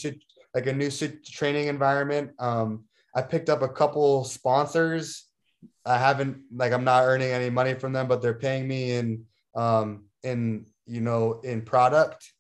like 0.54 0.66
a 0.66 0.74
new 0.74 0.90
training 0.90 1.68
environment. 1.68 2.32
Um, 2.40 2.86
I 3.16 3.22
picked 3.22 3.50
up 3.50 3.62
a 3.62 3.70
couple 3.70 4.24
sponsors 4.24 5.27
I 5.88 5.98
haven't 5.98 6.44
like 6.54 6.74
I'm 6.74 6.84
not 6.84 7.04
earning 7.04 7.32
any 7.32 7.50
money 7.50 7.74
from 7.74 7.94
them, 7.94 8.08
but 8.08 8.22
they're 8.22 8.34
paying 8.34 8.68
me 8.68 8.92
in 8.92 9.26
um 9.56 10.06
in 10.24 10.66
you 10.86 11.02
know 11.02 11.40
in 11.44 11.62
product. 11.62 12.34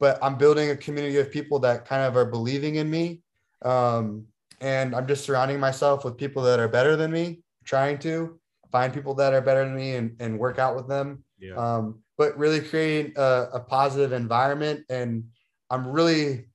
But 0.00 0.18
I'm 0.20 0.36
building 0.36 0.70
a 0.70 0.76
community 0.76 1.18
of 1.18 1.30
people 1.30 1.60
that 1.60 1.86
kind 1.86 2.02
of 2.02 2.16
are 2.16 2.24
believing 2.24 2.74
in 2.74 2.90
me. 2.90 3.22
Um, 3.64 4.26
and 4.60 4.96
I'm 4.96 5.06
just 5.06 5.24
surrounding 5.24 5.60
myself 5.60 6.04
with 6.04 6.16
people 6.16 6.42
that 6.42 6.58
are 6.58 6.68
better 6.68 6.96
than 6.96 7.12
me, 7.12 7.42
trying 7.64 7.98
to 7.98 8.40
find 8.72 8.92
people 8.92 9.14
that 9.14 9.32
are 9.32 9.40
better 9.40 9.64
than 9.64 9.76
me 9.76 9.94
and, 9.94 10.16
and 10.18 10.38
work 10.38 10.58
out 10.58 10.74
with 10.74 10.88
them. 10.88 11.24
Yeah. 11.38 11.54
Um, 11.54 12.02
but 12.18 12.36
really 12.36 12.60
creating 12.60 13.12
a, 13.16 13.48
a 13.54 13.60
positive 13.60 14.12
environment. 14.12 14.84
And 14.88 15.24
I'm 15.70 15.86
really 15.86 16.46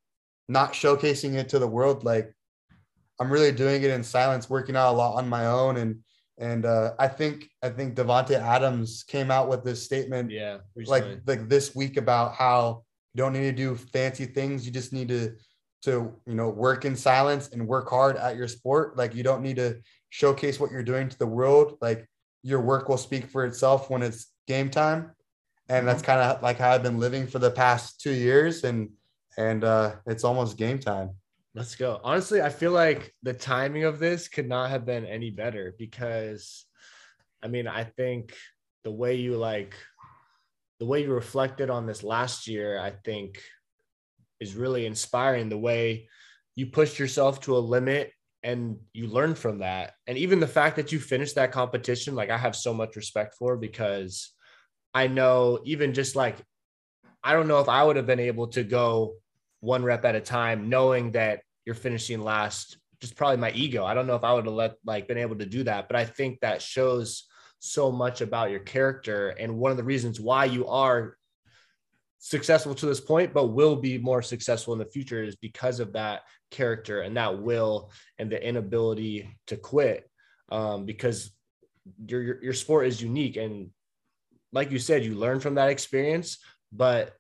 not 0.49 0.73
showcasing 0.73 1.35
it 1.35 1.49
to 1.49 1.59
the 1.59 1.67
world. 1.67 2.03
Like 2.03 2.33
I'm 3.19 3.31
really 3.31 3.51
doing 3.51 3.83
it 3.83 3.89
in 3.89 4.03
silence, 4.03 4.49
working 4.49 4.75
out 4.75 4.93
a 4.93 4.97
lot 4.97 5.15
on 5.15 5.29
my 5.29 5.47
own 5.47 5.77
and 5.77 5.99
and 6.37 6.65
uh, 6.65 6.93
I 6.99 7.07
think 7.07 7.49
I 7.63 7.69
think 7.69 7.95
Davante 7.95 8.39
Adams 8.39 9.03
came 9.07 9.31
out 9.31 9.49
with 9.49 9.63
this 9.63 9.83
statement, 9.83 10.29
yeah, 10.29 10.57
recently. 10.75 11.15
like 11.15 11.21
like 11.25 11.49
this 11.49 11.75
week 11.75 11.97
about 11.97 12.35
how 12.35 12.83
you 13.13 13.17
don't 13.17 13.33
need 13.33 13.41
to 13.41 13.51
do 13.51 13.75
fancy 13.75 14.25
things. 14.25 14.65
You 14.65 14.71
just 14.71 14.93
need 14.93 15.07
to 15.07 15.35
to 15.83 16.13
you 16.27 16.35
know 16.35 16.49
work 16.49 16.85
in 16.85 16.95
silence 16.95 17.49
and 17.49 17.67
work 17.67 17.89
hard 17.89 18.17
at 18.17 18.35
your 18.35 18.47
sport. 18.47 18.97
Like 18.97 19.15
you 19.15 19.23
don't 19.23 19.41
need 19.41 19.55
to 19.55 19.79
showcase 20.09 20.59
what 20.59 20.71
you're 20.71 20.83
doing 20.83 21.09
to 21.09 21.17
the 21.17 21.27
world. 21.27 21.77
Like 21.81 22.07
your 22.43 22.61
work 22.61 22.87
will 22.87 22.97
speak 22.97 23.25
for 23.25 23.45
itself 23.45 23.89
when 23.89 24.03
it's 24.03 24.27
game 24.47 24.69
time, 24.69 25.11
and 25.69 25.87
that's 25.87 26.03
mm-hmm. 26.03 26.11
kind 26.11 26.21
of 26.21 26.43
like 26.43 26.59
how 26.59 26.71
I've 26.71 26.83
been 26.83 26.99
living 26.99 27.25
for 27.25 27.39
the 27.39 27.51
past 27.51 27.99
two 27.99 28.13
years. 28.13 28.63
And 28.63 28.89
and 29.37 29.63
uh, 29.63 29.95
it's 30.05 30.23
almost 30.23 30.57
game 30.57 30.77
time. 30.77 31.11
Let's 31.57 31.73
go. 31.73 31.99
Honestly, 32.03 32.39
I 32.39 32.49
feel 32.49 32.71
like 32.71 33.15
the 33.23 33.33
timing 33.33 33.83
of 33.83 33.97
this 33.97 34.27
could 34.27 34.47
not 34.47 34.69
have 34.69 34.85
been 34.85 35.07
any 35.07 35.31
better 35.31 35.73
because 35.79 36.67
I 37.41 37.47
mean, 37.47 37.67
I 37.67 37.83
think 37.83 38.35
the 38.83 38.91
way 38.91 39.15
you 39.15 39.37
like 39.37 39.73
the 40.79 40.85
way 40.85 41.01
you 41.01 41.11
reflected 41.11 41.71
on 41.71 41.87
this 41.87 42.03
last 42.03 42.47
year, 42.47 42.77
I 42.77 42.91
think 42.91 43.41
is 44.39 44.53
really 44.53 44.85
inspiring 44.85 45.49
the 45.49 45.57
way 45.57 46.07
you 46.53 46.67
pushed 46.67 46.99
yourself 46.99 47.41
to 47.41 47.57
a 47.57 47.67
limit 47.75 48.11
and 48.43 48.77
you 48.93 49.07
learned 49.07 49.39
from 49.39 49.57
that. 49.57 49.93
And 50.05 50.15
even 50.15 50.39
the 50.39 50.45
fact 50.45 50.75
that 50.75 50.91
you 50.91 50.99
finished 50.99 51.33
that 51.35 51.51
competition, 51.51 52.13
like 52.13 52.29
I 52.29 52.37
have 52.37 52.55
so 52.55 52.71
much 52.71 52.95
respect 52.95 53.33
for 53.33 53.57
because 53.57 54.31
I 54.93 55.07
know 55.07 55.61
even 55.65 55.95
just 55.95 56.15
like 56.15 56.37
I 57.23 57.33
don't 57.33 57.47
know 57.47 57.61
if 57.61 57.67
I 57.67 57.83
would 57.83 57.95
have 57.95 58.05
been 58.05 58.19
able 58.19 58.49
to 58.49 58.63
go 58.63 59.15
one 59.59 59.81
rep 59.81 60.05
at 60.05 60.13
a 60.13 60.21
time, 60.21 60.69
knowing 60.69 61.13
that 61.13 61.41
you're 61.67 61.75
finishing 61.75 62.21
last 62.21 62.77
just 63.01 63.15
probably 63.15 63.37
my 63.37 63.51
ego. 63.51 63.85
I 63.85 63.93
don't 63.93 64.07
know 64.07 64.15
if 64.15 64.23
i 64.23 64.33
would 64.33 64.45
have 64.45 64.53
let 64.53 64.75
like 64.85 65.07
been 65.07 65.17
able 65.17 65.35
to 65.35 65.45
do 65.45 65.63
that 65.63 65.87
but 65.89 65.97
i 65.97 66.05
think 66.05 66.39
that 66.39 66.61
shows 66.61 67.25
so 67.59 67.91
much 67.91 68.21
about 68.21 68.51
your 68.51 68.61
character 68.61 69.29
and 69.29 69.57
one 69.57 69.71
of 69.71 69.77
the 69.77 69.83
reasons 69.83 70.19
why 70.19 70.45
you 70.45 70.65
are 70.67 71.17
successful 72.19 72.73
to 72.73 72.85
this 72.85 73.01
point 73.01 73.33
but 73.33 73.47
will 73.47 73.75
be 73.75 73.97
more 73.97 74.21
successful 74.21 74.73
in 74.73 74.79
the 74.79 74.85
future 74.85 75.21
is 75.21 75.35
because 75.35 75.79
of 75.79 75.93
that 75.93 76.21
character 76.51 77.01
and 77.01 77.17
that 77.17 77.41
will 77.41 77.91
and 78.17 78.31
the 78.31 78.47
inability 78.47 79.37
to 79.45 79.57
quit 79.57 80.09
um, 80.49 80.85
because 80.85 81.31
your, 82.05 82.21
your 82.21 82.43
your 82.43 82.53
sport 82.53 82.87
is 82.87 83.01
unique. 83.01 83.37
And 83.37 83.69
like 84.51 84.71
you 84.71 84.79
said 84.79 85.03
you 85.03 85.15
learn 85.15 85.39
from 85.39 85.55
that 85.55 85.69
experience 85.69 86.39
but 86.71 87.13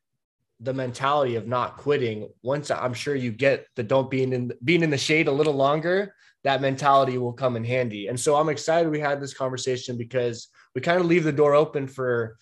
the 0.59 0.73
mentality 0.73 1.35
of 1.35 1.47
not 1.47 1.77
quitting. 1.77 2.29
Once 2.41 2.71
i'm 2.71 2.93
sure 2.93 3.15
you 3.15 3.31
get 3.31 3.67
the 3.75 3.83
don't 3.83 4.09
being 4.09 4.33
in 4.33 4.51
being 4.63 4.83
in 4.83 4.89
the 4.89 4.97
shade 4.97 5.27
a 5.27 5.31
little 5.31 5.53
longer 5.53 6.13
that 6.43 6.61
mentality 6.61 7.17
will 7.17 7.33
come 7.33 7.55
in 7.55 7.63
handy. 7.63 8.07
And 8.07 8.19
so 8.19 8.35
i'm 8.35 8.49
excited 8.49 8.89
we 8.89 8.99
had 8.99 9.21
this 9.21 9.33
conversation 9.33 9.97
because 9.97 10.47
we 10.73 10.81
kind 10.81 10.99
of 10.99 11.05
leave 11.05 11.23
the 11.23 11.31
door 11.31 11.53
open 11.53 11.87
for 11.87 12.37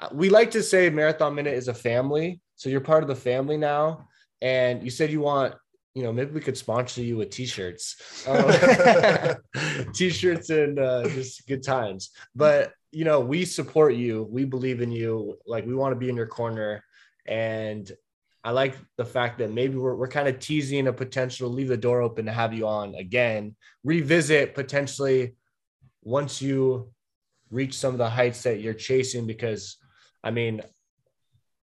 uh, 0.00 0.08
we 0.12 0.28
like 0.28 0.50
to 0.52 0.62
say 0.62 0.90
marathon 0.90 1.34
minute 1.34 1.54
is 1.54 1.68
a 1.68 1.74
family. 1.74 2.40
So 2.56 2.68
you're 2.68 2.80
part 2.80 3.02
of 3.02 3.08
the 3.08 3.14
family 3.14 3.56
now. 3.56 4.08
And 4.42 4.82
you 4.82 4.90
said 4.90 5.10
you 5.10 5.20
want 5.20 5.54
you 5.94 6.02
know 6.02 6.12
maybe 6.12 6.32
we 6.32 6.40
could 6.40 6.58
sponsor 6.58 7.02
you 7.02 7.16
with 7.16 7.30
t-shirts. 7.30 8.26
Um, 8.26 9.36
t-shirts 9.94 10.50
and 10.50 10.78
uh, 10.78 11.08
just 11.08 11.46
good 11.46 11.62
times. 11.62 12.10
But 12.34 12.72
you 12.90 13.04
know 13.04 13.20
we 13.20 13.44
support 13.44 13.94
you. 13.94 14.26
We 14.28 14.44
believe 14.44 14.80
in 14.80 14.90
you. 14.90 15.38
Like 15.46 15.66
we 15.66 15.74
want 15.74 15.92
to 15.92 15.98
be 15.98 16.08
in 16.08 16.16
your 16.16 16.26
corner 16.26 16.82
and 17.26 17.90
I 18.44 18.50
like 18.50 18.76
the 18.98 19.04
fact 19.06 19.38
that 19.38 19.52
maybe 19.52 19.76
we're, 19.76 19.94
we're 19.94 20.06
kind 20.06 20.28
of 20.28 20.38
teasing 20.38 20.86
a 20.86 20.92
potential 20.92 21.48
leave 21.48 21.68
the 21.68 21.78
door 21.78 22.02
open 22.02 22.26
to 22.26 22.32
have 22.32 22.52
you 22.52 22.68
on 22.68 22.94
again, 22.94 23.56
revisit 23.84 24.54
potentially 24.54 25.34
once 26.02 26.42
you 26.42 26.92
reach 27.50 27.78
some 27.78 27.92
of 27.92 27.98
the 27.98 28.10
heights 28.10 28.42
that 28.42 28.60
you're 28.60 28.74
chasing. 28.74 29.26
Because 29.26 29.78
I 30.22 30.30
mean, 30.30 30.60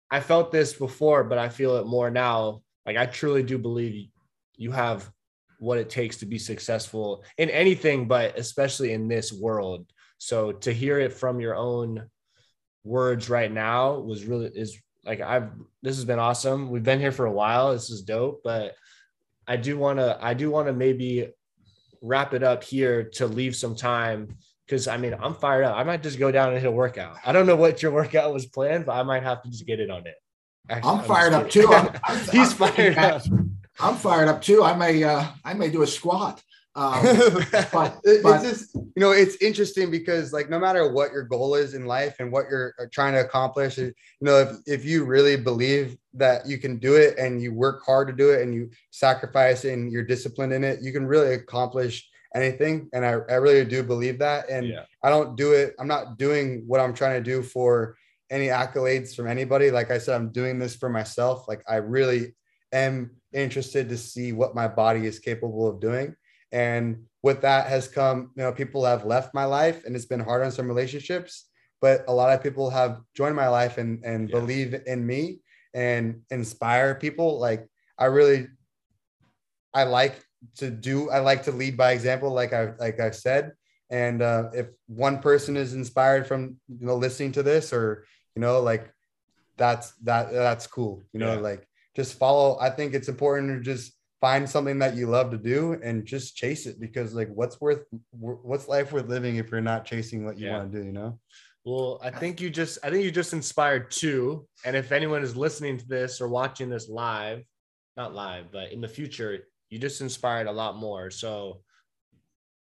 I 0.09 0.21
felt 0.21 0.53
this 0.53 0.73
before, 0.73 1.25
but 1.25 1.39
I 1.39 1.49
feel 1.49 1.77
it 1.77 1.87
more 1.87 2.11
now. 2.11 2.63
Like 2.87 2.97
I 2.97 3.07
truly 3.07 3.43
do 3.43 3.59
believe 3.59 4.09
you 4.57 4.71
have 4.71 5.11
what 5.59 5.79
it 5.79 5.91
takes 5.91 6.19
to 6.19 6.27
be 6.27 6.39
successful 6.39 7.25
in 7.39 7.51
anything, 7.51 8.07
but 8.07 8.39
especially 8.39 8.93
in 8.93 9.09
this 9.09 9.33
world. 9.33 9.87
So 10.19 10.53
to 10.53 10.73
hear 10.73 11.01
it 11.01 11.13
from 11.13 11.41
your 11.41 11.57
own 11.57 12.09
words 12.85 13.29
right 13.29 13.51
now 13.51 13.99
was 13.99 14.25
really 14.25 14.47
is 14.55 14.81
like 15.05 15.21
I've 15.21 15.51
this 15.83 15.97
has 15.97 16.05
been 16.05 16.19
awesome. 16.19 16.71
We've 16.71 16.83
been 16.83 17.01
here 17.01 17.13
for 17.13 17.27
a 17.27 17.33
while. 17.33 17.73
This 17.73 17.91
is 17.91 18.03
dope, 18.03 18.41
but 18.45 18.75
I 19.47 19.57
do 19.57 19.79
want 19.79 19.99
to 19.99 20.19
I 20.21 20.35
do 20.35 20.51
want 20.51 20.69
to 20.69 20.73
maybe 20.73 21.29
wrap 22.03 22.35
it 22.35 22.43
up 22.43 22.63
here 22.63 23.05
to 23.15 23.27
leave 23.27 23.57
some 23.57 23.75
time 23.75 24.37
because 24.67 24.87
I 24.89 24.97
mean 24.97 25.15
I'm 25.21 25.35
fired 25.35 25.65
up. 25.65 25.77
I 25.77 25.85
might 25.85 26.03
just 26.03 26.19
go 26.19 26.31
down 26.31 26.53
and 26.53 26.59
hit 26.59 26.67
a 26.67 26.71
workout. 26.71 27.17
I 27.25 27.33
don't 27.33 27.47
know 27.47 27.57
what 27.57 27.83
your 27.83 27.93
workout 28.01 28.33
was 28.33 28.47
planned, 28.47 28.87
but 28.87 28.93
I 28.93 29.03
might 29.03 29.23
have 29.23 29.43
to 29.43 29.51
just 29.51 29.67
get 29.67 29.81
it 29.81 29.91
on 29.91 30.07
it. 30.07 30.15
Actually, 30.71 30.91
I'm, 30.91 30.99
I'm 31.01 31.05
fired 31.07 31.33
up 31.33 31.51
too. 31.51 31.73
I'm, 31.73 31.91
I'm, 32.05 32.19
He's 32.31 32.53
fired 32.53 32.99
up. 32.99 33.23
I'm 33.81 33.97
fired 33.97 34.29
up 34.29 34.43
too. 34.43 34.63
I 34.63 34.77
may 34.77 35.03
uh, 35.03 35.25
I 35.45 35.55
may 35.55 35.71
do 35.71 35.83
a 35.83 35.87
squat. 35.87 36.43
Um, 36.75 37.03
but, 37.73 37.99
it's 38.05 38.23
but, 38.23 38.43
just 38.43 38.75
you 38.75 38.93
know 38.97 39.11
it's 39.11 39.37
interesting 39.43 39.91
because 39.91 40.33
like 40.33 40.49
no 40.49 40.61
matter 40.61 40.93
what 40.93 41.13
your 41.13 41.25
goal 41.25 41.55
is 41.55 41.75
in 41.75 41.87
life 41.87 42.17
and 42.21 42.31
what 42.31 42.47
you're 42.49 42.75
uh, 42.79 42.85
trying 42.93 43.15
to 43.15 43.21
accomplish, 43.21 43.79
you 43.79 43.95
know 44.21 44.39
if 44.39 44.57
if 44.67 44.85
you 44.85 45.05
really 45.05 45.37
believe 45.37 45.97
that 46.15 46.47
you 46.47 46.59
can 46.59 46.79
do 46.79 46.95
it 46.95 47.19
and 47.19 47.43
you 47.43 47.53
work 47.53 47.83
hard 47.85 48.09
to 48.09 48.15
do 48.15 48.31
it 48.31 48.43
and 48.43 48.55
you 48.55 48.71
sacrifice 48.91 49.65
and 49.65 49.91
you're 49.93 50.05
disciplined 50.05 50.53
in 50.53 50.65
it, 50.65 50.81
you 50.83 50.93
can 50.93 51.07
really 51.07 51.35
accomplish 51.35 52.09
anything. 52.35 52.89
And 52.93 53.05
I, 53.05 53.11
I 53.11 53.35
really 53.35 53.65
do 53.65 53.83
believe 53.83 54.19
that. 54.19 54.49
And 54.49 54.67
yeah. 54.67 54.85
I 55.03 55.11
don't 55.11 55.37
do 55.37 55.53
it. 55.53 55.75
I'm 55.79 55.89
not 55.89 56.19
doing 56.19 56.65
what 56.67 56.81
I'm 56.81 56.95
trying 56.95 57.23
to 57.23 57.31
do 57.31 57.43
for 57.43 57.97
any 58.31 58.47
accolades 58.47 59.15
from 59.15 59.27
anybody. 59.27 59.71
Like 59.71 59.91
I 59.91 59.99
said, 59.99 60.15
I'm 60.15 60.31
doing 60.31 60.59
this 60.59 60.77
for 60.77 60.89
myself. 60.89 61.49
Like 61.49 61.63
I 61.69 61.77
really 61.77 62.35
am 62.73 63.13
interested 63.33 63.89
to 63.89 63.97
see 63.97 64.33
what 64.33 64.55
my 64.55 64.69
body 64.69 65.07
is 65.07 65.19
capable 65.19 65.67
of 65.67 65.81
doing. 65.81 66.15
And 66.53 67.05
with 67.23 67.43
that 67.43 67.67
has 67.67 67.89
come, 67.89 68.31
you 68.37 68.43
know, 68.43 68.53
people 68.53 68.85
have 68.85 69.05
left 69.05 69.35
my 69.35 69.45
life 69.45 69.85
and 69.85 69.95
it's 69.95 70.07
been 70.07 70.21
hard 70.21 70.43
on 70.43 70.53
some 70.53 70.69
relationships, 70.69 71.49
but 71.81 72.05
a 72.09 72.13
lot 72.13 72.33
of 72.33 72.43
people 72.43 72.71
have 72.71 73.01
joined 73.15 73.37
my 73.37 73.49
life 73.49 73.79
and, 73.79 74.05
and 74.05 74.29
yeah. 74.29 74.39
believe 74.39 74.75
in 74.87 75.07
me 75.07 75.41
and 75.75 76.23
inspire 76.31 76.95
people. 76.95 77.39
Like 77.39 77.67
I 77.99 78.07
really, 78.07 78.49
I 79.75 79.85
like 79.85 80.23
to 80.57 80.71
do, 80.71 81.11
I 81.11 81.19
like 81.19 81.43
to 81.45 81.53
lead 81.53 81.77
by 81.77 81.93
example, 81.93 82.33
like 82.33 82.53
I, 82.53 82.73
like 82.79 83.01
I've 83.01 83.17
said. 83.17 83.53
And 83.91 84.23
uh, 84.23 84.51
if 84.55 84.69
one 84.87 85.19
person 85.21 85.57
is 85.57 85.75
inspired 85.75 86.27
from, 86.27 86.57
you 86.69 86.87
know, 86.87 86.97
listening 86.97 87.33
to 87.33 87.43
this 87.43 87.73
or, 87.73 88.05
you 88.37 88.41
know, 88.41 88.61
like 88.61 88.93
that's, 89.57 89.93
that, 90.05 90.33
that's 90.33 90.67
cool. 90.67 91.03
You 91.13 91.21
know, 91.21 91.35
yeah. 91.35 91.41
like 91.41 91.69
just 91.97 92.19
follow. 92.19 92.59
I 92.61 92.71
think 92.71 92.95
it's 92.95 93.09
important 93.09 93.49
to 93.51 93.61
just 93.61 93.98
find 94.21 94.49
something 94.49 94.79
that 94.81 94.97
you 94.97 95.07
love 95.07 95.31
to 95.31 95.39
do 95.39 95.79
and 95.83 96.05
just 96.05 96.37
chase 96.37 96.67
it 96.67 96.81
because 96.81 97.15
like 97.15 97.29
what's 97.29 97.61
worth 97.61 97.85
what's 98.11 98.69
life 98.69 98.93
worth 98.93 99.09
living 99.09 99.37
if 99.37 99.51
you're 99.51 99.61
not 99.61 99.85
chasing 99.85 100.25
what 100.25 100.39
you 100.39 100.47
yeah. 100.47 100.59
want 100.59 100.73
to 100.73 100.79
do 100.79 100.85
you 100.85 100.93
know? 100.93 101.19
Well 101.65 102.01
i 102.03 102.11
think 102.11 102.41
you 102.41 102.51
just 102.51 102.79
i 102.83 102.91
think 102.91 103.05
you 103.05 103.11
just 103.11 103.33
inspired 103.33 103.91
two. 103.91 104.47
And 104.65 104.77
if 104.77 104.93
anyone 104.93 105.23
is 105.23 105.37
listening 105.37 105.79
to 105.79 105.87
this 105.87 106.21
or 106.21 106.29
watching 106.29 106.69
this 106.69 106.89
live 106.89 107.43
not 107.97 108.15
live 108.15 108.47
but 108.53 108.73
in 108.73 108.81
the 108.81 108.89
future 108.89 109.45
you 109.71 109.79
just 109.79 110.01
inspired 110.01 110.47
a 110.47 110.53
lot 110.53 110.77
more. 110.77 111.11
So 111.11 111.61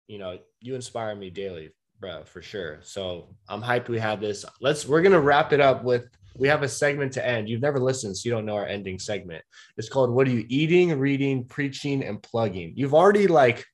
you 0.08 0.18
know 0.18 0.38
you 0.60 0.74
inspire 0.74 1.14
me 1.14 1.30
daily 1.30 1.70
bro 2.00 2.24
for 2.24 2.40
sure 2.40 2.78
so 2.82 3.28
i'm 3.48 3.62
hyped 3.62 3.88
we 3.88 3.98
have 3.98 4.20
this 4.20 4.44
let's 4.60 4.86
we're 4.86 5.02
gonna 5.02 5.20
wrap 5.20 5.52
it 5.52 5.60
up 5.60 5.84
with 5.84 6.08
we 6.36 6.48
have 6.48 6.62
a 6.62 6.68
segment 6.68 7.12
to 7.12 7.26
end. 7.26 7.48
You've 7.48 7.62
never 7.62 7.78
listened, 7.78 8.16
so 8.16 8.26
you 8.26 8.34
don't 8.34 8.46
know 8.46 8.54
our 8.54 8.66
ending 8.66 8.98
segment. 8.98 9.44
It's 9.76 9.88
called 9.88 10.10
What 10.10 10.26
Are 10.26 10.30
You 10.30 10.46
Eating, 10.48 10.98
Reading, 10.98 11.44
Preaching, 11.44 12.02
and 12.02 12.22
Plugging? 12.22 12.72
You've 12.76 12.94
already 12.94 13.26
like 13.26 13.64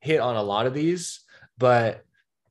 hit 0.00 0.20
on 0.20 0.36
a 0.36 0.42
lot 0.42 0.66
of 0.66 0.74
these, 0.74 1.20
but 1.58 2.04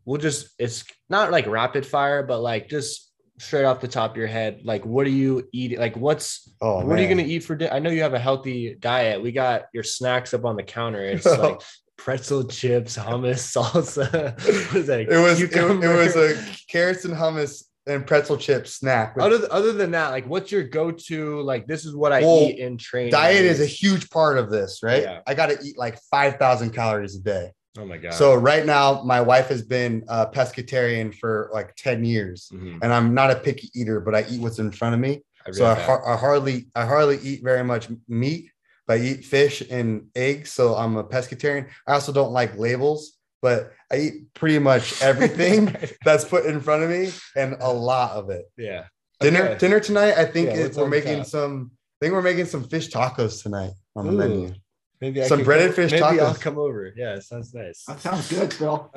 we'll 0.06 0.20
just, 0.20 0.50
it's 0.58 0.84
not 1.10 1.32
like 1.32 1.48
rapid 1.48 1.86
fire, 1.86 2.24
but 2.24 2.40
like 2.40 2.70
just 2.70 3.12
straight 3.40 3.66
off 3.66 3.82
the 3.82 3.88
top 3.88 4.12
of 4.12 4.18
your 4.18 4.28
head, 4.28 4.62
like 4.64 4.86
what 4.86 5.06
are 5.06 5.12
you 5.12 5.48
eating? 5.52 5.80
Like 5.80 5.96
what's, 5.96 6.54
oh, 6.62 6.78
what 6.78 6.88
man. 6.88 6.98
are 6.98 7.02
you 7.02 7.08
going 7.08 7.26
to 7.26 7.32
eat 7.32 7.44
for 7.44 7.56
dinner? 7.56 7.74
I 7.74 7.80
know 7.80 7.90
you 7.90 8.02
have 8.02 8.14
a 8.14 8.20
healthy 8.20 8.76
diet. 8.80 9.22
We 9.22 9.32
got 9.32 9.66
your 9.74 9.84
snacks 9.84 10.34
up 10.34 10.46
on 10.46 10.56
the 10.56 10.64
counter. 10.64 11.04
It's 11.04 11.26
like, 11.40 11.62
pretzel 12.04 12.44
chips, 12.44 12.98
hummus, 12.98 13.46
salsa. 13.56 14.74
was 14.74 14.88
that? 14.88 15.02
It 15.02 15.10
was 15.10 15.42
it, 15.42 15.54
it, 15.56 15.96
was 15.96 16.16
a 16.16 16.36
carrots 16.68 17.06
and 17.06 17.14
hummus 17.14 17.66
and 17.86 18.06
pretzel 18.06 18.38
chip 18.38 18.68
snack. 18.68 19.16
Other 19.20 19.48
other 19.52 19.72
than 19.72 19.92
that, 19.92 20.10
like 20.10 20.28
what's 20.28 20.52
your 20.52 20.64
go-to? 20.64 21.42
Like 21.42 21.68
this 21.68 21.86
is 21.86 21.96
what 21.96 22.12
I 22.12 22.22
well, 22.22 22.42
eat 22.42 22.58
in 22.58 22.78
training. 22.78 23.12
Diet 23.12 23.46
is 23.46 23.62
a 23.62 23.66
huge 23.66 24.10
part 24.10 24.38
of 24.38 24.50
this, 24.50 24.82
right? 24.82 25.04
Yeah. 25.04 25.22
I 25.28 25.36
got 25.36 25.48
to 25.48 25.60
eat 25.64 25.78
like 25.78 26.00
five 26.10 26.38
thousand 26.38 26.72
calories 26.72 27.16
a 27.16 27.22
day. 27.22 27.52
Oh 27.78 27.86
my 27.86 27.98
god! 27.98 28.14
So 28.14 28.36
right 28.36 28.66
now, 28.66 29.04
my 29.04 29.22
wife 29.22 29.48
has 29.48 29.62
been 29.62 30.04
a 30.10 30.26
pescatarian 30.26 31.14
for 31.14 31.50
like 31.54 31.76
ten 31.76 32.04
years, 32.04 32.50
mm-hmm. 32.52 32.80
and 32.82 32.92
I'm 32.92 33.14
not 33.14 33.32
a 33.32 33.36
picky 33.36 33.70
eater, 33.76 34.02
but 34.02 34.16
I 34.16 34.26
eat 34.30 34.42
what's 34.42 34.60
in 34.60 34.72
front 34.72 34.96
of 34.96 35.00
me. 35.00 35.22
I 35.48 35.52
so 35.52 35.66
I, 35.66 36.14
I, 36.14 36.18
hardly 36.18 36.68
I 36.76 36.86
hardly 36.86 37.20
eat 37.20 37.44
very 37.44 37.64
much 37.64 37.88
meat, 38.08 38.51
I 38.92 38.98
eat 38.98 39.26
fish 39.26 39.62
and 39.62 40.08
eggs. 40.16 40.52
So 40.52 40.76
I'm 40.76 40.98
a 40.98 41.04
pescatarian. 41.04 41.70
I 41.88 41.94
also 41.94 42.12
don't 42.12 42.32
like 42.32 42.58
labels 42.58 43.18
but 43.42 43.74
I 43.92 43.98
eat 43.98 44.34
pretty 44.34 44.60
much 44.60 45.02
everything 45.02 45.76
that's 46.06 46.24
put 46.24 46.46
in 46.46 46.62
front 46.62 46.84
of 46.84 46.90
me 46.90 47.12
and 47.36 47.58
a 47.60 47.72
lot 47.72 48.12
of 48.12 48.30
it. 48.30 48.46
Yeah. 48.58 48.86
Dinner 49.20 49.50
okay. 49.50 49.58
dinner 49.58 49.80
tonight. 49.80 50.16
I 50.18 50.26
think 50.26 50.50
yeah, 50.50 50.70
we're 50.76 50.88
making 50.88 51.20
top? 51.20 51.28
some. 51.28 51.72
I 51.74 52.06
think 52.06 52.14
we're 52.14 52.24
making 52.24 52.46
some 52.46 52.64
fish 52.64 52.90
tacos 52.90 53.44
tonight 53.44 53.72
on 53.96 54.08
the 54.08 54.14
Ooh, 54.14 54.18
menu. 54.18 54.54
Maybe 55.00 55.22
I 55.22 55.28
some 55.28 55.44
breaded 55.44 55.68
come, 55.68 55.76
fish 55.76 55.92
maybe 55.92 56.04
tacos. 56.04 56.22
I'll 56.22 56.34
come 56.34 56.58
over. 56.58 56.92
Yeah, 56.96 57.20
sounds 57.20 57.54
nice. 57.54 57.86
That 57.86 58.00
sounds 58.00 58.32
good, 58.32 58.52
Phil. 58.52 58.92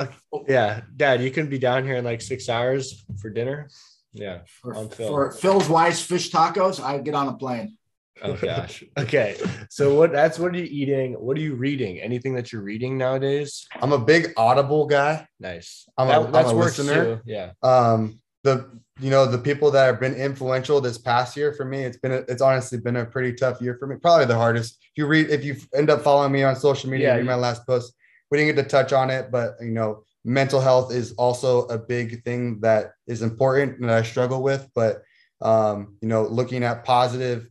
Yeah, 0.48 0.80
Dad, 0.96 1.20
you 1.20 1.30
can 1.30 1.50
be 1.50 1.58
down 1.58 1.84
here 1.84 1.96
in 1.96 2.04
like 2.06 2.22
six 2.22 2.48
hours 2.48 3.04
for 3.20 3.28
dinner. 3.28 3.68
Yeah, 4.14 4.40
for, 4.46 4.72
Phil. 4.88 5.08
for 5.08 5.32
Phil's 5.32 5.68
wise 5.68 6.00
fish 6.00 6.30
tacos, 6.30 6.82
I 6.82 6.96
get 6.98 7.14
on 7.14 7.28
a 7.28 7.34
plane. 7.34 7.76
Oh 8.22 8.34
gosh. 8.40 8.84
Okay. 8.96 9.36
So 9.70 9.94
what 9.94 10.12
that's 10.12 10.38
what 10.38 10.54
are 10.54 10.58
you 10.58 10.68
eating? 10.70 11.14
What 11.14 11.36
are 11.36 11.40
you 11.40 11.54
reading? 11.54 12.00
Anything 12.00 12.34
that 12.34 12.52
you're 12.52 12.62
reading 12.62 12.96
nowadays? 12.96 13.66
I'm 13.80 13.92
a 13.92 13.98
big 13.98 14.32
Audible 14.36 14.86
guy. 14.86 15.26
Nice. 15.40 15.86
I'm 15.98 16.08
that, 16.08 16.28
a, 16.28 16.30
that's 16.30 16.50
I'm 16.50 16.56
a 16.56 16.58
listener. 16.58 17.04
Too. 17.16 17.20
Yeah. 17.24 17.52
Um 17.62 18.20
the 18.44 18.70
you 19.00 19.10
know 19.10 19.26
the 19.26 19.38
people 19.38 19.70
that 19.72 19.86
have 19.86 19.98
been 19.98 20.14
influential 20.14 20.80
this 20.80 20.98
past 20.98 21.36
year 21.36 21.52
for 21.52 21.64
me 21.64 21.82
it's 21.82 21.96
been 21.96 22.12
a, 22.12 22.18
it's 22.28 22.42
honestly 22.42 22.78
been 22.78 22.96
a 22.96 23.04
pretty 23.04 23.32
tough 23.32 23.60
year 23.60 23.76
for 23.80 23.88
me 23.88 23.96
probably 24.00 24.26
the 24.26 24.36
hardest 24.36 24.78
if 24.82 24.90
you 24.96 25.06
read 25.06 25.28
if 25.30 25.42
you 25.42 25.56
end 25.74 25.90
up 25.90 26.02
following 26.02 26.30
me 26.30 26.44
on 26.44 26.54
social 26.54 26.88
media 26.88 27.08
yeah, 27.08 27.16
read 27.16 27.26
my 27.26 27.34
last 27.34 27.66
post 27.66 27.92
we 28.30 28.38
didn't 28.38 28.54
get 28.54 28.62
to 28.62 28.68
touch 28.68 28.92
on 28.92 29.10
it 29.10 29.32
but 29.32 29.54
you 29.60 29.72
know 29.72 30.04
mental 30.24 30.60
health 30.60 30.92
is 30.92 31.12
also 31.12 31.62
a 31.66 31.78
big 31.78 32.22
thing 32.22 32.60
that 32.60 32.92
is 33.06 33.22
important 33.22 33.80
and 33.80 33.88
that 33.88 33.98
i 33.98 34.02
struggle 34.02 34.42
with 34.42 34.68
but 34.74 35.02
um 35.40 35.96
you 36.00 36.08
know 36.08 36.22
looking 36.22 36.62
at 36.62 36.84
positive 36.84 37.48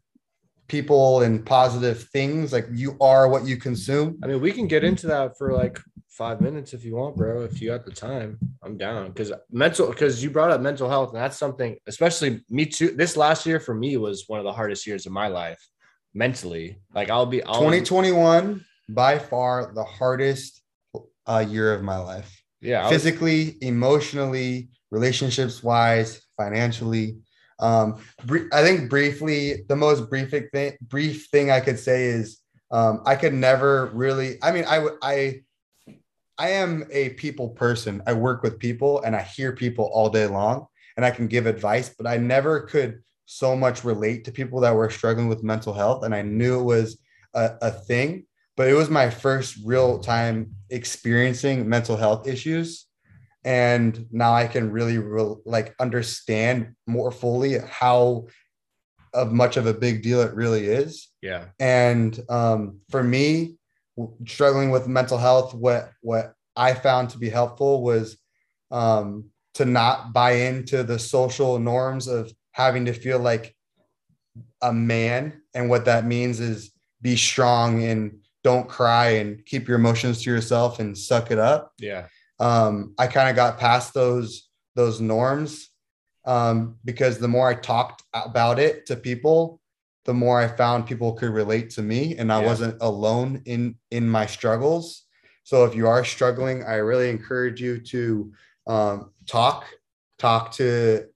people 0.68 1.22
and 1.22 1.46
positive 1.46 2.04
things. 2.10 2.54
Like 2.54 2.68
you 2.72 2.98
are 3.02 3.28
what 3.28 3.46
you 3.46 3.58
consume. 3.58 4.20
I 4.24 4.28
mean, 4.28 4.42
we 4.42 4.52
can 4.52 4.68
get 4.68 4.84
into 4.84 5.08
that 5.08 5.38
for 5.38 5.54
like 5.54 5.80
five 6.10 6.42
minutes 6.42 6.74
if 6.74 6.86
you 6.86 6.96
want, 6.96 7.16
bro. 7.16 7.42
If 7.42 7.62
you 7.62 7.70
got 7.70 7.86
the 7.86 7.92
time, 7.92 8.40
I'm 8.64 8.78
down. 8.78 9.08
Because 9.08 9.32
mental, 9.52 9.88
because 9.88 10.24
you 10.24 10.30
brought 10.30 10.52
up 10.52 10.62
mental 10.62 10.90
health, 10.90 11.10
and 11.14 11.18
that's 11.18 11.38
something, 11.38 11.78
especially 11.88 12.42
me 12.50 12.66
too. 12.66 12.92
This 12.92 13.18
last 13.18 13.46
year 13.46 13.60
for 13.60 13.74
me 13.74 13.98
was 13.98 14.26
one 14.28 14.40
of 14.40 14.46
the 14.46 14.54
hardest 14.54 14.86
years 14.88 15.06
of 15.06 15.12
my 15.12 15.28
life 15.28 15.60
mentally. 16.14 16.80
Like 16.94 17.10
I'll 17.10 17.26
be 17.26 17.44
I'll, 17.44 17.56
2021 17.56 18.64
by 18.90 19.20
far 19.20 19.74
the 19.74 19.84
hardest 19.84 20.62
uh, 21.26 21.46
year 21.48 21.74
of 21.74 21.82
my 21.82 21.98
life. 21.98 22.42
Yeah, 22.62 22.88
physically, 22.88 23.46
was, 23.46 23.56
emotionally, 23.62 24.70
relationships 24.92 25.64
wise, 25.64 26.22
financially. 26.38 27.18
Um, 27.60 27.98
I 28.52 28.64
think 28.64 28.90
briefly, 28.90 29.64
the 29.68 29.76
most 29.76 30.10
brief 30.10 30.32
thing, 30.32 30.78
brief 30.82 31.28
thing 31.28 31.52
I 31.52 31.60
could 31.60 31.80
say 31.80 32.06
is 32.06 32.40
um, 32.72 33.02
I 33.06 33.16
could 33.16 33.34
never 33.34 33.92
really. 33.94 34.38
I 34.42 34.52
mean, 34.52 34.66
I 34.68 34.80
would 34.80 34.94
I 35.02 35.42
I 36.38 36.50
am 36.50 36.86
a 36.92 37.10
people 37.10 37.50
person. 37.50 38.02
I 38.08 38.14
work 38.14 38.44
with 38.44 38.60
people 38.60 39.02
and 39.02 39.16
I 39.16 39.22
hear 39.22 39.52
people 39.54 39.90
all 39.94 40.10
day 40.10 40.28
long, 40.28 40.68
and 40.98 41.06
I 41.06 41.12
can 41.12 41.28
give 41.28 41.46
advice, 41.46 41.94
but 41.98 42.08
I 42.08 42.18
never 42.18 42.62
could 42.62 43.02
so 43.26 43.56
much 43.56 43.84
relate 43.84 44.26
to 44.26 44.32
people 44.32 44.60
that 44.62 44.76
were 44.76 44.90
struggling 44.90 45.28
with 45.28 45.44
mental 45.44 45.74
health, 45.74 46.04
and 46.04 46.14
I 46.14 46.22
knew 46.22 46.60
it 46.60 46.64
was 46.64 46.98
a, 47.34 47.52
a 47.62 47.72
thing. 47.72 48.26
But 48.56 48.68
it 48.68 48.74
was 48.74 48.90
my 48.90 49.10
first 49.10 49.58
real 49.66 50.00
time 50.00 50.54
experiencing 50.70 51.68
mental 51.68 51.98
health 51.98 52.28
issues 52.28 52.86
and 53.46 54.06
now 54.12 54.34
i 54.34 54.48
can 54.48 54.72
really 54.72 54.98
re- 54.98 55.36
like 55.46 55.76
understand 55.80 56.74
more 56.88 57.12
fully 57.12 57.58
how 57.60 58.26
of 59.14 59.32
much 59.32 59.58
of 59.58 59.68
a 59.68 59.74
big 59.74 60.02
deal 60.02 60.22
it 60.22 60.34
really 60.34 60.66
is. 60.66 61.10
Yeah. 61.22 61.46
And 61.60 62.20
um, 62.30 62.80
for 62.90 63.04
me 63.04 63.56
struggling 64.26 64.72
with 64.72 64.88
mental 64.88 65.20
health 65.20 65.54
what 65.54 65.92
what 66.02 66.34
i 66.56 66.74
found 66.74 67.12
to 67.12 67.20
be 67.20 67.30
helpful 67.30 67.84
was 67.84 68.18
um, 68.72 69.26
to 69.54 69.66
not 69.66 70.14
buy 70.14 70.32
into 70.32 70.82
the 70.82 70.98
social 70.98 71.60
norms 71.60 72.08
of 72.08 72.34
having 72.54 72.86
to 72.86 72.94
feel 72.94 73.20
like 73.20 73.56
a 74.64 74.74
man. 74.74 75.44
And 75.54 75.70
what 75.70 75.86
that 75.86 76.06
means 76.06 76.40
is 76.40 76.72
be 77.04 77.16
strong 77.16 77.84
and 77.84 78.18
don't 78.44 78.68
cry 78.68 79.10
and 79.10 79.46
keep 79.46 79.68
your 79.68 79.78
emotions 79.78 80.24
to 80.24 80.32
yourself 80.32 80.80
and 80.80 80.98
suck 80.98 81.30
it 81.30 81.38
up. 81.38 81.72
Yeah 81.78 82.08
um, 82.44 82.94
I 82.98 83.08
kind 83.08 83.30
of 83.30 83.38
got 83.38 83.58
past 83.58 83.94
those 83.94 84.50
those 84.76 85.00
norms 85.00 85.70
um, 86.26 86.76
because 86.84 87.18
the 87.18 87.28
more 87.28 87.48
I 87.48 87.54
talked 87.54 88.04
about 88.14 88.60
it 88.60 88.86
to 88.88 88.98
people, 88.98 89.62
the 90.04 90.14
more 90.14 90.42
I 90.42 90.50
found 90.50 90.86
people 90.86 91.14
could 91.14 91.30
relate 91.30 91.70
to 91.72 91.82
me, 91.82 92.18
and 92.18 92.34
I 92.34 92.42
yeah. 92.42 92.48
wasn't 92.48 92.78
alone 92.82 93.44
in 93.46 93.76
in 93.92 94.10
my 94.10 94.26
struggles. 94.26 95.04
So 95.44 95.64
if 95.64 95.74
you 95.74 95.88
are 95.88 96.04
struggling, 96.04 96.66
I 96.66 96.76
really 96.76 97.10
encourage 97.10 97.62
you 97.62 97.80
to 97.80 98.34
um, 98.68 99.12
talk, 99.26 99.66
talk 100.20 100.52
to 100.54 101.08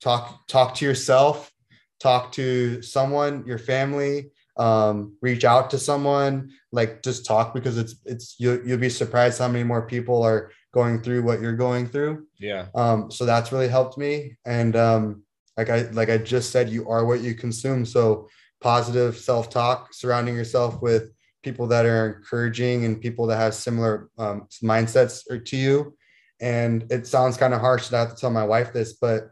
talk 0.00 0.48
talk 0.48 0.74
to 0.76 0.84
yourself, 0.84 1.52
talk 2.00 2.32
to 2.32 2.82
someone, 2.82 3.46
your 3.46 3.58
family, 3.58 4.32
um, 4.56 5.16
reach 5.20 5.44
out 5.44 5.70
to 5.70 5.78
someone, 5.78 6.52
like 6.72 7.02
just 7.02 7.26
talk 7.26 7.54
because 7.54 7.78
it's 7.78 7.96
it's 8.04 8.36
you 8.38 8.62
you'll 8.64 8.78
be 8.78 8.88
surprised 8.88 9.38
how 9.38 9.48
many 9.48 9.64
more 9.64 9.86
people 9.86 10.22
are 10.22 10.50
going 10.72 11.00
through 11.00 11.22
what 11.22 11.40
you're 11.40 11.56
going 11.56 11.88
through. 11.88 12.26
Yeah. 12.38 12.66
Um, 12.74 13.10
so 13.10 13.24
that's 13.24 13.52
really 13.52 13.68
helped 13.68 13.96
me. 13.96 14.36
And 14.44 14.76
um, 14.76 15.22
like 15.56 15.70
I 15.70 15.82
like 15.90 16.10
I 16.10 16.18
just 16.18 16.50
said, 16.50 16.68
you 16.68 16.88
are 16.88 17.04
what 17.04 17.20
you 17.20 17.34
consume. 17.34 17.84
So 17.84 18.28
positive 18.60 19.16
self-talk, 19.16 19.92
surrounding 19.92 20.34
yourself 20.34 20.80
with 20.80 21.12
people 21.42 21.66
that 21.66 21.84
are 21.84 22.16
encouraging 22.16 22.84
and 22.86 23.00
people 23.00 23.26
that 23.26 23.36
have 23.36 23.54
similar 23.54 24.08
um, 24.18 24.48
mindsets 24.62 25.44
to 25.44 25.56
you. 25.56 25.96
And 26.40 26.90
it 26.90 27.06
sounds 27.06 27.36
kind 27.36 27.54
of 27.54 27.60
harsh 27.60 27.88
that 27.88 27.96
I 27.96 28.00
have 28.00 28.14
to 28.14 28.20
tell 28.20 28.30
my 28.30 28.44
wife 28.44 28.72
this, 28.72 28.94
but 28.94 29.30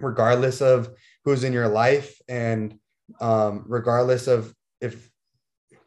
regardless 0.00 0.60
of 0.60 0.90
who's 1.24 1.44
in 1.44 1.52
your 1.52 1.68
life 1.68 2.20
and 2.28 2.78
um, 3.20 3.64
regardless 3.66 4.26
of 4.26 4.54
if 4.80 5.10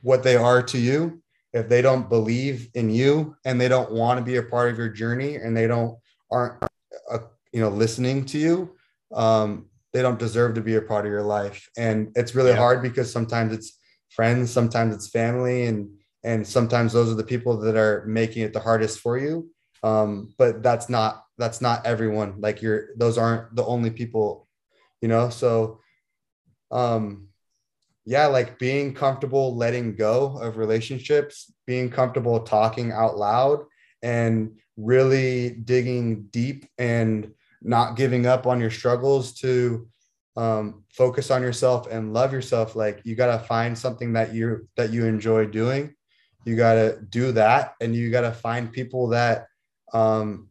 what 0.01 0.23
they 0.23 0.35
are 0.35 0.61
to 0.63 0.77
you, 0.77 1.21
if 1.53 1.69
they 1.69 1.81
don't 1.81 2.09
believe 2.09 2.69
in 2.75 2.89
you 2.89 3.35
and 3.45 3.59
they 3.59 3.67
don't 3.67 3.91
want 3.91 4.19
to 4.19 4.23
be 4.23 4.37
a 4.37 4.43
part 4.43 4.71
of 4.71 4.77
your 4.77 4.89
journey 4.89 5.35
and 5.35 5.55
they 5.55 5.67
don't 5.67 5.97
aren't 6.31 6.61
uh, 7.09 7.19
you 7.51 7.61
know 7.61 7.69
listening 7.69 8.25
to 8.25 8.37
you, 8.37 8.75
um, 9.13 9.67
they 9.93 10.01
don't 10.01 10.19
deserve 10.19 10.55
to 10.55 10.61
be 10.61 10.75
a 10.75 10.81
part 10.81 11.05
of 11.05 11.11
your 11.11 11.23
life. 11.23 11.69
And 11.77 12.11
it's 12.15 12.35
really 12.35 12.51
yeah. 12.51 12.57
hard 12.57 12.81
because 12.81 13.11
sometimes 13.11 13.53
it's 13.53 13.79
friends, 14.09 14.51
sometimes 14.51 14.93
it's 14.95 15.09
family, 15.09 15.65
and 15.65 15.89
and 16.23 16.45
sometimes 16.45 16.93
those 16.93 17.11
are 17.11 17.15
the 17.15 17.23
people 17.23 17.57
that 17.61 17.75
are 17.75 18.05
making 18.05 18.43
it 18.43 18.53
the 18.53 18.59
hardest 18.59 18.99
for 18.99 19.17
you. 19.17 19.49
Um, 19.83 20.33
but 20.37 20.61
that's 20.63 20.89
not 20.89 21.23
that's 21.37 21.61
not 21.61 21.85
everyone. 21.85 22.39
Like 22.39 22.61
you're 22.61 22.89
those 22.97 23.17
aren't 23.17 23.55
the 23.55 23.65
only 23.65 23.89
people, 23.89 24.47
you 25.01 25.07
know. 25.07 25.29
So 25.29 25.79
um 26.71 27.27
yeah, 28.07 28.27
like 28.27 28.57
being 28.57 28.93
comfortable 28.93 29.53
letting 29.53 29.93
go 29.93 30.37
of 30.37 30.55
relationships, 30.55 31.53
being 31.65 31.89
comfortable 31.89 32.39
talking 32.39 32.93
out 32.93 33.17
loud 33.17 33.65
and 34.01 34.57
really 34.77 35.49
digging 35.49 36.27
deep 36.31 36.65
and 36.77 37.33
not 37.61 37.97
giving 37.97 38.25
up 38.25 38.47
on 38.47 38.61
your 38.61 38.71
struggles 38.71 39.33
to 39.39 39.89
um, 40.37 40.85
focus 40.93 41.31
on 41.31 41.41
yourself 41.41 41.87
and 41.91 42.13
love 42.13 42.31
yourself. 42.31 42.77
Like 42.77 43.01
you 43.03 43.15
got 43.15 43.37
to 43.37 43.45
find 43.45 43.77
something 43.77 44.13
that 44.13 44.33
you 44.33 44.69
that 44.77 44.93
you 44.93 45.05
enjoy 45.05 45.47
doing. 45.47 45.93
You 46.45 46.55
got 46.55 46.75
to 46.75 47.01
do 47.09 47.33
that, 47.33 47.73
and 47.81 47.93
you 47.93 48.09
got 48.09 48.21
to 48.21 48.31
find 48.31 48.71
people 48.71 49.09
that 49.09 49.47
um, 49.91 50.47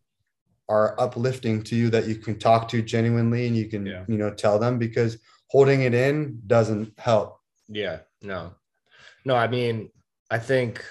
are 0.69 0.95
uplifting 1.01 1.63
to 1.63 1.75
you 1.75 1.89
that 1.89 2.07
you 2.07 2.17
can 2.17 2.39
talk 2.39 2.69
to 2.69 2.83
genuinely, 2.83 3.47
and 3.47 3.57
you 3.57 3.71
can 3.71 3.87
yeah. 3.87 4.05
you 4.09 4.19
know 4.19 4.31
tell 4.31 4.59
them 4.59 4.79
because 4.79 5.17
holding 5.49 5.83
it 5.83 5.95
in 5.95 6.43
doesn't 6.47 6.99
help. 6.99 7.39
Yeah, 7.69 8.01
no, 8.23 8.53
no. 9.25 9.35
I 9.35 9.49
mean, 9.49 9.91
I 10.31 10.39
think, 10.39 10.85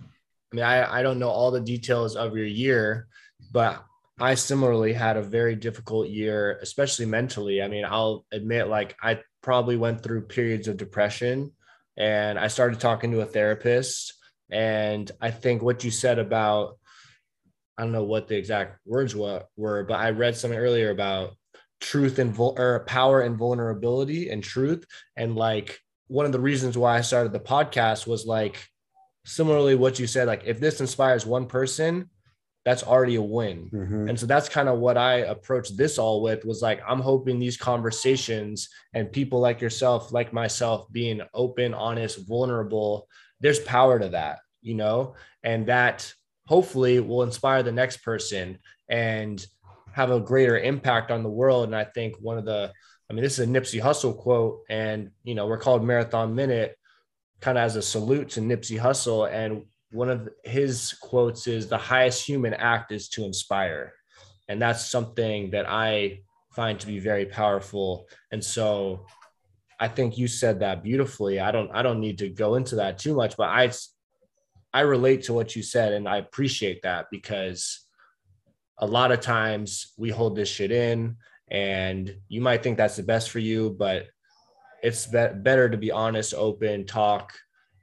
I 0.00 0.56
mean, 0.56 0.64
I, 0.64 0.98
I 0.98 1.02
don't 1.02 1.18
know 1.18 1.30
all 1.30 1.50
the 1.50 1.60
details 1.60 2.16
of 2.16 2.36
your 2.36 2.46
year, 2.46 3.08
but 3.52 3.84
I 4.18 4.34
similarly 4.34 4.94
had 4.94 5.16
a 5.16 5.22
very 5.22 5.56
difficult 5.56 6.08
year, 6.08 6.58
especially 6.62 7.06
mentally. 7.06 7.62
I 7.62 7.68
mean, 7.68 7.84
I'll 7.84 8.24
admit, 8.32 8.68
like, 8.68 8.96
I 9.02 9.20
probably 9.42 9.76
went 9.76 10.02
through 10.02 10.22
periods 10.22 10.68
of 10.68 10.78
depression 10.78 11.52
and 11.96 12.38
I 12.38 12.48
started 12.48 12.80
talking 12.80 13.10
to 13.12 13.20
a 13.20 13.26
therapist. 13.26 14.14
And 14.50 15.10
I 15.20 15.30
think 15.30 15.62
what 15.62 15.84
you 15.84 15.90
said 15.90 16.18
about, 16.18 16.78
I 17.76 17.82
don't 17.82 17.92
know 17.92 18.04
what 18.04 18.28
the 18.28 18.36
exact 18.36 18.78
words 18.86 19.14
were, 19.14 19.84
but 19.84 19.94
I 20.00 20.10
read 20.10 20.36
something 20.36 20.58
earlier 20.58 20.90
about 20.90 21.34
truth 21.80 22.18
and 22.18 22.32
vul- 22.32 22.56
or 22.58 22.84
power 22.86 23.20
and 23.20 23.36
vulnerability 23.36 24.30
and 24.30 24.42
truth. 24.42 24.84
And 25.16 25.36
like, 25.36 25.80
one 26.08 26.26
of 26.26 26.32
the 26.32 26.40
reasons 26.40 26.78
why 26.78 26.96
I 26.96 27.00
started 27.00 27.32
the 27.32 27.40
podcast 27.40 28.06
was 28.06 28.26
like 28.26 28.68
similarly 29.24 29.74
what 29.74 29.98
you 29.98 30.06
said 30.06 30.28
like 30.28 30.44
if 30.46 30.60
this 30.60 30.80
inspires 30.80 31.26
one 31.26 31.46
person 31.46 32.08
that's 32.64 32.82
already 32.82 33.14
a 33.14 33.22
win. 33.22 33.70
Mm-hmm. 33.72 34.08
And 34.08 34.18
so 34.18 34.26
that's 34.26 34.48
kind 34.48 34.68
of 34.68 34.80
what 34.80 34.98
I 34.98 35.18
approached 35.18 35.76
this 35.76 35.98
all 35.98 36.20
with 36.20 36.44
was 36.44 36.62
like 36.62 36.82
I'm 36.86 37.00
hoping 37.00 37.38
these 37.38 37.56
conversations 37.56 38.68
and 38.92 39.12
people 39.12 39.38
like 39.38 39.60
yourself 39.60 40.12
like 40.12 40.32
myself 40.32 40.90
being 40.90 41.20
open, 41.32 41.74
honest, 41.74 42.26
vulnerable 42.26 43.08
there's 43.38 43.60
power 43.60 44.00
to 44.00 44.08
that, 44.08 44.40
you 44.62 44.74
know? 44.74 45.14
And 45.44 45.66
that 45.66 46.12
hopefully 46.46 46.98
will 46.98 47.22
inspire 47.22 47.62
the 47.62 47.70
next 47.70 47.98
person 47.98 48.58
and 48.88 49.44
have 49.96 50.10
a 50.10 50.20
greater 50.20 50.58
impact 50.58 51.10
on 51.10 51.22
the 51.22 51.28
world 51.28 51.64
and 51.64 51.74
I 51.74 51.84
think 51.84 52.14
one 52.20 52.38
of 52.38 52.44
the 52.44 52.72
I 53.08 53.12
mean, 53.12 53.22
this 53.22 53.38
is 53.38 53.48
a 53.48 53.50
Nipsey 53.50 53.80
Hussle 53.80 54.16
quote, 54.16 54.62
and 54.68 55.10
you 55.22 55.34
know, 55.34 55.46
we're 55.46 55.58
called 55.58 55.84
Marathon 55.84 56.34
Minute, 56.34 56.76
kind 57.40 57.56
of 57.56 57.62
as 57.62 57.76
a 57.76 57.82
salute 57.82 58.30
to 58.30 58.40
Nipsey 58.40 58.78
Hussle. 58.80 59.30
And 59.30 59.64
one 59.92 60.10
of 60.10 60.28
his 60.44 60.94
quotes 61.00 61.46
is, 61.46 61.68
"The 61.68 61.78
highest 61.78 62.26
human 62.26 62.54
act 62.54 62.90
is 62.90 63.08
to 63.10 63.24
inspire," 63.24 63.94
and 64.48 64.60
that's 64.60 64.90
something 64.90 65.50
that 65.50 65.66
I 65.68 66.22
find 66.52 66.80
to 66.80 66.86
be 66.86 66.98
very 66.98 67.26
powerful. 67.26 68.08
And 68.32 68.42
so, 68.42 69.06
I 69.78 69.88
think 69.88 70.18
you 70.18 70.26
said 70.26 70.60
that 70.60 70.82
beautifully. 70.82 71.38
I 71.38 71.52
don't, 71.52 71.70
I 71.72 71.82
don't 71.82 72.00
need 72.00 72.18
to 72.18 72.28
go 72.28 72.56
into 72.56 72.76
that 72.76 72.98
too 72.98 73.14
much, 73.14 73.36
but 73.36 73.50
I, 73.50 73.70
I 74.72 74.80
relate 74.80 75.24
to 75.24 75.32
what 75.34 75.54
you 75.54 75.62
said, 75.62 75.92
and 75.92 76.08
I 76.08 76.16
appreciate 76.16 76.82
that 76.82 77.06
because 77.12 77.85
a 78.78 78.86
lot 78.86 79.12
of 79.12 79.20
times 79.20 79.92
we 79.96 80.10
hold 80.10 80.36
this 80.36 80.48
shit 80.48 80.70
in 80.70 81.16
and 81.50 82.16
you 82.28 82.40
might 82.40 82.62
think 82.62 82.76
that's 82.76 82.96
the 82.96 83.02
best 83.02 83.30
for 83.30 83.38
you 83.38 83.74
but 83.78 84.06
it's 84.82 85.06
be- 85.06 85.28
better 85.36 85.68
to 85.68 85.76
be 85.76 85.90
honest 85.90 86.34
open 86.34 86.86
talk 86.86 87.32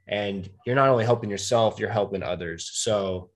and 0.06 0.48
you're 0.66 0.76
not 0.76 0.88
only 0.88 1.04
helping 1.04 1.30
yourself 1.30 1.78
you're 1.78 1.90
helping 1.90 2.22
others. 2.22 2.70
So 2.74 3.30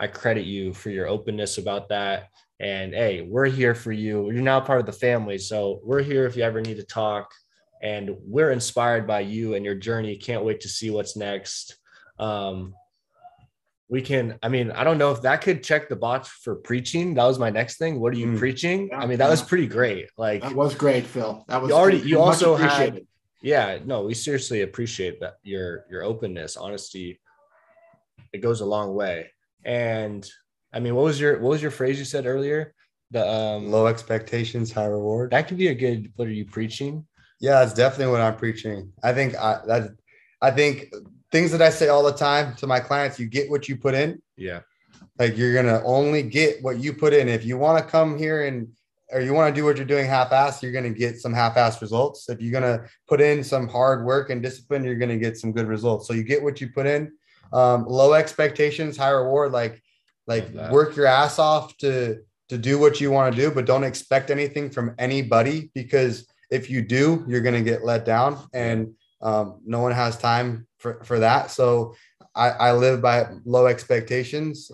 i 0.00 0.06
credit 0.06 0.44
you 0.44 0.72
for 0.72 0.90
your 0.90 1.08
openness 1.08 1.58
about 1.58 1.88
that. 1.88 2.28
And 2.60 2.94
hey 2.94 3.22
we're 3.22 3.46
here 3.46 3.74
for 3.74 3.92
you. 3.92 4.30
You're 4.30 4.42
now 4.42 4.60
part 4.60 4.80
of 4.80 4.86
the 4.86 4.92
family 4.92 5.38
so 5.38 5.80
we're 5.84 6.02
here 6.02 6.26
if 6.26 6.36
you 6.36 6.42
ever 6.42 6.60
need 6.60 6.76
to 6.76 6.84
talk. 6.84 7.32
And 7.80 8.16
we're 8.24 8.50
inspired 8.50 9.06
by 9.06 9.20
you 9.20 9.54
and 9.54 9.64
your 9.64 9.76
journey. 9.76 10.16
Can't 10.16 10.44
wait 10.44 10.60
to 10.62 10.68
see 10.68 10.90
what's 10.90 11.16
next. 11.16 11.76
Um, 12.18 12.74
we 13.88 14.02
can 14.02 14.38
i 14.42 14.48
mean 14.48 14.70
i 14.72 14.84
don't 14.84 14.98
know 14.98 15.10
if 15.10 15.22
that 15.22 15.40
could 15.40 15.62
check 15.62 15.88
the 15.88 15.96
box 15.96 16.28
for 16.28 16.54
preaching. 16.54 17.14
That 17.14 17.24
was 17.24 17.38
my 17.38 17.50
next 17.50 17.78
thing. 17.78 18.00
What 18.00 18.12
are 18.12 18.18
you 18.18 18.28
mm. 18.28 18.38
preaching? 18.38 18.88
Yeah, 18.88 18.98
i 18.98 19.06
mean 19.06 19.18
that 19.18 19.24
yeah. 19.24 19.30
was 19.30 19.42
pretty 19.42 19.66
great. 19.66 20.10
Like 20.16 20.42
that 20.42 20.54
was 20.54 20.74
great 20.74 21.06
phil. 21.06 21.44
That 21.48 21.62
was 21.62 21.70
you 21.70 21.76
already 21.76 21.98
you 21.98 22.20
also 22.20 22.56
had 22.56 23.02
yeah 23.40 23.78
no 23.84 24.02
we 24.02 24.14
seriously 24.14 24.62
appreciate 24.62 25.20
that 25.20 25.34
your 25.42 25.84
your 25.90 26.02
openness. 26.02 26.56
Honesty 26.56 27.20
it 28.32 28.38
goes 28.38 28.60
a 28.60 28.66
long 28.66 28.94
way. 28.94 29.30
And 29.64 30.28
i 30.72 30.80
mean 30.80 30.94
what 30.94 31.04
was 31.04 31.20
your 31.20 31.40
what 31.40 31.50
was 31.50 31.62
your 31.62 31.70
phrase 31.70 31.98
you 31.98 32.04
said 32.04 32.26
earlier? 32.26 32.74
The 33.10 33.26
um 33.26 33.70
low 33.70 33.86
expectations 33.86 34.70
high 34.70 34.84
reward. 34.84 35.30
That 35.30 35.48
could 35.48 35.58
be 35.58 35.68
a 35.68 35.74
good 35.74 36.12
what 36.16 36.28
are 36.28 36.32
you 36.32 36.44
preaching? 36.44 37.06
Yeah 37.40 37.60
that's 37.60 37.74
definitely 37.74 38.12
what 38.12 38.20
i'm 38.20 38.36
preaching. 38.36 38.92
I 39.02 39.14
think 39.14 39.34
i 39.36 39.60
that 39.66 39.92
i 40.42 40.50
think 40.50 40.92
things 41.30 41.52
that 41.52 41.62
I 41.62 41.70
say 41.70 41.88
all 41.88 42.02
the 42.02 42.12
time 42.12 42.54
to 42.56 42.66
my 42.66 42.80
clients, 42.80 43.18
you 43.18 43.26
get 43.26 43.50
what 43.50 43.68
you 43.68 43.76
put 43.76 43.94
in. 43.94 44.22
Yeah. 44.36 44.60
Like 45.18 45.36
you're 45.36 45.54
gonna 45.54 45.82
only 45.84 46.22
get 46.22 46.62
what 46.62 46.78
you 46.78 46.92
put 46.92 47.12
in. 47.12 47.28
If 47.28 47.44
you 47.44 47.58
want 47.58 47.84
to 47.84 47.90
come 47.90 48.16
here 48.16 48.46
and 48.46 48.68
or 49.10 49.20
you 49.20 49.32
want 49.32 49.54
to 49.54 49.58
do 49.58 49.64
what 49.64 49.76
you're 49.76 49.86
doing 49.86 50.06
half-assed, 50.06 50.62
you're 50.62 50.72
gonna 50.72 50.90
get 50.90 51.18
some 51.18 51.32
half-assed 51.32 51.80
results. 51.80 52.28
If 52.28 52.40
you're 52.40 52.52
gonna 52.52 52.84
put 53.08 53.20
in 53.20 53.42
some 53.42 53.66
hard 53.66 54.04
work 54.04 54.30
and 54.30 54.42
discipline, 54.42 54.84
you're 54.84 54.96
gonna 54.96 55.16
get 55.16 55.38
some 55.38 55.52
good 55.52 55.66
results. 55.66 56.06
So 56.06 56.12
you 56.12 56.22
get 56.22 56.42
what 56.42 56.60
you 56.60 56.68
put 56.68 56.86
in. 56.86 57.12
Um, 57.52 57.84
low 57.86 58.12
expectations, 58.12 58.96
high 58.96 59.10
reward. 59.10 59.52
Like 59.52 59.82
like 60.26 60.52
work 60.70 60.94
your 60.94 61.06
ass 61.06 61.38
off 61.38 61.76
to 61.78 62.18
to 62.48 62.58
do 62.58 62.78
what 62.78 63.00
you 63.00 63.10
want 63.10 63.34
to 63.34 63.40
do, 63.40 63.50
but 63.50 63.66
don't 63.66 63.84
expect 63.84 64.30
anything 64.30 64.70
from 64.70 64.94
anybody 64.98 65.70
because 65.74 66.26
if 66.50 66.70
you 66.70 66.82
do, 66.82 67.24
you're 67.26 67.40
gonna 67.40 67.62
get 67.62 67.84
let 67.84 68.04
down. 68.04 68.46
And 68.52 68.94
um, 69.20 69.60
no 69.64 69.80
one 69.80 69.92
has 69.92 70.16
time 70.16 70.66
for, 70.78 71.02
for 71.04 71.18
that. 71.20 71.50
So 71.50 71.94
I, 72.34 72.50
I 72.50 72.72
live 72.72 73.02
by 73.02 73.26
low 73.44 73.66
expectations 73.66 74.70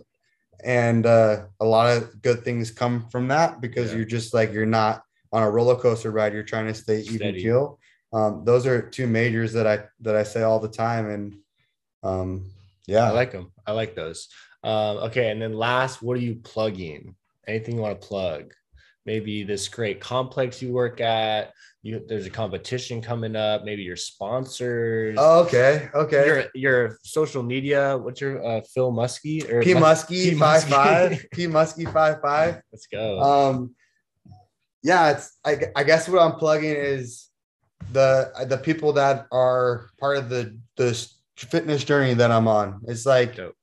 and 0.64 1.06
uh, 1.06 1.44
a 1.60 1.64
lot 1.64 1.94
of 1.94 2.22
good 2.22 2.42
things 2.42 2.70
come 2.70 3.08
from 3.10 3.28
that 3.28 3.60
because 3.60 3.90
yeah. 3.90 3.98
you're 3.98 4.06
just 4.06 4.34
like 4.34 4.52
you're 4.52 4.66
not 4.66 5.02
on 5.32 5.42
a 5.42 5.50
roller 5.50 5.76
coaster 5.76 6.10
ride. 6.10 6.32
You're 6.32 6.42
trying 6.42 6.66
to 6.66 6.74
stay 6.74 7.02
Steady. 7.02 7.16
even 7.16 7.34
keel. 7.34 7.78
Um, 8.12 8.44
those 8.44 8.66
are 8.66 8.80
two 8.80 9.06
majors 9.06 9.52
that 9.54 9.66
i 9.66 9.80
that 10.00 10.14
i 10.14 10.22
say 10.22 10.42
all 10.42 10.60
the 10.60 10.68
time. 10.68 11.10
And 11.10 11.36
um, 12.02 12.50
yeah. 12.86 13.04
I 13.04 13.10
like 13.10 13.32
them 13.32 13.52
i 13.66 13.72
like 13.72 13.94
those. 13.94 14.28
Um, 14.62 14.98
okay. 14.98 15.30
And 15.30 15.42
then 15.42 15.52
last 15.52 16.02
what 16.02 16.16
are 16.16 16.22
you 16.22 16.36
plugging? 16.36 17.14
Anything 17.46 17.76
you 17.76 17.82
want 17.82 18.00
to 18.00 18.06
plug 18.06 18.54
maybe 19.06 19.42
this 19.42 19.68
great 19.68 20.00
complex 20.00 20.62
you 20.62 20.72
work 20.72 21.00
at 21.00 21.52
you 21.82 22.02
there's 22.08 22.26
a 22.26 22.30
competition 22.30 23.02
coming 23.02 23.36
up 23.36 23.64
maybe 23.64 23.82
your 23.82 23.96
sponsors. 23.96 25.16
Oh, 25.18 25.40
okay 25.44 25.88
okay. 25.94 26.26
Your 26.26 26.44
your 26.54 26.98
social 27.02 27.42
media 27.42 27.96
what's 27.98 28.20
your 28.20 28.44
uh 28.44 28.60
phil 28.74 28.92
muskie 28.92 29.48
or 29.50 29.62
p 29.62 29.74
muskie, 29.74 30.30
p 30.30 30.34
five 30.34 30.64
five 30.64 31.26
p 31.32 31.46
muskie 31.46 31.92
five 31.92 32.20
five. 32.20 32.62
Let's 32.72 32.86
go. 32.86 33.20
Um 33.20 33.74
yeah 34.82 35.12
it's 35.12 35.38
I, 35.44 35.56
I 35.74 35.82
guess 35.82 36.10
what 36.10 36.20
i'm 36.20 36.38
plugging 36.38 36.68
is 36.68 37.30
the 37.92 38.30
the 38.48 38.58
people 38.58 38.92
that 38.92 39.26
are 39.32 39.88
part 39.98 40.18
of 40.18 40.28
the 40.28 40.58
the 40.76 41.08
fitness 41.36 41.84
journey 41.84 42.14
that 42.14 42.30
I'm 42.30 42.48
on. 42.48 42.82
It's 42.86 43.06
like, 43.06 43.36
Dope. 43.36 43.54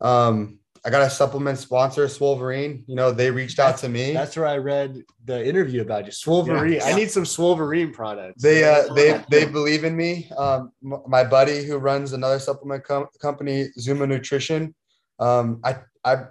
um, 0.00 0.59
I 0.84 0.90
got 0.90 1.02
a 1.02 1.10
supplement 1.10 1.58
sponsor, 1.58 2.06
Swolverine. 2.06 2.84
You 2.86 2.94
know, 2.94 3.10
they 3.12 3.30
reached 3.30 3.58
out 3.58 3.76
to 3.78 3.88
me. 3.88 4.12
That's 4.12 4.36
where 4.36 4.46
I 4.46 4.56
read 4.56 5.02
the 5.24 5.46
interview 5.46 5.82
about 5.82 6.06
you, 6.06 6.12
Swolverine. 6.12 6.76
Yeah. 6.76 6.84
I 6.84 6.94
need 6.94 7.10
some 7.10 7.24
Swolverine 7.24 7.92
products. 7.92 8.42
They 8.42 8.64
uh, 8.64 8.92
they 8.94 9.22
they 9.30 9.44
believe 9.44 9.84
in 9.84 9.96
me. 9.96 10.30
Um, 10.36 10.72
my 10.82 11.24
buddy 11.24 11.64
who 11.64 11.76
runs 11.76 12.12
another 12.12 12.38
supplement 12.38 12.84
com- 12.84 13.08
company, 13.20 13.68
Zuma 13.78 14.06
Nutrition. 14.06 14.74
Um, 15.18 15.60
I 15.64 15.76
I 16.02 16.24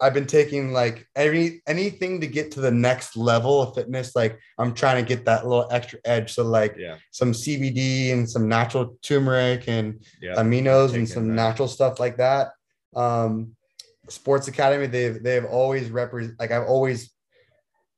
I've 0.00 0.14
been 0.14 0.26
taking 0.26 0.72
like 0.72 1.06
any 1.14 1.60
anything 1.66 2.20
to 2.22 2.26
get 2.26 2.50
to 2.52 2.60
the 2.60 2.70
next 2.70 3.16
level 3.16 3.62
of 3.62 3.74
fitness. 3.74 4.16
Like 4.16 4.38
I'm 4.58 4.74
trying 4.74 5.04
to 5.04 5.08
get 5.08 5.24
that 5.26 5.46
little 5.46 5.68
extra 5.70 5.98
edge. 6.04 6.32
So 6.32 6.44
like 6.44 6.74
yeah. 6.78 6.96
some 7.10 7.32
CBD 7.32 8.12
and 8.12 8.28
some 8.28 8.48
natural 8.48 8.96
turmeric 9.02 9.68
and 9.68 10.02
yeah. 10.20 10.34
aminos 10.36 10.94
and 10.94 11.08
some 11.08 11.28
that. 11.28 11.34
natural 11.34 11.68
stuff 11.68 12.00
like 12.00 12.16
that. 12.16 12.48
Um, 12.96 13.54
Sports 14.10 14.48
Academy, 14.48 14.86
they've 14.86 15.22
they've 15.22 15.44
always 15.44 15.90
represent 15.90 16.38
like 16.38 16.50
I've 16.50 16.68
always 16.68 17.12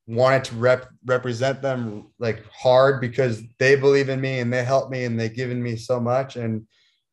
wanted 0.06 0.44
to 0.44 0.54
rep 0.56 0.88
represent 1.06 1.62
them 1.62 2.12
like 2.18 2.44
hard 2.52 3.00
because 3.00 3.42
they 3.58 3.76
believe 3.76 4.08
in 4.08 4.20
me 4.20 4.40
and 4.40 4.52
they 4.52 4.64
help 4.64 4.90
me 4.90 5.04
and 5.04 5.18
they've 5.18 5.34
given 5.34 5.62
me 5.62 5.76
so 5.76 6.00
much 6.00 6.36
and 6.36 6.66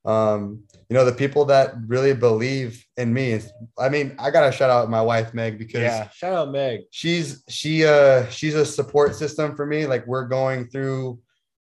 um, 0.05 0.63
you 0.89 0.95
know, 0.95 1.05
the 1.05 1.11
people 1.11 1.45
that 1.45 1.73
really 1.85 2.13
believe 2.13 2.85
in 2.97 3.13
me 3.13 3.31
is, 3.31 3.51
I 3.77 3.89
mean, 3.89 4.15
I 4.17 4.31
gotta 4.31 4.51
shout 4.51 4.69
out 4.69 4.89
my 4.89 5.01
wife 5.01 5.34
Meg 5.34 5.59
because 5.59 5.81
yeah, 5.81 6.09
shout 6.09 6.34
out 6.34 6.51
Meg. 6.51 6.81
She's 6.91 7.43
she 7.49 7.85
uh 7.85 8.27
she's 8.30 8.55
a 8.55 8.65
support 8.65 9.15
system 9.15 9.55
for 9.55 9.65
me. 9.65 9.85
Like 9.85 10.07
we're 10.07 10.27
going 10.27 10.69
through 10.69 11.19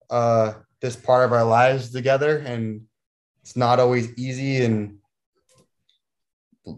uh 0.09 0.53
this 0.81 0.95
part 0.95 1.25
of 1.25 1.33
our 1.33 1.45
lives 1.45 1.91
together, 1.91 2.39
and 2.39 2.81
it's 3.41 3.55
not 3.55 3.79
always 3.79 4.11
easy, 4.17 4.65
and 4.65 4.97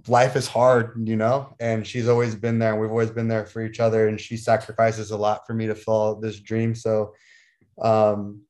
life 0.07 0.35
is 0.35 0.47
hard, 0.47 1.07
you 1.07 1.15
know. 1.15 1.55
And 1.59 1.85
she's 1.85 2.07
always 2.07 2.35
been 2.35 2.59
there, 2.59 2.73
and 2.73 2.81
we've 2.81 2.91
always 2.91 3.11
been 3.11 3.27
there 3.27 3.45
for 3.45 3.61
each 3.65 3.79
other, 3.79 4.07
and 4.07 4.19
she 4.19 4.37
sacrifices 4.37 5.11
a 5.11 5.17
lot 5.17 5.45
for 5.47 5.53
me 5.53 5.67
to 5.67 5.75
follow 5.75 6.19
this 6.19 6.39
dream. 6.39 6.75
So, 6.75 7.13
um, 7.81 8.41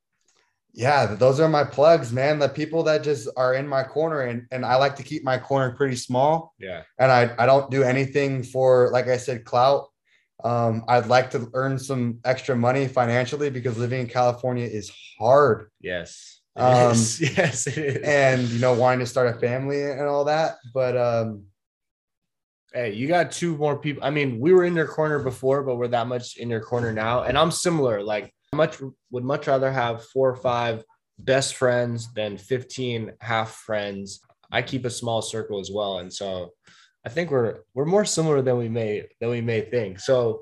yeah, 0.74 1.16
those 1.16 1.40
are 1.40 1.50
my 1.50 1.64
plugs, 1.64 2.12
man. 2.14 2.40
The 2.40 2.50
people 2.50 2.84
that 2.84 3.04
just 3.04 3.28
are 3.36 3.56
in 3.56 3.68
my 3.68 3.84
corner, 3.84 4.22
and 4.22 4.46
and 4.52 4.66
I 4.66 4.76
like 4.76 4.96
to 4.98 5.04
keep 5.04 5.24
my 5.24 5.38
corner 5.38 5.76
pretty 5.76 5.96
small. 5.96 6.54
Yeah, 6.60 6.84
and 7.00 7.12
I 7.12 7.34
I 7.40 7.46
don't 7.46 7.72
do 7.72 7.84
anything 7.84 8.44
for 8.44 8.90
like 8.92 9.08
I 9.08 9.18
said 9.18 9.46
clout. 9.46 9.88
Um, 10.44 10.84
I'd 10.88 11.08
like 11.08 11.32
to 11.32 11.50
earn 11.54 11.80
some 11.80 12.20
extra 12.24 12.56
money 12.56 12.88
financially 12.88 13.50
because 13.50 13.78
living 13.78 14.02
in 14.02 14.08
California 14.08 14.66
is 14.66 14.92
hard. 15.18 15.72
Yes. 15.82 16.37
Um, 16.58 16.90
yes, 17.20 17.68
it 17.68 17.78
is. 17.78 17.98
And 18.04 18.50
you 18.50 18.60
know, 18.60 18.74
wanting 18.74 19.00
to 19.00 19.06
start 19.06 19.36
a 19.36 19.40
family 19.40 19.84
and 19.84 20.02
all 20.02 20.26
that, 20.26 20.56
but 20.74 20.98
um, 20.98 21.44
hey, 22.74 22.94
you 22.94 23.08
got 23.08 23.32
two 23.32 23.56
more 23.58 23.78
people. 23.78 24.04
I 24.04 24.10
mean, 24.10 24.40
we 24.40 24.54
were 24.54 24.66
in 24.66 24.76
your 24.76 24.88
corner 24.88 25.20
before, 25.20 25.64
but 25.64 25.76
we're 25.76 25.88
that 25.90 26.08
much 26.08 26.38
in 26.38 26.50
your 26.50 26.62
corner 26.62 26.92
now, 26.92 27.24
and 27.24 27.38
I'm 27.38 27.52
similar. 27.52 28.02
Like 28.02 28.34
much 28.54 28.78
would 29.12 29.24
much 29.24 29.48
rather 29.48 29.72
have 29.72 30.06
four 30.06 30.30
or 30.30 30.36
five 30.36 30.84
best 31.20 31.56
friends 31.56 32.12
than 32.14 32.38
15 32.38 33.14
half 33.22 33.52
friends. 33.52 34.22
I 34.52 34.62
keep 34.62 34.86
a 34.86 34.90
small 34.90 35.22
circle 35.22 35.60
as 35.60 35.72
well. 35.72 36.00
And 36.00 36.14
so 36.14 36.52
I 37.06 37.10
think 37.10 37.32
we're 37.32 37.60
we're 37.74 37.86
more 37.86 38.06
similar 38.06 38.42
than 38.42 38.58
we 38.58 38.70
may 38.70 39.08
than 39.20 39.30
we 39.30 39.42
may 39.42 39.62
think. 39.62 40.00
So 40.00 40.42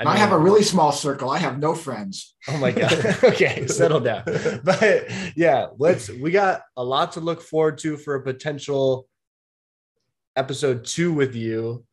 I, 0.00 0.04
mean, 0.04 0.14
I 0.14 0.16
have 0.16 0.32
a 0.32 0.38
really 0.38 0.62
small 0.62 0.92
circle. 0.92 1.28
I 1.28 1.38
have 1.38 1.58
no 1.58 1.74
friends. 1.74 2.34
Oh 2.48 2.56
my 2.56 2.72
god. 2.72 2.92
okay, 3.24 3.66
settle 3.66 4.00
down. 4.00 4.24
But 4.64 5.10
yeah, 5.36 5.66
let's 5.78 6.08
we 6.08 6.30
got 6.30 6.62
a 6.76 6.82
lot 6.82 7.12
to 7.12 7.20
look 7.20 7.42
forward 7.42 7.76
to 7.78 7.98
for 7.98 8.14
a 8.14 8.22
potential 8.22 9.06
episode 10.36 10.86
2 10.86 11.12
with 11.12 11.34
you. 11.34 11.84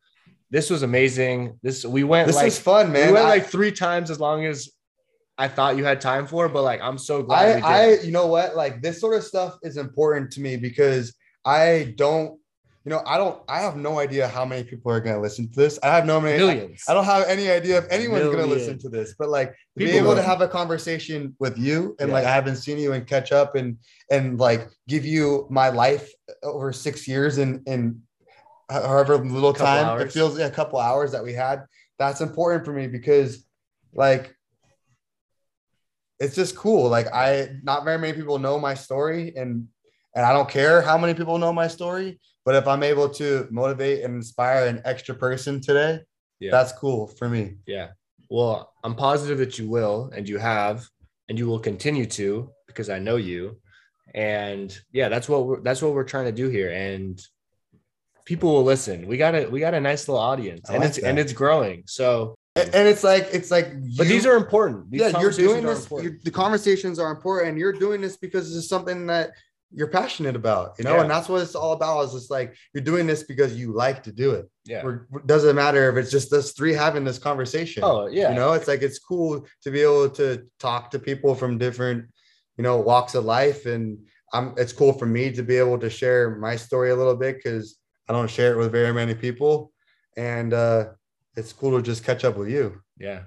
This 0.50 0.70
was 0.70 0.82
amazing. 0.82 1.58
This 1.62 1.84
we 1.84 2.02
went 2.02 2.28
this 2.28 2.36
like 2.36 2.46
is 2.46 2.58
fun, 2.58 2.92
man. 2.92 3.08
We 3.08 3.12
went 3.12 3.26
I, 3.26 3.28
like 3.28 3.46
three 3.46 3.72
times 3.72 4.10
as 4.10 4.18
long 4.18 4.46
as 4.46 4.70
I 5.36 5.48
thought 5.48 5.76
you 5.76 5.84
had 5.84 6.00
time 6.00 6.26
for, 6.26 6.48
but 6.48 6.62
like 6.62 6.80
I'm 6.80 6.96
so 6.96 7.22
glad. 7.22 7.62
I, 7.62 7.82
I, 7.82 8.00
you 8.00 8.10
know 8.10 8.26
what? 8.26 8.56
Like 8.56 8.80
this 8.80 9.00
sort 9.00 9.16
of 9.16 9.22
stuff 9.22 9.58
is 9.62 9.76
important 9.76 10.32
to 10.32 10.40
me 10.40 10.56
because 10.56 11.14
I 11.44 11.94
don't, 11.96 12.40
you 12.88 12.94
know, 12.94 13.02
I 13.04 13.18
don't, 13.18 13.38
I 13.50 13.60
have 13.60 13.76
no 13.76 13.98
idea 13.98 14.26
how 14.26 14.46
many 14.46 14.64
people 14.64 14.90
are 14.90 14.98
going 14.98 15.14
to 15.14 15.20
listen 15.20 15.46
to 15.50 15.60
this. 15.60 15.78
I 15.82 15.88
have 15.88 16.06
no 16.06 16.18
many, 16.22 16.38
millions. 16.38 16.84
I, 16.88 16.92
I 16.92 16.94
don't 16.94 17.04
have 17.04 17.28
any 17.28 17.50
idea 17.50 17.76
if 17.76 17.84
anyone's 17.90 18.24
going 18.24 18.38
to 18.38 18.46
listen 18.46 18.78
to 18.78 18.88
this, 18.88 19.14
but 19.18 19.28
like 19.28 19.54
people 19.76 19.92
be 19.92 19.98
able 19.98 20.14
to 20.14 20.22
have 20.22 20.40
a 20.40 20.48
conversation 20.48 21.36
with 21.38 21.58
you 21.58 21.94
and 22.00 22.08
yeah. 22.08 22.14
like 22.14 22.24
I 22.24 22.32
haven't 22.32 22.56
seen 22.56 22.78
you 22.78 22.94
and 22.94 23.06
catch 23.06 23.30
up 23.30 23.56
and 23.56 23.76
and 24.10 24.38
like 24.38 24.70
give 24.88 25.04
you 25.04 25.46
my 25.50 25.68
life 25.68 26.10
uh, 26.30 26.46
over 26.46 26.72
six 26.72 27.06
years 27.06 27.36
and 27.36 27.60
and 27.68 28.00
however 28.70 29.18
little 29.18 29.52
time 29.52 29.84
hours. 29.84 30.04
it 30.04 30.12
feels, 30.12 30.38
yeah, 30.38 30.46
a 30.46 30.50
couple 30.50 30.78
hours 30.78 31.12
that 31.12 31.22
we 31.22 31.34
had. 31.34 31.66
That's 31.98 32.22
important 32.22 32.64
for 32.64 32.72
me 32.72 32.86
because 32.86 33.44
like 33.92 34.34
it's 36.18 36.34
just 36.34 36.56
cool. 36.56 36.88
Like 36.88 37.12
I, 37.12 37.50
not 37.62 37.84
very 37.84 37.98
many 37.98 38.14
people 38.14 38.38
know 38.38 38.58
my 38.58 38.72
story, 38.72 39.34
and 39.36 39.68
and 40.14 40.24
I 40.24 40.32
don't 40.32 40.48
care 40.48 40.82
how 40.82 40.98
many 40.98 41.14
people 41.14 41.38
know 41.38 41.52
my 41.52 41.68
story. 41.68 42.20
But 42.44 42.54
if 42.54 42.66
I'm 42.66 42.82
able 42.82 43.08
to 43.10 43.46
motivate 43.50 44.04
and 44.04 44.14
inspire 44.16 44.66
an 44.66 44.80
extra 44.84 45.14
person 45.14 45.60
today, 45.60 46.00
yeah. 46.40 46.50
that's 46.50 46.72
cool 46.72 47.06
for 47.06 47.28
me. 47.28 47.56
Yeah. 47.66 47.88
Well, 48.30 48.72
I'm 48.84 48.94
positive 48.94 49.38
that 49.38 49.58
you 49.58 49.68
will, 49.68 50.10
and 50.14 50.28
you 50.28 50.38
have, 50.38 50.86
and 51.28 51.38
you 51.38 51.46
will 51.46 51.58
continue 51.58 52.06
to 52.06 52.50
because 52.66 52.88
I 52.88 52.98
know 52.98 53.16
you. 53.16 53.60
And 54.14 54.76
yeah, 54.92 55.08
that's 55.08 55.28
what 55.28 55.46
we're 55.46 55.60
that's 55.60 55.82
what 55.82 55.92
we're 55.92 56.04
trying 56.04 56.24
to 56.24 56.32
do 56.32 56.48
here. 56.48 56.70
And 56.70 57.20
people 58.24 58.52
will 58.52 58.64
listen. 58.64 59.06
We 59.06 59.18
got 59.18 59.34
a 59.34 59.46
we 59.46 59.60
got 59.60 59.74
a 59.74 59.80
nice 59.80 60.08
little 60.08 60.22
audience, 60.22 60.70
and 60.70 60.82
it's 60.82 60.96
that. 60.96 61.06
and 61.06 61.18
it's 61.18 61.32
growing. 61.32 61.82
So 61.86 62.34
and 62.58 62.88
it's 62.88 63.04
like 63.04 63.28
it's 63.32 63.50
like 63.50 63.72
you, 63.82 63.96
but 63.96 64.06
these 64.06 64.26
are 64.26 64.36
important 64.36 64.90
these 64.90 65.00
yeah 65.00 65.20
you're 65.20 65.30
doing 65.30 65.64
this 65.64 65.86
the 65.86 66.30
conversations 66.32 66.98
are 66.98 67.10
important 67.10 67.50
and 67.50 67.58
you're 67.58 67.72
doing 67.72 68.00
this 68.00 68.16
because 68.16 68.48
this 68.48 68.56
is 68.56 68.68
something 68.68 69.06
that 69.06 69.30
you're 69.72 69.88
passionate 69.88 70.34
about 70.34 70.74
you 70.78 70.84
know 70.84 70.94
yeah. 70.94 71.02
and 71.02 71.10
that's 71.10 71.28
what 71.28 71.42
it's 71.42 71.54
all 71.54 71.72
about 71.72 72.02
is 72.02 72.12
just 72.12 72.30
like 72.30 72.56
you're 72.72 72.82
doing 72.82 73.06
this 73.06 73.22
because 73.22 73.56
you 73.56 73.72
like 73.72 74.02
to 74.02 74.10
do 74.10 74.30
it 74.30 74.48
yeah 74.64 74.86
it 74.86 75.26
doesn't 75.26 75.56
matter 75.56 75.90
if 75.90 75.96
it's 75.96 76.10
just 76.10 76.32
us 76.32 76.52
three 76.52 76.72
having 76.72 77.04
this 77.04 77.18
conversation 77.18 77.82
oh 77.84 78.06
yeah 78.06 78.30
you 78.30 78.34
know 78.34 78.54
it's 78.54 78.68
like 78.68 78.82
it's 78.82 78.98
cool 78.98 79.46
to 79.62 79.70
be 79.70 79.80
able 79.80 80.08
to 80.08 80.42
talk 80.58 80.90
to 80.90 80.98
people 80.98 81.34
from 81.34 81.58
different 81.58 82.06
you 82.56 82.64
know 82.64 82.78
walks 82.78 83.14
of 83.14 83.24
life 83.24 83.66
and 83.66 83.98
i'm 84.32 84.54
it's 84.56 84.72
cool 84.72 84.92
for 84.92 85.06
me 85.06 85.30
to 85.30 85.42
be 85.42 85.56
able 85.56 85.78
to 85.78 85.90
share 85.90 86.36
my 86.36 86.56
story 86.56 86.90
a 86.90 86.96
little 86.96 87.16
bit 87.16 87.36
because 87.36 87.76
i 88.08 88.12
don't 88.12 88.30
share 88.30 88.52
it 88.52 88.56
with 88.56 88.72
very 88.72 88.92
many 88.92 89.14
people 89.14 89.70
and 90.16 90.54
uh 90.54 90.86
it's 91.38 91.52
cool 91.52 91.76
to 91.76 91.82
just 91.82 92.04
catch 92.04 92.24
up 92.24 92.36
with 92.36 92.48
you. 92.48 92.82
Yeah. 92.98 93.22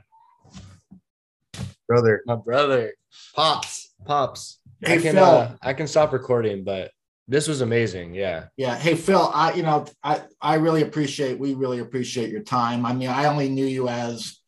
Brother. 1.87 2.21
My 2.25 2.35
brother. 2.35 2.93
Pops. 3.33 3.93
Pops. 4.05 4.59
Hey, 4.81 4.97
I 4.97 5.01
can 5.01 5.15
Phil. 5.15 5.23
Uh, 5.23 5.55
I 5.61 5.73
can 5.73 5.87
stop 5.87 6.11
recording, 6.11 6.63
but 6.63 6.91
this 7.27 7.47
was 7.47 7.61
amazing. 7.61 8.13
Yeah. 8.13 8.45
Yeah. 8.57 8.77
Hey 8.77 8.95
Phil, 8.95 9.31
I 9.33 9.53
you 9.53 9.63
know, 9.63 9.85
I 10.03 10.23
I 10.41 10.55
really 10.55 10.81
appreciate 10.81 11.39
we 11.39 11.53
really 11.53 11.79
appreciate 11.79 12.29
your 12.29 12.43
time. 12.43 12.85
I 12.85 12.93
mean, 12.93 13.09
I 13.09 13.25
only 13.25 13.47
knew 13.49 13.65
you 13.65 13.87
as 13.87 14.39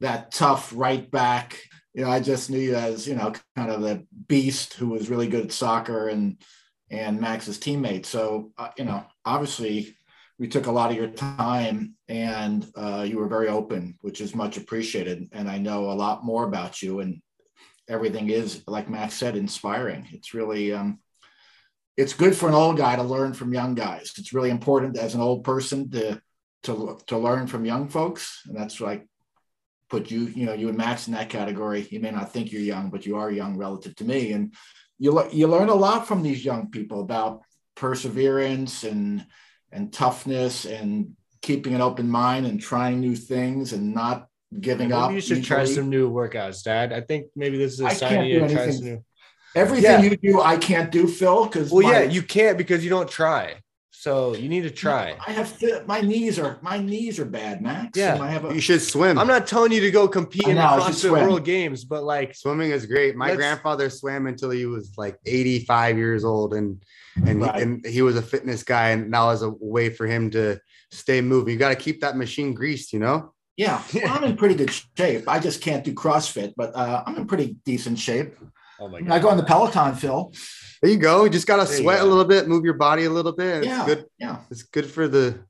that 0.00 0.32
tough 0.32 0.72
right 0.74 1.08
back. 1.10 1.60
You 1.94 2.04
know, 2.04 2.10
I 2.10 2.20
just 2.20 2.50
knew 2.50 2.58
you 2.58 2.74
as, 2.74 3.06
you 3.06 3.14
know, 3.14 3.32
kind 3.56 3.70
of 3.70 3.80
the 3.80 4.06
beast 4.28 4.74
who 4.74 4.88
was 4.88 5.08
really 5.08 5.28
good 5.28 5.46
at 5.46 5.52
soccer 5.52 6.08
and 6.08 6.40
and 6.90 7.20
Max's 7.20 7.58
teammate. 7.58 8.06
So, 8.06 8.52
uh, 8.58 8.70
you 8.76 8.84
know, 8.84 9.04
obviously 9.24 9.96
we 10.38 10.48
took 10.48 10.66
a 10.66 10.72
lot 10.72 10.90
of 10.90 10.96
your 10.96 11.08
time 11.08 11.94
and 12.08 12.66
uh, 12.76 13.04
you 13.06 13.18
were 13.18 13.28
very 13.28 13.48
open, 13.48 13.96
which 14.00 14.20
is 14.20 14.34
much 14.34 14.56
appreciated. 14.56 15.28
And 15.32 15.48
I 15.48 15.58
know 15.58 15.90
a 15.90 15.94
lot 15.94 16.24
more 16.24 16.44
about 16.44 16.80
you 16.80 17.00
and 17.00 17.20
everything 17.88 18.28
is, 18.28 18.62
like 18.66 18.88
Max 18.88 19.14
said, 19.14 19.36
inspiring. 19.36 20.06
It's 20.12 20.34
really, 20.34 20.72
um, 20.72 20.98
it's 21.96 22.12
good 22.12 22.36
for 22.36 22.48
an 22.48 22.54
old 22.54 22.76
guy 22.76 22.96
to 22.96 23.02
learn 23.02 23.32
from 23.32 23.54
young 23.54 23.74
guys. 23.74 24.12
It's 24.18 24.32
really 24.32 24.50
important 24.50 24.96
as 24.96 25.14
an 25.14 25.20
old 25.20 25.42
person 25.42 25.90
to, 25.90 26.20
to, 26.64 26.98
to 27.06 27.18
learn 27.18 27.46
from 27.46 27.64
young 27.64 27.88
folks. 27.88 28.42
And 28.46 28.56
that's 28.56 28.80
like 28.80 29.06
put 29.88 30.10
you, 30.10 30.20
you 30.26 30.46
know, 30.46 30.52
you 30.52 30.68
and 30.68 30.76
Max 30.76 31.08
in 31.08 31.14
that 31.14 31.30
category. 31.30 31.88
You 31.90 32.00
may 32.00 32.10
not 32.10 32.32
think 32.32 32.52
you're 32.52 32.62
young, 32.62 32.90
but 32.90 33.06
you 33.06 33.16
are 33.16 33.30
young 33.30 33.56
relative 33.56 33.96
to 33.96 34.04
me. 34.04 34.32
And 34.32 34.54
you, 34.98 35.28
you 35.32 35.48
learn 35.48 35.70
a 35.70 35.74
lot 35.74 36.06
from 36.06 36.22
these 36.22 36.44
young 36.44 36.70
people 36.70 37.00
about 37.00 37.42
perseverance 37.74 38.84
and, 38.84 39.26
and 39.72 39.92
toughness 39.92 40.66
and 40.66 41.16
keeping 41.40 41.74
an 41.74 41.80
open 41.80 42.08
mind 42.08 42.46
and 42.46 42.60
trying 42.60 43.00
new 43.00 43.16
things 43.16 43.72
and 43.72 43.94
not 43.94 44.26
giving 44.60 44.88
maybe 44.88 45.00
up. 45.00 45.12
You 45.12 45.20
should 45.20 45.44
try 45.44 45.64
some 45.64 45.88
new 45.88 46.10
workouts, 46.10 46.62
Dad. 46.62 46.92
I 46.92 47.00
think 47.00 47.26
maybe 47.36 47.58
this 47.58 47.74
is 47.74 47.80
a 47.80 47.90
sign 47.90 48.26
you 48.26 48.40
to 48.40 48.54
try 48.54 48.70
some 48.70 48.84
new. 48.84 49.04
Everything 49.54 49.84
yeah. 49.84 50.02
you 50.02 50.16
do, 50.16 50.40
I 50.40 50.56
can't 50.56 50.92
do, 50.92 51.06
Phil. 51.06 51.46
Because 51.46 51.70
well, 51.70 51.82
my... 51.82 51.92
yeah, 51.92 52.02
you 52.02 52.22
can't 52.22 52.58
because 52.58 52.84
you 52.84 52.90
don't 52.90 53.08
try. 53.08 53.56
So 53.90 54.36
you 54.36 54.48
need 54.48 54.62
to 54.62 54.70
try. 54.70 55.16
I 55.26 55.32
have 55.32 55.60
my 55.88 56.00
knees 56.00 56.38
are 56.38 56.60
my 56.62 56.78
knees 56.78 57.18
are 57.18 57.24
bad, 57.24 57.60
Max. 57.60 57.98
Yeah, 57.98 58.22
I 58.22 58.30
have 58.30 58.44
a, 58.44 58.54
you 58.54 58.60
should 58.60 58.80
swim. 58.80 59.18
I'm 59.18 59.26
not 59.26 59.48
telling 59.48 59.72
you 59.72 59.80
to 59.80 59.90
go 59.90 60.06
compete 60.06 60.46
in 60.46 60.54
the 60.54 60.62
CrossFit 60.62 61.10
World 61.10 61.44
Games, 61.44 61.84
but 61.84 62.04
like 62.04 62.36
swimming 62.36 62.70
is 62.70 62.86
great. 62.86 63.16
My 63.16 63.34
grandfather 63.34 63.90
swam 63.90 64.28
until 64.28 64.50
he 64.50 64.66
was 64.66 64.92
like 64.96 65.18
85 65.26 65.98
years 65.98 66.24
old, 66.24 66.54
and 66.54 66.80
and 67.26 67.40
right. 67.40 67.56
he, 67.56 67.62
and 67.62 67.84
he 67.84 68.02
was 68.02 68.14
a 68.14 68.22
fitness 68.22 68.62
guy, 68.62 68.90
and 68.90 69.10
now 69.10 69.30
is 69.30 69.42
a 69.42 69.50
way 69.50 69.90
for 69.90 70.06
him 70.06 70.30
to 70.30 70.60
stay 70.92 71.20
moving. 71.20 71.54
You 71.54 71.58
got 71.58 71.70
to 71.70 71.74
keep 71.74 72.00
that 72.02 72.16
machine 72.16 72.54
greased, 72.54 72.92
you 72.92 73.00
know. 73.00 73.34
Yeah, 73.58 73.82
well, 73.92 74.16
I'm 74.16 74.22
in 74.22 74.36
pretty 74.36 74.54
good 74.54 74.70
shape. 74.96 75.28
I 75.28 75.40
just 75.40 75.60
can't 75.60 75.84
do 75.84 75.92
CrossFit, 75.92 76.54
but 76.56 76.74
uh, 76.76 77.02
I'm 77.04 77.16
in 77.16 77.26
pretty 77.26 77.56
decent 77.64 77.98
shape. 77.98 78.36
Oh 78.78 78.86
my 78.86 79.00
god! 79.00 79.10
I 79.10 79.18
go 79.18 79.28
on 79.28 79.36
the 79.36 79.42
Peloton, 79.42 79.96
Phil. 79.96 80.32
There 80.80 80.92
you 80.92 80.96
go. 80.96 81.24
You 81.24 81.30
just 81.30 81.48
gotta 81.48 81.68
there 81.68 81.80
sweat 81.80 82.00
a 82.00 82.04
little 82.04 82.24
bit, 82.24 82.46
move 82.46 82.64
your 82.64 82.74
body 82.74 83.04
a 83.04 83.10
little 83.10 83.32
bit. 83.32 83.58
It's 83.58 83.66
yeah, 83.66 83.84
good. 83.84 84.06
Yeah, 84.16 84.38
it's 84.48 84.62
good 84.62 84.88
for 84.88 85.08
the 85.08 85.40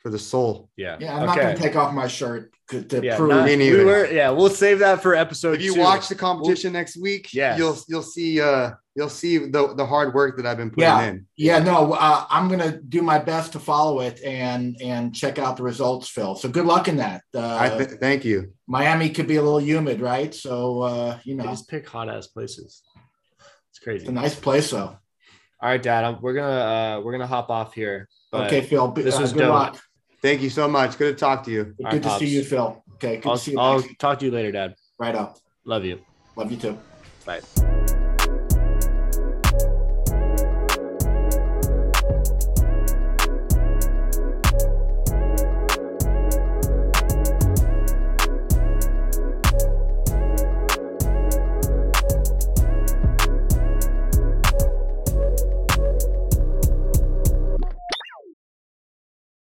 for 0.00 0.10
the 0.10 0.18
soul. 0.18 0.68
Yeah. 0.76 0.98
Yeah. 1.00 1.16
I'm 1.16 1.22
okay. 1.22 1.26
not 1.26 1.36
gonna 1.38 1.56
take 1.56 1.76
off 1.76 1.94
my 1.94 2.08
shirt 2.08 2.52
to 2.68 3.00
yeah, 3.02 3.16
prove. 3.16 3.30
Not, 3.30 3.46
we 3.46 3.84
were, 3.84 4.10
yeah, 4.10 4.30
we'll 4.30 4.50
save 4.50 4.78
that 4.80 5.02
for 5.02 5.14
episode. 5.14 5.56
If 5.56 5.62
you 5.62 5.74
two. 5.74 5.80
watch 5.80 6.08
the 6.08 6.14
competition 6.14 6.72
we'll, 6.72 6.80
next 6.80 6.96
week, 6.96 7.32
yeah, 7.32 7.56
you'll 7.56 7.78
you'll 7.88 8.02
see 8.02 8.40
uh 8.40 8.72
you'll 8.94 9.08
see 9.08 9.38
the 9.38 9.74
the 9.74 9.86
hard 9.86 10.14
work 10.14 10.36
that 10.36 10.46
I've 10.46 10.56
been 10.56 10.70
putting 10.70 10.82
yeah. 10.82 11.02
in. 11.02 11.26
Yeah. 11.36 11.58
No, 11.58 11.92
uh, 11.92 12.26
I'm 12.28 12.48
gonna 12.48 12.80
do 12.80 13.02
my 13.02 13.18
best 13.18 13.52
to 13.52 13.58
follow 13.58 14.00
it 14.00 14.20
and 14.22 14.76
and 14.82 15.14
check 15.14 15.38
out 15.38 15.56
the 15.56 15.62
results, 15.62 16.08
Phil. 16.08 16.34
So 16.34 16.48
good 16.48 16.66
luck 16.66 16.88
in 16.88 16.96
that. 16.96 17.22
Uh, 17.34 17.78
th- 17.78 18.00
thank 18.00 18.24
you. 18.24 18.52
Miami 18.66 19.10
could 19.10 19.26
be 19.26 19.36
a 19.36 19.42
little 19.42 19.60
humid, 19.60 20.00
right? 20.00 20.34
So 20.34 20.82
uh, 20.82 21.18
you 21.24 21.34
know, 21.34 21.44
just 21.44 21.68
pick 21.68 21.88
hot 21.88 22.08
ass 22.08 22.26
places 22.26 22.82
It's 23.70 23.78
crazy. 23.78 24.02
It's 24.02 24.10
a 24.10 24.12
nice 24.12 24.34
place, 24.34 24.70
though. 24.70 24.96
All 25.62 25.68
right, 25.68 25.82
Dad. 25.82 26.04
I'm, 26.04 26.20
we're 26.20 26.34
gonna 26.34 26.48
uh, 26.48 27.00
we're 27.02 27.12
gonna 27.12 27.26
hop 27.26 27.50
off 27.50 27.74
here. 27.74 28.08
Okay, 28.32 28.62
Phil. 28.62 28.90
This 28.92 29.16
uh, 29.16 29.20
was 29.20 29.32
good 29.32 29.40
dope. 29.40 29.54
luck. 29.54 29.80
Thank 30.22 30.42
you 30.42 30.50
so 30.50 30.68
much. 30.68 30.98
Good 30.98 31.16
to 31.16 31.20
talk 31.20 31.44
to 31.44 31.50
you. 31.50 31.64
Good 31.64 31.84
right, 31.84 32.02
to 32.02 32.08
Pops. 32.08 32.20
see 32.20 32.28
you, 32.28 32.44
Phil. 32.44 32.82
Okay, 32.94 33.16
good 33.16 33.28
I'll, 33.28 33.36
to 33.36 33.42
see 33.42 33.52
you. 33.52 33.58
I'll 33.58 33.82
talk 33.98 34.18
to 34.18 34.26
you 34.26 34.30
later, 34.30 34.52
Dad. 34.52 34.74
Right 34.98 35.14
up. 35.14 35.38
Love 35.64 35.84
you. 35.84 36.00
Love 36.36 36.50
you 36.50 36.58
too. 36.58 36.78
Bye. 37.24 37.40